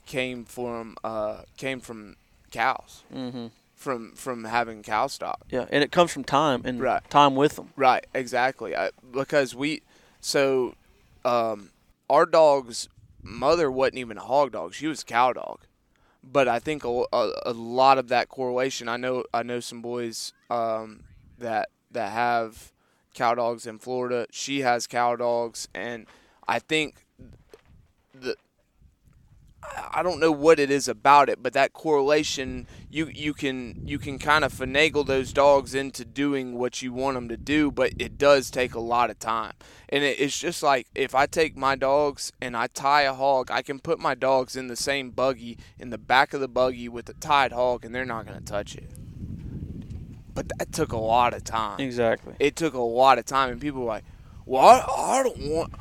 came 0.05 0.45
from 0.45 0.95
uh, 1.03 1.41
came 1.57 1.79
from 1.79 2.15
cows 2.51 3.03
hmm 3.11 3.47
from 3.75 4.13
from 4.15 4.43
having 4.45 4.81
cow 4.81 5.05
stock. 5.07 5.41
Yeah, 5.51 5.65
and 5.69 5.83
it 5.83 5.91
comes 5.91 6.11
from 6.11 6.23
time 6.23 6.63
and 6.65 6.81
Right. 6.81 7.07
time 7.11 7.35
with 7.35 7.57
them. 7.57 7.73
Right, 7.75 8.05
exactly. 8.13 8.75
I, 8.75 8.89
because 9.11 9.53
we, 9.53 9.83
so, 10.19 10.73
um, 11.23 11.69
our 12.09 12.25
dog's 12.25 12.89
mother 13.21 13.69
wasn't 13.69 13.99
even 13.99 14.17
a 14.17 14.21
hog 14.21 14.53
dog; 14.53 14.73
she 14.73 14.87
was 14.87 15.03
a 15.03 15.05
cow 15.05 15.31
dog. 15.33 15.59
But 16.23 16.47
I 16.47 16.59
think 16.59 16.83
a, 16.83 17.03
a, 17.13 17.31
a 17.47 17.53
lot 17.53 17.97
of 17.97 18.09
that 18.09 18.29
correlation. 18.29 18.89
I 18.89 18.97
know 18.97 19.23
I 19.33 19.43
know 19.43 19.59
some 19.59 19.81
boys 19.81 20.33
um, 20.49 21.03
that 21.37 21.69
that 21.91 22.11
have 22.11 22.71
cow 23.13 23.35
dogs 23.35 23.65
in 23.65 23.79
Florida. 23.79 24.27
She 24.31 24.61
has 24.61 24.87
cow 24.87 25.15
dogs, 25.15 25.67
and 25.73 26.05
I 26.47 26.59
think 26.59 27.05
the 28.13 28.35
I 29.93 30.03
don't 30.03 30.19
know 30.19 30.31
what 30.31 30.59
it 30.59 30.69
is 30.71 30.87
about 30.87 31.29
it, 31.29 31.41
but 31.41 31.53
that 31.53 31.73
correlation 31.73 32.67
you 32.89 33.07
you 33.07 33.33
can 33.33 33.81
you 33.85 33.99
can 33.99 34.19
kind 34.19 34.43
of 34.43 34.53
finagle 34.53 35.05
those 35.05 35.33
dogs 35.33 35.73
into 35.75 36.05
doing 36.05 36.57
what 36.57 36.81
you 36.81 36.93
want 36.93 37.15
them 37.15 37.29
to 37.29 37.37
do, 37.37 37.71
but 37.71 37.93
it 37.99 38.17
does 38.17 38.49
take 38.51 38.73
a 38.75 38.79
lot 38.79 39.09
of 39.09 39.19
time. 39.19 39.53
And 39.89 40.03
it, 40.03 40.19
it's 40.19 40.37
just 40.39 40.61
like 40.63 40.87
if 40.95 41.13
I 41.15 41.25
take 41.25 41.55
my 41.57 41.75
dogs 41.75 42.31
and 42.41 42.55
I 42.55 42.67
tie 42.67 43.03
a 43.03 43.13
hog, 43.13 43.49
I 43.51 43.61
can 43.61 43.79
put 43.79 43.99
my 43.99 44.15
dogs 44.15 44.55
in 44.55 44.67
the 44.67 44.75
same 44.75 45.11
buggy 45.11 45.57
in 45.79 45.89
the 45.89 45.97
back 45.97 46.33
of 46.33 46.41
the 46.41 46.47
buggy 46.47 46.89
with 46.89 47.09
a 47.09 47.13
tied 47.13 47.51
hog, 47.51 47.83
and 47.85 47.93
they're 47.93 48.05
not 48.05 48.25
going 48.25 48.39
to 48.39 48.45
touch 48.45 48.75
it. 48.75 48.89
But 50.33 50.49
that 50.59 50.71
took 50.71 50.91
a 50.91 50.97
lot 50.97 51.33
of 51.33 51.43
time 51.43 51.79
Exactly. 51.79 52.35
it 52.39 52.55
took 52.55 52.73
a 52.73 52.79
lot 52.81 53.17
of 53.17 53.25
time, 53.25 53.49
and 53.49 53.59
people 53.59 53.81
were 53.81 53.87
like, 53.87 54.05
"Well, 54.45 54.63
I, 54.63 55.19
I 55.19 55.23
don't 55.23 55.39
want 55.49 55.73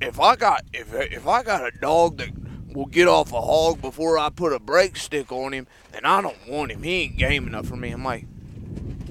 if 0.00 0.18
I 0.20 0.36
got 0.36 0.62
if 0.72 0.94
if 0.94 1.26
I 1.26 1.42
got 1.42 1.66
a 1.66 1.70
dog 1.78 2.18
that 2.18 2.30
will 2.76 2.86
get 2.86 3.08
off 3.08 3.32
a 3.32 3.40
hog 3.40 3.80
before 3.80 4.18
I 4.18 4.28
put 4.30 4.52
a 4.52 4.58
brake 4.58 4.96
stick 4.96 5.32
on 5.32 5.52
him, 5.52 5.66
then 5.92 6.04
I 6.04 6.20
don't 6.20 6.36
want 6.48 6.70
him. 6.70 6.82
He 6.82 7.02
ain't 7.02 7.16
game 7.16 7.46
enough 7.46 7.66
for 7.66 7.76
me." 7.76 7.90
I'm 7.90 8.04
like, 8.04 8.26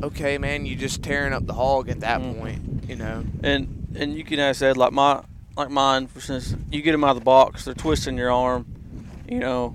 "Okay, 0.03 0.37
man, 0.37 0.65
you 0.65 0.75
just 0.75 1.01
tearing 1.03 1.33
up 1.33 1.45
the 1.47 1.53
hog 1.53 1.89
at 1.89 1.99
that 2.01 2.21
Mm. 2.21 2.39
point, 2.39 2.89
you 2.89 2.95
know." 2.95 3.23
and 3.43 3.67
and 3.97 4.15
you 4.15 4.23
can 4.23 4.39
ask 4.39 4.61
Ed 4.61 4.77
like 4.77 4.91
my 4.93 5.21
like 5.57 5.69
mine 5.69 6.05
for 6.07 6.19
instance 6.19 6.53
you 6.69 6.81
get 6.81 6.91
them 6.91 7.03
out 7.05 7.11
of 7.11 7.15
the 7.15 7.23
box 7.23 7.63
they're 7.63 7.73
twisting 7.73 8.17
your 8.17 8.29
arm 8.29 8.65
you 9.25 9.39
know 9.39 9.73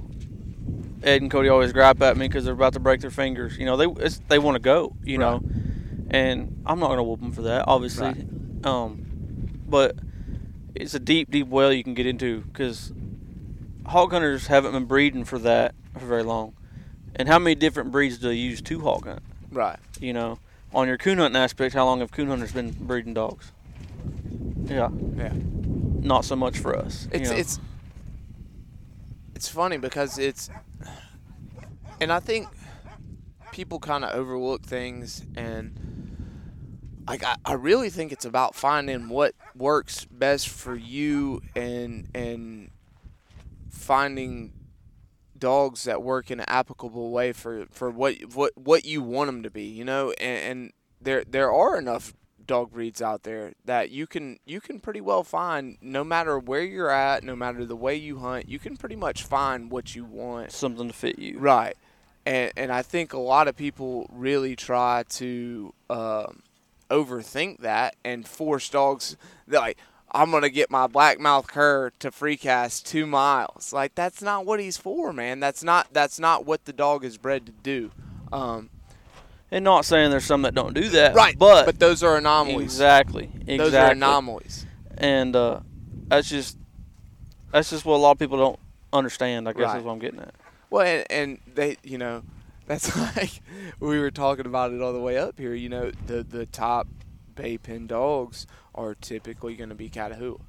Ed 1.03 1.23
and 1.23 1.31
Cody 1.31 1.49
always 1.49 1.73
gripe 1.73 2.03
at 2.03 2.19
me 2.19 2.29
because 2.29 2.45
they're 2.45 2.53
about 2.53 2.75
to 2.75 2.81
break 2.81 3.01
their 3.01 3.11
fingers 3.11 3.57
you 3.57 3.65
know 3.65 3.79
they 3.79 3.87
it's, 4.05 4.21
they 4.29 4.39
want 4.39 4.57
to 4.57 4.61
go 4.61 4.95
you 5.03 5.17
know 5.17 5.41
and 6.11 6.62
I'm 6.67 6.79
not 6.81 6.89
gonna 6.89 7.03
whoop 7.03 7.21
them 7.21 7.33
for 7.33 7.43
that 7.43 7.65
obviously 7.67 8.27
um 8.62 9.07
but 9.67 9.97
it's 10.75 10.93
a 10.93 11.01
deep 11.01 11.31
deep 11.31 11.47
well 11.47 11.73
you 11.73 11.83
can 11.83 11.95
get 11.95 12.05
into 12.07 12.43
because 12.43 12.93
hog 13.86 14.12
hunters 14.12 14.47
haven't 14.48 14.73
been 14.73 14.85
breeding 14.85 15.24
for 15.24 15.39
that 15.39 15.74
for 15.98 16.07
very 16.07 16.23
long 16.23 16.55
and 17.16 17.28
how 17.28 17.39
many 17.39 17.55
different 17.55 17.90
breeds 17.90 18.19
do 18.19 18.28
they 18.28 18.35
use 18.35 18.61
to 18.62 18.81
hog 18.81 19.07
hunt 19.07 19.23
Right. 19.51 19.78
you 20.01 20.12
know, 20.12 20.39
on 20.73 20.86
your 20.86 20.97
coon 20.97 21.19
hunting 21.19 21.40
aspect, 21.40 21.74
how 21.74 21.85
long 21.85 21.98
have 22.01 22.12
coon 22.12 22.28
hunters 22.28 22.52
been 22.52 22.70
breeding 22.70 23.15
dogs? 23.15 23.51
Yeah, 24.66 24.90
Yeah. 25.16 25.32
not 25.35 26.24
so 26.24 26.36
much 26.36 26.59
for 26.59 26.77
us. 26.77 27.09
you 27.12 27.19
It's 27.20 27.31
know. 27.31 27.36
it's 27.36 27.61
it's 29.35 29.48
funny 29.48 29.78
because 29.78 30.19
it's 30.19 30.51
and 32.01 32.12
I 32.12 32.20
think 32.20 32.48
people 33.52 33.81
kind 33.81 34.05
of 34.05 34.15
overlook 34.15 34.62
things 34.62 35.24
and 35.36 35.77
like 37.09 37.24
I, 37.24 37.35
I 37.44 37.55
really 37.55 37.90
think 37.90 38.12
it's 38.12 38.24
about 38.24 38.55
finding 38.55 39.09
what 39.09 39.35
works 39.57 40.05
best 40.05 40.48
for 40.48 40.77
you 40.77 41.40
and 41.57 42.07
and 42.15 42.70
finding 43.70 44.52
dogs 45.38 45.84
that 45.84 46.02
work 46.02 46.30
in 46.30 46.40
an 46.40 46.47
applicable 46.48 47.10
way 47.10 47.32
for, 47.32 47.66
for 47.70 47.90
what 47.90 48.14
what 48.34 48.52
what 48.56 48.84
you 48.84 49.02
want 49.02 49.28
them 49.28 49.42
to 49.42 49.51
be, 49.51 49.64
you 49.64 49.84
know, 49.84 50.12
and, 50.20 50.51
and 50.51 50.72
there 51.01 51.24
there 51.24 51.52
are 51.52 51.78
enough 51.78 52.12
dog 52.51 52.72
breeds 52.72 53.01
out 53.01 53.22
there 53.22 53.52
that 53.64 53.90
you 53.90 54.09
can 54.09 54.36
you 54.44 54.60
can 54.60 54.80
pretty 54.80 55.01
well 55.01 55.22
find 55.22 55.78
no 55.80 56.02
matter 56.02 56.38
where 56.38 56.64
you're 56.64 56.90
at, 56.90 57.22
no 57.22 57.36
matter 57.36 57.64
the 57.64 57.76
way 57.76 57.94
you 57.94 58.18
hunt, 58.18 58.48
you 58.48 58.59
can 58.59 58.76
pretty 58.76 58.97
much 58.97 59.22
find 59.22 59.70
what 59.70 59.94
you 59.94 60.05
want. 60.05 60.51
something 60.51 60.88
to 60.88 60.92
fit 60.92 61.18
you. 61.18 61.38
Right. 61.38 61.76
And 62.26 62.52
and 62.56 62.72
I 62.72 62.82
think 62.82 63.12
a 63.12 63.18
lot 63.18 63.48
of 63.48 63.56
people 63.56 64.09
really 64.12 64.56
try 64.56 65.05
to 65.10 65.72
um, 65.88 66.42
overthink 66.90 67.60
that 67.60 67.94
and 68.05 68.26
force 68.26 68.68
dogs 68.68 69.16
like 69.47 69.78
I'm 70.12 70.31
gonna 70.31 70.49
get 70.51 70.70
my 70.70 70.87
blackmouth 70.87 71.47
cur 71.47 71.91
to 72.01 72.11
free 72.11 72.37
cast 72.37 72.87
two 72.87 73.07
miles. 73.07 73.73
Like 73.73 73.95
that's 73.95 74.20
not 74.23 74.45
what 74.47 74.61
he's 74.61 74.77
for, 74.77 75.12
man. 75.12 75.41
That's 75.41 75.62
not 75.62 75.89
that's 75.93 76.19
not 76.19 76.45
what 76.47 76.65
the 76.65 76.73
dog 76.73 77.05
is 77.05 77.16
bred 77.19 77.47
to 77.47 77.53
do. 77.53 77.91
Um, 78.32 78.70
And 79.51 79.65
not 79.65 79.85
saying 79.85 80.11
there's 80.11 80.24
some 80.24 80.43
that 80.43 80.55
don't 80.55 80.74
do 80.74 80.89
that, 80.91 81.15
Right, 81.15 81.37
But, 81.39 81.66
but 81.66 81.78
those 81.81 82.03
are 82.03 82.16
anomalies. 82.16 82.65
Exactly, 82.74 83.24
exactly. 83.24 83.57
Those 83.59 83.74
are 83.74 83.91
anomalies. 83.93 84.66
and 84.99 85.35
uh, 85.37 85.61
that's 86.09 86.28
just 86.28 86.57
that's 87.53 87.70
just 87.70 87.85
what 87.85 87.97
a 87.97 87.99
lot 87.99 88.12
of 88.12 88.19
people 88.19 88.39
don't 88.39 88.59
understand. 88.93 89.49
I 89.49 89.53
guess 89.53 89.62
Right. 89.65 89.78
is 89.78 89.85
what 89.85 89.93
I'm 89.93 89.99
getting 89.99 90.20
at. 90.20 90.35
Well, 90.70 90.87
and, 90.87 91.05
and 91.11 91.39
they, 91.55 91.77
you 91.82 91.99
know, 91.99 92.23
that's 92.66 92.97
like 93.16 93.41
we 93.81 93.99
were 93.99 94.11
talking 94.12 94.47
about 94.47 94.73
it 94.73 94.81
all 94.81 94.93
the 94.93 95.01
way 95.01 95.19
up 95.19 95.39
here. 95.39 95.55
You 95.55 95.69
know, 95.69 95.91
the 96.07 96.23
the 96.23 96.47
top 96.47 96.87
bay 97.41 97.57
pen 97.57 97.87
dogs 97.87 98.47
are 98.75 98.95
typically 98.95 99.55
going 99.55 99.71
to 99.71 99.75
be 99.75 99.89
Catahoula. 99.89 100.41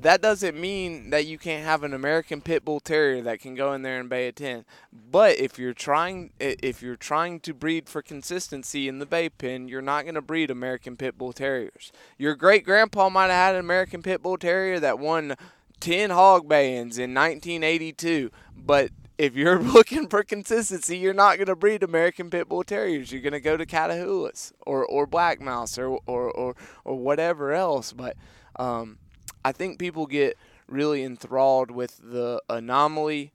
That 0.00 0.20
doesn't 0.20 0.60
mean 0.60 1.10
that 1.10 1.26
you 1.26 1.38
can't 1.38 1.64
have 1.64 1.84
an 1.84 1.94
American 1.94 2.40
Pit 2.40 2.64
Bull 2.64 2.80
Terrier 2.80 3.22
that 3.22 3.38
can 3.38 3.54
go 3.54 3.72
in 3.72 3.82
there 3.82 4.00
and 4.00 4.08
bay 4.08 4.26
a 4.26 4.32
ten. 4.32 4.64
But 4.92 5.38
if 5.38 5.60
you're 5.60 5.74
trying, 5.74 6.32
if 6.40 6.82
you're 6.82 6.96
trying 6.96 7.38
to 7.40 7.54
breed 7.54 7.88
for 7.88 8.02
consistency 8.02 8.88
in 8.88 8.98
the 8.98 9.06
bay 9.06 9.28
pen, 9.28 9.68
you're 9.68 9.80
not 9.80 10.02
going 10.02 10.16
to 10.16 10.20
breed 10.20 10.50
American 10.50 10.96
Pit 10.96 11.16
Bull 11.16 11.32
Terriers. 11.32 11.92
Your 12.18 12.34
great 12.34 12.64
grandpa 12.64 13.08
might 13.08 13.30
have 13.30 13.32
had 13.32 13.54
an 13.54 13.60
American 13.60 14.02
Pit 14.02 14.22
Bull 14.22 14.38
Terrier 14.38 14.80
that 14.80 14.98
won 14.98 15.36
10 15.78 16.10
hog 16.10 16.48
bayings 16.48 16.98
in 16.98 17.14
1982, 17.14 18.30
but 18.56 18.90
if 19.22 19.36
you're 19.36 19.58
looking 19.62 20.08
for 20.08 20.24
consistency, 20.24 20.98
you're 20.98 21.14
not 21.14 21.36
going 21.36 21.46
to 21.46 21.54
breed 21.54 21.84
American 21.84 22.28
Pit 22.28 22.48
Bull 22.48 22.64
Terriers. 22.64 23.12
You're 23.12 23.22
going 23.22 23.32
to 23.32 23.40
go 23.40 23.56
to 23.56 23.64
Catahoulas 23.64 24.52
or, 24.66 24.84
or 24.84 25.06
Black 25.06 25.40
Mouth 25.40 25.78
or, 25.78 26.00
or, 26.06 26.28
or, 26.32 26.56
or 26.84 26.98
whatever 26.98 27.52
else. 27.52 27.92
But 27.92 28.16
um, 28.56 28.98
I 29.44 29.52
think 29.52 29.78
people 29.78 30.06
get 30.06 30.36
really 30.66 31.04
enthralled 31.04 31.70
with 31.70 32.00
the 32.02 32.42
anomaly 32.50 33.32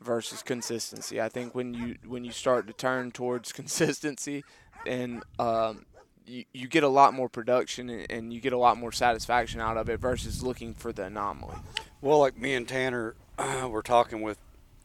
versus 0.00 0.42
consistency. 0.42 1.20
I 1.20 1.28
think 1.28 1.54
when 1.54 1.74
you 1.74 1.96
when 2.04 2.24
you 2.24 2.32
start 2.32 2.66
to 2.66 2.72
turn 2.72 3.12
towards 3.12 3.52
consistency, 3.60 4.42
and 4.84 5.22
um, 5.38 5.86
you, 6.26 6.44
you 6.52 6.66
get 6.66 6.82
a 6.82 6.88
lot 6.88 7.14
more 7.14 7.28
production 7.28 7.88
and, 7.88 8.10
and 8.10 8.32
you 8.32 8.40
get 8.40 8.52
a 8.52 8.58
lot 8.58 8.76
more 8.76 8.90
satisfaction 8.90 9.60
out 9.60 9.76
of 9.76 9.88
it 9.88 10.00
versus 10.00 10.42
looking 10.42 10.74
for 10.74 10.92
the 10.92 11.04
anomaly. 11.04 11.56
Well, 12.00 12.18
like 12.18 12.36
me 12.36 12.54
and 12.54 12.66
Tanner 12.66 13.14
were 13.68 13.82
talking 13.82 14.22
with 14.22 14.38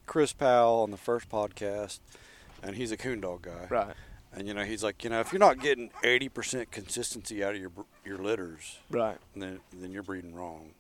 Chris 0.05 0.33
Powell 0.33 0.81
on 0.83 0.91
the 0.91 0.97
first 0.97 1.29
podcast, 1.29 1.99
and 2.61 2.75
he's 2.75 2.91
a 2.91 2.97
coon 2.97 3.21
dog 3.21 3.43
guy. 3.43 3.67
Right. 3.69 3.93
And 4.35 4.47
you 4.47 4.53
know, 4.53 4.63
he's 4.63 4.83
like, 4.83 5.03
you 5.03 5.09
know, 5.09 5.19
if 5.19 5.31
you're 5.31 5.39
not 5.39 5.59
getting 5.59 5.91
80% 6.03 6.71
consistency 6.71 7.43
out 7.43 7.53
of 7.55 7.61
your 7.61 7.71
your 8.05 8.17
litters, 8.17 8.79
Right. 8.89 9.17
then 9.35 9.59
then 9.71 9.91
you're 9.91 10.03
breeding 10.03 10.33
wrong. 10.33 10.71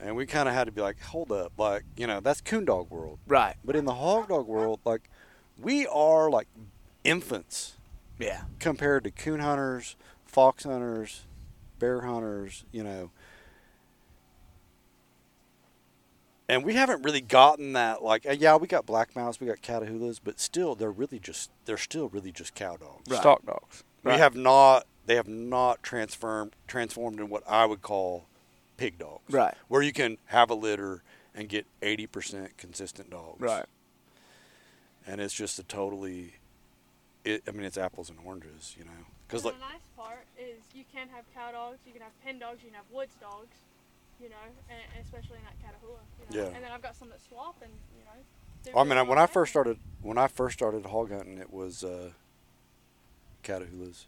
And 0.00 0.16
we 0.16 0.26
kind 0.26 0.48
of 0.48 0.54
had 0.54 0.64
to 0.64 0.72
be 0.72 0.80
like, 0.80 1.00
hold 1.00 1.30
up, 1.30 1.52
like 1.58 1.84
you 1.96 2.06
know, 2.06 2.20
that's 2.20 2.40
coon 2.40 2.64
dog 2.64 2.90
world. 2.90 3.18
Right. 3.26 3.56
But 3.64 3.76
in 3.76 3.84
the 3.84 3.94
hog 3.94 4.28
dog 4.28 4.46
world, 4.46 4.80
like 4.84 5.08
we 5.58 5.86
are 5.86 6.30
like 6.30 6.48
infants 7.04 7.74
Yeah. 8.18 8.42
compared 8.58 9.04
to 9.04 9.10
coon 9.10 9.40
hunters, 9.40 9.96
fox 10.24 10.64
hunters, 10.64 11.26
bear 11.78 12.00
hunters, 12.00 12.64
you 12.72 12.82
know. 12.82 13.10
And 16.52 16.64
we 16.64 16.74
haven't 16.74 17.02
really 17.02 17.22
gotten 17.22 17.72
that 17.72 18.02
like 18.02 18.26
uh, 18.28 18.32
yeah, 18.32 18.56
we 18.56 18.66
got 18.66 18.84
black 18.84 19.16
mouth, 19.16 19.40
we 19.40 19.46
got 19.46 19.62
catahoulas, 19.62 20.20
but 20.22 20.38
still 20.38 20.74
they're 20.74 20.92
really 20.92 21.18
just 21.18 21.50
they're 21.64 21.78
still 21.78 22.10
really 22.10 22.30
just 22.30 22.54
cow 22.54 22.76
dogs. 22.76 23.16
Stock 23.16 23.46
dogs. 23.46 23.84
We 24.04 24.12
have 24.12 24.36
not 24.36 24.86
they 25.06 25.16
have 25.16 25.28
not 25.28 25.82
transformed 25.82 26.54
transformed 26.66 27.20
in 27.20 27.30
what 27.30 27.42
I 27.48 27.64
would 27.64 27.80
call 27.80 28.26
pig 28.76 28.98
dogs. 28.98 29.32
Right. 29.32 29.54
Where 29.68 29.80
you 29.80 29.94
can 29.94 30.18
have 30.26 30.50
a 30.50 30.54
litter 30.54 31.02
and 31.34 31.48
get 31.48 31.64
80% 31.80 32.50
consistent 32.58 33.08
dogs. 33.08 33.40
Right. 33.40 33.64
And 35.06 35.22
it's 35.22 35.32
just 35.32 35.58
a 35.58 35.62
totally 35.62 36.34
it, 37.24 37.44
I 37.48 37.52
mean 37.52 37.64
it's 37.64 37.78
apples 37.78 38.10
and 38.10 38.18
oranges, 38.26 38.76
you 38.78 38.84
know. 38.84 38.90
Cuz 39.28 39.42
like 39.46 39.54
the 39.54 39.60
nice 39.60 39.88
part 39.96 40.26
is 40.38 40.60
you 40.74 40.84
can 40.92 41.08
have 41.08 41.24
cow 41.32 41.50
dogs, 41.50 41.78
you 41.86 41.94
can 41.94 42.02
have 42.02 42.12
pen 42.22 42.38
dogs, 42.38 42.60
you 42.62 42.68
can 42.68 42.76
have 42.76 42.90
woods 42.92 43.14
dogs, 43.22 43.56
you 44.20 44.28
know, 44.28 44.36
and, 44.68 44.78
and 44.94 45.04
especially 45.04 45.38
in 45.38 45.44
that 45.44 45.58
Catahoula. 45.60 45.98
You 46.30 46.36
know? 46.36 46.42
Yeah. 46.50 46.54
And 46.56 46.64
then 46.64 46.72
I've 46.72 46.82
got 46.82 46.96
some 46.96 47.08
that 47.10 47.20
swap 47.22 47.56
and 47.62 47.72
you 47.98 48.04
know. 48.04 48.80
I 48.80 48.84
mean, 48.84 48.96
really 48.96 49.08
when 49.08 49.18
I 49.18 49.26
first 49.26 49.50
started, 49.50 49.78
when 50.02 50.18
I 50.18 50.28
first 50.28 50.56
started 50.58 50.86
hog 50.86 51.10
hunting, 51.10 51.38
it 51.38 51.52
was 51.52 51.82
uh, 51.82 52.10
catahoulas. 53.42 54.04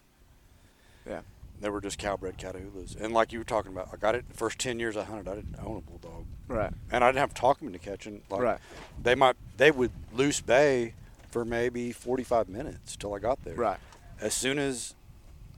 Yeah. 1.07 1.21
They 1.61 1.71
were 1.71 1.81
just 1.81 1.99
cowbred 1.99 2.37
catahoulas, 2.37 3.01
and 3.01 3.15
like 3.15 3.33
you 3.33 3.39
were 3.39 3.45
talking 3.45 3.73
about, 3.73 3.89
I 3.93 3.97
got 3.97 4.15
it 4.15 4.29
the 4.29 4.35
first 4.35 4.59
ten 4.59 4.79
years 4.81 4.97
I 4.97 5.05
hunted. 5.05 5.29
I 5.29 5.37
didn't 5.37 5.57
own 5.65 5.77
a 5.79 5.81
bulldog, 5.81 6.27
Right. 6.49 6.73
and 6.91 7.05
I 7.05 7.09
didn't 7.09 7.21
have 7.21 7.33
to 7.35 7.41
talk 7.41 7.59
them 7.59 7.69
into 7.69 7.79
catching. 7.79 8.23
Like, 8.29 8.41
Right. 8.41 8.59
They 9.01 9.15
might, 9.15 9.37
they 9.57 9.71
would 9.71 9.93
loose 10.13 10.41
bay 10.41 10.95
for 11.31 11.45
maybe 11.45 11.93
forty-five 11.93 12.49
minutes 12.49 12.97
till 12.97 13.15
I 13.15 13.21
got 13.21 13.45
there. 13.45 13.55
Right. 13.55 13.79
As 14.21 14.35
soon 14.35 14.59
as 14.59 14.95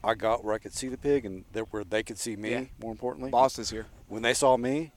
I 0.04 0.14
got 0.14 0.44
where 0.44 0.54
I 0.54 0.58
could 0.58 0.72
see 0.72 0.88
the 0.88 0.96
pig 0.98 1.24
and 1.24 1.44
there, 1.52 1.64
where 1.64 1.84
they 1.84 2.02
could 2.02 2.18
see 2.18 2.36
me, 2.36 2.50
Yeah. 2.50 2.64
more 2.80 2.92
importantly, 2.92 3.30
Boston's 3.30 3.70
here. 3.70 3.86
when 4.08 4.22
they 4.22 4.34
saw 4.34 4.56
me, 4.56 4.92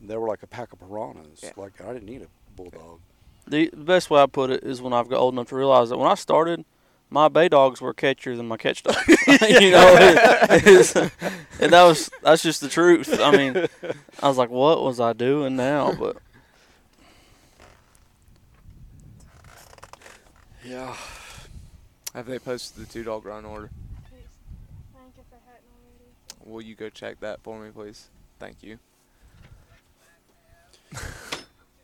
they 0.00 0.16
were 0.16 0.28
like 0.28 0.42
a 0.42 0.46
pack 0.46 0.72
of 0.72 0.78
piranhas. 0.80 1.40
Yeah. 1.42 1.50
Like 1.56 1.80
I 1.80 1.92
didn't 1.92 2.06
need 2.06 2.22
a 2.22 2.28
bulldog. 2.56 3.00
The, 3.46 3.68
the 3.70 3.76
best 3.84 4.10
way 4.10 4.20
I 4.20 4.26
put 4.26 4.50
it 4.50 4.64
is 4.64 4.80
when 4.82 4.92
I've 4.92 5.08
got 5.08 5.18
old 5.18 5.34
enough 5.34 5.48
to 5.50 5.56
realize 5.56 5.90
that 5.90 5.98
when 5.98 6.10
I 6.10 6.14
started, 6.14 6.64
my 7.10 7.28
bay 7.28 7.48
dogs 7.48 7.80
were 7.80 7.94
catchier 7.94 8.36
than 8.36 8.48
my 8.48 8.56
catch 8.56 8.82
dogs. 8.82 8.98
you 9.08 9.70
know, 9.70 9.94
it- 9.98 11.12
and 11.60 11.72
that 11.72 11.82
was 11.84 12.10
that's 12.22 12.42
just 12.42 12.60
the 12.60 12.68
truth. 12.68 13.20
I 13.20 13.30
mean, 13.30 13.66
I 14.22 14.28
was 14.28 14.36
like, 14.36 14.50
what 14.50 14.82
was 14.82 14.98
I 15.00 15.12
doing 15.12 15.54
now? 15.56 15.92
But 15.92 16.16
Yeah. 20.64 20.96
Have 22.14 22.26
they 22.26 22.38
posted 22.38 22.84
the 22.86 22.92
two 22.92 23.04
dog 23.04 23.24
run 23.24 23.44
order? 23.44 23.70
Please. 24.10 24.22
Thank 24.94 25.12
if 25.18 25.30
they 25.30 25.36
hadn't 25.46 25.68
already. 25.70 26.10
Will 26.46 26.62
you 26.62 26.74
go 26.74 26.88
check 26.88 27.20
that 27.20 27.42
for 27.42 27.58
me, 27.58 27.70
please? 27.70 28.08
Thank 28.38 28.62
you. 28.62 28.78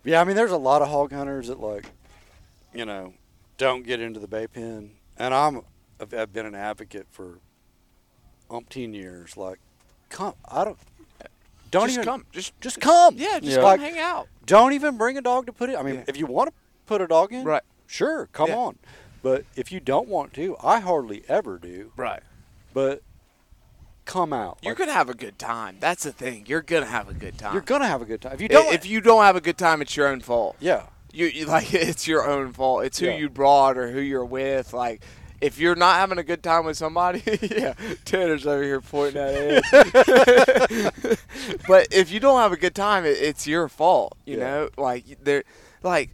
Yeah, 0.04 0.20
I 0.20 0.24
mean, 0.24 0.34
there's 0.34 0.50
a 0.50 0.56
lot 0.56 0.82
of 0.82 0.88
hog 0.88 1.12
hunters 1.12 1.46
that 1.46 1.60
like, 1.60 1.84
you 2.74 2.84
know, 2.84 3.14
don't 3.56 3.86
get 3.86 4.00
into 4.00 4.18
the 4.18 4.26
bay 4.26 4.48
pen, 4.48 4.90
and 5.16 5.32
I'm 5.32 5.60
I've, 6.00 6.32
been 6.32 6.44
an 6.44 6.56
advocate 6.56 7.06
for 7.12 7.38
umpteen 8.50 8.92
years. 8.92 9.36
Like, 9.36 9.60
come, 10.08 10.34
I 10.50 10.64
don't, 10.64 10.76
don't 11.70 11.86
just 11.86 11.94
even 11.98 12.04
come. 12.04 12.26
Just 12.32 12.60
just 12.60 12.80
come. 12.80 13.14
yeah. 13.16 13.38
Just 13.38 13.44
Yeah. 13.44 13.54
come 13.58 13.64
Like, 13.64 13.80
hang 13.80 13.98
out. 14.00 14.26
don't 14.44 14.72
even 14.72 14.96
bring 14.96 15.16
a 15.18 15.22
dog 15.22 15.46
to 15.46 15.52
put 15.52 15.70
it. 15.70 15.76
I 15.78 15.82
mean, 15.82 15.94
Yeah. 15.94 16.04
if 16.08 16.16
you 16.16 16.26
want 16.26 16.48
to 16.48 16.54
put 16.86 17.00
a 17.00 17.06
dog 17.06 17.32
in, 17.32 17.44
Right. 17.44 17.62
Sure, 17.86 18.28
come 18.32 18.48
Yeah. 18.48 18.56
on. 18.56 18.78
But 19.22 19.44
if 19.54 19.70
you 19.70 19.78
don't 19.78 20.08
want 20.08 20.32
to, 20.34 20.56
I 20.64 20.80
hardly 20.80 21.22
ever 21.28 21.58
do. 21.58 21.92
Right. 21.94 22.24
But 22.74 23.02
come 24.12 24.32
out. 24.32 24.58
You're 24.62 24.72
Like, 24.72 24.78
gonna 24.78 24.92
have 24.92 25.08
a 25.08 25.14
good 25.14 25.38
time. 25.38 25.76
That's 25.80 26.02
the 26.04 26.12
thing. 26.12 26.44
You're 26.46 26.62
gonna 26.62 26.86
have 26.86 27.08
a 27.08 27.14
good 27.14 27.38
time. 27.38 27.52
you're 27.54 27.62
gonna 27.62 27.86
have 27.88 28.02
a 28.02 28.04
good 28.04 28.20
time. 28.20 28.32
If 28.34 28.40
you 28.42 28.48
don't, 28.48 28.72
if 28.74 28.84
you 28.86 29.00
don't 29.00 29.22
have 29.22 29.36
a 29.36 29.40
good 29.40 29.56
time, 29.58 29.80
it's 29.82 29.96
your 29.96 30.08
own 30.08 30.20
fault. 30.20 30.56
yeah, 30.60 30.84
You, 31.12 31.26
you 31.26 31.46
like 31.46 31.72
it's 31.88 32.06
your 32.06 32.28
own 32.28 32.52
fault. 32.52 32.84
It's 32.84 32.98
who 32.98 33.06
Yeah. 33.06 33.16
you 33.16 33.28
brought 33.30 33.76
or 33.78 33.90
who 33.90 34.00
you're 34.00 34.24
with. 34.24 34.72
Like 34.72 35.02
if 35.40 35.58
you're 35.58 35.74
not 35.74 35.96
having 35.96 36.18
a 36.18 36.22
good 36.22 36.42
time 36.42 36.64
with 36.64 36.76
somebody, 36.76 37.22
yeah, 37.42 37.74
Tanner's 38.04 38.46
over 38.46 38.62
here 38.62 38.80
pointing 38.80 39.20
at 39.20 39.32
it. 39.34 41.18
but 41.68 41.88
if 41.90 42.10
you 42.12 42.20
don't 42.20 42.38
have 42.40 42.52
a 42.52 42.56
good 42.56 42.74
time, 42.74 43.04
it, 43.04 43.16
it's 43.20 43.46
your 43.46 43.68
fault. 43.68 44.16
You 44.24 44.38
Yeah. 44.38 44.44
know, 44.50 44.68
like 44.76 45.04
there, 45.22 45.44
like. 45.82 46.10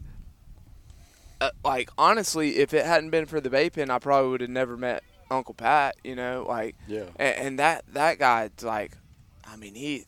Uh, 1.40 1.50
like 1.64 1.88
honestly, 1.96 2.56
if 2.56 2.74
it 2.74 2.84
hadn't 2.84 3.10
been 3.10 3.24
for 3.24 3.40
the 3.40 3.48
bay 3.48 3.70
pen, 3.70 3.90
I 3.90 4.00
probably 4.00 4.28
would 4.32 4.40
have 4.40 4.50
never 4.50 4.76
met 4.76 5.04
Uncle 5.30 5.54
Pat. 5.54 5.96
You 6.04 6.14
know, 6.14 6.44
like 6.48 6.76
yeah. 6.86 7.04
and, 7.16 7.36
and 7.36 7.58
that 7.58 7.84
that 7.92 8.18
guy's 8.18 8.50
like, 8.62 8.92
I 9.46 9.56
mean 9.56 9.74
he 9.74 10.04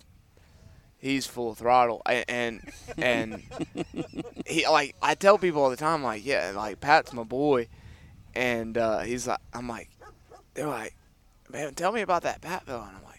he's 1.00 1.26
full 1.26 1.54
throttle 1.54 2.02
and 2.06 2.60
and 2.98 3.42
he 4.46 4.66
like 4.68 4.94
I 5.02 5.14
tell 5.14 5.38
people 5.38 5.62
all 5.62 5.70
the 5.70 5.76
time 5.76 6.02
like 6.02 6.24
yeah 6.24 6.52
like 6.54 6.80
Pat's 6.80 7.12
my 7.12 7.24
boy, 7.24 7.68
and 8.34 8.76
uh, 8.76 9.00
he's 9.00 9.26
like 9.26 9.40
I'm 9.52 9.68
like 9.68 9.88
they're 10.54 10.66
like 10.66 10.94
man 11.48 11.74
tell 11.74 11.92
me 11.92 12.02
about 12.02 12.22
that 12.22 12.40
Pat 12.40 12.64
villain 12.66 12.90
I'm 12.96 13.04
like 13.04 13.09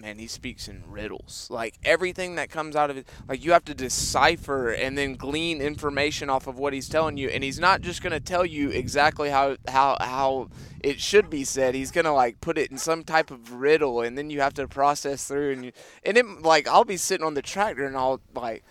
man 0.00 0.18
he 0.18 0.26
speaks 0.26 0.68
in 0.68 0.82
riddles. 0.88 1.48
Like 1.50 1.78
everything 1.84 2.34
that 2.36 2.50
comes 2.50 2.76
out 2.76 2.90
of 2.90 2.96
it 2.96 3.08
like 3.28 3.44
you 3.44 3.52
have 3.52 3.64
to 3.66 3.74
decipher 3.74 4.70
and 4.70 4.96
then 4.96 5.14
glean 5.14 5.60
information 5.60 6.30
off 6.30 6.46
of 6.46 6.58
what 6.58 6.72
he's 6.72 6.88
telling 6.88 7.16
you. 7.16 7.28
And 7.28 7.44
he's 7.44 7.58
not 7.58 7.80
just 7.80 8.02
gonna 8.02 8.20
tell 8.20 8.44
you 8.44 8.70
exactly 8.70 9.30
how 9.30 9.56
how 9.68 9.96
how 10.00 10.48
it 10.82 11.00
should 11.00 11.30
be 11.30 11.44
said. 11.44 11.74
He's 11.74 11.90
gonna 11.90 12.14
like 12.14 12.40
put 12.40 12.58
it 12.58 12.70
in 12.70 12.78
some 12.78 13.04
type 13.04 13.30
of 13.30 13.52
riddle 13.52 14.00
and 14.00 14.16
then 14.18 14.30
you 14.30 14.40
have 14.40 14.54
to 14.54 14.68
process 14.68 15.26
through 15.26 15.52
and 15.52 15.64
you 15.64 15.72
and 16.04 16.16
it 16.16 16.26
like 16.42 16.68
I'll 16.68 16.84
be 16.84 16.96
sitting 16.96 17.26
on 17.26 17.34
the 17.34 17.42
tractor 17.42 17.86
and 17.86 17.96
I'll 17.96 18.20
like 18.34 18.64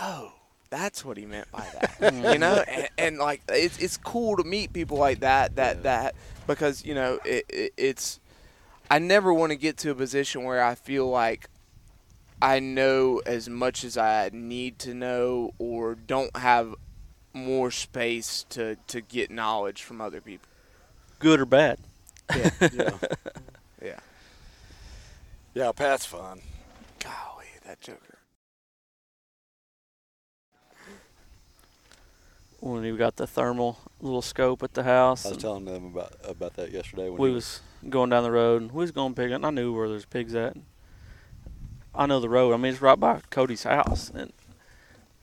oh 0.00 0.32
that's 0.70 1.04
what 1.04 1.16
he 1.16 1.26
meant 1.26 1.50
by 1.50 1.66
that 1.74 2.14
you 2.32 2.38
know? 2.38 2.64
And, 2.66 2.88
and 2.96 3.18
like 3.18 3.42
it's, 3.48 3.78
it's 3.78 3.96
cool 3.96 4.36
to 4.36 4.44
meet 4.44 4.72
people 4.72 4.98
like 4.98 5.20
that 5.20 5.56
that 5.56 5.82
that 5.82 6.14
because 6.46 6.84
you 6.84 6.94
know 6.94 7.18
it, 7.24 7.44
it, 7.48 7.72
it's 7.76 8.20
i 8.90 8.98
never 8.98 9.32
want 9.32 9.50
to 9.50 9.56
get 9.56 9.76
to 9.76 9.90
a 9.90 9.94
position 9.94 10.44
where 10.44 10.62
i 10.62 10.74
feel 10.74 11.08
like 11.08 11.48
i 12.42 12.58
know 12.58 13.20
as 13.24 13.48
much 13.48 13.84
as 13.84 13.96
i 13.96 14.28
need 14.32 14.78
to 14.78 14.92
know 14.92 15.52
or 15.58 15.94
don't 15.94 16.36
have 16.36 16.74
more 17.32 17.70
space 17.70 18.44
to 18.50 18.76
to 18.86 19.00
get 19.00 19.30
knowledge 19.30 19.82
from 19.82 20.00
other 20.00 20.20
people. 20.20 20.48
Good 21.18 21.40
or 21.40 21.46
bad. 21.46 21.78
Yeah. 22.34 22.50
yeah. 22.72 22.90
Yeah. 23.82 24.00
Yeah, 25.54 25.72
Pat's 25.72 26.06
fun. 26.06 26.40
Golly, 27.00 27.46
that 27.66 27.80
joker. 27.80 28.18
When 32.60 32.82
we 32.82 32.96
got 32.96 33.16
the 33.16 33.26
thermal 33.26 33.78
little 34.00 34.22
scope 34.22 34.62
at 34.62 34.74
the 34.74 34.82
house, 34.82 35.24
I 35.24 35.30
was 35.30 35.38
telling 35.38 35.64
them 35.64 35.86
about 35.86 36.14
about 36.24 36.54
that 36.56 36.70
yesterday. 36.70 37.08
When 37.08 37.20
we 37.20 37.28
he 37.30 37.34
was 37.34 37.60
going 37.88 38.10
down 38.10 38.22
the 38.22 38.30
road, 38.30 38.62
and 38.62 38.72
we 38.72 38.78
was 38.78 38.90
going 38.90 39.14
pig 39.14 39.30
hunting. 39.30 39.46
I 39.46 39.50
knew 39.50 39.72
where 39.72 39.88
there's 39.88 40.04
pigs 40.04 40.34
at. 40.34 40.56
I 41.94 42.06
know 42.06 42.20
the 42.20 42.28
road. 42.28 42.52
I 42.52 42.56
mean, 42.56 42.72
it's 42.72 42.82
right 42.82 42.98
by 42.98 43.20
Cody's 43.30 43.64
house, 43.64 44.10
and 44.14 44.32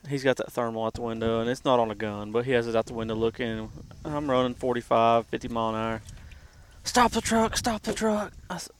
he's 0.08 0.24
got 0.24 0.36
that 0.36 0.52
thermal 0.52 0.84
out 0.84 0.94
the 0.94 1.02
window, 1.02 1.40
and 1.40 1.48
it's 1.48 1.64
not 1.64 1.78
on 1.78 1.90
a 1.90 1.94
gun, 1.94 2.32
but 2.32 2.44
he 2.44 2.52
has 2.52 2.66
it 2.66 2.76
out 2.76 2.86
the 2.86 2.94
window 2.94 3.14
looking. 3.14 3.70
And 4.04 4.14
I'm 4.16 4.30
running 4.30 4.54
45, 4.54 5.26
50 5.26 5.48
mile 5.48 5.70
an 5.70 5.74
hour. 5.74 6.02
Stop 6.84 7.12
the 7.12 7.20
truck! 7.20 7.56
Stop 7.56 7.82
the 7.82 7.92
truck! 7.92 8.32
I 8.48 8.58
said, 8.58 8.72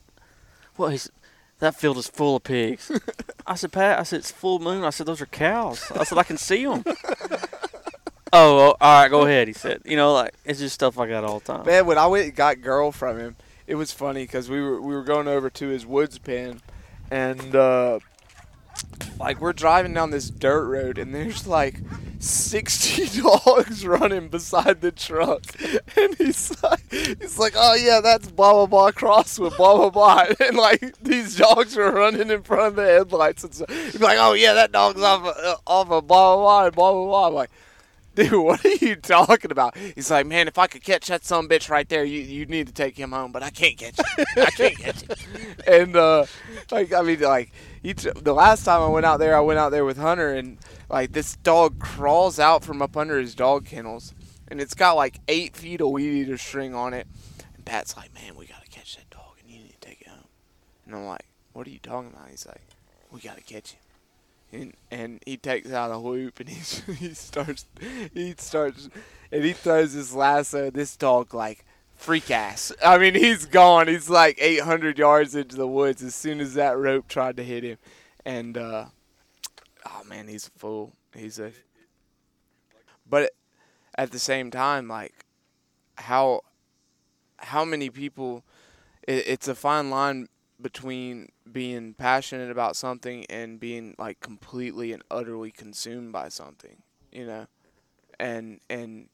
"Well, 0.76 0.88
he's 0.88 1.10
that 1.58 1.74
field 1.74 1.98
is 1.98 2.08
full 2.08 2.36
of 2.36 2.44
pigs." 2.44 2.90
I 3.46 3.54
said, 3.54 3.72
"Pat," 3.72 3.98
I 3.98 4.02
said, 4.02 4.20
"It's 4.20 4.30
full 4.30 4.58
moon." 4.58 4.84
I 4.84 4.90
said, 4.90 5.06
"Those 5.06 5.20
are 5.20 5.26
cows." 5.26 5.90
I 5.92 6.04
said, 6.04 6.16
"I 6.16 6.22
can 6.22 6.38
see 6.38 6.64
them." 6.64 6.84
oh, 8.32 8.76
all 8.80 9.02
right, 9.02 9.08
go 9.08 9.22
ahead. 9.22 9.48
He 9.48 9.54
said, 9.54 9.82
"You 9.84 9.96
know, 9.96 10.14
like 10.14 10.34
it's 10.44 10.58
just 10.58 10.74
stuff 10.74 10.98
I 10.98 11.06
got 11.06 11.24
all 11.24 11.40
the 11.40 11.52
time." 11.52 11.66
Man, 11.66 11.84
when 11.84 11.98
I 11.98 12.06
went 12.06 12.24
and 12.24 12.34
got 12.34 12.62
girl 12.62 12.92
from 12.92 13.18
him, 13.18 13.36
it 13.68 13.74
was 13.74 13.92
funny 13.92 14.24
because 14.24 14.48
we 14.48 14.60
were 14.62 14.80
we 14.80 14.94
were 14.94 15.04
going 15.04 15.28
over 15.28 15.50
to 15.50 15.68
his 15.68 15.84
woods 15.84 16.18
pen, 16.18 16.62
and 17.10 17.54
uh, 17.54 17.98
like 19.20 19.42
we're 19.42 19.52
driving 19.52 19.92
down 19.92 20.10
this 20.10 20.30
dirt 20.30 20.66
road, 20.66 20.96
and 20.96 21.14
there's 21.14 21.46
like 21.46 21.82
sixty 22.18 23.20
dogs 23.22 23.86
running 23.86 24.28
beside 24.28 24.80
the 24.80 24.90
truck, 24.90 25.42
and 25.96 26.16
he's 26.16 26.60
like, 26.62 26.90
he's 26.90 27.38
like, 27.38 27.52
oh 27.56 27.74
yeah, 27.74 28.00
that's 28.00 28.30
blah 28.30 28.54
blah 28.54 28.66
blah 28.66 28.90
cross 28.90 29.38
with 29.38 29.54
blah 29.58 29.76
blah 29.76 29.90
blah, 29.90 30.24
and 30.40 30.56
like 30.56 30.94
these 31.02 31.36
dogs 31.36 31.76
are 31.76 31.92
running 31.92 32.30
in 32.30 32.42
front 32.42 32.68
of 32.68 32.76
the 32.76 32.86
headlights, 32.86 33.44
and 33.44 33.54
so 33.54 33.66
he's 33.68 34.00
like, 34.00 34.16
oh 34.18 34.32
yeah, 34.32 34.54
that 34.54 34.72
dog's 34.72 35.02
off 35.02 35.26
of, 35.26 35.36
uh, 35.44 35.56
off 35.66 35.90
of 35.90 36.06
blah 36.06 36.36
blah 36.36 36.42
blah 36.42 36.66
and 36.66 36.74
blah 36.74 36.92
blah 36.92 37.04
blah. 37.04 37.28
I'm 37.28 37.34
like. 37.34 37.50
Dude, 38.18 38.32
what 38.32 38.64
are 38.64 38.84
you 38.84 38.96
talking 38.96 39.52
about? 39.52 39.76
He's 39.76 40.10
like, 40.10 40.26
man, 40.26 40.48
if 40.48 40.58
I 40.58 40.66
could 40.66 40.82
catch 40.82 41.06
that 41.06 41.24
some 41.24 41.48
bitch 41.48 41.70
right 41.70 41.88
there, 41.88 42.02
you 42.02 42.20
you 42.20 42.46
need 42.46 42.66
to 42.66 42.72
take 42.72 42.96
him 42.96 43.12
home, 43.12 43.30
but 43.30 43.44
I 43.44 43.50
can't 43.50 43.76
catch 43.78 43.96
him. 43.96 44.26
I 44.36 44.50
can't 44.50 44.76
catch 44.76 45.02
him. 45.02 45.16
And 45.68 45.94
uh, 45.94 46.26
like, 46.72 46.92
I 46.92 47.02
mean, 47.02 47.20
like, 47.20 47.52
he 47.80 47.94
t- 47.94 48.10
the 48.10 48.32
last 48.32 48.64
time 48.64 48.82
I 48.82 48.88
went 48.88 49.06
out 49.06 49.18
there, 49.20 49.36
I 49.36 49.40
went 49.40 49.60
out 49.60 49.70
there 49.70 49.84
with 49.84 49.98
Hunter, 49.98 50.34
and 50.34 50.58
like 50.90 51.12
this 51.12 51.36
dog 51.36 51.78
crawls 51.78 52.40
out 52.40 52.64
from 52.64 52.82
up 52.82 52.96
under 52.96 53.20
his 53.20 53.36
dog 53.36 53.66
kennels, 53.66 54.14
and 54.48 54.60
it's 54.60 54.74
got 54.74 54.94
like 54.94 55.20
eight 55.28 55.54
feet 55.54 55.80
of 55.80 55.90
weed 55.90 56.22
eater 56.22 56.38
string 56.38 56.74
on 56.74 56.94
it. 56.94 57.06
And 57.54 57.64
Pat's 57.64 57.96
like, 57.96 58.12
man, 58.14 58.34
we 58.34 58.46
gotta 58.46 58.66
catch 58.68 58.96
that 58.96 59.08
dog, 59.10 59.36
and 59.40 59.48
you 59.48 59.60
need 59.60 59.80
to 59.80 59.88
take 59.88 60.00
it 60.00 60.08
home. 60.08 60.26
And 60.86 60.96
I'm 60.96 61.06
like, 61.06 61.26
what 61.52 61.68
are 61.68 61.70
you 61.70 61.78
talking 61.78 62.10
about? 62.12 62.30
He's 62.30 62.46
like, 62.46 62.62
we 63.12 63.20
gotta 63.20 63.42
catch 63.42 63.74
him 63.74 63.80
and 64.52 64.74
and 64.90 65.20
he 65.26 65.36
takes 65.36 65.70
out 65.70 65.90
a 65.90 65.98
hoop 65.98 66.40
and 66.40 66.48
he 66.48 66.92
he 66.94 67.14
starts 67.14 67.66
he 68.14 68.34
starts 68.38 68.88
and 69.30 69.44
he 69.44 69.52
throws 69.52 69.92
his 69.92 70.14
lasso. 70.14 70.70
This 70.70 70.96
dog 70.96 71.34
like 71.34 71.64
freak 71.96 72.30
ass. 72.30 72.72
I 72.84 72.96
mean, 72.98 73.14
he's 73.14 73.44
gone. 73.44 73.88
He's 73.88 74.08
like 74.08 74.38
800 74.40 74.98
yards 74.98 75.34
into 75.34 75.56
the 75.56 75.66
woods 75.66 76.02
as 76.02 76.14
soon 76.14 76.40
as 76.40 76.54
that 76.54 76.78
rope 76.78 77.08
tried 77.08 77.36
to 77.36 77.44
hit 77.44 77.64
him, 77.64 77.78
and 78.24 78.56
uh, 78.56 78.86
oh 79.86 80.04
man, 80.04 80.28
he's 80.28 80.46
a 80.46 80.58
fool. 80.58 80.92
He's 81.14 81.38
a. 81.38 81.52
But 83.08 83.32
at 83.96 84.12
the 84.12 84.18
same 84.18 84.50
time, 84.50 84.88
like 84.88 85.24
how 85.96 86.42
how 87.38 87.64
many 87.64 87.90
people? 87.90 88.44
It, 89.06 89.24
it's 89.26 89.48
a 89.48 89.54
fine 89.54 89.90
line 89.90 90.28
between 90.60 91.28
being 91.50 91.94
passionate 91.94 92.50
about 92.50 92.76
something 92.76 93.24
and 93.30 93.60
being 93.60 93.94
like 93.98 94.20
completely 94.20 94.92
and 94.92 95.02
utterly 95.10 95.50
consumed 95.50 96.12
by 96.12 96.28
something, 96.28 96.82
you 97.12 97.26
know. 97.26 97.46
And 98.18 98.60
and 98.68 99.08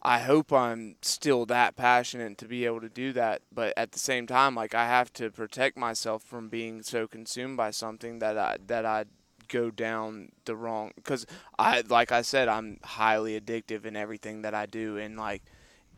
I 0.00 0.20
hope 0.20 0.52
I'm 0.52 0.96
still 1.02 1.44
that 1.46 1.74
passionate 1.76 2.38
to 2.38 2.46
be 2.46 2.64
able 2.64 2.80
to 2.80 2.88
do 2.88 3.12
that, 3.14 3.42
but 3.52 3.74
at 3.76 3.92
the 3.92 3.98
same 3.98 4.26
time 4.26 4.54
like 4.54 4.74
I 4.74 4.86
have 4.86 5.12
to 5.14 5.30
protect 5.30 5.76
myself 5.76 6.22
from 6.22 6.48
being 6.48 6.82
so 6.82 7.06
consumed 7.06 7.56
by 7.56 7.72
something 7.72 8.20
that 8.20 8.38
I 8.38 8.58
that 8.66 8.86
I 8.86 9.06
go 9.48 9.70
down 9.70 10.30
the 10.44 10.54
wrong 10.54 10.92
cuz 11.04 11.26
I 11.58 11.82
like 11.88 12.12
I 12.12 12.22
said 12.22 12.48
I'm 12.48 12.78
highly 12.84 13.40
addictive 13.40 13.84
in 13.86 13.96
everything 13.96 14.42
that 14.42 14.54
I 14.54 14.66
do 14.66 14.98
and 14.98 15.16
like 15.16 15.42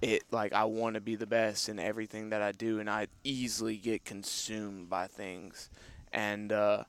it 0.02 0.24
like 0.31 0.52
I 0.52 0.64
want 0.64 0.94
to 0.94 1.01
be 1.01 1.16
the 1.16 1.27
best 1.27 1.68
in 1.68 1.78
everything 1.78 2.31
that 2.31 2.43
I 2.43 2.52
do, 2.52 2.78
and 2.78 2.89
I 2.89 3.09
easily 3.24 3.77
get 3.77 4.05
consumed 4.05 4.89
by 4.89 5.06
things, 5.06 5.68
and 6.12 6.52
uh, 6.52 6.85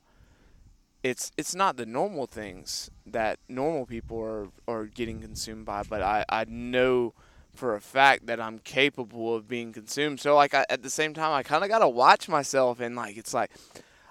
it's 1.02 1.32
it's 1.36 1.54
not 1.54 1.76
the 1.76 1.86
normal 1.86 2.26
things 2.26 2.90
that 3.06 3.38
normal 3.48 3.86
people 3.86 4.20
are 4.20 4.48
are 4.66 4.86
getting 4.86 5.20
consumed 5.20 5.64
by, 5.64 5.82
but 5.82 6.02
I 6.02 6.24
I 6.28 6.44
know 6.48 7.12
for 7.54 7.74
a 7.74 7.80
fact 7.80 8.26
that 8.26 8.40
I'm 8.40 8.58
capable 8.58 9.34
of 9.34 9.46
being 9.46 9.72
consumed. 9.72 10.20
So 10.20 10.34
like 10.34 10.54
I, 10.54 10.64
at 10.70 10.82
the 10.82 10.90
same 10.90 11.12
time, 11.12 11.32
I 11.32 11.42
kind 11.42 11.62
of 11.62 11.68
gotta 11.70 11.88
watch 11.88 12.28
myself, 12.28 12.80
and 12.80 12.96
like 12.96 13.16
it's 13.16 13.34
like 13.34 13.50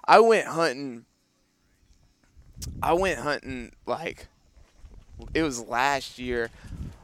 I 0.05 0.19
went 0.19 0.47
hunting. 0.47 1.05
I 2.83 2.93
went 2.93 3.19
hunting 3.19 3.71
like 3.87 4.27
it 5.33 5.43
was 5.43 5.59
last 5.59 6.19
year. 6.19 6.49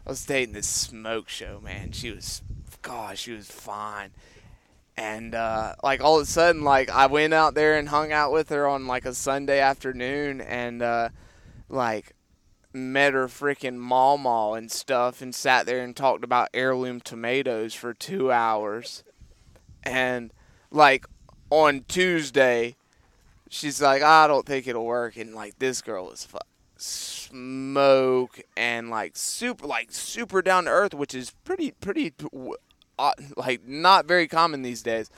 I 0.08 0.12
was 0.12 0.26
dating 0.26 0.54
this 0.54 0.70
smoke 0.70 1.28
show, 1.28 1.60
man. 1.62 1.92
She 1.92 2.12
was, 2.12 2.42
gosh, 2.82 3.20
she 3.20 3.34
was 3.34 3.52
fine. 3.52 4.12
And 4.96 5.36
uh, 5.36 5.76
like 5.84 6.00
all 6.02 6.16
of 6.16 6.24
a 6.24 6.26
sudden, 6.26 6.64
like 6.64 6.90
I 6.90 7.08
went 7.08 7.34
out 7.34 7.56
there 7.56 7.78
and 7.78 7.90
hung 7.90 8.14
out 8.14 8.32
with 8.32 8.48
her 8.48 8.66
on 8.66 8.88
like 8.88 9.04
a 9.04 9.14
Sunday 9.14 9.60
afternoon, 9.60 10.40
and 10.40 10.82
uh, 10.82 11.10
like 11.68 12.16
met 12.72 13.14
her 13.14 13.28
freaking 13.28 13.76
mama 13.76 14.54
and 14.54 14.72
stuff, 14.72 15.22
and 15.22 15.36
sat 15.36 15.66
there 15.66 15.84
and 15.84 15.94
talked 15.94 16.24
about 16.24 16.48
heirloom 16.54 17.02
tomatoes 17.02 17.74
for 17.74 17.94
two 17.94 18.32
hours. 18.32 19.04
And 19.84 20.32
like 20.72 21.06
on 21.50 21.84
Tuesday, 21.90 22.78
she's 23.50 23.82
like, 23.82 24.02
I 24.04 24.26
don't 24.26 24.46
think 24.46 24.68
it'll 24.68 24.86
work, 24.86 25.18
and 25.18 25.36
like 25.36 25.60
this 25.60 25.82
girl 25.82 26.12
is 26.12 26.24
fuck 26.24 26.48
smoke 27.30 28.42
and 28.56 28.90
like 28.90 29.16
super 29.16 29.66
like 29.66 29.92
super 29.92 30.42
down 30.42 30.66
to 30.66 30.70
earth 30.70 30.94
which 30.94 31.14
is 31.14 31.32
pretty 31.44 31.72
pretty 31.72 32.14
uh, 33.00 33.12
like 33.36 33.68
not 33.68 34.06
very 34.08 34.28
common 34.28 34.62
these 34.62 34.82
days. 34.82 35.10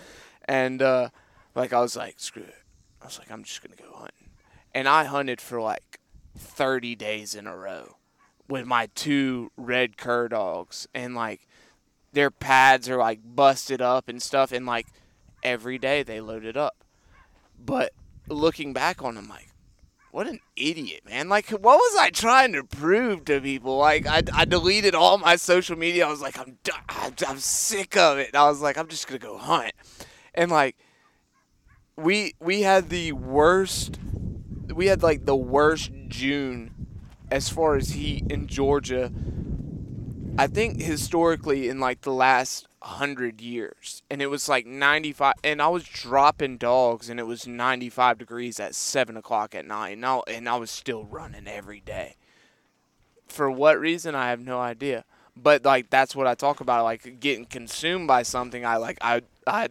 And 0.45 0.81
uh 0.81 1.09
like 1.55 1.73
i 1.73 1.79
was 1.79 1.95
like 1.95 2.15
screw 2.17 2.43
it. 2.43 2.63
I 3.01 3.05
was 3.05 3.19
like 3.19 3.31
i'm 3.31 3.43
just 3.43 3.61
gonna 3.61 3.75
go 3.75 3.95
hunting 3.95 4.29
and 4.73 4.87
i 4.87 5.05
hunted 5.05 5.41
for 5.41 5.61
like 5.61 5.99
30 6.37 6.95
days 6.95 7.35
in 7.35 7.47
a 7.47 7.55
row 7.55 7.95
with 8.47 8.65
my 8.65 8.89
two 8.95 9.51
red 9.55 9.95
cur 9.95 10.27
dogs. 10.27 10.87
And 10.93 11.15
like 11.15 11.47
their 12.11 12.31
pads 12.31 12.89
are 12.89 12.97
like 12.97 13.19
busted 13.23 13.81
up 13.81 14.09
and 14.09 14.21
stuff. 14.21 14.51
And 14.51 14.65
like 14.65 14.87
every 15.43 15.77
day 15.77 16.03
they 16.03 16.19
loaded 16.19 16.57
up. 16.57 16.83
But 17.63 17.93
looking 18.27 18.73
back 18.73 19.03
on 19.03 19.15
them 19.15 19.29
like 19.29 19.49
what 20.11 20.27
an 20.27 20.39
idiot, 20.55 21.01
man. 21.05 21.29
Like, 21.29 21.49
what 21.49 21.61
was 21.61 21.95
I 21.97 22.09
trying 22.09 22.53
to 22.53 22.63
prove 22.63 23.25
to 23.25 23.39
people? 23.39 23.77
Like, 23.77 24.07
I, 24.07 24.23
I 24.33 24.45
deleted 24.45 24.95
all 24.95 25.17
my 25.17 25.35
social 25.35 25.77
media. 25.77 26.07
I 26.07 26.09
was 26.09 26.21
like, 26.21 26.37
I'm, 26.39 26.57
I'm, 26.89 27.13
I'm 27.27 27.37
sick 27.37 27.95
of 27.95 28.17
it. 28.17 28.29
And 28.29 28.35
I 28.35 28.49
was 28.49 28.61
like, 28.61 28.77
I'm 28.77 28.87
just 28.87 29.07
going 29.07 29.19
to 29.19 29.25
go 29.25 29.37
hunt. 29.37 29.73
And, 30.33 30.49
like, 30.49 30.75
we, 31.95 32.33
we 32.39 32.61
had 32.61 32.89
the 32.89 33.11
worst, 33.11 33.99
we 34.73 34.87
had, 34.87 35.03
like, 35.03 35.25
the 35.25 35.35
worst 35.35 35.91
June 36.07 36.87
as 37.29 37.49
far 37.49 37.75
as 37.75 37.89
heat 37.91 38.25
in 38.31 38.47
Georgia. 38.47 39.11
I 40.39 40.47
think 40.47 40.81
historically 40.81 41.67
in, 41.67 41.81
like, 41.81 42.01
the 42.01 42.13
last 42.13 42.65
hundred 42.81 43.41
years, 43.41 44.03
and 44.09 44.21
it 44.21 44.27
was 44.27 44.47
like 44.47 44.65
95. 44.65 45.33
And 45.43 45.61
I 45.61 45.67
was 45.67 45.83
dropping 45.83 46.57
dogs, 46.57 47.09
and 47.09 47.19
it 47.19 47.27
was 47.27 47.45
95 47.45 48.17
degrees 48.17 48.57
at 48.57 48.73
seven 48.73 49.17
o'clock 49.17 49.53
at 49.53 49.65
night, 49.65 49.89
and 49.89 50.05
I, 50.05 50.21
and 50.27 50.47
I 50.47 50.55
was 50.55 50.71
still 50.71 51.03
running 51.03 51.45
every 51.45 51.81
day. 51.81 52.15
For 53.27 53.51
what 53.51 53.79
reason, 53.81 54.15
I 54.15 54.29
have 54.29 54.39
no 54.39 54.59
idea. 54.61 55.03
But 55.35 55.65
like 55.65 55.89
that's 55.89 56.15
what 56.15 56.27
I 56.27 56.35
talk 56.35 56.61
about, 56.61 56.83
like 56.85 57.19
getting 57.19 57.45
consumed 57.45 58.07
by 58.07 58.23
something. 58.23 58.65
I 58.65 58.77
like 58.77 58.97
I 59.01 59.21
I 59.45 59.67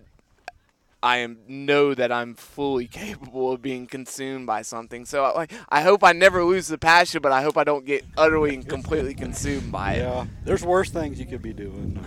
I 1.03 1.19
am 1.19 1.39
know 1.47 1.95
that 1.95 2.11
I'm 2.11 2.35
fully 2.35 2.87
capable 2.87 3.53
of 3.53 3.63
being 3.63 3.87
consumed 3.87 4.47
by 4.47 4.63
something. 4.63 5.05
So 5.05 5.23
like 5.35 5.53
I 5.69 5.83
hope 5.83 6.03
I 6.03 6.13
never 6.13 6.43
lose 6.45 6.69
the 6.69 6.79
passion, 6.79 7.23
but 7.23 7.33
I 7.33 7.43
hope 7.43 7.57
I 7.57 7.65
don't 7.65 7.85
get 7.85 8.05
utterly 8.17 8.55
and 8.55 8.69
completely 8.69 9.15
consumed 9.15 9.71
by 9.71 9.95
it. 9.95 9.99
Yeah, 9.99 10.27
there's 10.45 10.65
worse 10.65 10.91
things 10.91 11.21
you 11.21 11.27
could 11.27 11.43
be 11.43 11.53
doing. 11.53 11.99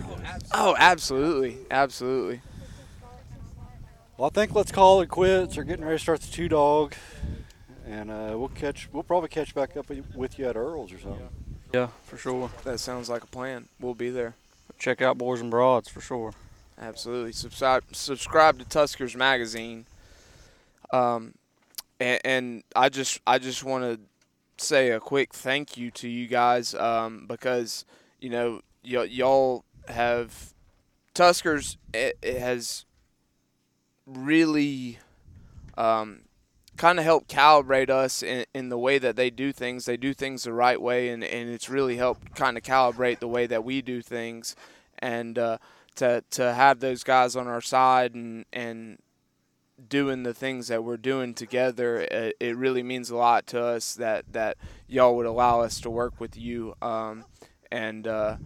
Oh, 0.52 0.76
absolutely, 0.78 1.58
absolutely. 1.70 2.42
Well, 4.18 4.30
I 4.32 4.34
think 4.34 4.54
let's 4.54 4.70
call 4.70 5.00
it 5.00 5.08
quits. 5.08 5.56
We're 5.56 5.64
getting 5.64 5.84
ready 5.84 5.96
to 5.96 6.02
start 6.02 6.20
the 6.20 6.30
two 6.30 6.48
dog, 6.48 6.94
and 7.86 8.10
uh, 8.10 8.34
we'll 8.36 8.48
catch. 8.48 8.88
We'll 8.92 9.02
probably 9.02 9.30
catch 9.30 9.54
back 9.54 9.76
up 9.76 9.86
with 10.14 10.38
you 10.38 10.46
at 10.46 10.56
Earl's 10.56 10.92
or 10.92 10.98
something. 10.98 11.28
Yeah, 11.72 11.88
for 12.04 12.18
sure. 12.18 12.50
That 12.64 12.78
sounds 12.78 13.08
like 13.08 13.24
a 13.24 13.26
plan. 13.26 13.68
We'll 13.80 13.94
be 13.94 14.10
there. 14.10 14.34
Check 14.78 15.00
out 15.00 15.16
Boars 15.16 15.40
and 15.40 15.50
Broads 15.50 15.88
for 15.88 16.02
sure. 16.02 16.34
Absolutely. 16.80 17.32
Subscribe 17.32 17.84
subscribe 17.92 18.58
to 18.58 18.64
Tuskers 18.64 19.14
Magazine. 19.14 19.86
Um, 20.92 21.34
and, 22.00 22.20
and 22.24 22.62
I 22.74 22.88
just 22.88 23.20
I 23.26 23.38
just 23.38 23.64
want 23.64 23.84
to 23.84 24.00
say 24.64 24.90
a 24.90 25.00
quick 25.00 25.32
thank 25.32 25.76
you 25.76 25.90
to 25.90 26.08
you 26.08 26.26
guys 26.26 26.74
um, 26.74 27.26
because 27.26 27.84
you 28.20 28.30
know 28.30 28.60
y- 28.84 29.04
y'all 29.04 29.64
have 29.88 30.54
Tuskers 31.14 31.76
it, 31.92 32.16
it 32.22 32.38
has 32.38 32.84
really 34.06 34.98
um, 35.76 36.20
kind 36.76 36.98
of 36.98 37.04
helped 37.04 37.28
calibrate 37.28 37.90
us 37.90 38.22
in, 38.22 38.44
in 38.54 38.68
the 38.68 38.78
way 38.78 38.98
that 38.98 39.16
they 39.16 39.30
do 39.30 39.52
things. 39.52 39.84
They 39.84 39.96
do 39.96 40.14
things 40.14 40.44
the 40.44 40.52
right 40.52 40.80
way, 40.80 41.08
and, 41.08 41.22
and 41.22 41.50
it's 41.50 41.68
really 41.68 41.96
helped 41.96 42.34
kind 42.34 42.56
of 42.56 42.62
calibrate 42.62 43.20
the 43.20 43.28
way 43.28 43.46
that 43.46 43.64
we 43.64 43.82
do 43.82 44.02
things. 44.02 44.56
And 44.98 45.38
uh, 45.38 45.58
to 45.96 46.22
to 46.30 46.54
have 46.54 46.80
those 46.80 47.04
guys 47.04 47.36
on 47.36 47.46
our 47.46 47.60
side 47.60 48.14
and 48.14 48.44
and 48.52 48.98
doing 49.88 50.22
the 50.22 50.34
things 50.34 50.68
that 50.68 50.84
we're 50.84 50.96
doing 50.96 51.34
together, 51.34 52.00
it, 52.00 52.36
it 52.38 52.56
really 52.56 52.82
means 52.82 53.10
a 53.10 53.16
lot 53.16 53.46
to 53.48 53.62
us 53.62 53.94
that 53.94 54.24
that 54.32 54.56
y'all 54.86 55.16
would 55.16 55.26
allow 55.26 55.60
us 55.60 55.80
to 55.80 55.90
work 55.90 56.20
with 56.20 56.36
you. 56.36 56.74
Um, 56.80 57.24
and 57.70 58.06
uh, 58.06 58.36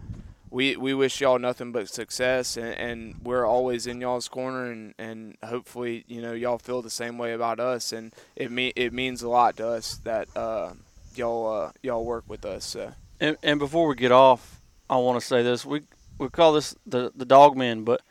we 0.49 0.77
we 0.77 0.93
wish 0.93 1.21
y'all 1.21 1.39
nothing 1.39 1.71
but 1.71 1.89
success, 1.89 2.57
and, 2.57 2.73
and 2.73 3.15
we're 3.23 3.45
always 3.45 3.87
in 3.87 4.01
y'all's 4.01 4.27
corner, 4.27 4.71
and, 4.71 4.93
and 4.97 5.35
hopefully 5.43 6.05
you 6.07 6.21
know 6.21 6.33
y'all 6.33 6.57
feel 6.57 6.81
the 6.81 6.89
same 6.89 7.17
way 7.17 7.33
about 7.33 7.59
us, 7.59 7.91
and 7.91 8.13
it 8.35 8.51
me 8.51 8.73
it 8.75 8.93
means 8.93 9.21
a 9.21 9.29
lot 9.29 9.57
to 9.57 9.67
us 9.67 9.97
that 10.03 10.27
uh, 10.35 10.73
y'all 11.15 11.47
uh, 11.47 11.71
y'all 11.83 12.05
work 12.05 12.23
with 12.27 12.45
us. 12.45 12.65
So. 12.65 12.93
And, 13.19 13.35
and 13.41 13.57
before 13.57 13.87
we 13.87 13.95
get 13.95 14.11
off, 14.11 14.61
I 14.87 14.97
want 14.97 15.19
to 15.19 15.25
say 15.25 15.41
this: 15.41 15.65
we 15.65 15.81
we 16.17 16.29
call 16.29 16.53
this 16.53 16.75
the 16.85 17.11
the 17.15 17.25
dog 17.25 17.57
men, 17.57 17.83
but 17.83 18.01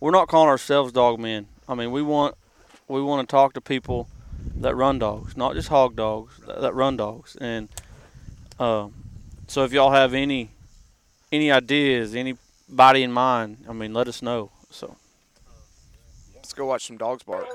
we're 0.00 0.10
not 0.10 0.28
calling 0.28 0.48
ourselves 0.48 0.92
dog 0.92 1.18
men. 1.18 1.46
I 1.68 1.74
mean, 1.74 1.90
we 1.90 2.02
want 2.02 2.34
we 2.88 3.02
want 3.02 3.28
to 3.28 3.30
talk 3.30 3.52
to 3.54 3.60
people 3.60 4.08
that 4.56 4.74
run 4.74 4.98
dogs, 4.98 5.36
not 5.36 5.54
just 5.54 5.68
hog 5.68 5.96
dogs 5.96 6.40
that, 6.46 6.74
run 6.74 6.96
dogs. 6.96 7.36
And 7.40 7.68
um, 8.58 8.94
so, 9.46 9.64
if 9.64 9.72
y'all 9.72 9.92
have 9.92 10.14
any 10.14 10.50
any 11.32 11.50
ideas, 11.50 12.14
anybody 12.14 13.02
in 13.02 13.12
mind, 13.12 13.64
I 13.68 13.72
mean, 13.72 13.92
let 13.92 14.08
us 14.08 14.22
know. 14.22 14.50
So 14.70 14.96
Let's 16.34 16.52
go 16.52 16.66
watch 16.66 16.86
some 16.86 16.96
dogs 16.96 17.24
bark. 17.24 17.46